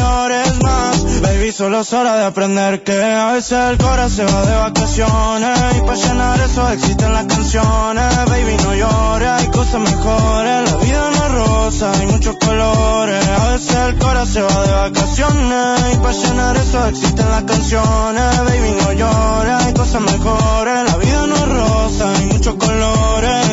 Baby, 1.26 1.50
solo 1.50 1.80
es 1.80 1.92
hora 1.92 2.16
de 2.18 2.24
aprender 2.24 2.84
que 2.84 3.02
a 3.02 3.32
veces 3.32 3.58
el 3.70 3.78
corazón 3.78 4.10
se 4.10 4.24
va 4.32 4.46
de 4.46 4.56
vacaciones 4.58 5.58
y 5.76 5.80
para 5.80 5.94
llenar 5.96 6.40
eso 6.40 6.68
existen 6.70 7.12
las 7.12 7.26
canciones. 7.26 8.16
Baby, 8.26 8.56
no 8.62 8.74
llores, 8.76 9.28
hay 9.28 9.46
cosas 9.48 9.80
mejores. 9.80 10.70
La 10.70 10.76
vida 10.78 11.10
no 11.10 11.26
es 11.26 11.32
rosa, 11.32 11.92
hay 11.92 12.06
muchos 12.06 12.36
colores. 12.36 13.28
A 13.28 13.50
veces 13.50 13.76
el 13.76 13.98
corazón 13.98 14.32
se 14.34 14.42
va 14.42 14.66
de 14.66 14.72
vacaciones 14.72 15.94
y 15.94 15.96
para 15.96 16.12
llenar 16.12 16.56
eso 16.58 16.86
existen 16.86 17.28
las 17.28 17.42
canciones. 17.42 18.44
Baby, 18.44 18.76
no 18.82 18.92
llores, 18.92 19.64
hay 19.64 19.74
cosas 19.74 20.02
mejores. 20.02 20.92
La 20.92 20.96
vida 20.96 21.26
no 21.26 21.34
es 21.34 21.48
rosa, 21.48 22.14
hay 22.14 22.26
muchos 22.26 22.54
colores. 22.54 23.46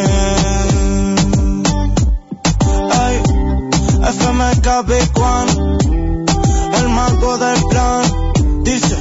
Ay, 3.01 3.21
FMK 4.03 4.85
Big 4.85 5.17
One 5.17 5.72
del 7.37 7.63
plan 7.69 8.63
dice 8.63 8.97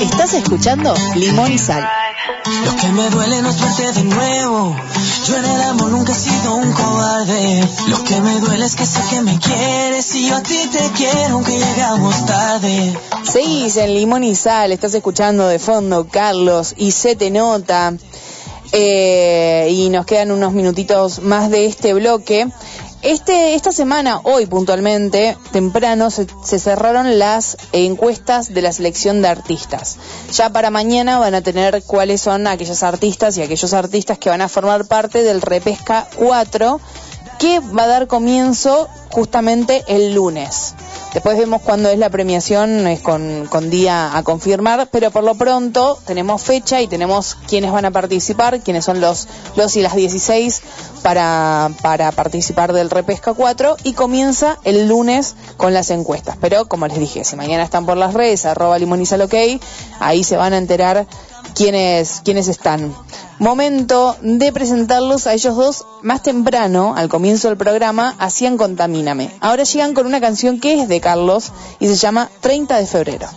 Estás 0.00 0.34
escuchando 0.34 0.94
Limón 1.14 1.52
y 1.52 1.58
Sal. 1.58 2.07
Lo 2.64 2.76
que 2.76 2.88
me 2.88 3.08
duele 3.08 3.40
no 3.42 3.50
es 3.50 3.60
verte 3.60 3.92
de 3.92 4.04
nuevo. 4.04 4.76
Yo 5.26 5.36
en 5.36 5.44
el 5.44 5.62
amor 5.62 5.90
nunca 5.90 6.12
he 6.12 6.14
sido 6.14 6.56
un 6.56 6.72
cobarde. 6.72 7.68
Lo 7.88 8.04
que 8.04 8.20
me 8.20 8.40
duele 8.40 8.66
es 8.66 8.76
que 8.76 8.86
sé 8.86 9.00
que 9.08 9.20
me 9.22 9.38
quieres 9.38 10.14
y 10.14 10.28
yo 10.28 10.36
a 10.36 10.42
ti 10.42 10.58
te 10.70 10.90
quiero 10.96 11.34
aunque 11.34 11.58
llegamos 11.58 12.26
tarde. 12.26 12.98
Seguís 13.22 13.76
en 13.76 13.94
Limón 13.94 14.24
y 14.24 14.34
Sal, 14.34 14.72
estás 14.72 14.94
escuchando 14.94 15.48
de 15.48 15.58
fondo 15.58 16.06
Carlos 16.06 16.74
y 16.76 16.92
se 16.92 17.16
te 17.16 17.30
nota. 17.30 17.94
Eh, 18.72 19.68
y 19.70 19.88
nos 19.88 20.04
quedan 20.04 20.30
unos 20.30 20.52
minutitos 20.52 21.22
más 21.22 21.48
de 21.50 21.64
este 21.64 21.94
bloque. 21.94 22.48
Este, 23.02 23.54
esta 23.54 23.70
semana, 23.70 24.20
hoy 24.24 24.46
puntualmente, 24.46 25.36
temprano, 25.52 26.10
se, 26.10 26.26
se 26.42 26.58
cerraron 26.58 27.18
las 27.20 27.56
encuestas 27.70 28.52
de 28.52 28.60
la 28.60 28.72
selección 28.72 29.22
de 29.22 29.28
artistas. 29.28 29.98
Ya 30.32 30.50
para 30.50 30.70
mañana 30.70 31.20
van 31.20 31.36
a 31.36 31.40
tener 31.40 31.84
cuáles 31.84 32.22
son 32.22 32.48
aquellas 32.48 32.82
artistas 32.82 33.38
y 33.38 33.42
aquellos 33.42 33.72
artistas 33.72 34.18
que 34.18 34.30
van 34.30 34.40
a 34.40 34.48
formar 34.48 34.86
parte 34.86 35.22
del 35.22 35.42
Repesca 35.42 36.08
4, 36.16 36.80
que 37.38 37.60
va 37.60 37.84
a 37.84 37.86
dar 37.86 38.06
comienzo 38.08 38.88
justamente 39.10 39.84
el 39.88 40.14
lunes. 40.14 40.74
Después 41.14 41.38
vemos 41.38 41.62
cuándo 41.62 41.88
es 41.88 41.98
la 41.98 42.10
premiación, 42.10 42.86
es 42.86 43.00
con, 43.00 43.48
día 43.70 44.16
a 44.16 44.22
confirmar, 44.22 44.88
pero 44.90 45.10
por 45.10 45.24
lo 45.24 45.34
pronto 45.34 45.98
tenemos 46.06 46.42
fecha 46.42 46.82
y 46.82 46.86
tenemos 46.86 47.36
quiénes 47.46 47.72
van 47.72 47.86
a 47.86 47.90
participar, 47.90 48.60
quiénes 48.60 48.84
son 48.84 49.00
los, 49.00 49.26
los 49.56 49.74
y 49.76 49.82
las 49.82 49.94
16 49.94 50.62
para, 51.02 51.70
para 51.80 52.12
participar 52.12 52.74
del 52.74 52.90
Repesca 52.90 53.32
4 53.32 53.78
y 53.84 53.94
comienza 53.94 54.58
el 54.64 54.86
lunes 54.86 55.34
con 55.56 55.72
las 55.72 55.90
encuestas. 55.90 56.36
Pero 56.40 56.68
como 56.68 56.86
les 56.86 56.98
dije, 56.98 57.24
si 57.24 57.36
mañana 57.36 57.62
están 57.62 57.86
por 57.86 57.96
las 57.96 58.12
redes, 58.12 58.44
arroba 58.44 58.78
limonizal 58.78 59.22
ok, 59.22 59.34
ahí 60.00 60.24
se 60.24 60.36
van 60.36 60.52
a 60.52 60.58
enterar 60.58 61.06
quiénes, 61.54 62.20
quiénes 62.24 62.48
están. 62.48 62.94
Momento 63.38 64.16
de 64.20 64.52
presentarlos 64.52 65.26
a 65.26 65.34
ellos 65.34 65.56
dos 65.56 65.86
más 66.02 66.22
temprano, 66.22 66.94
al 66.96 67.08
comienzo 67.08 67.48
del 67.48 67.56
programa, 67.56 68.16
hacían 68.18 68.56
Ahora 69.40 69.64
llegan 69.64 69.94
con 69.94 70.06
una 70.06 70.20
canción 70.20 70.60
que 70.60 70.80
es 70.80 70.88
de 70.88 71.00
Carlos 71.00 71.52
y 71.78 71.86
se 71.86 71.96
llama 71.96 72.30
30 72.40 72.78
de 72.78 72.86
febrero 72.86 73.28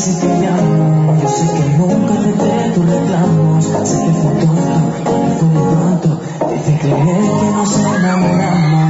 si 0.00 0.14
te 0.14 0.26
llamo, 0.26 1.14
yo 1.20 1.28
sé 1.28 1.46
que 1.52 1.76
nunca 1.76 2.14
acepté 2.14 2.72
tus 2.74 2.86
reclamos. 2.88 3.64
Sé 3.84 3.98
que 3.98 4.12
fue 4.12 4.32
tonto, 4.32 5.04
que 5.04 5.30
fue 5.38 5.48
muy 5.48 5.74
pronto, 5.74 6.20
desde 6.48 6.78
creer 6.78 7.30
que 7.38 7.50
nos 7.54 7.78
enamoramos. 7.78 8.89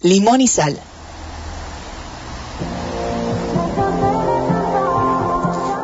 Limón 0.00 0.40
y 0.40 0.48
Sal. 0.48 0.78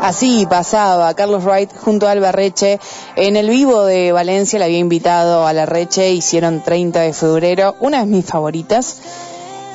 Así 0.00 0.46
pasaba 0.48 1.12
Carlos 1.12 1.44
Wright 1.44 1.70
junto 1.76 2.06
a 2.08 2.12
Alba 2.12 2.32
Reche. 2.32 2.80
En 3.14 3.36
el 3.36 3.50
vivo 3.50 3.84
de 3.84 4.10
Valencia 4.12 4.58
le 4.58 4.64
había 4.64 4.78
invitado 4.78 5.46
a 5.46 5.52
la 5.52 5.66
Reche, 5.66 6.12
hicieron 6.12 6.62
30 6.62 7.00
de 7.00 7.12
febrero, 7.12 7.76
una 7.80 8.00
de 8.00 8.06
mis 8.06 8.24
favoritas. 8.24 9.00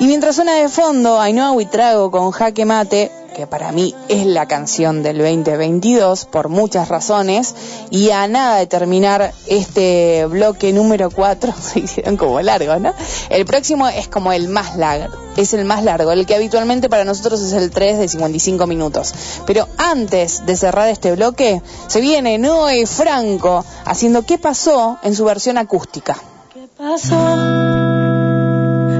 Y 0.00 0.06
mientras 0.06 0.34
suena 0.34 0.54
de 0.54 0.68
fondo 0.68 1.20
Ainhoa 1.20 1.52
Huitrago 1.52 2.10
con 2.10 2.32
Jaque 2.32 2.64
Mate, 2.64 3.12
que 3.34 3.46
para 3.46 3.72
mí 3.72 3.94
es 4.08 4.24
la 4.24 4.46
canción 4.46 5.02
del 5.02 5.18
2022 5.18 6.24
por 6.24 6.48
muchas 6.48 6.88
razones, 6.88 7.54
y 7.90 8.10
a 8.10 8.26
nada 8.26 8.58
de 8.58 8.66
terminar 8.66 9.32
este 9.46 10.24
bloque 10.26 10.72
número 10.72 11.10
4, 11.10 11.52
se 11.60 11.80
hicieron 11.80 12.16
como 12.16 12.40
largos, 12.40 12.80
¿no? 12.80 12.94
El 13.34 13.44
próximo 13.46 13.88
es 13.88 14.06
como 14.06 14.32
el 14.32 14.46
más 14.48 14.76
largo, 14.76 15.12
es 15.36 15.54
el 15.54 15.64
más 15.64 15.82
largo, 15.82 16.12
el 16.12 16.24
que 16.24 16.36
habitualmente 16.36 16.88
para 16.88 17.04
nosotros 17.04 17.40
es 17.40 17.52
el 17.52 17.72
3 17.72 17.98
de 17.98 18.06
55 18.06 18.64
minutos. 18.68 19.12
Pero 19.44 19.66
antes 19.76 20.46
de 20.46 20.56
cerrar 20.56 20.88
este 20.88 21.10
bloque, 21.16 21.60
se 21.88 22.00
viene 22.00 22.38
Noé 22.38 22.86
Franco 22.86 23.64
haciendo 23.86 24.22
¿Qué 24.24 24.38
pasó? 24.38 24.98
en 25.02 25.16
su 25.16 25.24
versión 25.24 25.58
acústica. 25.58 26.16
¿Qué 26.52 26.68
pasó? 26.78 27.16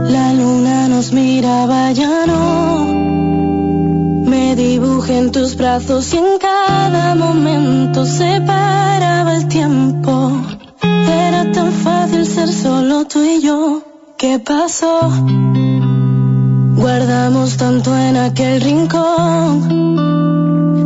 La 0.09 0.33
luna 0.33 0.89
nos 0.89 1.13
miraba 1.13 1.93
ya 1.93 2.27
no. 2.27 2.87
Me 4.27 4.57
dibujé 4.57 5.17
en 5.17 5.31
tus 5.31 5.55
brazos 5.57 6.13
y 6.13 6.17
en 6.19 6.39
cada 6.41 7.15
momento 7.15 8.05
se 8.05 8.41
paraba 8.41 9.37
el 9.37 9.47
tiempo. 9.47 10.33
Era 10.83 11.53
tan 11.53 11.71
fácil 11.73 12.27
ser 12.27 12.53
solo 12.53 13.05
tú 13.05 13.23
y 13.23 13.41
yo. 13.41 13.84
¿Qué 14.25 14.39
pasó? 14.39 15.13
Guardamos 16.77 17.59
tanto 17.59 17.95
en 17.95 18.17
aquel 18.17 18.63
rincón. 18.63 19.59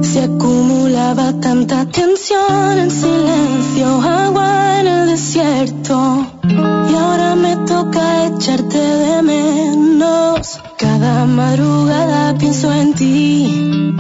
Se 0.03 0.25
acumulaba 0.25 1.33
tanta 1.41 1.87
tensión 1.87 2.79
en 2.81 2.91
silencio, 2.91 4.03
agua 4.03 4.81
en 4.81 4.89
el 4.89 5.07
desierto. 5.07 6.27
Y 6.43 6.95
ahora 6.97 7.37
me 7.37 7.55
toca 7.59 8.27
echarte 8.27 8.77
de 8.77 9.23
menos. 9.23 10.59
Cada 10.77 11.25
madrugada 11.25 12.37
pienso 12.39 12.73
en 12.73 12.93
ti. 12.95 13.95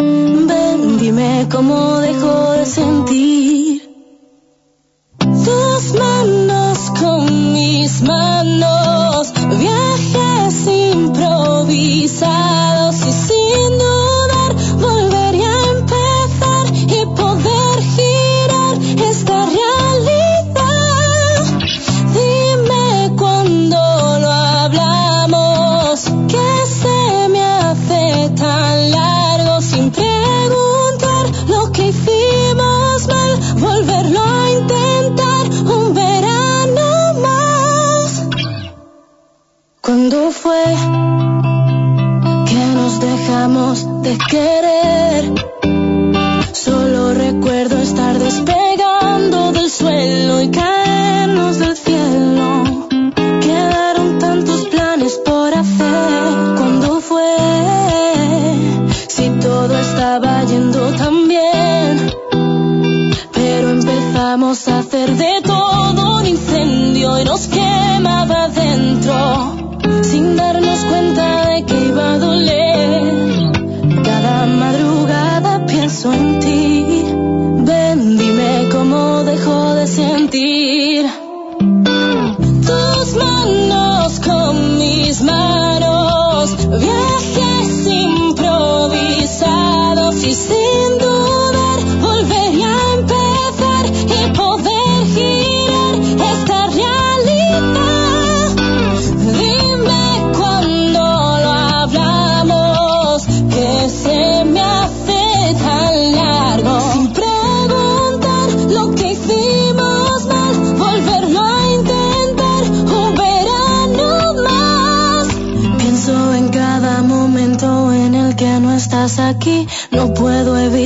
Ven, 0.48 0.98
dime 0.98 1.46
cómo 1.48 1.98
dejo 1.98 2.54
de 2.54 2.66
sentir. 2.66 3.67
Improvisados 12.20 12.47
dejamos 43.48 44.02
de 44.02 44.18
querer? 44.18 45.47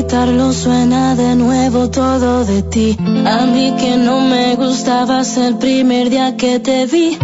Puedo 0.02 0.22
evitarlo, 0.22 0.52
suena 0.52 1.14
de 1.14 1.36
nuevo 1.36 1.88
todo 1.88 2.44
de 2.44 2.62
ti. 2.62 2.96
A 3.24 3.46
mí 3.46 3.74
que 3.78 3.96
no 3.96 4.20
me 4.20 4.56
gustabas 4.56 5.36
el 5.36 5.56
primer 5.58 6.10
día 6.10 6.36
que 6.36 6.58
te 6.58 6.86
vi 6.86 7.18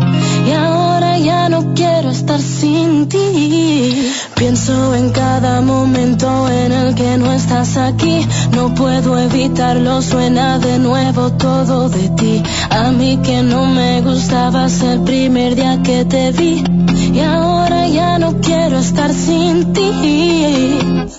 y 0.47 0.53
ahora 0.53 1.19
ya 1.19 1.49
no 1.49 1.75
quiero 1.75 2.11
estar 2.11 2.41
sin 2.41 3.09
ti. 3.09 4.13
Pienso 4.37 4.95
en 4.95 5.11
cada 5.11 5.61
momento 5.61 6.49
en 6.49 6.73
el 6.73 6.95
que 6.95 7.19
no 7.19 7.33
estás 7.33 7.77
aquí, 7.77 8.27
no 8.53 8.75
puedo 8.75 9.19
evitarlo, 9.19 10.01
suena 10.01 10.59
de 10.59 10.79
nuevo 10.79 11.33
todo 11.33 11.89
de 11.89 12.09
ti. 12.11 12.43
A 12.71 12.91
mí 12.93 13.19
que 13.23 13.43
no 13.43 13.67
me 13.67 14.01
gustabas 14.03 14.83
el 14.83 15.01
primer 15.01 15.57
día 15.57 15.81
que 15.83 16.05
te 16.05 16.31
vi 16.33 16.63
y 17.13 17.21
ahora 17.21 17.89
ya 17.89 18.19
no 18.19 18.41
quiero 18.41 18.79
estar 18.79 19.13
sin 19.13 19.73
ti. 19.73 21.18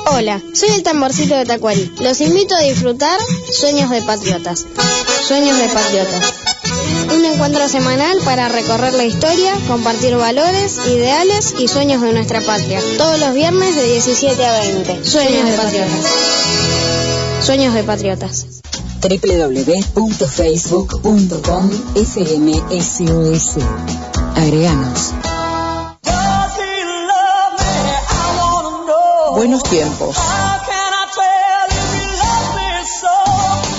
Hola, 0.08 0.40
soy 0.54 0.70
el 0.70 0.84
tamborcito 0.84 1.36
de 1.36 1.46
Tacuarí. 1.46 1.92
Los 2.00 2.22
invito 2.22 2.56
a 2.56 2.60
disfrutar 2.60 3.20
Sueños 3.52 3.90
de 3.90 4.02
Patriotas. 4.02 4.66
Sueños 5.28 5.58
de 5.58 5.68
Patriotas. 5.70 6.34
Un 7.14 7.26
encuentro 7.26 7.68
semanal 7.70 8.18
para 8.26 8.50
recorrer 8.50 8.94
la 8.94 9.06
historia, 9.06 9.54
compartir 9.68 10.16
valores, 10.18 10.80
ideales 10.88 11.54
y 11.58 11.68
sueños 11.68 12.02
de 12.02 12.12
nuestra 12.12 12.42
patria. 12.42 12.82
Todos 12.98 13.20
los 13.20 13.34
viernes 13.34 13.76
de 13.76 13.84
17 13.84 14.46
a 14.46 14.60
20. 14.60 15.06
Sueños 15.06 15.50
de 15.50 15.58
Patriotas. 15.58 16.35
Sueños 17.46 17.74
de 17.76 17.84
Patriotas. 17.84 18.48
www.facebook.com 19.04 21.70
FMSOS. 21.94 23.58
Agreganos. 24.36 25.14
Buenos 29.36 29.62
tiempos. 29.62 30.18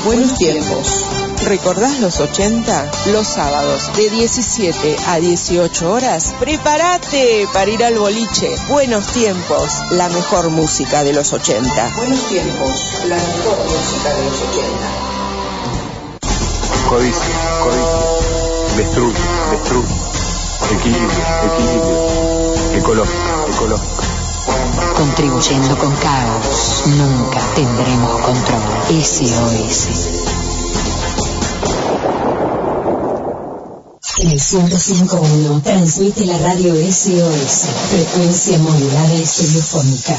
Buenos 0.05 0.39
tiempos. 0.39 1.26
¿Recordás 1.47 2.01
los 2.01 2.19
80? 2.19 2.91
Los 3.13 3.29
sábados 3.29 3.93
de 3.95 4.11
17 4.11 4.97
a 5.07 5.21
18 5.21 5.93
horas. 5.93 6.35
Prepárate 6.41 7.47
para 7.53 7.71
ir 7.71 7.85
al 7.85 7.97
boliche. 8.01 8.53
Buenos 8.69 9.07
tiempos. 9.13 9.81
La 9.93 10.09
mejor 10.09 10.51
música 10.51 11.05
de 11.05 11.13
los 11.13 11.33
80. 11.33 11.93
Buenos 11.99 12.27
tiempos. 12.27 13.05
La 13.07 13.15
mejor 13.15 13.59
música 13.65 14.13
de 14.13 14.25
los 14.25 14.43
80. 14.43 14.75
Codicia, 16.89 17.61
codicia. 17.63 18.77
Destruye, 18.77 19.23
destruye. 19.53 19.95
Equilibrio, 20.73 21.23
equilibrio. 21.45 22.75
Ecológico, 22.75 23.47
ecológico. 23.55 24.03
Contribuyendo 24.97 25.79
con 25.79 25.95
caos, 25.95 26.83
nunca 26.87 27.39
tendremos 27.55 28.21
control. 28.23 28.63
SOS. 28.91 30.26
El 34.27 34.41
105.1 34.41 35.63
transmite 35.63 36.27
la 36.27 36.37
radio 36.39 36.75
SOS, 36.75 37.69
frecuencia 37.91 38.59
modulada 38.59 39.15
y 39.15 39.25
radiofónica. 39.25 40.19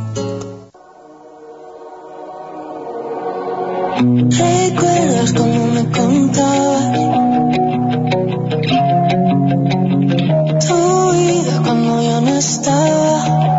¿Recuerdas 4.03 5.31
cómo 5.33 5.67
me 5.67 5.83
contabas 5.91 6.97
tu 10.65 11.11
vida 11.11 11.61
cuando 11.63 12.01
yo 12.01 12.21
no 12.21 12.29
estaba? 12.29 13.50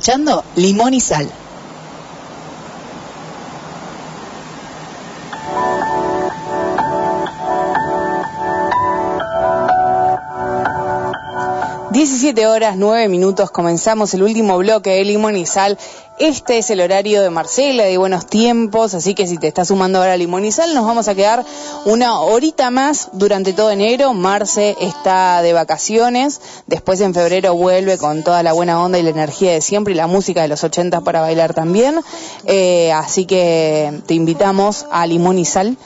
Escuchando 0.00 0.42
Limón 0.56 0.94
y 0.94 1.00
Sal. 1.00 1.30
Diecisiete 11.90 12.46
horas, 12.46 12.76
nueve 12.78 13.08
minutos, 13.08 13.50
comenzamos 13.50 14.14
el 14.14 14.22
último 14.22 14.56
bloque 14.56 14.88
de 14.88 15.04
Limón 15.04 15.36
y 15.36 15.44
Sal. 15.44 15.76
Este 16.18 16.56
es 16.56 16.70
el 16.70 16.80
horario 16.80 17.20
de 17.20 17.28
Marcela, 17.28 17.84
de 17.84 17.98
Buenos 17.98 18.24
Tiempos, 18.24 18.94
así 18.94 19.14
que 19.14 19.26
si 19.26 19.36
te 19.36 19.48
estás 19.48 19.68
sumando 19.68 19.98
ahora 19.98 20.14
a 20.14 20.16
Limón 20.16 20.46
y 20.46 20.52
Sal, 20.52 20.74
nos 20.74 20.86
vamos 20.86 21.08
a 21.08 21.14
quedar 21.14 21.44
una 21.84 22.20
horita 22.20 22.70
más 22.70 23.08
durante 23.12 23.52
todo 23.52 23.70
enero. 23.70 24.12
Marce 24.14 24.76
está 24.80 25.42
de 25.42 25.52
vacaciones, 25.52 26.40
después 26.66 27.00
en 27.00 27.14
febrero 27.14 27.54
vuelve 27.54 27.98
con 27.98 28.22
toda 28.22 28.42
la 28.42 28.52
buena 28.52 28.82
onda 28.82 28.98
y 28.98 29.02
la 29.02 29.10
energía 29.10 29.52
de 29.52 29.60
siempre 29.60 29.94
y 29.94 29.96
la 29.96 30.06
música 30.06 30.42
de 30.42 30.48
los 30.48 30.62
80 30.64 31.00
para 31.00 31.20
bailar 31.20 31.54
también. 31.54 32.00
Eh, 32.44 32.92
así 32.92 33.24
que 33.24 34.02
te 34.06 34.14
invitamos 34.14 34.86
a 34.90 35.06
Limón 35.06 35.38
y 35.38 35.44
Sal 35.44 35.76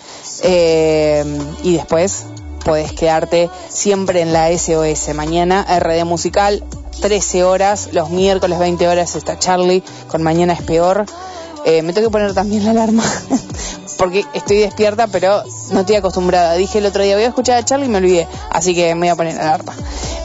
eh, 0.43 1.25
y 1.63 1.75
después 1.75 2.27
podés 2.65 2.93
quedarte 2.93 3.51
siempre 3.69 4.21
en 4.23 4.33
la 4.33 4.57
SOS. 4.57 5.15
Mañana 5.15 5.67
RD 5.79 6.05
Musical, 6.05 6.65
13 7.01 7.45
horas, 7.45 7.91
los 7.93 8.11
miércoles 8.11 8.59
20 8.59 8.89
horas 8.89 9.15
está 9.15 9.39
Charlie, 9.39 9.83
con 10.09 10.23
Mañana 10.23 10.55
es 10.55 10.63
peor. 10.63 11.05
Eh, 11.67 11.83
me 11.83 11.93
tengo 11.93 12.09
que 12.09 12.13
poner 12.13 12.35
también 12.35 12.65
la 12.65 12.73
alarma, 12.73 13.03
porque 13.97 14.25
estoy 14.35 14.59
despierta, 14.59 15.07
pero 15.07 15.43
no 15.71 15.81
estoy 15.81 15.97
acostumbrada. 15.97 16.55
Dije 16.55 16.79
el 16.79 16.87
otro 16.87 17.03
día, 17.03 17.15
voy 17.15 17.25
a 17.25 17.29
escuchar 17.29 17.59
a 17.59 17.65
Charlie 17.65 17.87
y 17.87 17.89
me 17.89 17.99
olvidé, 17.99 18.29
así 18.51 18.75
que 18.75 18.95
me 18.95 19.01
voy 19.01 19.09
a 19.09 19.17
poner 19.17 19.35
la 19.35 19.43
alarma. 19.43 19.75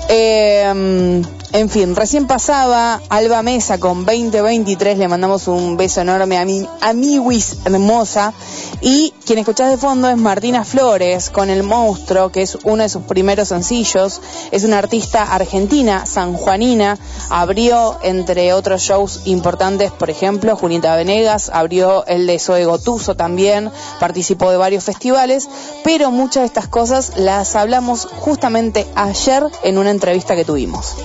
Eh, 0.09 1.21
en 1.51 1.67
fin, 1.67 1.95
recién 1.95 2.27
pasaba 2.27 3.01
Alba 3.09 3.41
Mesa 3.41 3.80
con 3.80 4.05
2023, 4.05 4.99
le 4.99 5.07
mandamos 5.07 5.47
un 5.47 5.77
beso 5.77 6.01
enorme 6.01 6.38
a 6.38 6.45
mi 6.45 6.67
amiguis 6.80 7.57
hermosa. 7.65 8.34
Y 8.81 9.13
quien 9.26 9.39
escuchás 9.39 9.71
de 9.71 9.77
fondo 9.77 10.09
es 10.09 10.17
Martina 10.17 10.63
Flores 10.63 11.31
con 11.31 11.49
El 11.49 11.63
Monstruo, 11.63 12.31
que 12.31 12.43
es 12.43 12.57
uno 12.63 12.84
de 12.84 12.89
sus 12.89 13.01
primeros 13.03 13.47
sencillos. 13.47 14.21
Es 14.51 14.63
una 14.63 14.77
artista 14.77 15.23
argentina, 15.23 16.05
sanjuanina. 16.05 16.99
Abrió, 17.30 17.97
entre 18.03 18.53
otros 18.53 18.84
shows 18.84 19.21
importantes, 19.26 19.91
por 19.91 20.11
ejemplo, 20.11 20.55
Julieta 20.55 20.95
Venegas, 20.95 21.49
abrió 21.51 22.05
el 22.05 22.27
de 22.27 22.38
Zoe 22.38 22.65
Gotuso 22.65 23.15
también, 23.15 23.71
participó 23.99 24.51
de 24.51 24.57
varios 24.57 24.84
festivales, 24.84 25.49
pero 25.84 26.11
muchas 26.11 26.41
de 26.41 26.47
estas 26.47 26.67
cosas 26.67 27.13
las 27.17 27.55
hablamos 27.55 28.05
justamente 28.05 28.85
ayer 28.95 29.43
en 29.63 29.80
una 29.80 29.89
entrevista 29.89 30.35
que 30.35 30.45
tuvimos. 30.45 30.95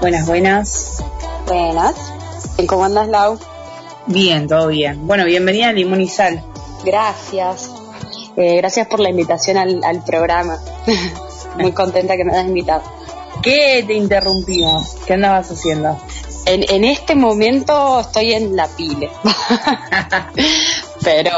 Buenas, 0.00 0.26
buenas. 0.26 1.04
Buenas. 1.46 1.94
¿Cómo 2.68 2.84
andas, 2.84 3.08
Lau? 3.08 3.38
Bien, 4.06 4.46
todo 4.46 4.68
bien. 4.68 5.06
Bueno, 5.06 5.24
bienvenida 5.24 5.70
a 5.70 5.72
Limón 5.72 6.00
y 6.00 6.08
Sal. 6.08 6.42
Gracias. 6.84 7.70
Eh, 8.36 8.56
gracias 8.56 8.86
por 8.88 9.00
la 9.00 9.08
invitación 9.08 9.56
al, 9.56 9.82
al 9.82 10.04
programa. 10.04 10.58
Muy 11.58 11.72
contenta 11.72 12.16
que 12.16 12.24
me 12.24 12.32
hayas 12.32 12.48
invitado. 12.48 12.82
¿Qué 13.42 13.84
te 13.86 13.94
interrumpimos? 13.94 14.96
¿Qué 15.06 15.14
andabas 15.14 15.50
haciendo? 15.50 15.98
En, 16.44 16.62
en 16.68 16.84
este 16.84 17.14
momento 17.14 18.00
estoy 18.00 18.34
en 18.34 18.54
la 18.54 18.68
pile. 18.68 19.10
pero, 21.06 21.30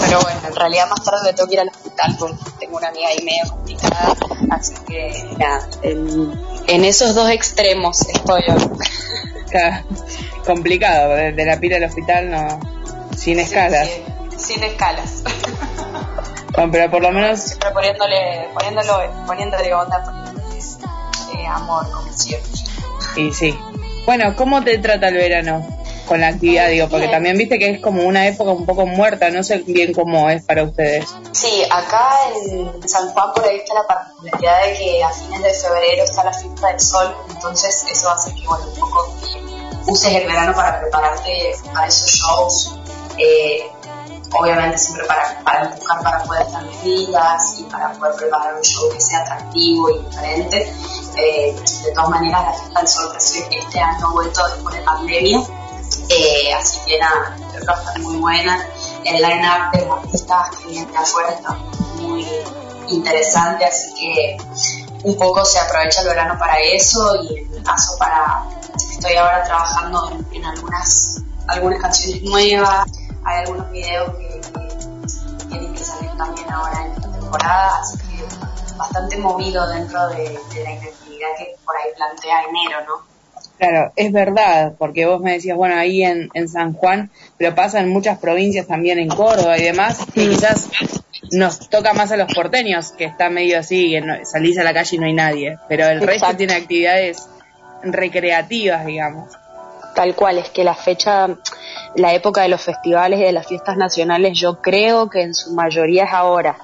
pero 0.00 0.20
bueno, 0.22 0.40
en 0.44 0.56
realidad 0.56 0.88
más 0.88 1.04
tarde 1.04 1.20
me 1.26 1.32
tengo 1.34 1.48
que 1.48 1.54
ir 1.54 1.60
al 1.60 1.68
hospital 1.68 2.16
porque 2.18 2.36
tengo 2.58 2.78
una 2.78 2.88
amiga 2.88 3.10
ahí 3.10 3.24
medio 3.24 3.48
complicada. 3.48 4.16
Así 4.50 4.74
que 4.88 5.24
nada, 5.38 5.68
en, 5.82 6.32
en 6.66 6.84
esos 6.84 7.14
dos 7.14 7.30
extremos 7.30 8.00
estoy 8.08 8.42
yo. 8.48 8.54
Complicado, 10.44 11.14
de, 11.14 11.44
la 11.44 11.60
pila 11.60 11.76
al 11.76 11.84
hospital 11.84 12.28
no. 12.28 12.58
Sin 13.16 13.38
escalas. 13.38 13.88
Sí, 14.36 14.54
sin 14.54 14.62
escalas. 14.64 15.22
Bueno, 16.54 16.70
pero 16.70 16.90
por 16.90 17.00
lo 17.00 17.10
menos. 17.12 17.40
Siempre 17.40 17.70
poniéndole, 17.70 18.48
poniéndolo, 18.52 19.24
poniéndole 19.26 19.72
onda, 19.72 20.04
poniéndole 20.04 20.58
eh, 21.38 21.46
amor, 21.46 21.90
como 21.90 22.12
siempre. 22.12 22.52
Y 23.16 23.32
sí. 23.32 23.58
Bueno, 24.04 24.36
¿cómo 24.36 24.62
te 24.62 24.76
trata 24.76 25.08
el 25.08 25.14
verano? 25.14 25.71
Con 26.12 26.20
la 26.20 26.28
actividad, 26.28 26.68
digo, 26.68 26.90
porque 26.90 27.08
también 27.08 27.38
viste 27.38 27.58
que 27.58 27.70
es 27.70 27.80
como 27.80 28.02
una 28.02 28.26
época 28.26 28.50
un 28.50 28.66
poco 28.66 28.84
muerta, 28.84 29.30
no 29.30 29.42
sé 29.42 29.64
bien 29.66 29.94
cómo 29.94 30.28
es 30.28 30.42
para 30.44 30.62
ustedes. 30.62 31.06
Sí, 31.32 31.64
acá 31.70 32.06
en 32.36 32.86
San 32.86 33.08
Juan 33.08 33.32
por 33.34 33.42
ahí 33.46 33.56
está 33.56 33.72
la 33.72 33.86
particularidad 33.86 34.66
de 34.66 34.72
que 34.74 35.02
a 35.02 35.08
fines 35.10 35.42
de 35.42 35.54
febrero 35.54 36.04
está 36.04 36.24
la 36.24 36.34
fiesta 36.34 36.68
del 36.68 36.80
sol, 36.80 37.16
entonces 37.30 37.86
eso 37.90 38.10
hace 38.10 38.34
que 38.34 38.46
bueno, 38.46 38.62
un 38.66 38.74
poco 38.78 39.16
uses 39.86 40.12
el 40.12 40.26
verano 40.26 40.54
para 40.54 40.82
prepararte 40.82 41.54
para 41.72 41.86
esos 41.86 42.10
shows. 42.10 42.78
Eh, 43.16 43.64
obviamente 44.38 44.76
siempre 44.76 45.06
para, 45.06 45.42
para 45.44 45.68
buscar 45.68 46.02
para 46.02 46.22
poder 46.24 46.46
estar 46.46 46.62
medidas 46.62 47.56
y 47.58 47.62
para 47.64 47.92
poder 47.92 48.16
preparar 48.16 48.54
un 48.54 48.62
show 48.62 48.90
que 48.92 49.00
sea 49.00 49.20
atractivo 49.20 49.88
y 49.88 49.98
diferente. 50.04 50.74
Eh, 51.16 51.54
de 51.84 51.92
todas 51.92 52.10
maneras, 52.10 52.44
la 52.44 52.52
fiesta 52.52 52.80
del 52.80 52.88
sol 52.88 53.16
este 53.50 53.80
año 53.80 54.12
vuelto 54.12 54.46
después 54.48 54.74
de 54.74 54.82
pandemia, 54.82 55.40
eh, 56.08 56.54
así 56.54 56.80
que 56.86 56.98
nada, 56.98 57.36
creo 57.52 57.94
que 57.94 58.00
muy 58.00 58.16
buena. 58.16 58.66
El 59.04 59.16
line-up 59.16 59.72
de 59.72 59.90
artistas 59.90 60.50
que 60.56 60.68
vienen 60.68 60.96
afuera 60.96 61.30
está 61.30 61.52
muy 61.96 62.26
interesante, 62.88 63.64
así 63.64 63.94
que 63.94 64.36
un 65.04 65.16
poco 65.16 65.44
se 65.44 65.58
aprovecha 65.58 66.02
el 66.02 66.08
verano 66.08 66.38
para 66.38 66.58
eso 66.60 67.16
y 67.22 67.38
en 67.38 67.50
mi 67.50 67.62
caso 67.62 67.96
para 67.98 68.44
estoy 68.76 69.16
ahora 69.16 69.42
trabajando 69.42 70.10
en, 70.12 70.36
en 70.36 70.44
algunas 70.44 71.22
algunas 71.48 71.80
canciones 71.80 72.22
nuevas 72.22 72.88
hay 73.24 73.40
algunos 73.40 73.70
videos 73.70 74.16
que, 74.16 74.40
que 74.40 75.44
tienen 75.46 75.74
que 75.74 75.84
salir 75.84 76.10
también 76.16 76.50
ahora 76.52 76.84
en 76.84 76.92
esta 76.92 77.10
temporada 77.10 77.80
así 77.80 77.98
que 77.98 78.76
bastante 78.76 79.16
movido 79.18 79.66
dentro 79.70 80.08
de, 80.08 80.40
de 80.54 80.64
la 80.64 80.70
inactividad 80.70 81.28
que 81.36 81.56
por 81.64 81.76
ahí 81.76 81.90
plantea 81.96 82.44
enero 82.44 82.78
no 82.86 83.11
Claro, 83.68 83.92
es 83.94 84.10
verdad, 84.10 84.72
porque 84.76 85.06
vos 85.06 85.20
me 85.20 85.34
decías, 85.34 85.56
bueno, 85.56 85.76
ahí 85.76 86.02
en, 86.02 86.30
en 86.34 86.48
San 86.48 86.72
Juan, 86.72 87.12
pero 87.38 87.54
pasa 87.54 87.78
en 87.78 87.90
muchas 87.90 88.18
provincias 88.18 88.66
también, 88.66 88.98
en 88.98 89.06
Córdoba 89.08 89.56
y 89.56 89.62
demás, 89.62 89.98
que 90.12 90.28
quizás 90.28 90.68
nos 91.30 91.68
toca 91.68 91.92
más 91.92 92.10
a 92.10 92.16
los 92.16 92.34
porteños, 92.34 92.90
que 92.90 93.04
está 93.04 93.30
medio 93.30 93.60
así, 93.60 93.90
que 93.90 94.00
no- 94.00 94.16
salís 94.24 94.58
a 94.58 94.64
la 94.64 94.74
calle 94.74 94.96
y 94.96 94.98
no 94.98 95.06
hay 95.06 95.12
nadie, 95.12 95.58
pero 95.68 95.86
el 95.86 96.00
resto 96.00 96.34
tiene 96.36 96.54
actividades 96.54 97.28
recreativas, 97.84 98.84
digamos. 98.84 99.30
Tal 99.94 100.16
cual, 100.16 100.38
es 100.38 100.50
que 100.50 100.64
la 100.64 100.74
fecha, 100.74 101.28
la 101.94 102.14
época 102.14 102.42
de 102.42 102.48
los 102.48 102.62
festivales 102.62 103.20
y 103.20 103.22
de 103.22 103.32
las 103.32 103.46
fiestas 103.46 103.76
nacionales, 103.76 104.36
yo 104.36 104.60
creo 104.60 105.08
que 105.08 105.22
en 105.22 105.34
su 105.34 105.54
mayoría 105.54 106.02
es 106.04 106.12
ahora, 106.12 106.56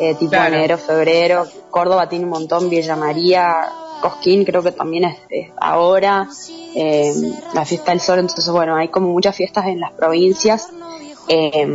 eh, 0.00 0.14
tipo 0.18 0.30
Claro. 0.32 0.56
enero, 0.56 0.78
febrero. 0.78 1.46
Córdoba 1.70 2.08
tiene 2.08 2.24
un 2.24 2.30
montón, 2.32 2.68
Villa 2.70 2.96
María, 2.96 3.54
Cosquín 4.00 4.44
creo 4.44 4.62
que 4.62 4.72
también 4.72 5.04
es, 5.04 5.16
es 5.28 5.50
ahora, 5.60 6.28
eh, 6.74 7.14
la 7.54 7.64
fiesta 7.64 7.92
del 7.92 8.00
sol, 8.00 8.18
entonces 8.18 8.50
bueno, 8.50 8.76
hay 8.76 8.88
como 8.88 9.08
muchas 9.08 9.36
fiestas 9.36 9.66
en 9.66 9.80
las 9.80 9.92
provincias, 9.92 10.68
eh, 11.28 11.68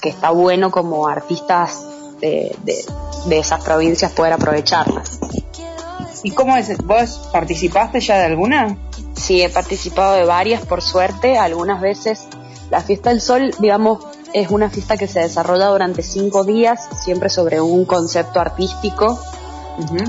que 0.00 0.08
está 0.08 0.30
bueno 0.30 0.70
como 0.70 1.06
artistas 1.06 1.84
de, 2.20 2.54
de, 2.64 2.84
de 3.26 3.38
esas 3.38 3.62
provincias 3.62 4.12
poder 4.12 4.32
aprovecharlas. 4.32 5.18
¿Y 6.22 6.30
cómo 6.30 6.56
es? 6.56 6.76
¿Vos 6.78 7.28
participaste 7.32 8.00
ya 8.00 8.18
de 8.18 8.24
alguna? 8.24 8.78
Sí, 9.14 9.42
he 9.42 9.50
participado 9.50 10.14
de 10.14 10.24
varias, 10.24 10.64
por 10.64 10.80
suerte. 10.80 11.38
Algunas 11.38 11.80
veces 11.82 12.26
la 12.70 12.80
fiesta 12.80 13.10
del 13.10 13.20
sol, 13.20 13.54
digamos, 13.58 14.04
es 14.32 14.50
una 14.50 14.70
fiesta 14.70 14.96
que 14.96 15.06
se 15.06 15.20
desarrolla 15.20 15.66
durante 15.66 16.02
cinco 16.02 16.44
días, 16.44 16.88
siempre 17.04 17.28
sobre 17.28 17.60
un 17.60 17.84
concepto 17.84 18.40
artístico, 18.40 19.18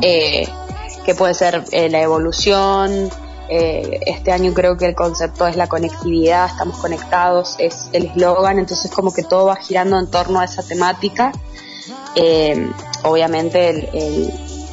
eh, 0.01 0.47
que 1.05 1.15
puede 1.15 1.33
ser 1.33 1.63
eh, 1.71 1.89
la 1.89 2.01
evolución. 2.01 3.09
eh, 3.47 3.99
este 4.07 4.31
año 4.31 4.53
creo 4.53 4.75
que 4.75 4.85
el 4.85 4.95
concepto 4.95 5.45
es 5.45 5.55
la 5.55 5.67
conectividad, 5.67 6.47
estamos 6.47 6.77
conectados, 6.77 7.55
es 7.59 7.89
el 7.93 8.05
eslogan, 8.05 8.57
entonces 8.57 8.89
como 8.91 9.13
que 9.13 9.21
todo 9.23 9.45
va 9.45 9.55
girando 9.57 9.99
en 9.99 10.09
torno 10.09 10.39
a 10.39 10.45
esa 10.45 10.63
temática. 10.63 11.31
Eh, 12.15 12.71
obviamente 13.03 14.31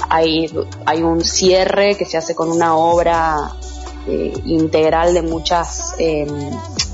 hay, 0.09 0.51
hay 0.87 1.03
un 1.03 1.23
cierre 1.23 1.97
que 1.97 2.07
se 2.07 2.17
hace 2.17 2.35
con 2.35 2.51
una 2.51 2.77
obra 2.77 3.53
integral 4.07 5.15
de 5.15 5.23
muchas 5.23 5.95
eh, 5.99 6.27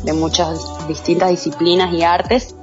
de 0.02 0.12
muchas 0.12 0.86
distintas 0.86 1.31
disciplinas 1.31 1.93
y 1.93 2.02
artes 2.02 2.55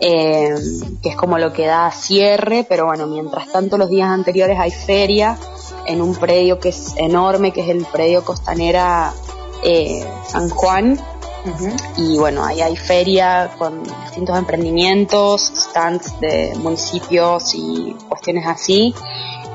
eh, 0.00 0.54
que 1.02 1.08
es 1.08 1.16
como 1.16 1.38
lo 1.38 1.52
que 1.52 1.66
da 1.66 1.90
cierre 1.90 2.66
pero 2.68 2.86
bueno 2.86 3.06
mientras 3.06 3.50
tanto 3.50 3.78
los 3.78 3.88
días 3.88 4.10
anteriores 4.10 4.58
hay 4.58 4.70
feria 4.70 5.38
en 5.86 6.02
un 6.02 6.14
predio 6.14 6.58
que 6.58 6.70
es 6.70 6.94
enorme 6.96 7.52
que 7.52 7.62
es 7.62 7.68
el 7.68 7.84
predio 7.84 8.24
costanera 8.24 9.12
eh, 9.62 10.06
San 10.26 10.48
Juan 10.50 11.00
y 11.96 12.18
bueno, 12.18 12.44
ahí 12.44 12.60
hay 12.60 12.76
feria 12.76 13.52
con 13.56 13.82
distintos 13.84 14.36
emprendimientos, 14.36 15.52
stands 15.54 16.18
de 16.20 16.52
municipios 16.56 17.54
y 17.54 17.96
cuestiones 18.08 18.46
así. 18.46 18.94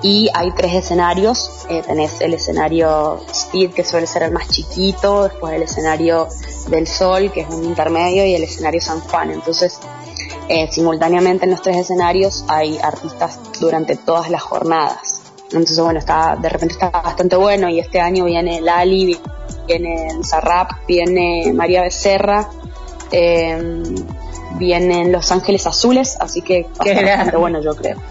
Y 0.02 0.30
hay 0.34 0.52
tres 0.52 0.74
escenarios. 0.74 1.66
Eh, 1.70 1.84
tenés 1.86 2.22
el 2.22 2.34
escenario 2.34 3.20
Speed, 3.32 3.74
que 3.74 3.84
suele 3.84 4.08
ser 4.08 4.24
el 4.24 4.32
más 4.32 4.48
chiquito, 4.48 5.24
después 5.24 5.54
el 5.54 5.64
escenario 5.64 6.28
del 6.70 6.88
Sol, 6.88 7.32
que 7.32 7.42
es 7.42 7.50
un 7.50 7.66
intermedio, 7.66 8.26
y 8.26 8.34
el 8.34 8.44
escenario 8.44 8.82
San 8.82 9.02
Juan. 9.02 9.32
Entonces, 9.32 9.80
eh, 10.48 10.70
simultáneamente 10.72 11.46
en 11.46 11.52
los 11.52 11.62
tres 11.62 11.78
escenarios 11.78 12.46
hay 12.48 12.80
artistas 12.80 13.40
durante 13.60 13.96
todas 13.96 14.30
las 14.30 14.42
jornadas. 14.42 15.11
Entonces, 15.52 15.80
bueno, 15.80 16.00
está, 16.00 16.36
de 16.36 16.50
repente 16.50 16.74
está 16.74 16.90
bastante 16.90 17.36
bueno 17.36 17.70
y 17.70 17.80
este 17.80 18.00
año 18.00 18.26
viene 18.26 18.62
Lali, 18.62 19.20
viene 19.68 20.10
Zarrap, 20.24 20.86
viene 20.88 21.52
María 21.54 21.82
Becerra, 21.82 22.50
eh, 23.12 23.84
vienen 24.58 25.12
Los 25.12 25.32
Ángeles 25.32 25.68
Azules, 25.68 26.18
así 26.20 26.42
que 26.42 26.68
bastante 26.78 27.38
bueno, 27.38 27.62
yo 27.62 27.76
creo. 27.76 27.98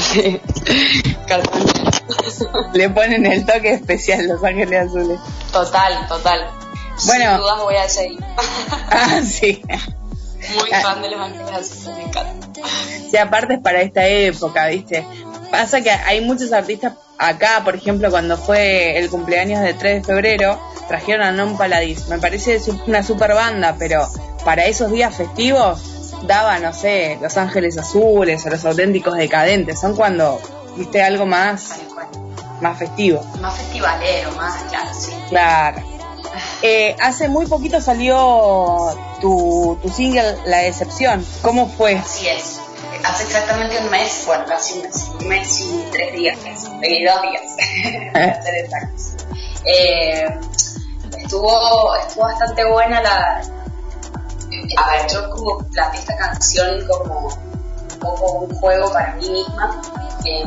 Sí. 0.00 0.40
Le 2.74 2.90
ponen 2.90 3.26
el 3.26 3.44
toque 3.44 3.72
especial 3.72 4.28
Los 4.28 4.44
Ángeles 4.44 4.88
Azules. 4.88 5.18
Total, 5.52 6.06
total. 6.06 6.46
Bueno. 7.06 7.30
Sin 7.30 7.38
dudas 7.38 7.62
voy 7.62 7.76
a 7.76 7.88
seguir. 7.88 8.20
Ah, 8.90 9.20
sí. 9.24 9.62
Muy 10.52 10.70
fan 10.70 11.02
de 11.02 11.10
Los 11.10 11.20
Ángeles 11.20 11.50
Azules, 11.52 11.96
me 11.96 12.02
encanta. 12.04 12.48
Sí, 13.10 13.16
aparte 13.16 13.54
es 13.54 13.60
para 13.60 13.82
esta 13.82 14.06
época, 14.06 14.66
¿viste? 14.68 15.06
Pasa 15.50 15.80
que 15.80 15.90
hay 15.90 16.20
muchos 16.20 16.52
artistas 16.52 16.94
acá, 17.18 17.62
por 17.64 17.76
ejemplo, 17.76 18.10
cuando 18.10 18.36
fue 18.36 18.98
el 18.98 19.08
cumpleaños 19.08 19.60
de 19.60 19.74
3 19.74 20.02
de 20.02 20.04
febrero, 20.04 20.60
trajeron 20.88 21.26
a 21.26 21.32
Non 21.32 21.56
Paladis. 21.56 22.08
Me 22.08 22.18
parece 22.18 22.60
una 22.86 23.02
super 23.02 23.34
banda, 23.34 23.76
pero 23.78 24.06
para 24.44 24.64
esos 24.66 24.90
días 24.90 25.14
festivos 25.16 26.12
daba, 26.26 26.58
no 26.58 26.72
sé, 26.72 27.18
Los 27.20 27.36
Ángeles 27.36 27.78
Azules 27.78 28.44
o 28.46 28.50
Los 28.50 28.64
Auténticos 28.64 29.16
Decadentes. 29.16 29.80
Son 29.80 29.94
cuando, 29.94 30.40
viste, 30.76 31.02
algo 31.02 31.26
más, 31.26 31.76
más 32.60 32.78
festivo. 32.78 33.22
Más 33.40 33.56
festivalero, 33.56 34.32
más, 34.32 34.62
claro, 34.64 34.90
sí. 34.92 35.12
Claro. 35.28 35.93
Eh, 36.62 36.96
hace 37.00 37.28
muy 37.28 37.46
poquito 37.46 37.80
salió 37.80 38.96
tu, 39.20 39.78
tu 39.82 39.88
single 39.90 40.38
La 40.46 40.58
Decepción. 40.58 41.24
¿Cómo 41.42 41.68
fue? 41.68 41.96
Así 41.96 42.28
es. 42.28 42.60
Hace 43.04 43.24
exactamente 43.24 43.78
un 43.78 43.90
mes, 43.90 44.22
bueno, 44.26 44.44
casi 44.46 44.78
un 44.78 44.82
mes, 44.84 45.08
un 45.20 45.28
mes 45.28 45.60
y 45.60 45.84
tres 45.92 46.14
días, 46.14 46.38
y 46.82 47.04
dos 47.04 47.22
días, 47.22 47.42
para 48.12 48.42
ser 48.42 48.54
exactos. 48.64 49.12
Eh, 49.66 50.24
estuvo, 51.18 51.96
estuvo 51.96 52.24
bastante 52.24 52.64
buena 52.64 53.02
la... 53.02 53.42
A 54.76 54.90
ver, 54.90 55.10
yo 55.12 55.28
como 55.30 55.58
planteé 55.70 56.00
esta 56.00 56.16
canción 56.16 56.86
como 56.86 57.28
un 57.28 57.98
poco 58.00 58.32
un 58.40 58.54
juego 58.56 58.90
para 58.92 59.14
mí 59.16 59.28
misma, 59.28 59.82
eh, 60.24 60.44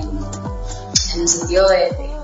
en 1.15 1.21
el 1.21 1.27
sentido 1.27 1.67
de, 1.69 1.77
de 1.91 2.16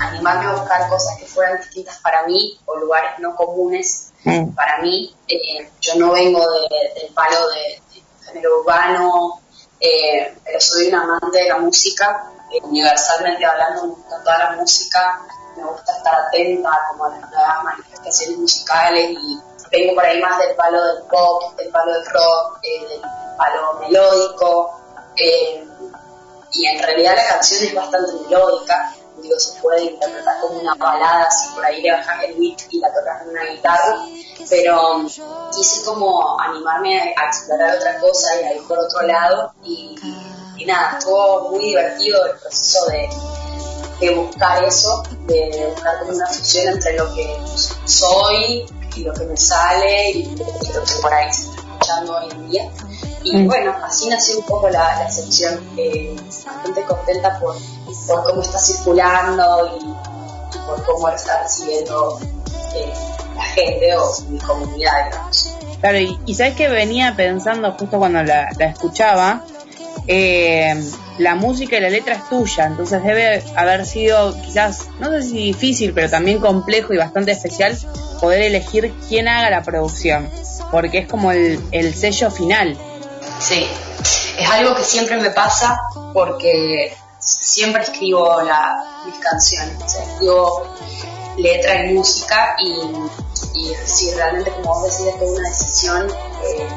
animarme 0.00 0.46
a 0.46 0.52
buscar 0.52 0.88
cosas 0.88 1.16
que 1.18 1.26
fueran 1.26 1.58
distintas 1.58 1.98
para 1.98 2.24
mí 2.26 2.58
o 2.66 2.76
lugares 2.76 3.12
no 3.18 3.34
comunes 3.36 4.12
para 4.54 4.78
mí. 4.78 5.14
Eh, 5.28 5.70
yo 5.80 5.94
no 5.96 6.12
vengo 6.12 6.40
de- 6.50 7.00
del 7.00 7.12
palo 7.14 7.48
de, 7.50 7.80
de 7.94 8.02
género 8.26 8.60
urbano, 8.60 9.40
eh, 9.80 10.36
pero 10.44 10.60
soy 10.60 10.88
una 10.88 11.02
amante 11.02 11.38
de 11.38 11.48
la 11.48 11.58
música. 11.58 12.30
Eh, 12.52 12.58
universalmente 12.62 13.44
hablando, 13.44 13.82
me 13.82 13.88
gusta 13.94 14.22
toda 14.22 14.38
la 14.38 14.50
música, 14.52 15.20
me 15.56 15.64
gusta 15.64 15.96
estar 15.96 16.14
atenta 16.14 16.70
como 16.90 17.04
a 17.04 17.10
las 17.10 17.30
nuevas 17.30 17.64
manifestaciones 17.64 18.38
musicales 18.38 19.10
y 19.10 19.38
vengo 19.70 19.94
por 19.94 20.04
ahí 20.06 20.20
más 20.20 20.38
del 20.38 20.54
palo 20.56 20.82
del 20.82 21.02
pop, 21.04 21.54
del 21.56 21.68
palo 21.70 21.92
del 21.92 22.06
rock, 22.06 22.60
del 22.62 23.00
palo 23.36 23.74
melódico. 23.80 24.74
y 26.52 26.66
en 26.66 26.82
realidad 26.82 27.14
la 27.16 27.26
canción 27.28 27.62
es 27.64 27.74
bastante 27.74 28.12
melódica, 28.24 28.94
digo, 29.22 29.38
se 29.38 29.60
puede 29.60 29.84
interpretar 29.84 30.40
como 30.40 30.60
una 30.60 30.74
balada, 30.74 31.30
si 31.30 31.54
por 31.54 31.64
ahí 31.64 31.82
le 31.82 31.92
bajas 31.92 32.24
el 32.24 32.34
beat 32.34 32.60
y 32.70 32.80
la 32.80 32.92
tocas 32.92 33.22
en 33.22 33.28
una 33.30 33.44
guitarra, 33.44 34.06
pero 34.48 34.96
um, 34.96 35.08
quise 35.54 35.84
como 35.84 36.40
animarme 36.40 37.14
a, 37.16 37.26
explorar 37.26 37.76
otra 37.76 37.98
cosa 38.00 38.40
y 38.40 38.44
a 38.44 38.54
ir 38.54 38.62
por 38.66 38.78
otro 38.78 39.02
lado 39.02 39.52
y, 39.64 39.94
nada, 40.66 40.98
estuvo 40.98 41.50
muy 41.50 41.60
divertido 41.66 42.26
el 42.26 42.38
proceso 42.38 42.86
de, 42.86 43.08
de 44.00 44.14
buscar 44.14 44.64
eso, 44.64 45.02
de 45.26 45.70
buscar 45.72 46.00
como 46.00 46.12
una 46.12 46.26
fusión 46.26 46.74
entre 46.74 46.94
lo 46.94 47.14
que 47.14 47.36
soy 47.84 48.66
y 48.96 49.04
lo 49.04 49.12
que 49.14 49.24
me 49.24 49.36
sale 49.36 50.10
y 50.10 50.36
lo 50.36 50.44
que 50.84 50.94
por 51.00 51.12
ahí 51.12 51.32
se 51.32 51.42
está 51.42 51.62
escuchando 51.62 52.16
hoy 52.16 52.30
en 52.32 52.50
día. 52.50 52.70
Y 53.30 53.36
Mm. 53.36 53.46
bueno, 53.46 53.74
así 53.84 54.08
nació 54.08 54.38
un 54.38 54.44
poco 54.44 54.68
la, 54.68 54.98
la 55.04 55.10
sección. 55.10 55.60
Eh, 55.76 56.14
bastante 56.26 56.82
contenta 56.82 57.38
por, 57.40 57.56
por 58.06 58.24
cómo 58.24 58.42
está 58.42 58.58
circulando 58.58 59.78
y, 59.80 59.84
y 59.84 60.58
por 60.66 60.84
cómo 60.84 61.08
lo 61.08 61.14
está 61.14 61.42
recibiendo 61.42 62.18
eh, 62.74 62.92
la 63.36 63.42
gente 63.42 63.96
o 63.96 64.20
mi 64.30 64.38
comunidad, 64.38 64.92
digamos. 65.06 65.54
Claro, 65.80 65.98
y, 65.98 66.18
y 66.26 66.34
sabes 66.34 66.54
que 66.54 66.68
venía 66.68 67.14
pensando 67.16 67.72
justo 67.72 67.98
cuando 67.98 68.22
la, 68.22 68.48
la 68.58 68.66
escuchaba, 68.66 69.44
eh, 70.06 70.74
la 71.18 71.34
música 71.34 71.76
y 71.76 71.80
la 71.80 71.90
letra 71.90 72.14
es 72.14 72.28
tuya, 72.28 72.66
entonces 72.66 73.02
debe 73.02 73.42
haber 73.56 73.84
sido 73.86 74.34
quizás, 74.42 74.88
no 75.00 75.10
sé 75.10 75.22
si 75.22 75.34
difícil, 75.38 75.92
pero 75.92 76.08
también 76.08 76.38
complejo 76.40 76.94
y 76.94 76.96
bastante 76.96 77.32
especial 77.32 77.76
poder 78.20 78.42
elegir 78.42 78.92
quién 79.08 79.28
haga 79.28 79.50
la 79.50 79.62
producción, 79.62 80.28
porque 80.70 80.98
es 80.98 81.08
como 81.08 81.30
el, 81.32 81.60
el 81.72 81.94
sello 81.94 82.30
final. 82.30 82.76
Sí, 83.40 83.66
es 84.36 84.50
algo 84.50 84.74
que 84.74 84.82
siempre 84.82 85.16
me 85.18 85.30
pasa 85.30 85.80
porque 86.12 86.96
siempre 87.18 87.82
escribo 87.82 88.42
la, 88.42 89.02
mis 89.06 89.18
canciones, 89.18 89.76
o 89.82 89.88
sea, 89.88 90.02
escribo 90.02 90.66
letra 91.36 91.84
y 91.84 91.94
música 91.94 92.56
y, 92.60 93.08
si 93.86 94.12
realmente 94.14 94.50
como 94.52 94.74
vos 94.74 94.82
decís 94.84 95.14
es 95.20 95.30
una 95.30 95.48
decisión, 95.48 96.08
eh, 96.44 96.68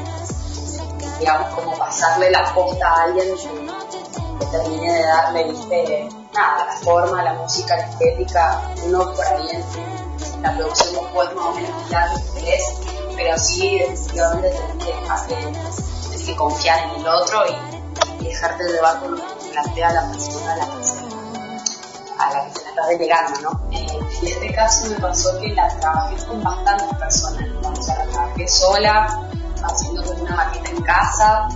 digamos 1.18 1.54
como 1.54 1.76
pasarle 1.78 2.30
la 2.30 2.52
posta 2.54 2.88
a 2.88 3.02
alguien 3.04 3.26
que, 3.36 4.46
termine 4.46 4.92
de 4.92 5.02
darle, 5.02 5.44
viste, 5.44 6.08
nada, 6.34 6.66
la 6.66 6.76
forma, 6.78 7.22
la 7.22 7.34
música, 7.34 7.76
la 7.76 7.84
estética, 7.84 8.70
uno 8.84 9.12
por 9.12 9.24
ahí 9.24 9.48
la 10.42 10.56
producción 10.56 10.94
después 10.94 11.34
más 11.34 11.46
o 11.46 11.52
menos 11.54 11.84
mirar 11.86 12.10
lo 12.10 12.34
que 12.34 12.40
querés, 12.40 12.74
pero 13.16 13.38
sí 13.38 13.78
definitivamente 13.78 14.50
tenés 14.50 14.84
que 14.84 15.00
dejarte, 15.00 15.34
que 16.24 16.36
confiar 16.36 16.78
en 16.90 17.00
el 17.00 17.06
otro 17.06 17.42
y, 17.46 18.24
dejarte 18.24 18.64
llevar 18.64 19.00
por 19.00 19.10
lo 19.10 19.16
que 19.16 19.50
plantea 19.50 19.92
la 19.92 20.08
persona, 20.08 20.56
la 20.56 20.66
persona 20.66 21.02
a 22.18 22.32
la 22.32 22.44
que 22.44 22.54
se 22.54 22.62
la 22.62 22.70
estás 22.70 22.88
delegando, 22.88 23.40
¿no? 23.40 23.76
Eh, 23.76 23.86
en 24.20 24.28
este 24.28 24.54
caso 24.54 24.88
me 24.88 24.96
pasó 24.96 25.40
que 25.40 25.48
la 25.48 25.68
trabajé 25.80 26.24
con 26.24 26.42
bastantes 26.42 26.98
personas, 26.98 27.48
¿no? 27.62 27.68
o 27.70 27.82
sea, 27.82 27.98
la 27.98 28.06
trabajé 28.06 28.48
sola, 28.48 29.28
haciendo 29.62 30.04
como 30.04 30.22
una 30.22 30.36
maqueta 30.36 30.70
en 30.70 30.82
casa, 30.82 31.48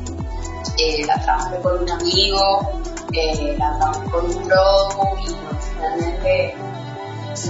eh, 0.79 1.07
la 1.07 1.21
trabajé 1.23 1.61
con 1.61 1.83
un 1.83 1.91
amigo, 1.91 2.73
eh, 3.13 3.57
la 3.59 3.79
trabajé 3.79 4.11
con 4.11 4.27
un 4.27 4.43
promo 4.43 5.17
y 5.21 5.37
finalmente 5.73 6.57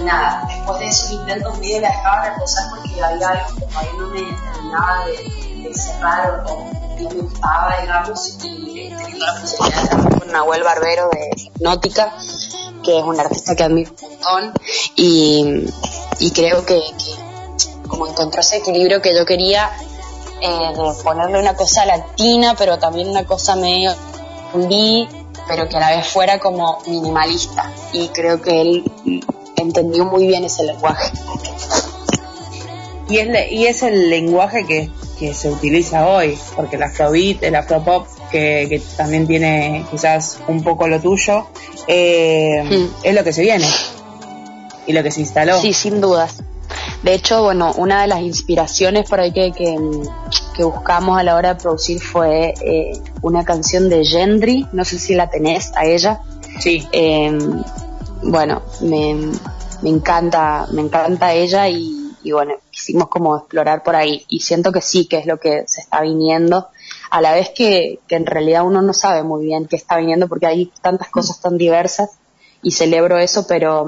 nada, 0.02 0.46
después 0.48 0.78
de 0.78 0.86
esos 0.86 1.10
intentos 1.10 1.58
medio 1.58 1.80
la 1.80 1.88
dejaba 1.88 2.30
reposar 2.30 2.64
porque 2.70 3.02
había 3.02 3.28
algo 3.28 3.56
que 3.56 3.66
todavía 3.66 3.92
no 3.98 4.08
me 4.08 4.22
terminaba 4.52 5.06
de, 5.06 5.74
cerrar 5.74 6.44
o 6.46 6.70
no 6.98 7.10
me 7.10 7.20
gustaba, 7.20 7.80
digamos, 7.80 8.28
y 8.28 8.38
teniendo 8.38 9.18
la 9.18 9.40
posibilidad 9.40 9.82
de 9.82 9.88
trabajar 9.88 10.18
con 10.18 10.32
Nahuel 10.32 10.62
Barbero 10.62 11.08
de 11.10 11.30
Hipnótica, 11.36 12.16
que 12.82 12.98
es 12.98 13.04
un 13.04 13.18
artista 13.18 13.54
que 13.54 13.64
admiro 13.64 13.92
un 14.00 14.10
montón 14.10 14.52
y, 14.94 15.66
y 16.20 16.30
creo 16.30 16.64
que, 16.64 16.80
como 17.88 18.06
encontró 18.06 18.40
ese 18.40 18.58
equilibrio 18.58 19.02
que 19.02 19.14
yo 19.14 19.26
quería 19.26 19.70
eh, 20.40 20.72
de 20.74 21.02
ponerle 21.02 21.40
una 21.40 21.56
cosa 21.56 21.84
latina 21.86 22.54
pero 22.56 22.78
también 22.78 23.08
una 23.08 23.24
cosa 23.24 23.56
medio 23.56 23.94
pero 25.48 25.68
que 25.68 25.76
a 25.76 25.80
la 25.80 25.96
vez 25.96 26.06
fuera 26.08 26.38
como 26.38 26.78
minimalista. 26.86 27.70
Y 27.92 28.08
creo 28.08 28.40
que 28.40 28.60
él 28.60 28.84
entendió 29.62 30.04
muy 30.06 30.26
bien 30.26 30.44
ese 30.44 30.64
lenguaje 30.64 31.10
Y 33.08 33.18
es, 33.18 33.28
le- 33.28 33.52
y 33.52 33.66
es 33.66 33.82
el 33.82 34.10
lenguaje 34.10 34.66
que, 34.66 34.90
que 35.18 35.32
se 35.32 35.48
utiliza 35.50 36.06
hoy, 36.08 36.36
porque 36.56 36.76
el 36.76 36.82
afrobeat, 36.82 37.42
el 37.44 37.54
afropop, 37.54 38.06
que, 38.32 38.66
que 38.68 38.82
también 38.96 39.26
tiene 39.28 39.84
quizás 39.90 40.38
un 40.48 40.62
poco 40.64 40.88
lo 40.88 41.00
tuyo, 41.00 41.46
eh, 41.86 42.88
es 43.04 43.14
lo 43.14 43.22
que 43.22 43.32
se 43.32 43.42
viene 43.42 43.66
y 44.86 44.92
lo 44.92 45.02
que 45.04 45.10
se 45.12 45.20
instaló. 45.20 45.60
Sí, 45.60 45.72
sin 45.72 46.00
dudas. 46.00 46.42
De 47.04 47.14
hecho, 47.14 47.44
bueno, 47.44 47.72
una 47.76 48.02
de 48.02 48.08
las 48.08 48.20
inspiraciones 48.22 49.08
por 49.08 49.20
ahí 49.20 49.32
que, 49.32 49.52
que, 49.52 49.76
que 50.56 50.64
buscamos 50.64 51.16
a 51.18 51.22
la 51.22 51.36
hora 51.36 51.54
de 51.54 51.60
producir 51.60 52.00
fue 52.00 52.54
eh, 52.60 52.92
una 53.22 53.44
canción 53.44 53.88
de 53.88 54.04
Gendry, 54.04 54.66
no 54.72 54.84
sé 54.84 54.98
si 54.98 55.14
la 55.14 55.30
tenés 55.30 55.70
a 55.76 55.84
ella. 55.86 56.20
Sí. 56.58 56.84
Eh, 56.90 57.38
bueno, 58.26 58.62
me, 58.80 59.10
encanta, 59.84 60.66
me 60.72 60.82
encanta 60.82 61.32
ella 61.32 61.68
y, 61.68 62.12
y 62.22 62.32
bueno, 62.32 62.54
quisimos 62.70 63.08
como 63.08 63.36
explorar 63.36 63.82
por 63.82 63.96
ahí 63.96 64.24
y 64.28 64.40
siento 64.40 64.72
que 64.72 64.80
sí, 64.80 65.06
que 65.06 65.18
es 65.18 65.26
lo 65.26 65.38
que 65.38 65.64
se 65.66 65.80
está 65.80 66.02
viniendo, 66.02 66.68
a 67.10 67.20
la 67.20 67.32
vez 67.32 67.50
que, 67.50 68.00
que 68.08 68.16
en 68.16 68.26
realidad 68.26 68.64
uno 68.64 68.82
no 68.82 68.92
sabe 68.92 69.22
muy 69.22 69.46
bien 69.46 69.66
qué 69.66 69.76
está 69.76 69.96
viniendo 69.96 70.28
porque 70.28 70.46
hay 70.46 70.72
tantas 70.82 71.08
cosas 71.08 71.40
tan 71.40 71.56
diversas 71.56 72.18
y 72.62 72.72
celebro 72.72 73.18
eso, 73.18 73.46
pero, 73.46 73.86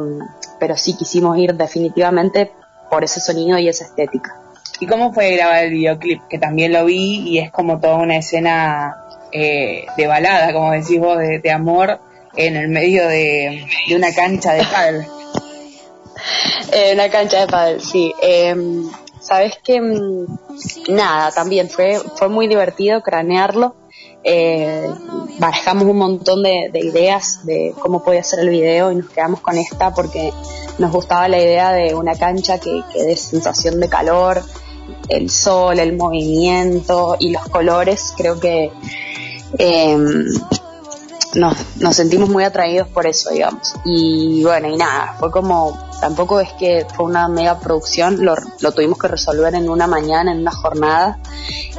pero 0.60 0.76
sí 0.76 0.96
quisimos 0.96 1.36
ir 1.38 1.54
definitivamente 1.54 2.52
por 2.90 3.04
ese 3.04 3.20
sonido 3.20 3.58
y 3.58 3.68
esa 3.68 3.84
estética. 3.84 4.40
¿Y 4.80 4.86
cómo 4.86 5.12
fue 5.12 5.32
grabar 5.32 5.64
el 5.64 5.72
videoclip? 5.72 6.22
Que 6.28 6.38
también 6.38 6.72
lo 6.72 6.84
vi 6.84 7.28
y 7.28 7.38
es 7.38 7.50
como 7.50 7.80
toda 7.80 7.96
una 7.96 8.16
escena 8.16 9.04
eh, 9.32 9.86
de 9.96 10.06
balada, 10.06 10.52
como 10.52 10.70
decís 10.70 11.00
vos, 11.00 11.18
de, 11.18 11.40
de 11.40 11.50
amor 11.50 11.98
en 12.38 12.56
el 12.56 12.68
medio 12.68 13.06
de, 13.06 13.66
una 13.94 14.14
cancha 14.14 14.54
de 14.54 14.64
pádel. 14.64 15.06
Eh, 16.72 16.90
una 16.92 17.08
cancha 17.08 17.40
de 17.40 17.46
pádel, 17.46 17.80
sí. 17.80 18.12
Eh, 18.20 18.54
Sabes 19.28 19.58
que 19.62 19.78
mm, 19.78 20.26
nada, 20.88 21.30
también 21.32 21.68
fue 21.68 22.00
fue 22.16 22.28
muy 22.28 22.48
divertido 22.48 23.02
cranearlo. 23.02 23.76
Eh, 24.24 24.88
barajamos 25.38 25.84
un 25.84 25.98
montón 25.98 26.42
de, 26.42 26.70
de 26.72 26.80
ideas 26.80 27.44
de 27.44 27.74
cómo 27.78 28.02
podía 28.02 28.22
ser 28.24 28.40
el 28.40 28.48
video 28.48 28.90
y 28.90 28.96
nos 28.96 29.10
quedamos 29.10 29.40
con 29.40 29.58
esta 29.58 29.92
porque 29.92 30.32
nos 30.78 30.92
gustaba 30.92 31.28
la 31.28 31.38
idea 31.38 31.72
de 31.72 31.94
una 31.94 32.14
cancha 32.14 32.58
que, 32.58 32.82
que 32.90 33.02
dé 33.02 33.16
sensación 33.16 33.80
de 33.80 33.88
calor, 33.90 34.42
el 35.10 35.28
sol, 35.28 35.78
el 35.78 35.94
movimiento 35.94 37.16
y 37.18 37.30
los 37.30 37.46
colores. 37.48 38.14
Creo 38.16 38.40
que 38.40 38.70
eh, 39.58 39.98
nos, 41.34 41.56
nos 41.76 41.96
sentimos 41.96 42.28
muy 42.28 42.44
atraídos 42.44 42.88
por 42.88 43.06
eso, 43.06 43.30
digamos. 43.30 43.74
Y 43.84 44.42
bueno, 44.44 44.68
y 44.68 44.76
nada, 44.76 45.16
fue 45.18 45.30
como, 45.30 45.78
tampoco 46.00 46.40
es 46.40 46.52
que 46.54 46.86
fue 46.94 47.06
una 47.06 47.28
mega 47.28 47.58
producción, 47.58 48.24
lo, 48.24 48.34
lo 48.60 48.72
tuvimos 48.72 48.98
que 48.98 49.08
resolver 49.08 49.54
en 49.54 49.68
una 49.68 49.86
mañana, 49.86 50.32
en 50.32 50.40
una 50.40 50.52
jornada. 50.52 51.18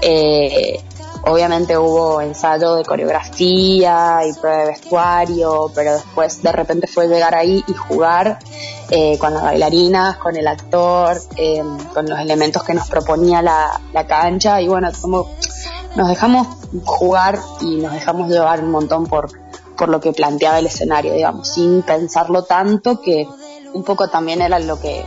Eh, 0.01 0.79
obviamente 1.23 1.77
hubo 1.77 2.21
ensayo 2.21 2.75
de 2.75 2.85
coreografía 2.85 4.21
y 4.25 4.33
prueba 4.33 4.59
de 4.59 4.67
vestuario, 4.67 5.71
pero 5.73 5.93
después 5.93 6.41
de 6.41 6.51
repente 6.51 6.87
fue 6.87 7.07
llegar 7.07 7.35
ahí 7.35 7.63
y 7.67 7.73
jugar 7.73 8.39
eh, 8.89 9.17
con 9.19 9.33
las 9.33 9.43
bailarinas, 9.43 10.17
con 10.17 10.35
el 10.35 10.47
actor, 10.47 11.19
eh, 11.35 11.61
con 11.93 12.07
los 12.07 12.19
elementos 12.19 12.63
que 12.63 12.73
nos 12.73 12.89
proponía 12.89 13.41
la, 13.41 13.81
la 13.93 14.07
cancha 14.07 14.61
y 14.61 14.67
bueno, 14.67 14.89
como 15.01 15.29
nos 15.95 16.07
dejamos 16.07 16.47
jugar 16.85 17.39
y 17.61 17.77
nos 17.77 17.93
dejamos 17.93 18.29
llevar 18.29 18.63
un 18.63 18.71
montón 18.71 19.05
por, 19.05 19.29
por 19.77 19.89
lo 19.89 19.99
que 19.99 20.13
planteaba 20.13 20.59
el 20.59 20.67
escenario, 20.67 21.13
digamos, 21.13 21.47
sin 21.47 21.81
pensarlo 21.81 22.43
tanto 22.43 23.01
que 23.01 23.27
un 23.73 23.83
poco 23.83 24.09
también 24.09 24.41
era 24.41 24.59
lo 24.59 24.79
que, 24.79 25.05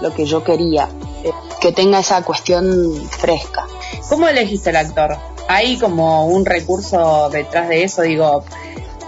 lo 0.00 0.14
que 0.14 0.24
yo 0.24 0.44
quería, 0.44 0.88
eh, 1.24 1.32
que 1.60 1.72
tenga 1.72 1.98
esa 2.00 2.22
cuestión 2.22 3.08
fresca. 3.10 3.66
¿Cómo 4.08 4.28
elegiste 4.28 4.70
el 4.70 4.76
actor? 4.76 5.16
Hay 5.48 5.78
como 5.78 6.26
un 6.26 6.44
recurso 6.44 7.28
detrás 7.30 7.68
de 7.68 7.84
eso, 7.84 8.02
digo, 8.02 8.44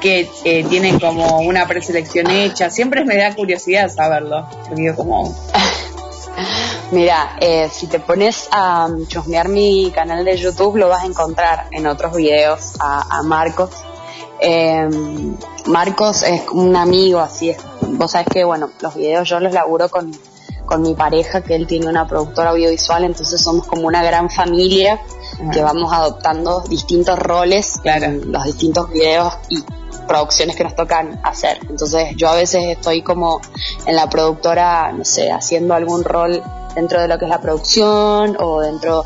que 0.00 0.28
eh, 0.44 0.64
tiene 0.68 0.98
como 1.00 1.38
una 1.38 1.66
preselección 1.66 2.30
hecha. 2.30 2.70
Siempre 2.70 3.04
me 3.04 3.16
da 3.16 3.34
curiosidad 3.34 3.88
saberlo. 3.88 4.46
Porque 4.68 4.94
como, 4.94 5.34
Mira, 6.90 7.36
eh, 7.40 7.68
si 7.72 7.86
te 7.86 7.98
pones 7.98 8.48
a 8.52 8.86
um, 8.86 9.06
chusmear 9.06 9.48
mi 9.48 9.90
canal 9.90 10.24
de 10.24 10.36
YouTube, 10.36 10.76
lo 10.76 10.88
vas 10.88 11.02
a 11.02 11.06
encontrar 11.06 11.66
en 11.72 11.86
otros 11.86 12.14
videos 12.14 12.74
a, 12.78 13.18
a 13.18 13.22
Marcos. 13.22 13.70
Eh, 14.40 14.88
Marcos 15.66 16.22
es 16.22 16.42
un 16.52 16.76
amigo, 16.76 17.20
así 17.20 17.50
es. 17.50 17.56
Vos 17.80 18.12
sabés 18.12 18.28
que, 18.28 18.44
bueno, 18.44 18.70
los 18.80 18.94
videos 18.94 19.28
yo 19.28 19.40
los 19.40 19.52
laburo 19.52 19.88
con, 19.88 20.12
con 20.66 20.82
mi 20.82 20.94
pareja, 20.94 21.40
que 21.40 21.54
él 21.54 21.66
tiene 21.66 21.86
una 21.86 22.06
productora 22.06 22.50
audiovisual, 22.50 23.04
entonces 23.04 23.42
somos 23.42 23.66
como 23.66 23.86
una 23.86 24.02
gran 24.02 24.30
familia 24.30 25.00
que 25.52 25.62
vamos 25.62 25.92
adoptando 25.92 26.60
distintos 26.60 27.18
roles 27.18 27.80
en 27.84 28.30
los 28.30 28.44
distintos 28.44 28.90
videos 28.90 29.34
y 29.48 29.64
producciones 30.06 30.54
que 30.54 30.64
nos 30.64 30.76
tocan 30.76 31.20
hacer. 31.24 31.58
Entonces 31.68 32.14
yo 32.16 32.28
a 32.28 32.34
veces 32.34 32.64
estoy 32.66 33.02
como 33.02 33.40
en 33.86 33.96
la 33.96 34.08
productora, 34.08 34.92
no 34.92 35.04
sé, 35.04 35.32
haciendo 35.32 35.74
algún 35.74 36.04
rol 36.04 36.42
dentro 36.74 37.00
de 37.00 37.08
lo 37.08 37.18
que 37.18 37.24
es 37.24 37.30
la 37.30 37.40
producción 37.40 38.36
o 38.40 38.60
dentro, 38.60 39.04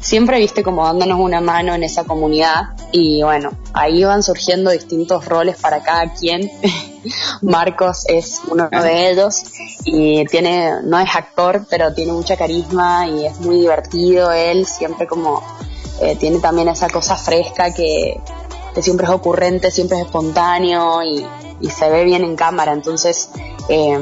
siempre 0.00 0.38
viste 0.38 0.62
como 0.62 0.84
dándonos 0.84 1.18
una 1.18 1.40
mano 1.40 1.74
en 1.74 1.84
esa 1.84 2.04
comunidad. 2.04 2.74
Y 2.90 3.22
bueno, 3.22 3.50
ahí 3.72 4.04
van 4.04 4.22
surgiendo 4.22 4.70
distintos 4.70 5.24
roles 5.26 5.56
para 5.56 5.82
cada 5.82 6.12
quien. 6.12 6.50
Marcos 7.42 8.04
es 8.08 8.40
uno 8.48 8.68
de 8.68 9.10
ellos 9.10 9.42
y 9.84 10.24
tiene, 10.26 10.82
no 10.84 10.98
es 10.98 11.14
actor, 11.14 11.66
pero 11.68 11.92
tiene 11.94 12.12
mucha 12.12 12.36
carisma 12.36 13.08
y 13.08 13.26
es 13.26 13.40
muy 13.40 13.60
divertido 13.60 14.30
él, 14.30 14.66
siempre 14.66 15.06
como 15.06 15.42
eh, 16.00 16.16
tiene 16.16 16.38
también 16.38 16.68
esa 16.68 16.88
cosa 16.88 17.16
fresca 17.16 17.72
que, 17.74 18.20
que 18.74 18.82
siempre 18.82 19.06
es 19.06 19.12
ocurrente, 19.12 19.70
siempre 19.70 19.98
es 19.98 20.06
espontáneo 20.06 21.02
y, 21.02 21.26
y 21.60 21.70
se 21.70 21.88
ve 21.90 22.04
bien 22.04 22.22
en 22.24 22.36
cámara, 22.36 22.72
entonces 22.72 23.30
eh, 23.68 23.98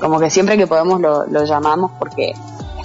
como 0.00 0.18
que 0.18 0.30
siempre 0.30 0.56
que 0.56 0.66
podemos 0.66 1.00
lo, 1.00 1.26
lo 1.26 1.44
llamamos 1.44 1.92
porque 1.98 2.30
es 2.30 2.38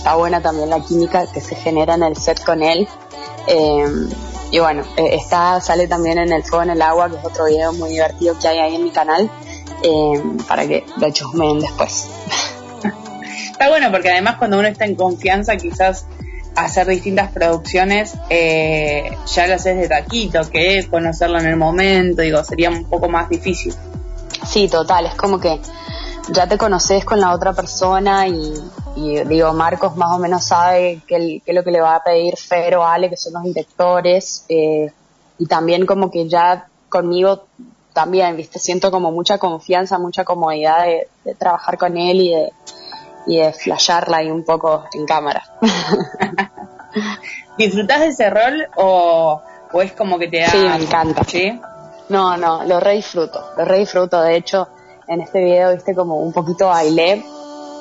está 0.05 0.17
buena 0.17 0.39
también 0.39 0.69
la 0.69 0.81
química 0.81 1.25
que 1.25 1.41
se 1.41 1.55
genera 1.55 1.95
en 1.95 2.03
el 2.03 2.15
set 2.15 2.43
con 2.43 2.61
él. 2.61 2.87
Eh, 3.47 3.87
y 4.51 4.59
bueno, 4.59 4.83
eh, 4.97 5.15
está, 5.15 5.59
sale 5.61 5.87
también 5.87 6.19
en 6.19 6.31
El 6.31 6.43
Fuego 6.43 6.61
en 6.61 6.69
el 6.69 6.81
Agua, 6.83 7.09
que 7.09 7.15
es 7.17 7.25
otro 7.25 7.45
video 7.45 7.73
muy 7.73 7.89
divertido 7.89 8.37
que 8.37 8.47
hay 8.47 8.59
ahí 8.59 8.75
en 8.75 8.83
mi 8.83 8.91
canal, 8.91 9.31
eh, 9.81 10.23
para 10.47 10.67
que 10.67 10.85
lo 10.97 11.09
chusmeen 11.09 11.59
después. 11.59 12.07
Está 13.51 13.67
bueno 13.69 13.89
porque 13.89 14.11
además 14.11 14.35
cuando 14.37 14.59
uno 14.59 14.67
está 14.67 14.85
en 14.85 14.93
confianza 14.93 15.55
quizás 15.55 16.05
hacer 16.55 16.85
distintas 16.87 17.31
producciones 17.31 18.13
eh, 18.29 19.17
ya 19.33 19.47
lo 19.47 19.55
haces 19.55 19.75
de 19.77 19.87
taquito, 19.87 20.47
que 20.51 20.77
es 20.77 20.87
conocerlo 20.87 21.39
en 21.39 21.47
el 21.47 21.55
momento, 21.55 22.21
digo, 22.21 22.43
sería 22.43 22.69
un 22.69 22.85
poco 22.85 23.09
más 23.09 23.27
difícil. 23.27 23.73
Sí, 24.45 24.67
total, 24.67 25.07
es 25.07 25.15
como 25.15 25.39
que 25.39 25.59
ya 26.29 26.47
te 26.47 26.57
conoces 26.57 27.05
con 27.05 27.19
la 27.19 27.31
otra 27.31 27.53
persona 27.53 28.27
y, 28.27 28.53
y, 28.95 29.23
digo, 29.25 29.53
Marcos 29.53 29.95
más 29.95 30.11
o 30.11 30.19
menos 30.19 30.45
sabe 30.45 31.01
qué 31.07 31.41
es 31.45 31.55
lo 31.55 31.63
que 31.63 31.71
le 31.71 31.81
va 31.81 31.95
a 31.95 32.03
pedir 32.03 32.35
Fer 32.37 32.75
o 32.75 32.85
Ale, 32.85 33.09
que 33.09 33.17
son 33.17 33.33
los 33.33 33.43
directores, 33.43 34.45
eh, 34.49 34.91
y 35.37 35.45
también 35.45 35.85
como 35.85 36.09
que 36.09 36.27
ya 36.27 36.67
conmigo 36.89 37.45
también, 37.93 38.35
viste, 38.35 38.59
siento 38.59 38.91
como 38.91 39.11
mucha 39.11 39.37
confianza, 39.37 39.97
mucha 39.97 40.23
comodidad 40.23 40.83
de, 40.83 41.07
de 41.23 41.35
trabajar 41.35 41.77
con 41.77 41.97
él 41.97 42.21
y 42.21 42.33
de, 42.33 42.51
y 43.27 43.37
de 43.37 43.53
flashearla 43.53 44.17
ahí 44.17 44.29
un 44.29 44.43
poco 44.43 44.85
en 44.93 45.05
cámara. 45.05 45.43
¿Disfrutás 47.57 48.01
de 48.01 48.07
ese 48.07 48.29
rol 48.29 48.67
o, 48.75 49.41
o 49.71 49.81
es 49.81 49.93
como 49.93 50.19
que 50.19 50.27
te 50.27 50.41
da... 50.41 50.49
Sí, 50.49 50.57
me 50.57 50.75
encanta. 50.75 51.23
¿Sí? 51.23 51.59
No, 52.09 52.37
no, 52.37 52.63
lo 52.65 52.79
re 52.79 52.93
disfruto, 52.93 53.51
lo 53.57 53.65
re 53.65 53.79
disfruto. 53.79 54.21
De 54.21 54.35
hecho, 54.35 54.67
en 55.08 55.22
este 55.22 55.43
video, 55.43 55.74
viste, 55.74 55.95
como 55.95 56.17
un 56.17 56.34
poquito 56.34 56.67
bailé. 56.67 57.24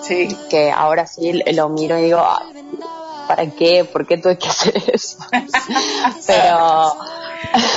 Sí. 0.02 0.28
Que 0.50 0.70
ahora 0.70 1.06
sí 1.06 1.32
lo 1.52 1.68
miro 1.70 1.98
y 1.98 2.02
digo, 2.04 2.20
"Ay, 2.20 2.54
¿para 3.26 3.46
qué? 3.50 3.84
¿Por 3.84 4.06
qué 4.06 4.18
tuve 4.18 4.38
que 4.38 4.48
hacer 4.48 4.74
eso? 4.92 5.18
pero, 6.26 6.94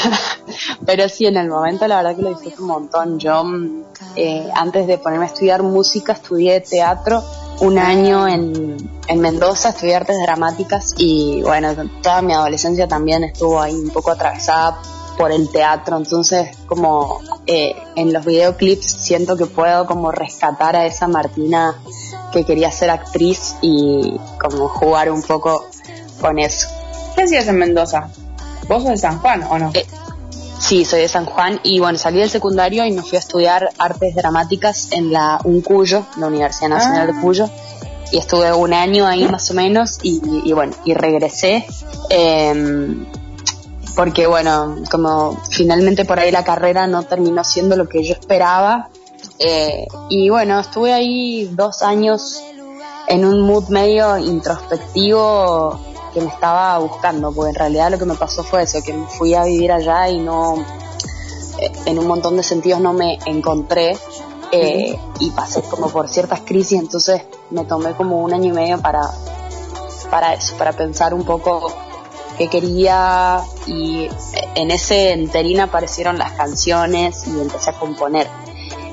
pero 0.85 1.09
sí, 1.09 1.26
en 1.26 1.38
el 1.38 1.50
momento 1.50 1.88
la 1.88 1.98
verdad 1.98 2.16
que 2.16 2.22
lo 2.22 2.30
disfruto 2.30 2.61
un 2.61 2.67
montón. 2.67 3.19
Yo, 3.19 3.43
eh, 4.16 4.50
antes 4.53 4.88
de 4.88 4.98
ponerme 4.98 5.26
a 5.26 5.30
estudiar 5.30 5.64
música, 5.64 6.14
estudié 6.14 6.61
teatro 6.61 7.24
un 7.61 7.80
año 7.80 8.27
en, 8.27 8.77
en 9.08 9.19
Mendoza, 9.19 9.69
estudié 9.69 9.95
artes 9.95 10.17
dramáticas 10.22 10.93
y 10.98 11.42
bueno, 11.42 11.74
toda 12.03 12.22
mi 12.22 12.34
adolescencia 12.34 12.88
también 12.88 13.24
estuvo 13.24 13.59
ahí 13.59 13.74
un 13.74 13.90
poco 13.90 14.11
atravesada 14.11 14.77
por 15.17 15.31
el 15.31 15.49
teatro, 15.49 15.97
entonces 15.97 16.55
como 16.67 17.19
eh, 17.47 17.75
en 17.95 18.13
los 18.13 18.23
videoclips 18.25 18.85
siento 18.85 19.35
que 19.35 19.45
puedo 19.47 19.85
como 19.85 20.11
rescatar 20.11 20.75
a 20.75 20.85
esa 20.85 21.07
Martina 21.07 21.75
que 22.31 22.43
quería 22.43 22.71
ser 22.71 22.89
actriz 22.89 23.55
y 23.61 24.19
como 24.39 24.67
jugar 24.67 25.11
un 25.11 25.21
poco 25.23 25.65
con 26.21 26.39
eso. 26.39 26.67
¿Qué 27.15 27.23
hacías 27.23 27.47
en 27.47 27.57
Mendoza? 27.57 28.09
¿Vos 28.67 28.83
sos 28.83 28.91
de 28.91 28.97
San 28.97 29.19
Juan 29.19 29.43
o 29.49 29.57
no? 29.57 29.71
Eh, 29.73 29.85
sí, 30.59 30.85
soy 30.85 31.01
de 31.01 31.07
San 31.07 31.25
Juan 31.25 31.59
y 31.63 31.79
bueno, 31.79 31.97
salí 31.97 32.19
del 32.19 32.29
secundario 32.29 32.85
y 32.85 32.91
me 32.91 33.01
fui 33.01 33.15
a 33.15 33.19
estudiar 33.19 33.69
artes 33.79 34.13
dramáticas 34.15 34.89
en 34.91 35.11
la 35.11 35.39
UNCUYO, 35.43 36.05
la 36.17 36.27
Universidad 36.27 36.69
Nacional 36.69 37.09
Ah. 37.09 37.13
de 37.13 37.21
Cuyo, 37.21 37.49
y 38.11 38.17
estuve 38.19 38.51
un 38.53 38.73
año 38.73 39.07
ahí 39.07 39.27
más 39.27 39.49
o 39.51 39.53
menos 39.53 39.97
y, 40.03 40.21
y 40.45 40.53
bueno, 40.53 40.73
y 40.85 40.93
regresé. 40.93 41.65
eh, 42.09 43.05
porque 43.98 44.27
bueno, 44.27 44.76
como 44.92 45.35
finalmente 45.50 46.06
por 46.06 46.19
ahí 46.19 46.32
la 46.32 46.43
carrera 46.43 46.85
no 46.85 47.01
terminó 47.01 47.43
siendo 47.43 47.76
lo 47.76 47.90
que 47.90 48.03
yo 48.03 48.14
esperaba. 48.14 48.90
eh, 49.40 49.88
y 50.09 50.30
bueno, 50.30 50.59
estuve 50.59 50.93
ahí 50.93 51.50
dos 51.53 51.82
años 51.82 52.43
en 53.08 53.26
un 53.26 53.42
mood 53.42 53.69
medio 53.69 54.17
introspectivo 54.19 55.80
que 56.14 56.22
me 56.22 56.27
estaba 56.27 56.77
buscando, 56.77 57.32
porque 57.32 57.50
en 57.50 57.56
realidad 57.56 57.90
lo 57.90 57.98
que 57.98 58.06
me 58.06 58.14
pasó 58.14 58.43
fue 58.43 58.64
eso, 58.64 58.84
que 58.84 58.93
me 58.93 59.08
fui 59.08 59.34
a 59.34 59.43
vivir 59.45 59.72
allá 59.72 60.08
y 60.09 60.19
no, 60.19 60.64
eh, 61.58 61.72
en 61.85 61.98
un 61.98 62.06
montón 62.06 62.38
de 62.38 62.43
sentidos 62.43 62.80
no 62.80 62.93
me 62.93 63.17
encontré 63.26 63.98
eh, 64.51 64.95
y 65.19 65.32
pasé 65.32 65.64
como 65.64 65.90
por 65.90 66.08
ciertas 66.08 66.42
crisis, 66.42 66.80
entonces 66.80 67.24
me 67.50 67.66
tomé 67.66 67.93
como 67.93 68.22
un 68.22 68.32
año 68.32 68.51
y 68.51 68.53
medio 68.53 68.80
para, 68.80 69.09
para 70.11 70.35
eso, 70.35 70.56
para 70.56 70.74
pensar 70.74 71.16
un 71.16 71.24
poco 71.24 71.86
qué 72.38 72.48
quería 72.49 73.41
y 73.66 74.07
en 74.56 74.72
ese 74.72 75.11
enterín 75.11 75.59
aparecieron 75.59 76.17
las 76.17 76.32
canciones 76.33 77.25
y 77.27 77.32
empecé 77.40 77.69
a 77.72 77.74
componer 77.74 78.27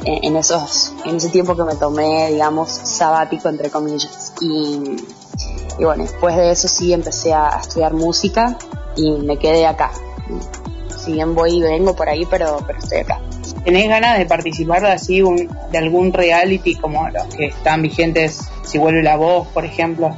en, 0.05 0.25
en 0.25 0.37
esos 0.37 0.93
en 1.05 1.17
ese 1.17 1.29
tiempo 1.31 1.55
que 1.57 1.63
me 1.65 1.75
tomé 1.77 2.31
digamos 2.33 2.71
sabático 2.71 3.49
entre 3.49 3.71
comillas. 3.71 4.33
Y, 4.41 4.97
y 5.79 5.85
bueno 5.85 6.03
después 6.05 6.37
de 6.37 6.51
eso 6.51 6.69
sí 6.69 6.93
empecé 6.93 7.33
a, 7.33 7.57
a 7.57 7.61
estudiar 7.61 7.93
música 7.95 8.57
y 8.97 9.11
me 9.13 9.39
quedé 9.39 9.67
acá. 9.67 9.91
Si 10.97 11.13
bien 11.13 11.35
voy 11.35 11.59
y 11.59 11.61
vengo 11.63 11.95
por 11.95 12.09
ahí 12.09 12.27
pero 12.31 12.59
pero 12.67 12.79
estoy 12.79 12.99
acá. 12.99 13.21
¿Tenés 13.65 13.89
ganas 13.89 14.19
de 14.19 14.27
participar 14.27 14.83
de 14.83 14.93
así 14.93 15.23
un- 15.23 15.49
de 15.71 15.79
algún 15.79 16.13
reality 16.13 16.75
como 16.77 17.09
los 17.11 17.25
que 17.35 17.47
están 17.47 17.81
vigentes, 17.83 18.41
si 18.63 18.77
vuelve 18.79 19.03
la 19.03 19.17
voz, 19.17 19.49
por 19.49 19.65
ejemplo? 19.65 20.11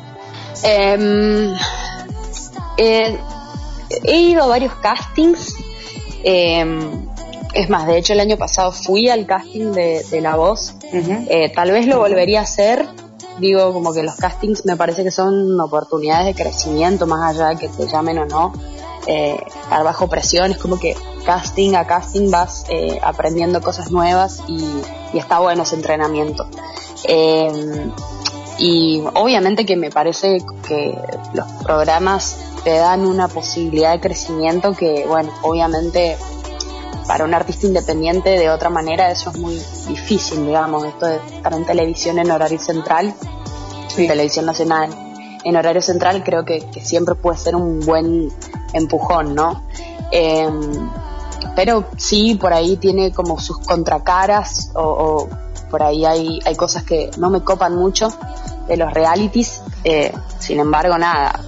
Em, 0.64 1.54
eh, 2.76 3.18
he 4.04 4.16
ido 4.20 4.44
a 4.44 4.46
varios 4.46 4.74
castings. 4.76 5.54
em, 6.24 7.06
es 7.54 7.70
más, 7.70 7.86
de 7.86 7.96
hecho 7.96 8.12
el 8.12 8.20
año 8.20 8.36
pasado 8.36 8.70
fui 8.70 9.08
al 9.08 9.24
casting 9.26 9.72
de, 9.72 10.04
de 10.10 10.20
La 10.20 10.36
Voz. 10.36 10.74
Eh, 10.92 11.50
tal 11.54 11.70
vez 11.72 11.86
lo 11.86 11.98
volvería 11.98 12.40
a 12.40 12.42
hacer. 12.42 12.86
Digo, 13.38 13.72
como 13.72 13.92
que 13.92 14.02
los 14.02 14.16
castings 14.16 14.64
me 14.64 14.76
parece 14.76 15.04
que 15.04 15.10
son 15.10 15.58
oportunidades 15.60 16.26
de 16.26 16.42
crecimiento, 16.42 17.06
más 17.06 17.34
allá 17.34 17.48
de 17.48 17.56
que 17.56 17.68
te 17.68 17.86
llamen 17.86 18.18
o 18.18 18.26
no. 18.26 18.52
Eh, 19.06 19.38
estar 19.46 19.84
bajo 19.84 20.08
presión, 20.08 20.50
es 20.50 20.58
como 20.58 20.78
que 20.78 20.96
casting 21.24 21.74
a 21.74 21.86
casting 21.86 22.30
vas 22.30 22.64
eh, 22.68 22.98
aprendiendo 23.02 23.60
cosas 23.60 23.90
nuevas 23.90 24.42
y, 24.48 24.64
y 25.12 25.18
está 25.18 25.38
bueno 25.38 25.62
ese 25.62 25.76
entrenamiento. 25.76 26.46
Em, 27.04 27.92
y 28.58 29.02
obviamente 29.14 29.66
que 29.66 29.76
me 29.76 29.90
parece 29.90 30.42
que 30.66 30.98
los 31.34 31.46
programas 31.62 32.38
te 32.64 32.76
dan 32.76 33.06
una 33.06 33.28
posibilidad 33.28 33.92
de 33.92 34.00
crecimiento 34.00 34.72
que, 34.72 35.04
bueno, 35.06 35.30
obviamente 35.42 36.16
para 37.06 37.24
un 37.24 37.34
artista 37.34 37.66
independiente 37.66 38.30
de 38.30 38.50
otra 38.50 38.70
manera 38.70 39.10
eso 39.10 39.30
es 39.30 39.38
muy 39.38 39.54
difícil, 39.88 40.44
digamos, 40.46 40.84
esto 40.84 41.06
de 41.06 41.16
estar 41.16 41.52
en 41.52 41.64
televisión 41.64 42.18
en 42.18 42.30
horario 42.30 42.58
central, 42.58 43.14
en 43.96 44.08
televisión 44.08 44.46
nacional, 44.46 44.90
en 45.44 45.56
horario 45.56 45.82
central 45.82 46.24
creo 46.24 46.44
que, 46.44 46.60
que 46.70 46.80
siempre 46.80 47.14
puede 47.14 47.38
ser 47.38 47.54
un 47.54 47.80
buen 47.80 48.32
empujón, 48.72 49.34
¿no? 49.34 49.62
Em, 50.10 50.90
pero 51.54 51.84
sí, 51.96 52.34
por 52.34 52.52
ahí 52.52 52.76
tiene 52.76 53.12
como 53.12 53.38
sus 53.38 53.58
contracaras 53.58 54.72
o, 54.74 54.82
o 54.82 55.28
por 55.70 55.82
ahí 55.82 56.04
hay, 56.04 56.40
hay 56.44 56.56
cosas 56.56 56.84
que 56.84 57.10
no 57.18 57.30
me 57.30 57.42
copan 57.42 57.74
mucho 57.74 58.08
de 58.68 58.76
los 58.76 58.92
realities, 58.92 59.62
eh, 59.84 60.12
sin 60.38 60.60
embargo, 60.60 60.98
nada, 60.98 61.40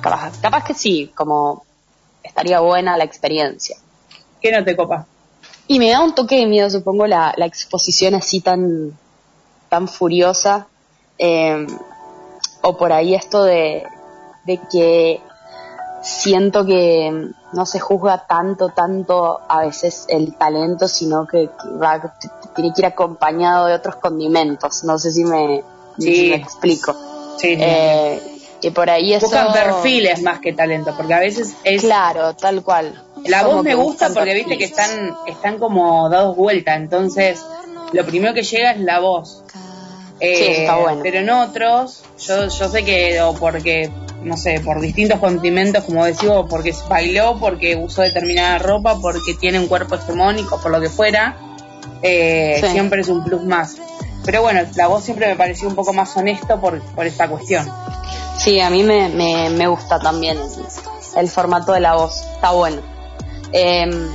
capaz, 0.00 0.38
capaz 0.40 0.64
que 0.64 0.74
sí, 0.74 1.12
como 1.14 1.64
estaría 2.22 2.60
buena 2.60 2.96
la 2.96 3.04
experiencia. 3.04 3.76
¿Qué 4.40 4.52
no 4.52 4.64
te 4.64 4.76
copa? 4.76 5.06
Y 5.68 5.78
me 5.78 5.90
da 5.90 6.00
un 6.00 6.14
toque 6.14 6.36
de 6.36 6.46
miedo, 6.46 6.70
supongo, 6.70 7.06
la, 7.06 7.34
la 7.36 7.46
exposición 7.46 8.14
así 8.14 8.40
tan, 8.40 8.96
tan 9.68 9.88
furiosa. 9.88 10.66
eh, 11.18 11.66
o 12.62 12.76
por 12.76 12.92
ahí 12.92 13.14
esto 13.14 13.44
de, 13.44 13.86
de 14.44 14.60
que 14.72 15.20
siento 16.02 16.66
que 16.66 17.30
no 17.52 17.64
se 17.66 17.78
juzga 17.78 18.26
tanto, 18.26 18.70
tanto 18.70 19.40
a 19.48 19.60
veces 19.60 20.06
el 20.08 20.36
talento, 20.36 20.88
sino 20.88 21.26
que, 21.26 21.48
que 21.48 21.68
va, 21.80 22.14
tiene 22.56 22.72
que 22.74 22.80
ir 22.82 22.86
acompañado 22.86 23.66
de 23.66 23.74
otros 23.74 23.96
condimentos. 23.96 24.82
No 24.84 24.98
sé 24.98 25.12
si 25.12 25.24
me, 25.24 25.62
Sí. 25.98 26.14
si 26.14 26.30
me 26.30 26.36
explico. 26.36 26.94
Sí, 27.38 27.56
Eh, 27.58 28.20
que 28.60 28.70
por 28.72 28.88
ahí 28.90 29.12
eso... 29.14 29.26
Buscan 29.26 29.52
perfiles 29.52 30.22
más 30.22 30.40
que 30.40 30.52
talento, 30.52 30.94
porque 30.96 31.14
a 31.14 31.20
veces 31.20 31.54
es... 31.64 31.82
Claro, 31.82 32.34
tal 32.34 32.62
cual. 32.62 33.02
La 33.26 33.42
Como 33.42 33.56
voz 33.56 33.64
me 33.64 33.74
gusta 33.74 34.08
porque 34.10 34.34
viste 34.34 34.56
que 34.58 34.64
están, 34.64 35.14
están 35.26 35.58
como 35.58 36.08
dados 36.08 36.36
vuelta, 36.36 36.74
entonces 36.74 37.40
lo 37.92 38.04
primero 38.06 38.32
que 38.34 38.42
llega 38.42 38.72
es 38.72 38.80
la 38.80 38.98
voz. 39.00 39.42
Eh, 40.20 40.36
Sí, 40.36 40.62
está 40.62 40.76
bueno. 40.76 41.00
Pero 41.02 41.18
en 41.18 41.28
otros, 41.30 42.02
yo, 42.26 42.48
yo 42.48 42.68
sé 42.70 42.84
que, 42.84 43.20
o 43.20 43.34
porque, 43.34 43.90
no 44.22 44.36
sé, 44.38 44.60
por 44.60 44.80
distintos 44.80 45.18
condimentos, 45.20 45.84
como 45.84 46.04
decía, 46.04 46.32
o 46.32 46.46
porque 46.46 46.74
bailó, 46.88 47.36
porque 47.38 47.76
usó 47.76 48.02
determinada 48.02 48.58
ropa, 48.58 48.98
porque 49.00 49.34
tiene 49.38 49.58
un 49.60 49.66
cuerpo 49.66 49.96
hegemónico, 49.96 50.58
por 50.60 50.70
lo 50.70 50.80
que 50.80 50.88
fuera, 50.88 51.36
eh, 52.02 52.58
Sí. 52.60 52.68
siempre 52.72 53.00
es 53.00 53.08
un 53.08 53.24
plus 53.24 53.42
más. 53.44 53.76
Pero 54.24 54.42
bueno, 54.42 54.60
la 54.74 54.88
voz 54.88 55.04
siempre 55.04 55.28
me 55.28 55.36
pareció 55.36 55.68
un 55.68 55.74
poco 55.74 55.92
más 55.92 56.16
honesto 56.16 56.60
por, 56.60 56.80
por 56.82 57.06
esta 57.06 57.28
cuestión. 57.28 57.68
Sí, 58.38 58.60
a 58.60 58.70
mí 58.70 58.82
me, 58.82 59.08
me, 59.08 59.50
me 59.50 59.66
gusta 59.68 59.98
también 60.00 60.38
el 61.16 61.28
formato 61.28 61.72
de 61.72 61.80
la 61.80 61.94
voz, 61.94 62.20
está 62.34 62.50
bueno. 62.50 62.82
Em, 63.52 64.08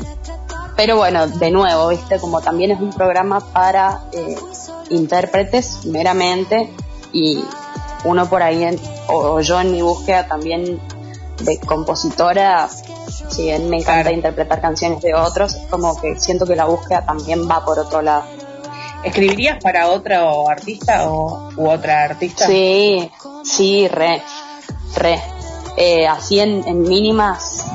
pero 0.75 0.97
bueno, 0.97 1.27
de 1.27 1.51
nuevo, 1.51 1.87
viste, 1.87 2.19
como 2.19 2.41
también 2.41 2.71
es 2.71 2.79
un 2.81 2.91
programa 2.91 3.39
para 3.39 4.01
eh, 4.11 4.35
intérpretes 4.89 5.85
meramente 5.85 6.69
y, 7.13 7.43
uno 8.03 8.27
por 8.29 8.43
ahí, 8.43 8.63
en- 8.63 8.79
o, 9.07 9.15
o 9.35 9.39
yo 9.41 9.59
en 9.61 9.71
mi 9.71 9.81
búsqueda 9.81 10.27
también 10.27 10.79
de 11.43 11.59
compositora, 11.59 12.67
si 13.29 13.43
bien 13.43 13.69
me 13.69 13.77
encanta 13.77 14.11
interpretar 14.11 14.61
canciones 14.61 15.01
de 15.01 15.13
otros, 15.13 15.55
como 15.69 15.99
que 15.99 16.19
siento 16.19 16.45
que 16.45 16.55
la 16.55 16.65
búsqueda 16.65 17.05
también 17.05 17.49
va 17.49 17.63
por 17.63 17.77
otro 17.79 18.01
lado. 18.01 18.23
¿Escribirías 19.03 19.57
para 19.63 19.89
otro 19.89 20.47
artista 20.49 21.09
o 21.09 21.49
u 21.57 21.69
otra 21.69 22.03
artista? 22.03 22.45
Sí, 22.45 23.09
sí, 23.43 23.87
re, 23.87 24.21
re. 24.95 25.19
Eh, 25.77 26.07
así 26.07 26.39
en, 26.39 26.67
en 26.67 26.81
mínimas 26.83 27.65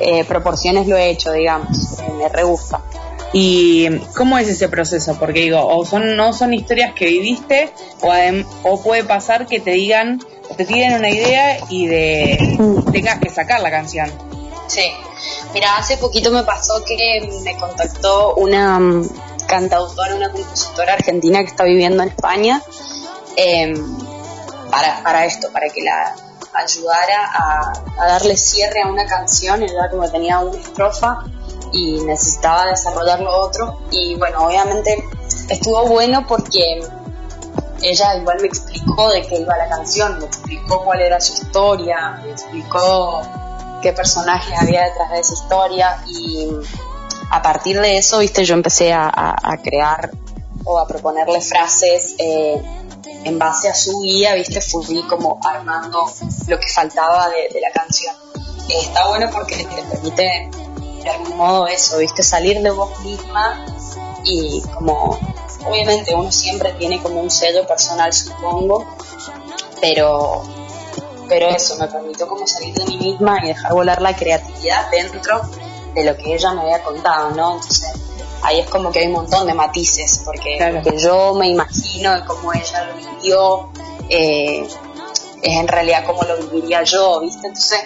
eh, 0.00 0.24
proporciones 0.24 0.88
lo 0.88 0.96
he 0.96 1.10
hecho, 1.10 1.30
digamos, 1.32 1.98
eh, 2.00 2.10
me 2.18 2.28
re 2.28 2.42
gusta. 2.42 2.80
¿Y 3.32 3.88
cómo 4.16 4.38
es 4.38 4.48
ese 4.48 4.68
proceso? 4.68 5.16
Porque 5.18 5.40
digo, 5.40 5.64
o 5.64 5.84
son 5.84 6.16
no 6.16 6.32
son 6.32 6.54
historias 6.54 6.92
que 6.94 7.06
viviste 7.06 7.70
o, 8.02 8.06
adem- 8.08 8.46
o 8.62 8.80
puede 8.80 9.04
pasar 9.04 9.46
que 9.46 9.58
te 9.60 9.72
digan, 9.72 10.20
te 10.56 10.64
tiren 10.64 10.94
una 10.94 11.10
idea 11.10 11.58
y 11.68 11.86
de 11.86 12.56
tengas 12.92 13.18
que 13.18 13.30
sacar 13.30 13.60
la 13.60 13.70
canción. 13.70 14.08
Sí. 14.66 14.92
Mira, 15.52 15.76
hace 15.76 15.96
poquito 15.98 16.30
me 16.30 16.42
pasó 16.42 16.84
que 16.84 16.96
me 17.42 17.56
contactó 17.56 18.34
una 18.34 18.78
mm, 18.80 19.08
cantautora, 19.46 20.16
una 20.16 20.30
compositora 20.30 20.94
argentina 20.94 21.40
que 21.40 21.46
está 21.46 21.64
viviendo 21.64 22.02
en 22.02 22.08
España 22.08 22.62
eh, 23.36 23.74
para, 24.70 25.02
para 25.02 25.26
esto, 25.26 25.50
para 25.52 25.68
que 25.68 25.82
la 25.82 26.14
ayudara 26.54 27.30
a, 27.32 27.72
a 27.98 28.06
darle 28.06 28.36
cierre 28.36 28.82
a 28.82 28.88
una 28.88 29.06
canción. 29.06 29.62
Ella 29.62 29.90
como 29.90 30.10
tenía 30.10 30.40
una 30.40 30.58
estrofa 30.58 31.24
y 31.72 32.00
necesitaba 32.00 32.66
desarrollar 32.66 33.20
lo 33.20 33.38
otro. 33.40 33.80
Y 33.90 34.16
bueno, 34.16 34.46
obviamente 34.46 35.04
estuvo 35.48 35.86
bueno 35.86 36.26
porque 36.26 36.82
ella 37.82 38.16
igual 38.16 38.38
me 38.40 38.46
explicó 38.46 39.10
de 39.10 39.22
qué 39.26 39.40
iba 39.40 39.56
la 39.56 39.68
canción, 39.68 40.18
me 40.18 40.26
explicó 40.26 40.82
cuál 40.84 41.02
era 41.02 41.20
su 41.20 41.34
historia, 41.34 42.20
me 42.24 42.30
explicó 42.30 43.20
qué 43.84 43.92
personajes 43.92 44.58
había 44.58 44.82
detrás 44.84 45.10
de 45.12 45.20
esa 45.20 45.34
historia 45.34 46.02
y 46.08 46.48
a 47.30 47.42
partir 47.42 47.78
de 47.80 47.98
eso, 47.98 48.18
viste, 48.18 48.44
yo 48.44 48.54
empecé 48.54 48.92
a, 48.92 49.04
a- 49.08 49.36
a 49.42 49.56
crear 49.62 50.10
o 50.64 50.78
a 50.78 50.86
proponerle 50.88 51.40
frases 51.42 52.14
eh, 52.18 52.60
en 53.24 53.38
base 53.38 53.68
a 53.68 53.74
su 53.74 54.00
guía, 54.00 54.34
viste, 54.34 54.60
fui 54.62 55.02
como 55.06 55.38
armando 55.44 56.06
lo 56.46 56.58
que 56.58 56.66
faltaba 56.68 57.28
de, 57.28 57.52
de 57.52 57.60
la 57.60 57.70
canción. 57.72 58.14
Eh, 58.70 58.78
está 58.80 59.06
bueno 59.08 59.28
porque 59.30 59.56
te 59.64 59.82
permite 59.82 60.50
de 61.04 61.10
algún 61.10 61.36
modo 61.36 61.66
eso, 61.66 61.98
viste, 61.98 62.22
salir 62.22 62.62
de 62.62 62.70
vos 62.70 62.98
misma 63.00 63.66
y 64.24 64.62
como 64.74 65.18
obviamente 65.66 66.14
uno 66.14 66.32
siempre 66.32 66.72
tiene 66.78 67.02
como 67.02 67.20
un 67.20 67.30
sello 67.30 67.66
personal 67.66 68.10
supongo 68.12 68.86
pero 69.82 70.42
pero 71.28 71.48
eso 71.48 71.76
me 71.76 71.88
permitió 71.88 72.26
como 72.26 72.46
salir 72.46 72.74
de 72.74 72.84
mí 72.86 72.96
misma 72.98 73.38
y 73.42 73.48
dejar 73.48 73.72
volar 73.72 74.00
la 74.02 74.14
creatividad 74.14 74.90
dentro 74.90 75.40
de 75.94 76.04
lo 76.04 76.16
que 76.16 76.34
ella 76.34 76.52
me 76.52 76.62
había 76.62 76.82
contado 76.82 77.30
no 77.30 77.54
entonces 77.54 77.92
ahí 78.42 78.60
es 78.60 78.68
como 78.68 78.90
que 78.90 79.00
hay 79.00 79.06
un 79.06 79.12
montón 79.12 79.46
de 79.46 79.54
matices 79.54 80.22
porque 80.24 80.58
lo 80.70 80.82
que 80.82 80.98
yo 80.98 81.34
me 81.34 81.48
imagino 81.48 82.14
de 82.14 82.24
cómo 82.24 82.52
ella 82.52 82.84
lo 82.84 82.94
vivió 82.94 83.70
eh, 84.08 84.66
es 85.42 85.56
en 85.56 85.68
realidad 85.68 86.04
como 86.04 86.22
lo 86.22 86.36
viviría 86.36 86.82
yo 86.82 87.20
viste 87.20 87.46
entonces 87.46 87.80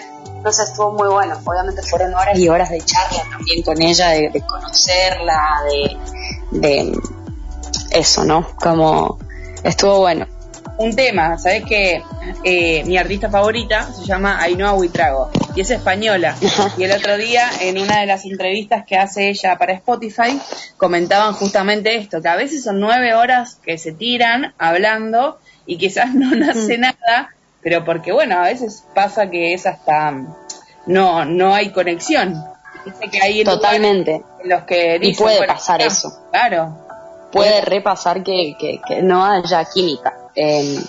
sé, 0.51 0.63
estuvo 0.63 0.91
muy 0.91 1.07
bueno. 1.09 1.37
Obviamente 1.45 1.81
fueron 1.81 2.13
horas 2.13 2.37
y 2.37 2.47
horas 2.47 2.69
de 2.69 2.79
charla 2.81 3.23
también 3.29 3.61
con 3.63 3.81
ella, 3.81 4.09
de, 4.09 4.29
de 4.29 4.41
conocerla, 4.41 5.61
de, 5.69 6.59
de 6.59 6.99
eso, 7.91 8.23
¿no? 8.23 8.47
Como 8.55 9.17
estuvo 9.63 9.99
bueno. 9.99 10.27
Un 10.79 10.95
tema, 10.95 11.37
¿sabes 11.37 11.63
que 11.65 12.01
Mi 12.85 12.97
artista 12.97 13.29
favorita 13.29 13.91
se 13.91 14.05
llama 14.05 14.41
Ainhoa 14.41 14.73
Huitrago 14.73 15.29
y 15.53 15.61
es 15.61 15.71
española. 15.71 16.35
Y 16.77 16.83
el 16.85 16.91
otro 16.93 17.17
día, 17.17 17.49
en 17.59 17.77
una 17.77 17.99
de 17.99 18.05
las 18.05 18.23
entrevistas 18.23 18.85
que 18.85 18.95
hace 18.95 19.27
ella 19.27 19.57
para 19.57 19.73
Spotify, 19.73 20.39
comentaban 20.77 21.33
justamente 21.33 21.97
esto, 21.97 22.21
que 22.21 22.29
a 22.29 22.37
veces 22.37 22.63
son 22.63 22.79
nueve 22.79 23.13
horas 23.13 23.55
que 23.55 23.77
se 23.77 23.91
tiran 23.91 24.53
hablando 24.57 25.39
y 25.65 25.77
quizás 25.77 26.13
no 26.15 26.31
nace 26.35 26.77
nada, 26.77 27.35
pero 27.61 27.83
porque 27.83 28.13
bueno, 28.13 28.37
a 28.39 28.43
veces 28.43 28.85
pasa 28.95 29.29
que 29.29 29.53
es 29.53 29.65
hasta 29.65 30.13
no 30.85 31.25
no 31.25 31.53
hay 31.53 31.71
conexión. 31.71 32.41
Dice 32.85 33.09
que 33.11 33.21
hay 33.21 33.43
Totalmente. 33.43 34.23
en 34.43 34.49
los 34.49 34.63
que 34.63 34.95
Y 34.95 34.99
dicen, 34.99 35.25
puede 35.25 35.37
bueno, 35.39 35.53
pasar 35.53 35.81
eso. 35.81 36.09
Claro. 36.31 36.87
Puede 37.33 37.59
repasar 37.61 38.23
que, 38.23 38.55
que, 38.57 38.79
que 38.87 39.03
no 39.03 39.25
haya 39.25 39.65
química. 39.65 40.18
Eh, 40.41 40.79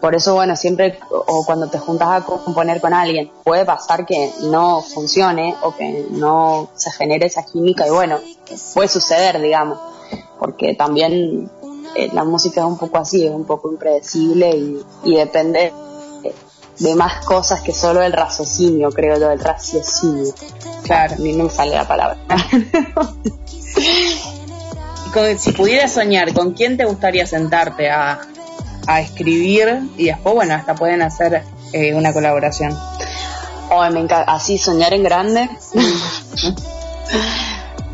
por 0.00 0.14
eso, 0.14 0.34
bueno, 0.34 0.54
siempre, 0.56 0.98
o 1.10 1.44
cuando 1.44 1.68
te 1.68 1.78
juntas 1.78 2.08
a 2.08 2.24
componer 2.24 2.80
con 2.80 2.94
alguien, 2.94 3.30
puede 3.44 3.66
pasar 3.66 4.06
que 4.06 4.32
no 4.44 4.80
funcione 4.80 5.56
o 5.62 5.74
que 5.76 6.06
no 6.10 6.70
se 6.74 6.90
genere 6.92 7.26
esa 7.26 7.44
química 7.44 7.86
y 7.86 7.90
bueno, 7.90 8.18
puede 8.72 8.88
suceder, 8.88 9.42
digamos, 9.42 9.78
porque 10.38 10.74
también 10.74 11.50
eh, 11.96 12.08
la 12.14 12.24
música 12.24 12.60
es 12.60 12.66
un 12.66 12.78
poco 12.78 12.96
así, 12.96 13.26
es 13.26 13.32
un 13.32 13.44
poco 13.44 13.70
impredecible 13.70 14.50
y, 14.56 14.80
y 15.04 15.16
depende 15.16 15.72
de, 16.78 16.94
más 16.94 17.24
cosas 17.26 17.60
que 17.60 17.74
solo 17.74 18.00
el 18.02 18.12
raciocinio, 18.12 18.90
creo 18.90 19.18
yo, 19.18 19.30
el 19.30 19.40
raciocinio. 19.40 20.32
Claro. 20.84 21.16
A 21.16 21.18
mí 21.18 21.32
no 21.32 21.44
me 21.44 21.50
sale 21.50 21.74
la 21.74 21.86
palabra. 21.86 22.16
Si 25.38 25.50
pudieras 25.50 25.92
soñar, 25.92 26.32
¿con 26.32 26.52
quién 26.52 26.76
te 26.76 26.84
gustaría 26.84 27.26
sentarte 27.26 27.90
a, 27.90 28.20
a 28.86 29.00
escribir? 29.00 29.80
Y 29.96 30.06
después, 30.06 30.34
bueno, 30.34 30.54
hasta 30.54 30.74
pueden 30.74 31.02
hacer 31.02 31.42
eh, 31.72 31.94
una 31.94 32.12
colaboración. 32.12 32.76
Ay, 33.70 33.92
me 33.92 34.00
encanta, 34.00 34.32
así 34.32 34.58
soñar 34.58 34.92
en 34.94 35.02
grande. 35.02 35.48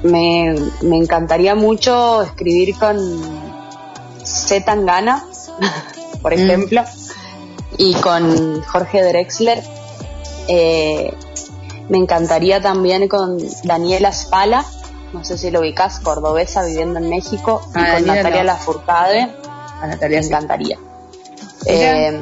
me, 0.03 0.55
me 0.83 0.97
encantaría 0.97 1.55
mucho 1.55 2.23
escribir 2.23 2.77
con 2.79 2.97
Z 4.25 4.65
Tangana, 4.65 5.25
por 6.23 6.33
ejemplo, 6.33 6.83
y 7.79 7.95
con 7.95 8.63
Jorge 8.63 9.03
Drexler. 9.03 9.63
Eh, 10.49 11.13
me 11.89 11.99
encantaría 11.99 12.61
también 12.61 13.09
con 13.09 13.39
Daniela 13.65 14.13
Spala, 14.13 14.65
no 15.13 15.25
sé 15.25 15.39
si 15.39 15.51
lo 15.51 15.61
ubicás, 15.61 16.01
cordobesa 16.01 16.65
viviendo 16.65 16.99
en 16.99 17.09
México, 17.09 17.63
y 17.75 17.79
Ah, 17.79 17.95
con 17.95 18.07
Daniela 18.07 18.15
Natalia 18.17 18.39
no. 18.39 18.45
Lafourcade. 18.45 19.29
A 19.81 19.87
Natalia 19.87 20.21
encantaría. 20.21 20.79
Eh, 21.67 22.21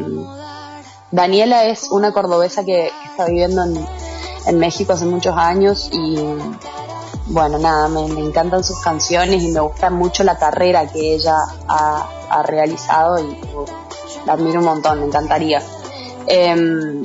Daniela 1.11 1.65
es 1.67 1.91
una 1.91 2.13
cordobesa 2.13 2.65
que, 2.65 2.91
que 3.03 3.09
está 3.11 3.27
viviendo 3.27 3.63
en, 3.63 3.87
en 4.47 4.59
México 4.59 4.95
hace 4.95 5.05
muchos 5.05 5.37
años 5.37 5.91
y 5.93 6.17
bueno, 7.27 7.59
nada, 7.59 7.89
me, 7.89 8.07
me 8.09 8.21
encantan 8.21 8.63
sus 8.65 8.81
canciones 8.81 9.43
y 9.43 9.49
me 9.49 9.61
gusta 9.61 9.91
mucho 9.91 10.25
la 10.25 10.37
carrera 10.37 10.87
que 10.87 11.15
ella 11.15 11.37
ha, 11.69 12.09
ha 12.29 12.43
realizado 12.43 13.19
y 13.19 13.41
uh, 13.55 13.65
la 14.27 14.35
admiro 14.35 14.59
un 14.61 14.67
montón, 14.67 15.01
me 15.01 15.07
encantaría. 15.07 15.63
Eh, 16.27 17.03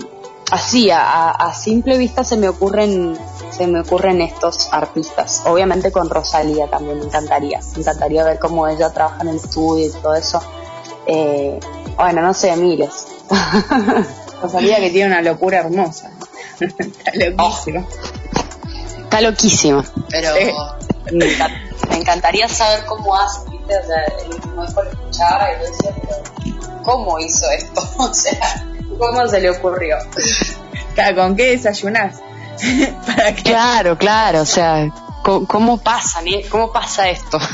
así, 0.52 0.90
a, 0.92 1.32
a- 1.32 1.54
simple 1.54 1.98
vista 1.98 2.24
se 2.24 2.38
me 2.38 2.48
ocurren 2.50 3.18
se 3.52 3.68
me 3.68 3.82
ocurren 3.82 4.22
estos 4.22 4.70
artistas. 4.72 5.42
Obviamente 5.46 5.92
con 5.92 6.10
Rosalía 6.10 6.68
también 6.70 7.00
me 7.00 7.06
encantaría. 7.06 7.60
Me 7.74 7.80
encantaría 7.82 8.24
ver 8.24 8.40
cómo 8.40 8.68
ella 8.68 8.92
trabaja 8.94 9.22
en 9.24 9.30
el 9.30 9.36
estudio 9.38 9.88
y 9.88 9.92
todo 10.02 10.14
eso. 10.16 10.42
Eh, 11.08 11.60
bueno, 11.98 12.22
no 12.22 12.34
sé, 12.34 12.56
miles. 12.56 13.08
Rosalía 14.42 14.78
que 14.78 14.92
tiene 14.92 15.08
una 15.08 15.22
locura 15.22 15.60
hermosa. 15.60 16.12
Está 16.60 17.12
loquísimo. 17.30 17.88
Está 19.04 19.22
loquísima. 19.22 19.84
Pero 20.10 20.30
Sí. 20.36 21.16
me, 21.16 21.26
encan- 21.26 21.90
me 21.90 21.98
encantaría 21.98 22.48
saber 22.48 22.86
cómo 22.86 23.16
hace, 23.16 23.50
¿viste? 23.50 23.78
O 23.78 23.86
sea, 23.88 24.04
el 24.24 24.34
último 24.34 24.64
lo 24.64 24.84
escuchaba 24.90 25.48
y 25.52 25.60
yo 25.62 25.72
decía, 25.72 25.96
pero 26.02 26.84
¿cómo 26.84 27.20
hizo 27.20 27.46
esto? 27.52 27.82
O 27.98 28.14
sea, 28.14 28.66
¿cómo 29.00 29.28
se 29.28 29.42
le 29.42 29.50
ocurrió? 29.50 29.98
¿Con 31.16 31.36
qué 31.36 31.52
desayunás? 31.52 32.18
Para 33.08 33.34
Claro, 33.34 33.98
claro, 33.98 34.42
o 34.42 34.46
sea, 34.46 34.92
¿cómo, 35.24 35.48
cómo 35.48 35.78
pasa, 35.82 36.20
cómo 36.50 36.72
pasa 36.72 37.10
esto? 37.10 37.40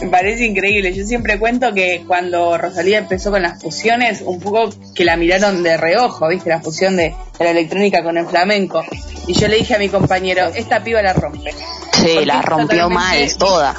Me 0.00 0.08
parece 0.08 0.44
increíble. 0.44 0.94
Yo 0.94 1.04
siempre 1.04 1.38
cuento 1.38 1.74
que 1.74 2.04
cuando 2.06 2.56
Rosalía 2.56 2.98
empezó 2.98 3.30
con 3.30 3.42
las 3.42 3.60
fusiones, 3.60 4.22
un 4.24 4.40
poco 4.40 4.70
que 4.94 5.04
la 5.04 5.16
miraron 5.16 5.62
de 5.62 5.76
reojo, 5.76 6.28
¿viste? 6.28 6.48
La 6.48 6.60
fusión 6.60 6.96
de, 6.96 7.14
de 7.38 7.44
la 7.44 7.50
electrónica 7.50 8.02
con 8.02 8.16
el 8.16 8.26
flamenco. 8.26 8.84
Y 9.26 9.34
yo 9.34 9.48
le 9.48 9.56
dije 9.56 9.74
a 9.74 9.78
mi 9.78 9.88
compañero, 9.88 10.46
esta 10.54 10.82
piba 10.82 11.02
la 11.02 11.12
rompe. 11.12 11.52
Sí, 11.92 12.24
la 12.24 12.40
rompió 12.42 12.88
mal, 12.88 13.36
toda. 13.36 13.74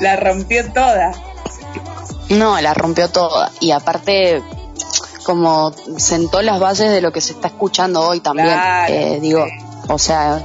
La 0.00 0.16
rompió 0.16 0.72
toda. 0.72 1.12
No, 2.30 2.60
la 2.60 2.72
rompió 2.72 3.08
toda. 3.08 3.50
Y 3.60 3.72
aparte, 3.72 4.42
como 5.30 5.72
sentó 5.98 6.42
las 6.42 6.58
bases 6.58 6.90
de 6.90 7.00
lo 7.00 7.12
que 7.12 7.20
se 7.20 7.32
está 7.34 7.46
escuchando 7.48 8.00
hoy 8.02 8.20
también. 8.20 8.48
Claro, 8.48 8.92
eh, 8.94 9.18
digo, 9.20 9.46
o 9.88 9.98
sea, 9.98 10.42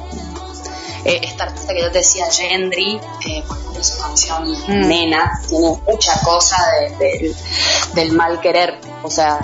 Eh, 1.06 1.22
esta 1.24 1.44
artista 1.46 1.74
que 1.74 1.82
yo 1.82 1.92
te 1.92 2.00
decía, 2.00 2.26
Gendry, 2.32 3.00
eh, 3.28 3.44
por 3.48 3.58
ejemplo, 3.58 3.84
su 3.84 3.98
canción 4.00 4.44
Mm. 4.68 4.88
Nena, 4.88 5.40
tiene 5.48 5.80
mucha 5.88 6.20
cosa 6.24 6.58
de- 6.80 6.98
del- 6.98 7.36
del 7.94 8.12
mal 8.14 8.40
querer, 8.42 8.80
o 9.04 9.10
sea, 9.12 9.40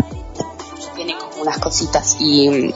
tiene 0.96 1.16
como 1.18 1.42
unas 1.44 1.58
cositas 1.60 2.16
y 2.20 2.50
mm, 2.50 2.74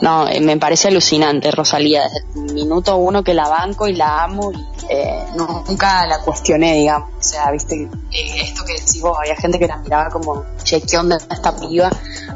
no, 0.00 0.28
eh, 0.28 0.40
me 0.40 0.56
parece 0.56 0.88
alucinante 0.88 1.50
Rosalía, 1.50 2.02
desde 2.04 2.46
el 2.48 2.54
minuto 2.54 2.96
uno 2.96 3.22
que 3.22 3.34
la 3.34 3.48
banco 3.48 3.86
y 3.86 3.94
la 3.94 4.24
amo 4.24 4.50
y 4.52 4.56
eh, 4.88 5.24
nunca 5.68 6.06
la 6.06 6.20
cuestioné, 6.20 6.74
digamos, 6.74 7.10
o 7.18 7.22
sea, 7.22 7.50
viste, 7.50 7.74
eh, 8.12 8.42
esto 8.42 8.64
que 8.64 8.72
decís 8.74 9.00
vos, 9.00 9.16
había 9.20 9.36
gente 9.36 9.58
que 9.58 9.66
la 9.66 9.76
miraba 9.78 10.08
como, 10.10 10.44
che, 10.64 10.80
¿qué 10.82 10.96
onda 10.98 11.16
esta 11.16 11.54
piba? 11.56 11.90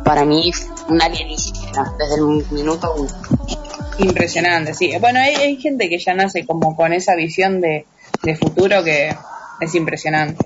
Para 0.05 0.25
mí, 0.25 0.51
una 0.89 1.07
alienígena, 1.07 1.95
desde 1.99 2.15
el 2.17 2.47
minuto 2.51 2.95
uno. 2.97 3.09
Impresionante, 3.99 4.75
sí. 4.75 4.93
Bueno, 5.01 5.21
hay, 5.21 5.35
hay 5.37 5.57
gente 5.57 5.89
que 5.89 5.99
ya 5.99 6.15
nace 6.15 6.45
como 6.45 6.75
con 6.77 6.93
esa 6.93 7.15
visión 7.15 7.61
de, 7.61 7.87
de 8.23 8.37
futuro 8.37 8.83
que 8.83 9.17
es 9.61 9.75
impresionante. 9.75 10.45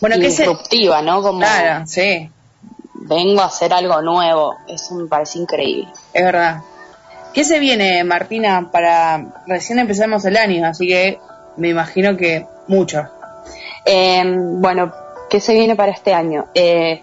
Bueno, 0.00 0.16
¿qué 0.16 0.30
se- 0.30 0.42
disruptiva, 0.42 1.02
¿no? 1.02 1.22
Como 1.22 1.40
Claro, 1.40 1.86
sí. 1.86 2.30
Vengo 3.10 3.40
a 3.40 3.46
hacer 3.46 3.72
algo 3.74 4.00
nuevo, 4.00 4.56
eso 4.68 4.94
me 4.94 5.08
parece 5.08 5.40
increíble. 5.40 5.88
Es 6.14 6.24
verdad. 6.24 6.62
¿Qué 7.34 7.44
se 7.44 7.58
viene, 7.58 8.02
Martina, 8.04 8.70
para... 8.72 9.42
Recién 9.46 9.80
empezamos 9.80 10.24
el 10.24 10.36
año, 10.36 10.64
así 10.66 10.86
que 10.86 11.18
me 11.56 11.68
imagino 11.68 12.16
que 12.16 12.46
mucho. 12.68 13.04
Eh, 13.84 14.22
bueno, 14.24 14.92
¿qué 15.28 15.40
se 15.40 15.54
viene 15.54 15.74
para 15.74 15.92
este 15.92 16.14
año? 16.14 16.46
Eh, 16.54 17.02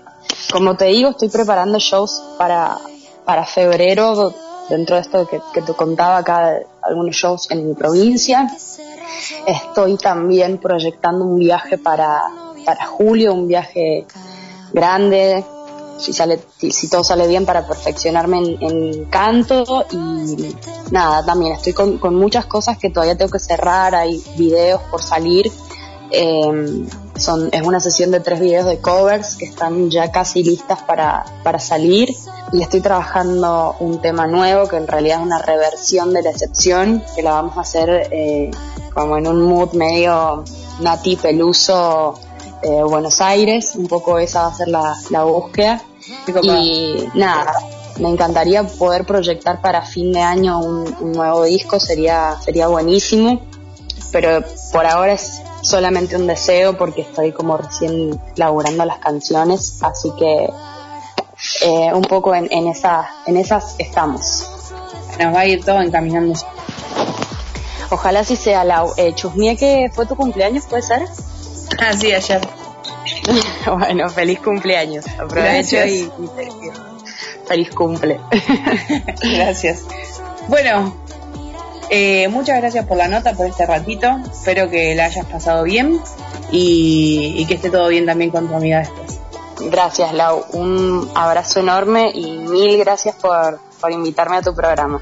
como 0.52 0.76
te 0.76 0.86
digo, 0.86 1.10
estoy 1.10 1.30
preparando 1.30 1.78
shows 1.78 2.24
para, 2.38 2.78
para 3.26 3.46
febrero, 3.46 4.34
dentro 4.70 4.96
de 4.96 5.02
esto 5.02 5.28
que, 5.28 5.40
que 5.54 5.62
te 5.62 5.74
contaba 5.74 6.18
acá, 6.18 6.60
algunos 6.84 7.16
shows 7.16 7.52
en 7.52 7.68
mi 7.68 7.74
provincia. 7.74 8.50
Estoy 9.46 9.98
también 9.98 10.58
proyectando 10.58 11.26
un 11.26 11.40
viaje 11.40 11.78
para, 11.78 12.22
para 12.66 12.86
julio, 12.86 13.34
un 13.34 13.48
viaje 13.48 14.06
grande, 14.74 15.44
si, 15.98 16.14
sale, 16.14 16.40
si, 16.58 16.90
todo 16.90 17.04
sale 17.04 17.28
bien 17.28 17.46
para 17.46 17.68
perfeccionarme 17.68 18.38
en, 18.38 18.58
en 18.62 19.06
canto 19.06 19.86
y 19.92 20.56
nada, 20.92 21.26
también 21.26 21.54
estoy 21.54 21.74
con, 21.74 21.98
con 21.98 22.16
muchas 22.16 22.46
cosas 22.46 22.78
que 22.78 22.90
todavía 22.90 23.18
tengo 23.18 23.32
que 23.32 23.40
cerrar, 23.40 23.96
hay 23.96 24.24
videos 24.38 24.82
por 24.92 25.04
salir. 25.04 25.52
Eh, 26.10 26.86
son, 27.18 27.50
es 27.52 27.62
una 27.64 27.80
sesión 27.80 28.12
de 28.12 28.20
tres 28.20 28.40
videos 28.40 28.66
de 28.66 28.80
covers 28.80 29.36
que 29.36 29.46
están 29.46 29.90
ya 29.90 30.12
casi 30.12 30.44
listas 30.44 30.82
para, 30.84 31.26
para 31.44 31.60
salir 31.60 32.10
y 32.54 32.62
estoy 32.62 32.80
trabajando 32.80 33.76
un 33.80 34.00
tema 34.00 34.28
nuevo 34.28 34.68
que 34.68 34.78
en 34.78 34.88
realidad 34.88 35.20
es 35.20 35.26
una 35.26 35.42
reversión 35.42 36.14
de 36.14 36.22
la 36.22 36.30
excepción 36.30 37.04
que 37.16 37.24
la 37.24 37.32
vamos 37.32 37.58
a 37.58 37.62
hacer 37.62 38.08
eh, 38.12 38.52
como 38.94 39.18
en 39.18 39.28
un 39.28 39.42
mood 39.42 39.74
medio 39.74 40.44
Nati 40.80 41.18
Peluso 41.18 42.20
eh, 42.64 42.84
Buenos 42.84 43.22
Aires, 43.22 43.74
un 43.76 43.88
poco 43.88 44.20
esa 44.20 44.44
va 44.44 44.48
a 44.48 44.54
ser 44.54 44.68
la, 44.68 44.96
la 45.10 45.24
búsqueda 45.24 45.82
y 46.42 47.08
nada, 47.14 47.54
me 48.00 48.10
encantaría 48.10 48.64
poder 48.64 49.06
proyectar 49.06 49.62
para 49.62 49.82
fin 49.82 50.12
de 50.12 50.22
año 50.22 50.60
un, 50.60 50.96
un 51.00 51.12
nuevo 51.12 51.44
disco, 51.44 51.80
sería, 51.80 52.38
sería 52.42 52.68
buenísimo, 52.68 53.42
pero 54.12 54.44
por 54.72 54.86
ahora 54.86 55.14
es 55.14 55.42
solamente 55.62 56.16
un 56.16 56.28
deseo 56.28 56.78
porque 56.78 57.02
estoy 57.02 57.32
como 57.32 57.58
recién 57.58 58.20
laburando 58.36 58.86
las 58.86 59.00
canciones, 59.00 59.80
así 59.82 60.12
que 60.18 60.50
eh, 61.62 61.92
un 61.94 62.04
poco 62.04 62.34
en, 62.34 62.48
en, 62.52 62.68
esa, 62.68 63.10
en 63.26 63.38
esas 63.38 63.76
estamos. 63.78 64.50
Nos 65.20 65.34
va 65.34 65.42
a 65.42 65.46
ir 65.46 65.64
todo 65.64 65.82
encaminándose. 65.82 66.46
Ojalá 67.90 68.24
si 68.24 68.36
sea 68.36 68.64
la 68.64 68.86
eh, 68.98 69.14
Chusmie 69.16 69.56
que 69.56 69.90
fue 69.94 70.06
tu 70.06 70.16
cumpleaños, 70.16 70.66
¿puede 70.66 70.82
ser? 70.82 71.08
Ah, 71.80 71.94
sí, 71.94 72.12
ayer. 72.12 72.42
bueno, 73.78 74.10
feliz 74.10 74.40
cumpleaños. 74.40 75.06
Aprovecho 75.20 75.78
y, 75.86 76.00
y 76.02 76.12
feliz 77.48 77.70
cumple. 77.72 78.20
Gracias. 79.22 79.84
Bueno, 80.48 80.96
eh, 81.90 82.28
muchas 82.30 82.60
gracias 82.60 82.86
por 82.86 82.98
la 82.98 83.08
nota, 83.08 83.34
por 83.34 83.46
este 83.46 83.66
ratito. 83.66 84.08
Espero 84.32 84.70
que 84.70 84.96
la 84.96 85.06
hayas 85.06 85.26
pasado 85.26 85.64
bien 85.64 86.00
y, 86.52 87.34
y 87.38 87.46
que 87.46 87.56
esté 87.56 87.70
todo 87.70 87.88
bien 87.88 88.06
también 88.06 88.32
con 88.32 88.48
tu 88.48 88.56
amiga 88.56 88.80
después. 88.80 89.20
Gracias, 89.60 90.14
Lau. 90.14 90.46
Un 90.54 91.10
abrazo 91.16 91.60
enorme 91.60 92.12
y 92.14 92.38
mil 92.38 92.78
gracias 92.78 93.16
por, 93.16 93.60
por 93.82 93.92
invitarme 93.92 94.38
a 94.38 94.42
tu 94.42 94.54
programa. 94.54 95.02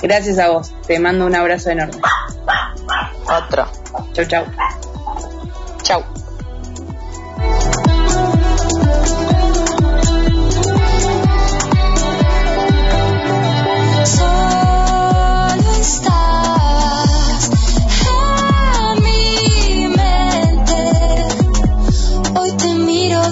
Gracias 0.00 0.38
a 0.38 0.50
vos. 0.50 0.72
Te 0.86 0.98
mando 0.98 1.26
un 1.26 1.34
abrazo 1.34 1.70
enorme. 1.70 2.00
Otro. 3.26 3.66
Chau. 4.12 4.26
Chau. 4.26 4.44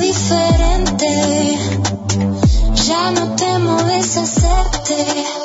Diferente. 0.00 1.58
Ya 2.86 3.10
no 3.12 3.34
temo 3.36 3.82
deshacerte. 3.84 5.39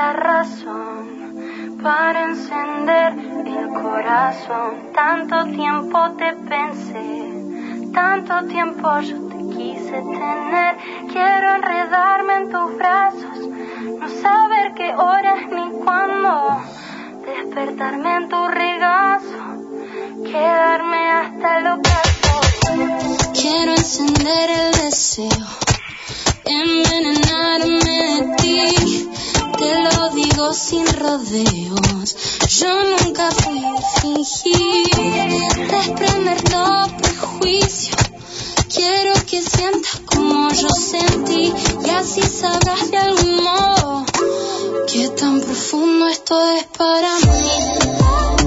La 0.00 0.12
razón 0.14 1.78
para 1.82 2.24
encender 2.30 3.12
el 3.56 3.68
corazón. 3.82 4.70
Tanto 4.94 5.44
tiempo 5.60 5.98
te 6.20 6.32
pensé, 6.52 7.92
tanto 7.92 8.46
tiempo 8.46 9.00
yo 9.00 9.18
te 9.28 9.38
quise 9.54 9.96
tener. 10.18 10.72
Quiero 11.12 11.46
enredarme 11.56 12.34
en 12.40 12.50
tus 12.50 12.68
brazos, 12.78 13.38
no 14.00 14.08
saber 14.24 14.72
qué 14.78 14.88
hora 14.94 15.34
es 15.40 15.48
ni 15.56 15.66
cuándo. 15.84 16.62
Despertarme 17.26 18.10
en 18.20 18.28
tu 18.30 18.48
regazo, 18.48 19.42
quedarme 20.24 21.02
hasta 21.20 21.58
el 21.58 21.66
ocaso. 21.76 22.32
Quiero 23.38 23.72
encender 23.72 24.48
el 24.60 24.72
deseo, 24.82 25.48
envenenarme 26.46 27.88
de 28.06 28.36
ti. 28.38 29.10
Te 29.60 29.78
lo 29.94 30.08
digo 30.14 30.54
sin 30.54 30.86
rodeos. 30.86 32.16
Yo 32.48 32.72
nunca 32.82 33.30
fui 33.30 33.60
de 33.60 33.82
fingir, 34.00 34.88
desprender 35.70 36.40
todo 36.44 36.86
prejuicio. 36.96 37.94
Quiero 38.74 39.12
que 39.26 39.42
sientas 39.42 40.00
como 40.06 40.50
yo 40.50 40.68
sentí 40.70 41.52
y 41.84 41.90
así 41.90 42.22
sabrás 42.22 42.90
de 42.90 42.96
algún 42.96 43.44
modo 43.44 44.06
que 44.90 45.08
tan 45.10 45.38
profundo 45.42 46.06
esto 46.08 46.42
es 46.54 46.64
para 46.78 47.16
mí. 47.18 48.39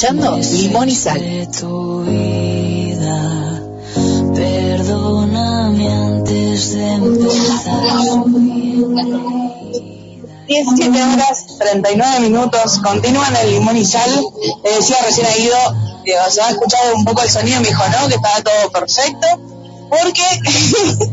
Escuchando 0.00 0.38
Limón 0.38 0.88
y 0.88 0.94
Sal. 0.94 1.20
Perdóname 4.34 5.92
antes 5.92 6.72
de 6.72 6.92
empezar. 6.92 8.24
17 10.46 11.02
horas 11.02 11.46
39 11.58 12.20
minutos, 12.20 12.78
continúan 12.82 13.36
el 13.36 13.50
limón 13.50 13.76
y 13.76 13.84
sal. 13.84 14.10
Le 14.64 14.70
decía 14.72 14.96
recién 15.04 15.26
a 15.26 15.34
Guido 15.34 15.58
que 16.06 16.12
se 16.30 16.40
ha 16.40 16.50
escuchado 16.50 16.94
un 16.96 17.04
poco 17.04 17.22
el 17.22 17.28
sonido, 17.28 17.60
me 17.60 17.68
dijo 17.68 17.84
no, 17.88 18.08
que 18.08 18.14
estaba 18.14 18.40
todo 18.42 18.70
perfecto, 18.72 19.26
porque 19.90 20.22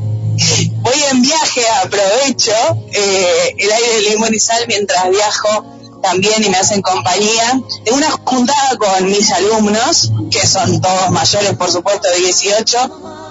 voy 0.77 1.03
en 1.11 1.21
viaje, 1.21 1.61
aprovecho 1.83 2.53
eh, 2.93 3.55
el 3.57 3.69
aire 3.69 3.93
de 3.95 4.09
limón 4.11 4.33
y 4.33 4.39
sal 4.39 4.63
mientras 4.67 5.09
viajo 5.09 5.77
también 6.01 6.43
y 6.43 6.49
me 6.49 6.57
hacen 6.57 6.81
compañía. 6.81 7.59
Tengo 7.83 7.97
una 7.97 8.16
juntada 8.37 8.77
con 8.77 9.05
mis 9.05 9.31
alumnos, 9.31 10.11
que 10.29 10.45
son 10.45 10.79
todos 10.79 11.09
mayores, 11.09 11.53
por 11.55 11.71
supuesto, 11.71 12.07
de 12.07 12.17
18, 12.17 12.77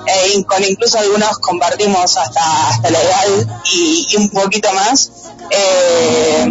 eh, 0.06 0.32
y 0.34 0.44
con 0.44 0.62
incluso 0.64 0.98
algunos 0.98 1.38
compartimos 1.38 2.16
hasta, 2.16 2.68
hasta 2.68 2.90
la 2.90 3.00
edad 3.00 3.24
y, 3.72 4.16
un 4.16 4.30
poquito 4.30 4.72
más. 4.72 5.12
Eh, 5.50 6.48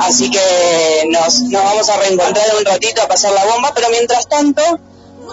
así 0.00 0.30
que 0.30 1.06
nos, 1.10 1.40
nos 1.42 1.62
vamos 1.62 1.88
a 1.90 1.98
reencontrar 1.98 2.46
un 2.58 2.64
ratito 2.64 3.02
a 3.02 3.08
pasar 3.08 3.32
la 3.32 3.44
bomba, 3.44 3.72
pero 3.74 3.88
mientras 3.90 4.26
tanto 4.28 4.62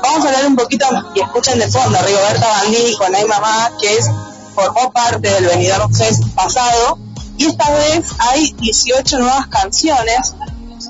vamos 0.03 0.25
a 0.25 0.27
hablar 0.27 0.45
un 0.45 0.57
poquito 0.57 0.85
y 1.15 1.21
escuchen 1.21 1.57
de 1.57 1.69
fondo 1.69 1.97
a 1.97 2.01
Rigoberta 2.01 2.47
Bandini 2.47 2.95
con 2.97 3.15
Ay 3.15 3.25
Mamá, 3.25 3.71
que 3.79 3.95
es, 3.95 4.07
formó 4.53 4.91
parte 4.91 5.29
del 5.29 5.45
Benidorm 5.45 5.93
Fest 5.93 6.23
pasado 6.35 6.99
y 7.37 7.45
esta 7.45 7.71
vez 7.71 8.05
hay 8.19 8.51
18 8.59 9.19
nuevas 9.19 9.47
canciones 9.47 10.33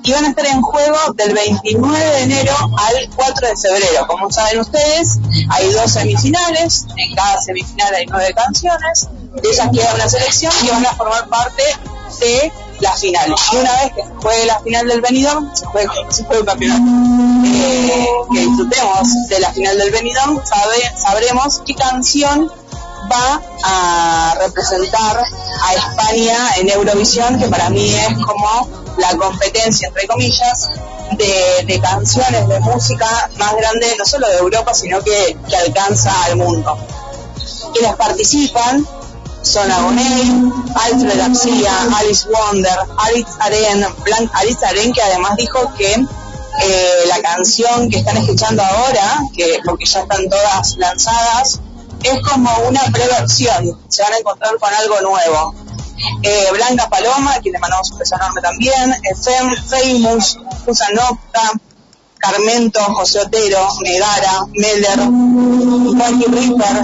y 0.03 0.11
van 0.14 0.26
a 0.26 0.30
estar 0.30 0.45
en 0.45 0.61
juego 0.61 0.98
del 1.16 1.34
29 1.34 2.06
de 2.06 2.22
enero 2.24 2.53
al 2.77 3.09
4 3.16 3.48
de 3.48 3.56
febrero. 3.58 4.08
Como 4.08 4.32
saben 4.32 4.59
ustedes, 4.59 5.18
hay 5.50 5.72
dos 5.72 5.92
semifinales, 5.92 6.85
en 6.95 7.16
cada 7.16 7.42
semifinal 7.42 7.93
hay 7.95 8.06
nueve 8.06 8.34
canciones, 8.34 9.08
de 9.34 9.50
ellas 9.50 9.69
queda 9.74 9.93
una 9.95 10.09
selección 10.09 10.53
y 10.64 10.69
van 10.69 10.85
a 10.85 10.93
formar 10.93 11.27
parte 11.30 11.64
de 12.19 12.51
la 12.80 12.93
final. 12.93 13.34
Y 13.51 13.56
una 13.58 13.72
vez 13.84 13.93
que 13.93 14.01
se 14.03 14.14
juegue 14.22 14.45
la 14.45 14.59
final 14.61 14.88
del 14.88 15.01
Benidorm, 15.01 15.51
se 15.56 15.66
juegue, 15.66 15.90
se 16.09 16.24
un 16.24 16.45
campeonato. 16.45 16.84
Eh, 17.45 18.08
que 18.34 18.40
disfrutemos 18.40 19.08
de 19.30 19.40
la 19.40 19.51
final 19.51 19.77
del 19.77 19.92
Benidorm, 19.92 20.42
sabe- 20.45 20.92
sabremos 20.98 21.61
qué 21.66 21.76
canción 21.76 22.51
va 23.11 23.42
a 23.64 24.35
representar 24.40 25.18
a 25.64 25.74
España 25.74 26.38
en 26.58 26.69
Eurovisión, 26.69 27.40
que 27.40 27.48
para 27.48 27.69
mí 27.69 27.92
es 27.93 28.14
como 28.26 28.69
la 29.00 29.16
competencia, 29.18 29.88
entre 29.88 30.08
comillas, 30.08 30.69
de, 31.11 31.64
de 31.66 31.80
canciones 31.82 32.48
de 32.48 32.60
música 32.60 33.30
más 33.38 33.56
grande, 33.56 33.95
no 33.98 34.06
solo 34.06 34.28
de 34.30 34.38
Europa, 34.38 34.74
sino 34.74 35.02
que, 35.02 35.38
que 35.50 35.56
alcanza 35.56 36.11
al 36.26 36.36
mundo. 36.38 36.78
Quienes 37.74 37.95
participan 37.95 38.86
son 39.42 39.72
Agoney, 39.72 40.52
Alfred 40.76 41.18
García, 41.18 41.72
Alice 41.98 42.28
Wonder, 42.30 42.78
Alice 42.98 43.30
Aren, 43.40 43.86
Blan- 44.03 44.30
Alice 44.34 44.66
Aren 44.66 44.92
que 44.92 45.02
además 45.02 45.36
dijo 45.38 45.74
que 45.78 45.94
eh, 45.94 47.03
la 47.08 47.22
canción 47.22 47.90
que 47.90 48.00
están 48.00 48.18
escuchando 48.18 48.61
ahora, 48.64 49.19
que 49.36 49.60
porque 49.66 49.86
ya 49.86 50.02
están 50.02 50.28
todas 50.30 50.76
lanzadas, 50.78 51.61
es 52.03 52.22
como 52.22 52.50
una 52.68 52.82
preversión, 52.92 53.78
se 53.88 54.03
van 54.03 54.14
a 54.14 54.18
encontrar 54.18 54.58
con 54.58 54.74
algo 54.74 55.02
nuevo. 55.02 55.56
Eh, 56.24 56.48
Blanca 56.53 56.90
Paloma, 56.90 57.34
a 57.34 57.40
quien 57.40 57.53
le 57.53 57.60
mandamos 57.60 57.92
un 57.92 57.98
beso 57.98 58.16
enorme 58.16 58.42
también, 58.42 58.92
eh, 58.92 59.16
Fem, 59.16 59.56
Famous, 59.66 60.40
Nocta, 60.94 61.52
Carmento, 62.18 62.82
José 62.82 63.19
Otero, 63.19 63.68
Megara, 63.82 64.45
Meller, 64.53 65.00
Juanqui 65.00 66.26
Ripper, 66.26 66.84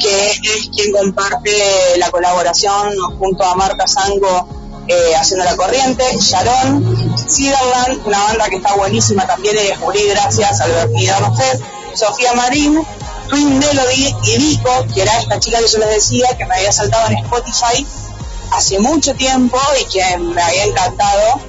que 0.00 0.30
es 0.30 0.40
quien 0.74 0.92
comparte 0.92 1.96
la 1.98 2.10
colaboración 2.10 2.94
junto 3.18 3.44
a 3.44 3.54
Marta 3.54 3.86
Sango 3.86 4.48
eh, 4.86 5.14
haciendo 5.16 5.44
la 5.46 5.56
corriente, 5.56 6.04
Sharon, 6.20 7.16
Ciderland, 7.16 8.06
una 8.06 8.24
banda 8.24 8.48
que 8.50 8.56
está 8.56 8.74
buenísima 8.74 9.26
también 9.26 9.56
y 9.56 9.68
descubrí 9.68 10.06
gracias 10.08 10.60
al 10.60 10.72
Benidorm 10.88 11.34
Fest, 11.34 11.62
Sofía 11.94 12.34
Marín, 12.34 12.78
Twin 13.30 13.58
Melody 13.58 14.14
y 14.24 14.38
Vico, 14.38 14.86
que 14.92 15.00
era 15.00 15.18
esta 15.18 15.40
chica 15.40 15.58
que 15.60 15.68
yo 15.68 15.78
les 15.78 15.88
decía 15.88 16.36
que 16.36 16.44
me 16.44 16.56
había 16.56 16.70
saltado 16.70 17.08
en 17.08 17.18
Spotify 17.24 17.86
hace 18.54 18.78
mucho 18.78 19.14
tiempo 19.14 19.58
y 19.80 19.84
que 19.86 20.18
me 20.18 20.40
había 20.40 20.64
encantado 20.64 21.40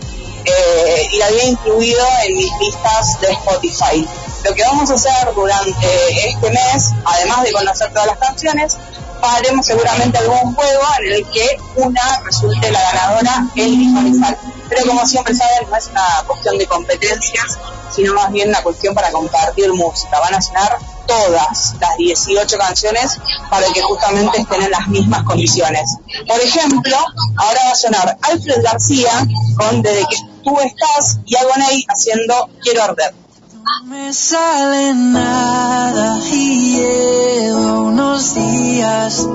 eh, 0.46 1.10
y 1.12 1.18
la 1.18 1.28
había 1.28 1.46
incluido 1.46 2.06
en 2.26 2.36
mis 2.36 2.52
listas 2.60 3.20
de 3.22 3.32
Spotify. 3.32 4.08
Lo 4.44 4.54
que 4.54 4.64
vamos 4.64 4.92
a 4.92 4.94
hacer 4.94 5.34
durante 5.34 6.30
este 6.30 6.50
mes, 6.52 6.92
además 7.04 7.44
de 7.44 7.52
conocer 7.52 7.90
todas 7.90 8.08
las 8.08 8.18
canciones, 8.18 8.78
haremos 9.22 9.66
seguramente 9.66 10.18
algún 10.20 10.54
juego 10.54 10.84
en 11.00 11.14
el 11.14 11.30
que 11.32 11.58
una 11.78 12.22
resulte 12.24 12.72
la 12.72 12.82
ganadora 12.82 13.48
y 13.56 14.14
Sal. 14.20 14.38
Pero 14.70 14.86
como 14.88 15.06
siempre 15.06 15.34
saben, 15.34 15.70
no 15.70 15.78
es 15.78 15.88
una 15.88 16.24
cuestión 16.28 16.58
de 16.58 16.68
competencias, 16.68 17.58
sino 17.96 18.14
más 18.14 18.32
bien 18.32 18.50
una 18.50 18.62
cuestión 18.62 18.94
para 18.94 19.12
compartir 19.12 19.72
música. 19.74 20.20
Van 20.20 20.36
a 20.36 20.42
sonar 20.42 20.78
todas 21.06 21.76
las 21.80 21.98
18 21.98 22.58
canciones 22.58 23.18
para 23.50 23.68
que 23.68 23.82
justamente 23.82 24.42
estén 24.42 24.64
en 24.64 24.72
las 24.72 24.88
mismas 24.88 25.24
condiciones. 25.24 25.98
Por 26.28 26.40
ejemplo, 26.40 26.98
ahora 27.38 27.60
va 27.66 27.72
a 27.72 27.76
sonar 27.76 28.18
Alfred 28.22 28.64
García 28.64 29.28
con 29.58 29.82
Desde 29.82 30.06
que 30.10 30.18
tú 30.44 30.58
estás 30.60 31.20
y 31.26 31.36
Agoney 31.36 31.86
haciendo 31.88 32.50
Quiero 32.62 32.84
arder. 32.84 33.14
No 33.54 33.86
me 33.86 34.14
sale 34.14 34.94
nada 34.94 36.20
y 36.32 36.78
llevo 36.78 37.88
unos 37.88 38.36
días 38.36 39.28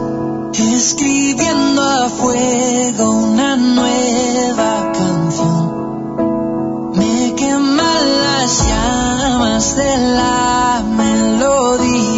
escribiendo 0.55 1.83
a 1.83 2.09
fuego 2.09 3.11
una 3.11 3.57
nueva 3.57 4.93
canción. 4.93 5.81
Me 6.95 7.35
queman 7.35 8.23
las 8.23 8.67
llamas 8.67 9.77
de 9.77 9.99
la 9.99 10.50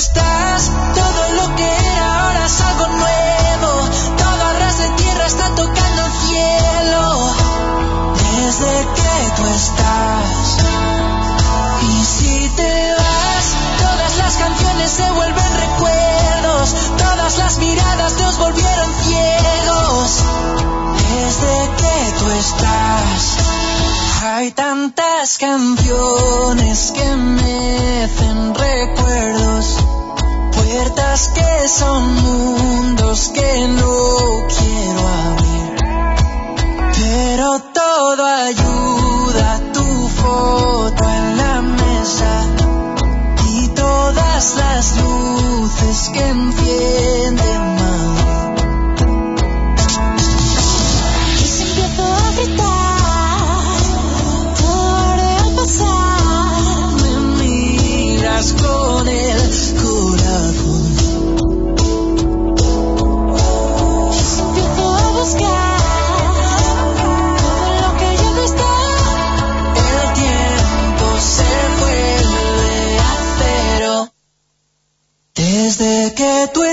estás, 0.00 0.70
todo 0.94 1.22
lo 1.36 1.56
que 1.56 1.68
era 1.92 2.22
ahora 2.22 2.46
es 2.46 2.60
algo 2.62 2.86
nuevo. 2.88 3.70
Todo 4.16 4.42
a 4.48 4.52
ras 4.54 4.78
de 4.78 4.88
tierra 5.00 5.26
está 5.26 5.54
tocando 5.54 6.06
el 6.06 6.12
cielo. 6.26 7.02
Desde 8.36 8.72
que 8.96 9.14
tú 9.36 9.44
estás. 9.60 10.56
Y 11.82 12.04
si 12.04 12.48
te 12.56 12.94
vas, 12.98 13.46
todas 13.84 14.16
las 14.16 14.36
canciones 14.36 14.90
se 14.90 15.10
vuelven 15.10 15.52
recuerdos. 15.66 16.74
Todas 16.96 17.36
las 17.36 17.58
miradas 17.58 18.12
nos 18.20 18.38
volvieron 18.38 18.90
ciegos. 19.04 20.24
Desde 21.12 21.70
que 21.76 22.12
tú 22.18 22.30
estás. 22.30 23.50
Hay 24.22 24.50
tantas 24.52 25.38
canciones 25.38 26.92
que 26.92 27.16
mecen 27.16 28.54
recuerdos, 28.54 29.39
puertas 31.10 31.28
que 31.34 31.68
son 31.68 32.14
mundos 32.22 33.32
que 33.34 33.68
no 33.68 34.46
quiero 34.48 35.08
abrir. 35.08 35.76
Pero 36.94 37.58
todo 37.74 38.24
ayuda, 38.24 39.60
tu 39.72 40.08
foto 40.08 41.04
en 41.04 41.36
la 41.36 41.62
mesa 41.62 42.46
y 43.48 43.68
todas 43.68 44.54
las 44.56 44.96
luces 44.98 46.10
que 46.12 46.28
encienden 46.28 47.49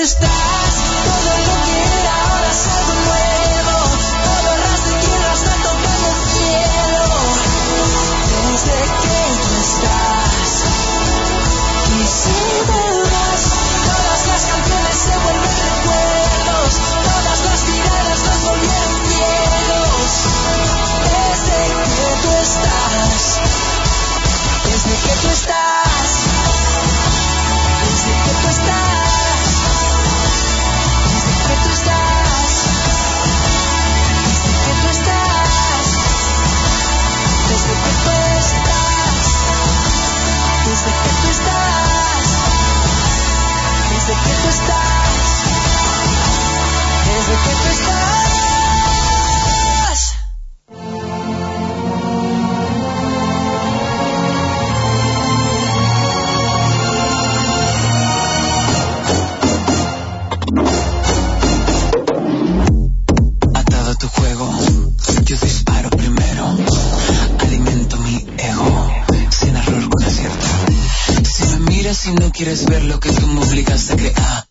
superstar. 0.08 0.57
Atado 63.54 63.92
a 63.92 63.96
tu 63.96 64.08
juego, 64.08 64.50
yo 65.24 65.38
disparo 65.38 65.90
primero. 65.92 66.58
Alimento 67.40 67.98
mi 67.98 68.26
ego, 68.38 68.92
sin 69.30 69.56
error 69.56 69.90
con 69.90 70.04
la 70.04 70.10
cierta. 70.10 70.48
Si 71.24 71.44
me 71.46 71.60
miras 71.72 72.06
y 72.08 72.12
no 72.14 72.32
quieres 72.32 72.66
ver 72.66 72.84
lo 72.84 73.00
que 73.00 73.12
tú 73.12 73.28
me 73.28 73.42
obligaste 73.44 73.94
a 73.94 73.96
crear. 73.96 74.47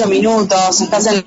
48 0.00 0.06
minutos, 0.08 0.80
estás 0.80 1.06
en 1.06 1.16
los 1.16 1.24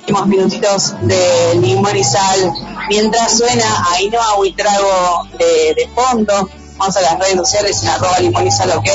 últimos 0.00 0.26
minutitos 0.26 0.94
de 1.02 1.54
Limón 1.60 1.96
y 1.96 2.02
Sal. 2.02 2.52
Mientras 2.88 3.38
suena 3.38 3.64
Ainhoa 3.92 4.38
Huitrago 4.38 5.28
de, 5.38 5.74
de 5.74 5.88
fondo, 5.94 6.48
vamos 6.76 6.96
a 6.96 7.00
las 7.00 7.18
redes 7.18 7.36
sociales 7.36 7.82
en 7.82 7.90
arroba 7.90 8.18
Limón 8.18 8.46
y 8.46 8.50
Sal, 8.50 8.70
ok, 8.70 8.88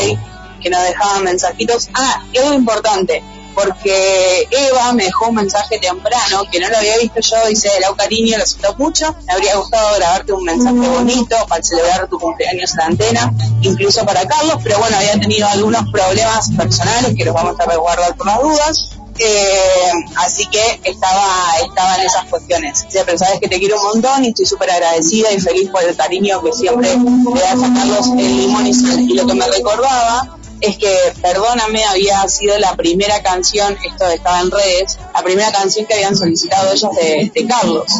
que 0.61 0.69
nos 0.69 0.83
dejaban 0.83 1.23
mensajitos. 1.23 1.89
Ah, 1.93 2.23
y 2.33 2.37
algo 2.37 2.53
importante, 2.53 3.23
porque 3.55 4.47
Eva 4.51 4.91
me 4.93 5.05
dejó 5.05 5.29
un 5.29 5.35
mensaje 5.35 5.79
temprano 5.79 6.43
que 6.51 6.59
no 6.59 6.69
lo 6.69 6.77
había 6.77 6.97
visto 6.97 7.21
yo, 7.21 7.47
dice, 7.47 7.69
Lau 7.79 7.95
cariño, 7.95 8.37
lo 8.37 8.45
siento 8.45 8.75
mucho, 8.77 9.15
me 9.25 9.33
habría 9.33 9.55
gustado 9.55 9.95
grabarte 9.95 10.33
un 10.33 10.43
mensaje 10.43 10.75
bonito 10.75 11.35
para 11.47 11.63
celebrar 11.63 12.07
tu 12.09 12.19
cumpleaños 12.19 12.71
en 12.71 12.77
la 12.77 12.85
antena, 12.85 13.33
incluso 13.61 14.05
para 14.05 14.25
Carlos, 14.25 14.57
pero 14.63 14.79
bueno, 14.79 14.97
había 14.97 15.19
tenido 15.19 15.47
algunos 15.47 15.89
problemas 15.91 16.51
personales 16.51 17.15
que 17.15 17.25
los 17.25 17.33
vamos 17.33 17.59
a 17.59 17.65
resguardar 17.65 18.15
por 18.15 18.27
las 18.27 18.41
dudas. 18.41 18.89
Eh, 19.21 19.91
así 20.15 20.45
que 20.47 20.79
estaba, 20.83 21.57
estaba 21.61 21.95
en 21.97 22.01
esas 22.03 22.25
cuestiones. 22.25 22.85
Dice, 22.85 23.03
pero 23.05 23.17
sabes 23.17 23.39
que 23.41 23.49
te 23.49 23.59
quiero 23.59 23.77
un 23.81 23.87
montón 23.87 24.23
y 24.23 24.29
estoy 24.29 24.45
súper 24.45 24.71
agradecida 24.71 25.31
y 25.33 25.41
feliz 25.41 25.69
por 25.69 25.83
el 25.83 25.95
cariño 25.95 26.41
que 26.41 26.53
siempre 26.53 26.95
le 26.95 27.41
das 27.41 27.61
a 27.61 27.73
Carlos 27.73 28.07
el 28.17 28.37
limón 28.37 28.65
y 28.65 28.73
sal. 28.73 29.01
Y 29.01 29.13
lo 29.15 29.27
que 29.27 29.33
me 29.33 29.45
recordaba 29.47 30.37
es 30.61 30.77
que 30.77 31.13
Perdóname 31.21 31.83
había 31.85 32.27
sido 32.27 32.57
la 32.59 32.75
primera 32.75 33.21
canción, 33.21 33.77
esto 33.85 34.07
estaba 34.07 34.39
en 34.41 34.51
redes, 34.51 34.97
la 35.13 35.21
primera 35.21 35.51
canción 35.51 35.85
que 35.85 35.95
habían 35.95 36.15
solicitado 36.15 36.71
ellos 36.71 36.91
de, 36.95 37.31
de 37.33 37.47
Carlos. 37.47 37.91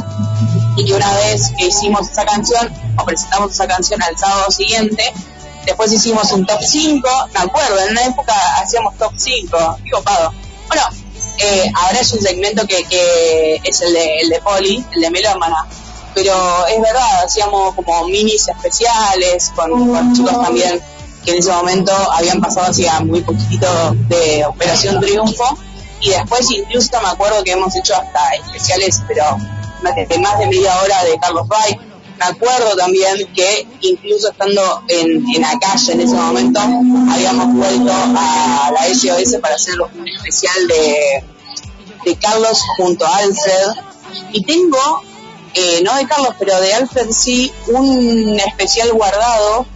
Y 0.78 0.86
que 0.86 0.94
una 0.94 1.14
vez 1.18 1.52
que 1.58 1.68
hicimos 1.68 2.10
esa 2.10 2.26
canción, 2.26 2.72
o 2.98 3.06
presentamos 3.06 3.52
esa 3.52 3.68
canción 3.68 4.02
al 4.02 4.18
sábado 4.18 4.52
siguiente, 4.52 5.04
después 5.66 5.92
hicimos 5.92 6.32
un 6.32 6.46
top 6.46 6.62
5, 6.62 7.10
me 7.34 7.40
acuerdo, 7.40 7.80
en 7.80 7.92
una 7.92 8.06
época 8.06 8.34
hacíamos 8.62 8.98
top 8.98 9.14
5, 9.16 9.78
qué 9.84 9.92
copado. 9.92 10.34
Bueno, 10.68 10.84
eh, 11.38 11.72
ahora 11.76 12.00
es 12.00 12.12
un 12.14 12.22
segmento 12.22 12.66
que, 12.68 12.84
que 12.86 13.62
es 13.64 13.82
el 13.82 13.94
de, 13.94 14.18
el 14.20 14.30
de 14.30 14.40
Poli, 14.42 14.84
el 14.94 15.02
de 15.02 15.10
Melómana, 15.10 15.66
pero 16.14 16.68
es 16.68 16.82
verdad, 16.82 17.24
hacíamos 17.24 17.76
como 17.76 18.08
minis 18.08 18.48
especiales 18.48 19.52
con, 19.56 19.90
con 19.90 20.14
chicos 20.14 20.42
también 20.42 20.82
que 21.24 21.32
en 21.32 21.38
ese 21.38 21.52
momento 21.52 21.92
habían 22.12 22.40
pasado 22.40 22.68
hacía 22.68 23.00
muy 23.02 23.22
poquitito 23.22 23.68
de 24.08 24.46
Operación 24.46 25.00
Triunfo. 25.00 25.58
Y 26.02 26.12
después 26.12 26.50
incluso 26.50 27.02
me 27.02 27.10
acuerdo 27.10 27.44
que 27.44 27.52
hemos 27.52 27.76
hecho 27.76 27.94
hasta 27.96 28.36
especiales 28.36 29.02
pero 29.08 29.38
de 29.96 30.20
más 30.20 30.40
de 30.40 30.48
media 30.48 30.82
hora 30.82 31.04
de 31.04 31.20
Carlos 31.20 31.48
Bay 31.48 31.78
me 32.20 32.26
acuerdo 32.26 32.76
también 32.76 33.34
que 33.34 33.66
incluso 33.82 34.30
estando 34.30 34.84
en, 34.88 35.24
en 35.34 35.42
la 35.42 35.58
calle 35.60 35.94
en 35.94 36.02
ese 36.02 36.16
momento 36.16 36.60
habíamos 36.60 37.56
vuelto 37.56 37.92
a 37.92 38.72
la 38.74 38.94
SOS 38.94 39.38
para 39.42 39.56
hacer 39.56 39.76
un 39.80 40.08
especial 40.08 40.68
de, 40.68 41.24
Carlos 42.20 42.64
junto 42.76 43.06
a 43.06 43.18
Alfred 43.18 43.84
y 44.32 44.44
tengo 44.44 45.04
eh, 45.54 45.82
no 45.84 45.96
de 45.96 46.08
Carlos 46.08 46.34
pero 46.40 46.60
de 46.60 46.74
Alfred 46.74 47.12
sí 47.12 47.54
un 47.68 48.40
especial 48.40 48.92
guardado 48.94 49.68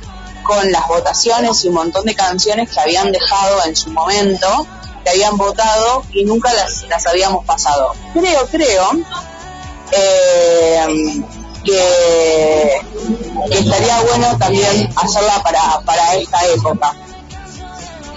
con 0.44 0.72
las 0.72 0.88
votaciones 0.88 1.64
y 1.64 1.68
un 1.68 1.76
montón 1.76 2.06
de 2.06 2.16
canciones 2.16 2.72
que 2.72 2.80
habían 2.80 3.12
dejado 3.12 3.64
en 3.66 3.76
su 3.76 3.92
momento, 3.92 4.68
que 5.04 5.12
habían 5.12 5.38
votado 5.38 6.04
y 6.12 6.26
nunca 6.26 6.52
las, 6.54 6.84
las 6.90 7.06
habíamos 7.06 7.46
pasado. 7.46 7.94
Creo, 8.14 8.46
creo 8.48 8.92
eh, 9.92 11.24
que, 11.64 12.82
estaría 13.51 14.01
bueno 14.01 14.38
también 14.38 14.90
hacerla 14.95 15.42
para, 15.43 15.82
para 15.82 16.16
esta 16.16 16.45
época. 16.48 16.95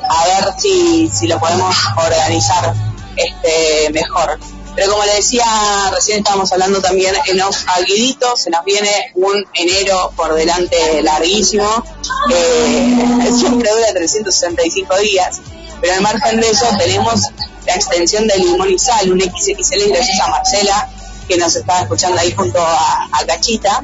A 0.08 0.26
ver 0.26 0.54
si, 0.58 1.08
si 1.08 1.26
lo 1.26 1.38
podemos 1.38 1.74
organizar. 1.96 2.74
Este, 3.16 3.86
eh, 3.86 3.90
mejor. 3.90 4.38
Pero 4.74 4.90
como 4.90 5.04
le 5.04 5.14
decía, 5.14 5.46
recién 5.90 6.18
estábamos 6.18 6.52
hablando 6.52 6.82
también 6.82 7.14
en 7.26 7.38
los 7.38 7.64
aguiditos, 7.66 8.42
se 8.42 8.50
nos 8.50 8.62
viene 8.62 8.90
un 9.14 9.42
enero 9.54 10.12
por 10.14 10.34
delante 10.34 11.02
larguísimo, 11.02 11.82
eh, 12.30 13.30
siempre 13.38 13.70
dura 13.70 13.86
365 13.94 14.98
días, 14.98 15.40
pero 15.80 15.94
al 15.94 16.02
margen 16.02 16.40
de 16.40 16.50
eso 16.50 16.66
tenemos 16.76 17.22
la 17.66 17.74
extensión 17.74 18.26
de 18.26 18.36
limón 18.36 18.70
y 18.70 18.78
sal, 18.78 19.10
un 19.10 19.20
XXL 19.20 19.88
gracias 19.88 20.20
a 20.20 20.28
Marcela, 20.28 20.90
que 21.28 21.36
nos 21.36 21.56
está 21.56 21.82
escuchando 21.82 22.18
ahí 22.20 22.32
junto 22.32 22.60
a, 22.60 23.08
a 23.12 23.26
Cachita. 23.26 23.82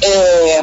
Eh, 0.00 0.62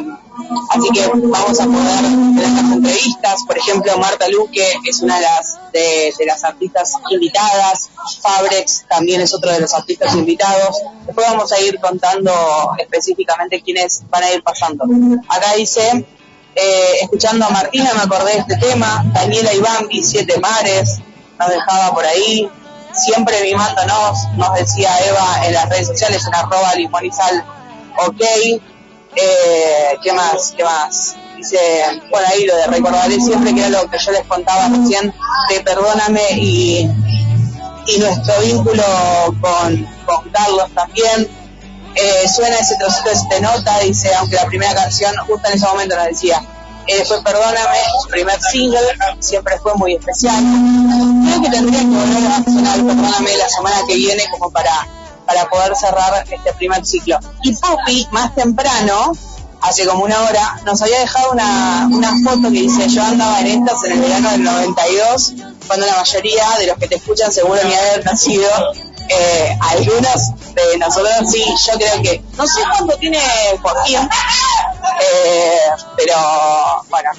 así 0.70 0.88
que 0.92 1.06
vamos 1.08 1.60
a 1.60 1.64
poder 1.64 2.02
tener 2.36 2.50
las 2.50 2.72
entrevistas, 2.72 3.44
por 3.46 3.58
ejemplo, 3.58 3.96
Marta 3.98 4.28
Luque 4.28 4.74
es 4.84 5.00
una 5.00 5.16
de 5.16 5.22
las, 5.22 5.58
de, 5.72 6.12
las 6.26 6.44
artistas 6.44 6.92
invitadas, 7.10 7.90
Fabrex 8.20 8.84
también 8.88 9.20
es 9.20 9.34
otro 9.34 9.52
de 9.52 9.60
los 9.60 9.74
artistas 9.74 10.14
invitados. 10.14 10.76
Después 11.06 11.26
vamos 11.28 11.52
a 11.52 11.60
ir 11.60 11.78
contando 11.80 12.32
específicamente 12.78 13.62
quiénes 13.62 14.02
van 14.08 14.24
a 14.24 14.32
ir 14.32 14.42
pasando. 14.42 14.84
Acá 15.28 15.54
dice, 15.54 16.06
eh, 16.54 16.92
escuchando 17.02 17.44
a 17.44 17.50
Martina 17.50 17.92
me 17.94 18.02
acordé 18.02 18.32
de 18.32 18.38
este 18.38 18.56
tema, 18.56 19.04
Daniela 19.12 19.52
Ibambi, 19.54 20.02
Siete 20.02 20.38
Mares, 20.38 20.98
nos 21.38 21.48
dejaba 21.48 21.94
por 21.94 22.04
ahí, 22.04 22.48
siempre 22.96 23.42
mimándonos, 23.42 24.18
nos 24.36 24.54
decía 24.54 24.90
Eva 25.06 25.46
en 25.46 25.54
las 25.54 25.68
redes 25.68 25.88
sociales, 25.88 26.24
en 26.26 26.34
arroba 26.34 26.74
limonizal, 26.74 27.44
ok, 28.06 28.20
eh, 29.16 29.98
¿qué 30.02 30.12
más? 30.12 30.54
¿Qué 30.56 30.64
más? 30.64 31.16
Dice, 31.36 31.58
por 32.10 32.24
ahí 32.24 32.46
lo 32.46 32.56
de 32.56 32.66
recordaré 32.66 33.20
siempre 33.20 33.54
que 33.54 33.60
era 33.60 33.68
lo 33.68 33.90
que 33.90 33.98
yo 33.98 34.12
les 34.12 34.26
contaba 34.26 34.68
recién, 34.68 35.14
de 35.50 35.60
perdóname 35.60 36.22
y, 36.32 36.90
y 37.86 37.98
nuestro 37.98 38.40
vínculo 38.40 38.82
con, 39.40 39.86
con 40.06 40.30
Carlos 40.30 40.70
también. 40.74 41.28
Eh, 41.94 42.28
suena 42.28 42.56
ese 42.58 42.76
trocito 42.76 43.08
de 43.08 43.36
te 43.36 43.40
nota, 43.40 43.78
dice, 43.78 44.14
aunque 44.14 44.36
la 44.36 44.44
primera 44.46 44.74
canción 44.74 45.14
justo 45.26 45.48
en 45.48 45.54
ese 45.54 45.66
momento 45.66 45.96
nos 45.96 46.06
decía, 46.06 46.42
eh, 46.86 47.04
fue 47.04 47.22
Perdóname, 47.22 47.78
su 48.02 48.08
primer 48.08 48.40
single, 48.40 48.80
siempre 49.20 49.58
fue 49.58 49.74
muy 49.74 49.94
especial. 49.94 50.42
Creo 51.24 51.42
que 51.42 51.50
tendría 51.50 51.80
que 51.80 51.86
volver 51.86 52.32
a 52.32 52.44
sonar 52.44 52.76
Perdóname 52.76 53.36
la 53.36 53.48
semana 53.48 53.76
que 53.86 53.94
viene 53.94 54.24
como 54.30 54.50
para, 54.50 54.86
para 55.26 55.48
poder 55.48 55.74
cerrar 55.76 56.24
este 56.30 56.52
primer 56.54 56.84
ciclo. 56.84 57.18
Y 57.42 57.54
Poppy, 57.54 58.08
más 58.12 58.34
temprano, 58.34 59.12
hace 59.60 59.86
como 59.86 60.04
una 60.04 60.20
hora, 60.22 60.60
nos 60.64 60.80
había 60.82 61.00
dejado 61.00 61.32
una, 61.32 61.88
una 61.90 62.12
foto 62.24 62.42
que 62.50 62.62
dice, 62.62 62.88
yo 62.88 63.02
andaba 63.02 63.40
en 63.40 63.46
estas 63.46 63.82
en 63.84 63.92
el 63.92 64.00
verano 64.00 64.30
del 64.30 64.44
92, 64.44 65.34
cuando 65.66 65.86
la 65.86 65.96
mayoría 65.96 66.44
de 66.58 66.66
los 66.68 66.78
que 66.78 66.88
te 66.88 66.96
escuchan 66.96 67.32
seguro 67.32 67.60
ni 67.64 67.74
haber 67.74 68.04
nacido. 68.04 68.48
Eh, 69.08 69.58
algunos 69.60 70.34
de 70.54 70.78
nosotros 70.78 71.30
sí, 71.30 71.44
yo 71.66 71.74
creo 71.74 72.02
que, 72.02 72.22
no 72.36 72.46
sé 72.46 72.62
cuánto 72.70 72.96
tiene 72.98 73.20
Joaquín, 73.62 74.08
eh, 75.00 75.58
pero 75.96 76.16
bueno, 76.88 77.10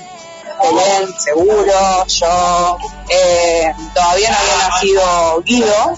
Belén, 0.62 1.08
seguro, 1.20 2.06
yo, 2.08 2.78
eh, 3.10 3.74
todavía 3.94 4.32
no 4.32 4.38
había 4.38 4.68
nacido 4.70 5.42
Guido, 5.44 5.98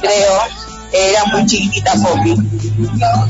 creo, 0.00 0.40
era 0.92 1.24
muy 1.26 1.46
chiquitita 1.46 1.94
Poppy. 1.94 2.36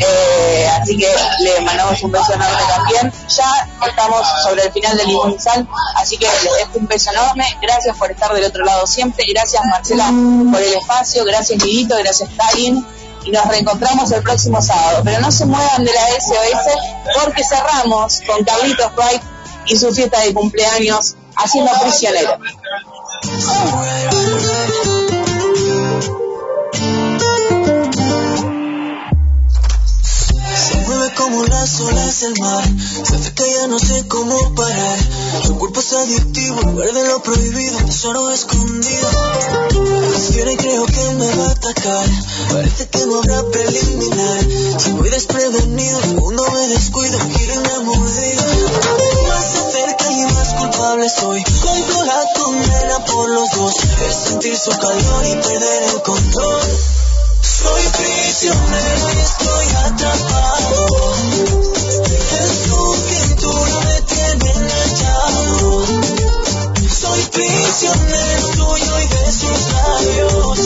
Eh, 0.00 0.68
así 0.80 0.96
que 0.96 1.08
le 1.40 1.60
mandamos 1.60 2.02
un 2.02 2.10
beso 2.10 2.32
enorme 2.34 2.62
también. 2.68 3.12
Ya 3.28 3.68
estamos 3.86 4.26
sobre 4.42 4.64
el 4.64 4.72
final 4.72 4.96
del 4.96 5.40
Sal, 5.40 5.66
así 5.96 6.16
que 6.16 6.26
les 6.26 6.42
dejo 6.42 6.78
un 6.78 6.86
beso 6.86 7.10
enorme. 7.10 7.44
Gracias 7.62 7.96
por 7.96 8.10
estar 8.10 8.32
del 8.32 8.44
otro 8.44 8.64
lado 8.64 8.86
siempre. 8.86 9.24
Gracias 9.32 9.62
Marcela 9.66 10.12
por 10.50 10.60
el 10.60 10.74
espacio. 10.74 11.24
Gracias 11.24 11.62
Guidito, 11.62 11.96
gracias 11.98 12.28
Karin. 12.36 12.84
Y 13.24 13.30
nos 13.30 13.46
reencontramos 13.46 14.10
el 14.10 14.22
próximo 14.22 14.60
sábado. 14.60 15.02
Pero 15.04 15.20
no 15.20 15.30
se 15.30 15.46
muevan 15.46 15.84
de 15.84 15.92
la 15.92 16.08
SOS 16.20 17.22
porque 17.22 17.44
cerramos 17.44 18.20
con 18.26 18.44
Carlitos 18.44 18.92
Wright 18.96 19.22
y 19.66 19.78
su 19.78 19.92
fiesta 19.94 20.20
de 20.20 20.34
cumpleaños 20.34 21.14
haciendo 21.36 21.70
prisionero. 21.80 22.38
Como 31.32 31.44
las 31.46 31.80
olas 31.80 32.20
del 32.20 32.34
mar. 32.40 32.64
Se 33.04 33.14
acerca 33.16 33.44
ya 33.46 33.66
no 33.66 33.78
sé 33.78 34.06
cómo 34.06 34.54
parar. 34.54 34.98
Su 35.46 35.56
cuerpo 35.56 35.80
es 35.80 35.92
adictivo, 35.92 36.60
lugar 36.60 36.92
de 36.92 37.08
lo 37.08 37.22
prohibido, 37.22 37.78
tesoro 37.86 38.30
escondido. 38.30 39.08
Y 40.30 40.56
creo 40.56 40.84
que 40.84 41.10
me 41.14 41.36
va 41.36 41.46
a 41.46 41.50
atacar. 41.52 42.06
Parece 42.52 42.88
que 42.88 43.06
no 43.06 43.18
habrá 43.18 43.42
preliminar. 43.50 44.44
Si 44.78 44.90
voy 44.92 45.08
desprevenido, 45.08 46.00
segundo 46.02 46.44
me 46.52 46.68
descuido, 46.68 47.18
giro 47.18 47.54
y 47.54 47.58
me 47.58 47.78
mordido. 47.84 48.44
Más 49.28 49.52
se 49.52 49.58
acerca 49.58 50.10
y 50.10 50.34
más 50.34 50.54
culpable 50.54 51.08
soy. 51.08 51.42
Compro 51.44 52.04
la 52.04 52.24
condena 52.38 53.04
por 53.06 53.30
los 53.30 53.50
dos. 53.52 53.74
Es 54.06 54.16
sentir 54.28 54.56
su 54.58 54.70
calor 54.70 55.26
y 55.26 55.34
perder 55.36 55.82
el 55.94 56.02
control. 56.02 57.01
Soy 57.62 57.84
prisionero 57.96 59.06
y 59.08 59.18
estoy 59.20 59.66
atrapado. 59.84 60.86
En 62.40 62.50
su 62.64 62.80
cintura 63.08 63.76
me 63.84 63.98
tiene 64.02 64.46
enganchado. 64.52 65.84
Soy 66.88 67.22
prisionero 67.32 68.46
tuyo 68.56 68.94
y 68.98 69.06
de 69.06 69.32
sus 69.32 69.60
labios. 69.72 70.58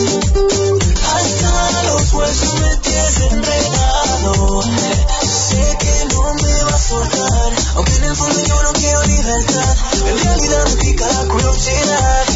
Hasta 1.15 1.83
los 1.85 2.13
huesos 2.13 2.55
me 2.61 2.77
tienes 2.79 3.21
enredado. 3.21 4.63
Sé 5.57 5.79
que 5.79 6.15
no 6.15 6.35
me 6.35 6.65
va 6.65 6.75
a 6.75 6.79
soltar, 6.79 7.53
aunque 7.77 7.95
en 7.97 8.05
el 8.05 8.15
fondo 8.15 8.43
yo 8.43 8.63
no 8.63 8.73
quiero 8.75 9.03
libertad. 9.05 9.77
En 10.05 10.19
realidad 10.19 10.65
me 10.67 10.77
pica 10.77 11.07
la 11.09 11.29
curiosidad. 11.29 12.27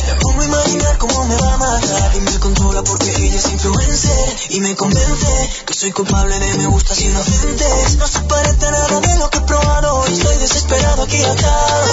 Me 0.40 0.46
imaginar 0.46 0.96
cómo 0.96 1.26
me 1.26 1.36
va 1.36 1.52
a 1.52 1.56
matar 1.58 2.16
y 2.16 2.20
me 2.20 2.38
controla 2.38 2.82
porque 2.82 3.10
ella 3.10 3.36
es 3.36 3.52
influencer 3.52 4.36
y 4.48 4.60
me 4.60 4.74
convence 4.74 5.50
que 5.66 5.74
soy 5.74 5.92
culpable 5.92 6.38
de 6.38 6.54
me 6.56 6.66
gustas 6.66 6.98
inocentes. 6.98 7.98
No 7.98 8.08
se 8.08 8.20
parece 8.20 8.70
nada 8.70 9.00
de 9.00 9.18
lo 9.18 9.28
que 9.28 9.36
he 9.36 9.42
probado 9.42 10.08
y 10.08 10.12
estoy 10.14 10.38
desesperado 10.38 11.02
aquí 11.02 11.22
atado. 11.22 11.92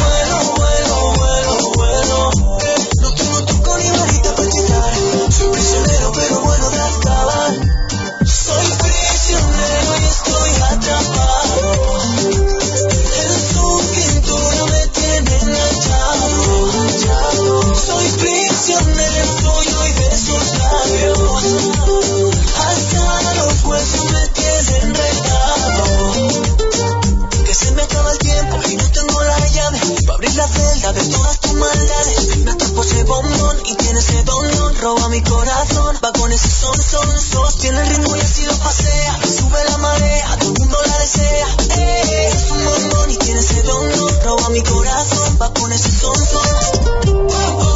Vuelo, 0.00 0.61
mi 44.52 44.62
corazón. 44.62 45.38
Va 45.40 45.52
con 45.54 45.72
ese 45.72 45.90
son, 45.90 46.14
son, 46.16 47.71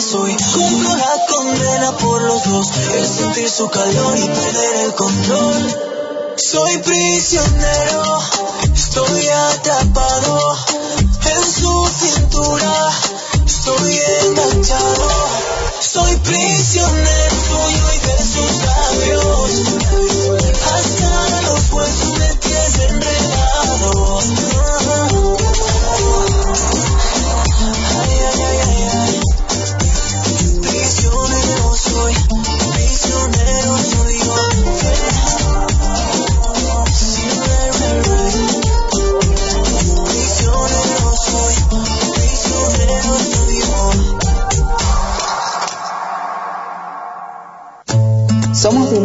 soy. 0.00 0.34
Cumplo 0.34 0.96
la 0.96 1.26
condena 1.28 1.92
por 1.98 2.22
los 2.22 2.44
dos. 2.44 2.70
El 2.94 3.06
sentir 3.06 3.50
su 3.50 3.68
calor 3.68 4.18
y 4.18 4.26
perder 4.26 4.76
el 4.86 4.94
control. 4.94 5.76
Soy 6.36 6.78
prisionero, 6.78 8.18
estoy 8.74 9.28
atrapado 9.28 10.56
en 11.24 11.52
su 11.52 11.88
cintura. 11.98 12.90
Estoy 13.46 14.00
enganchado. 14.26 15.08
Soy 15.80 16.16
prisionero 16.16 17.36
tuyo 17.48 17.90
Somos 18.32 19.06
de 19.06 19.39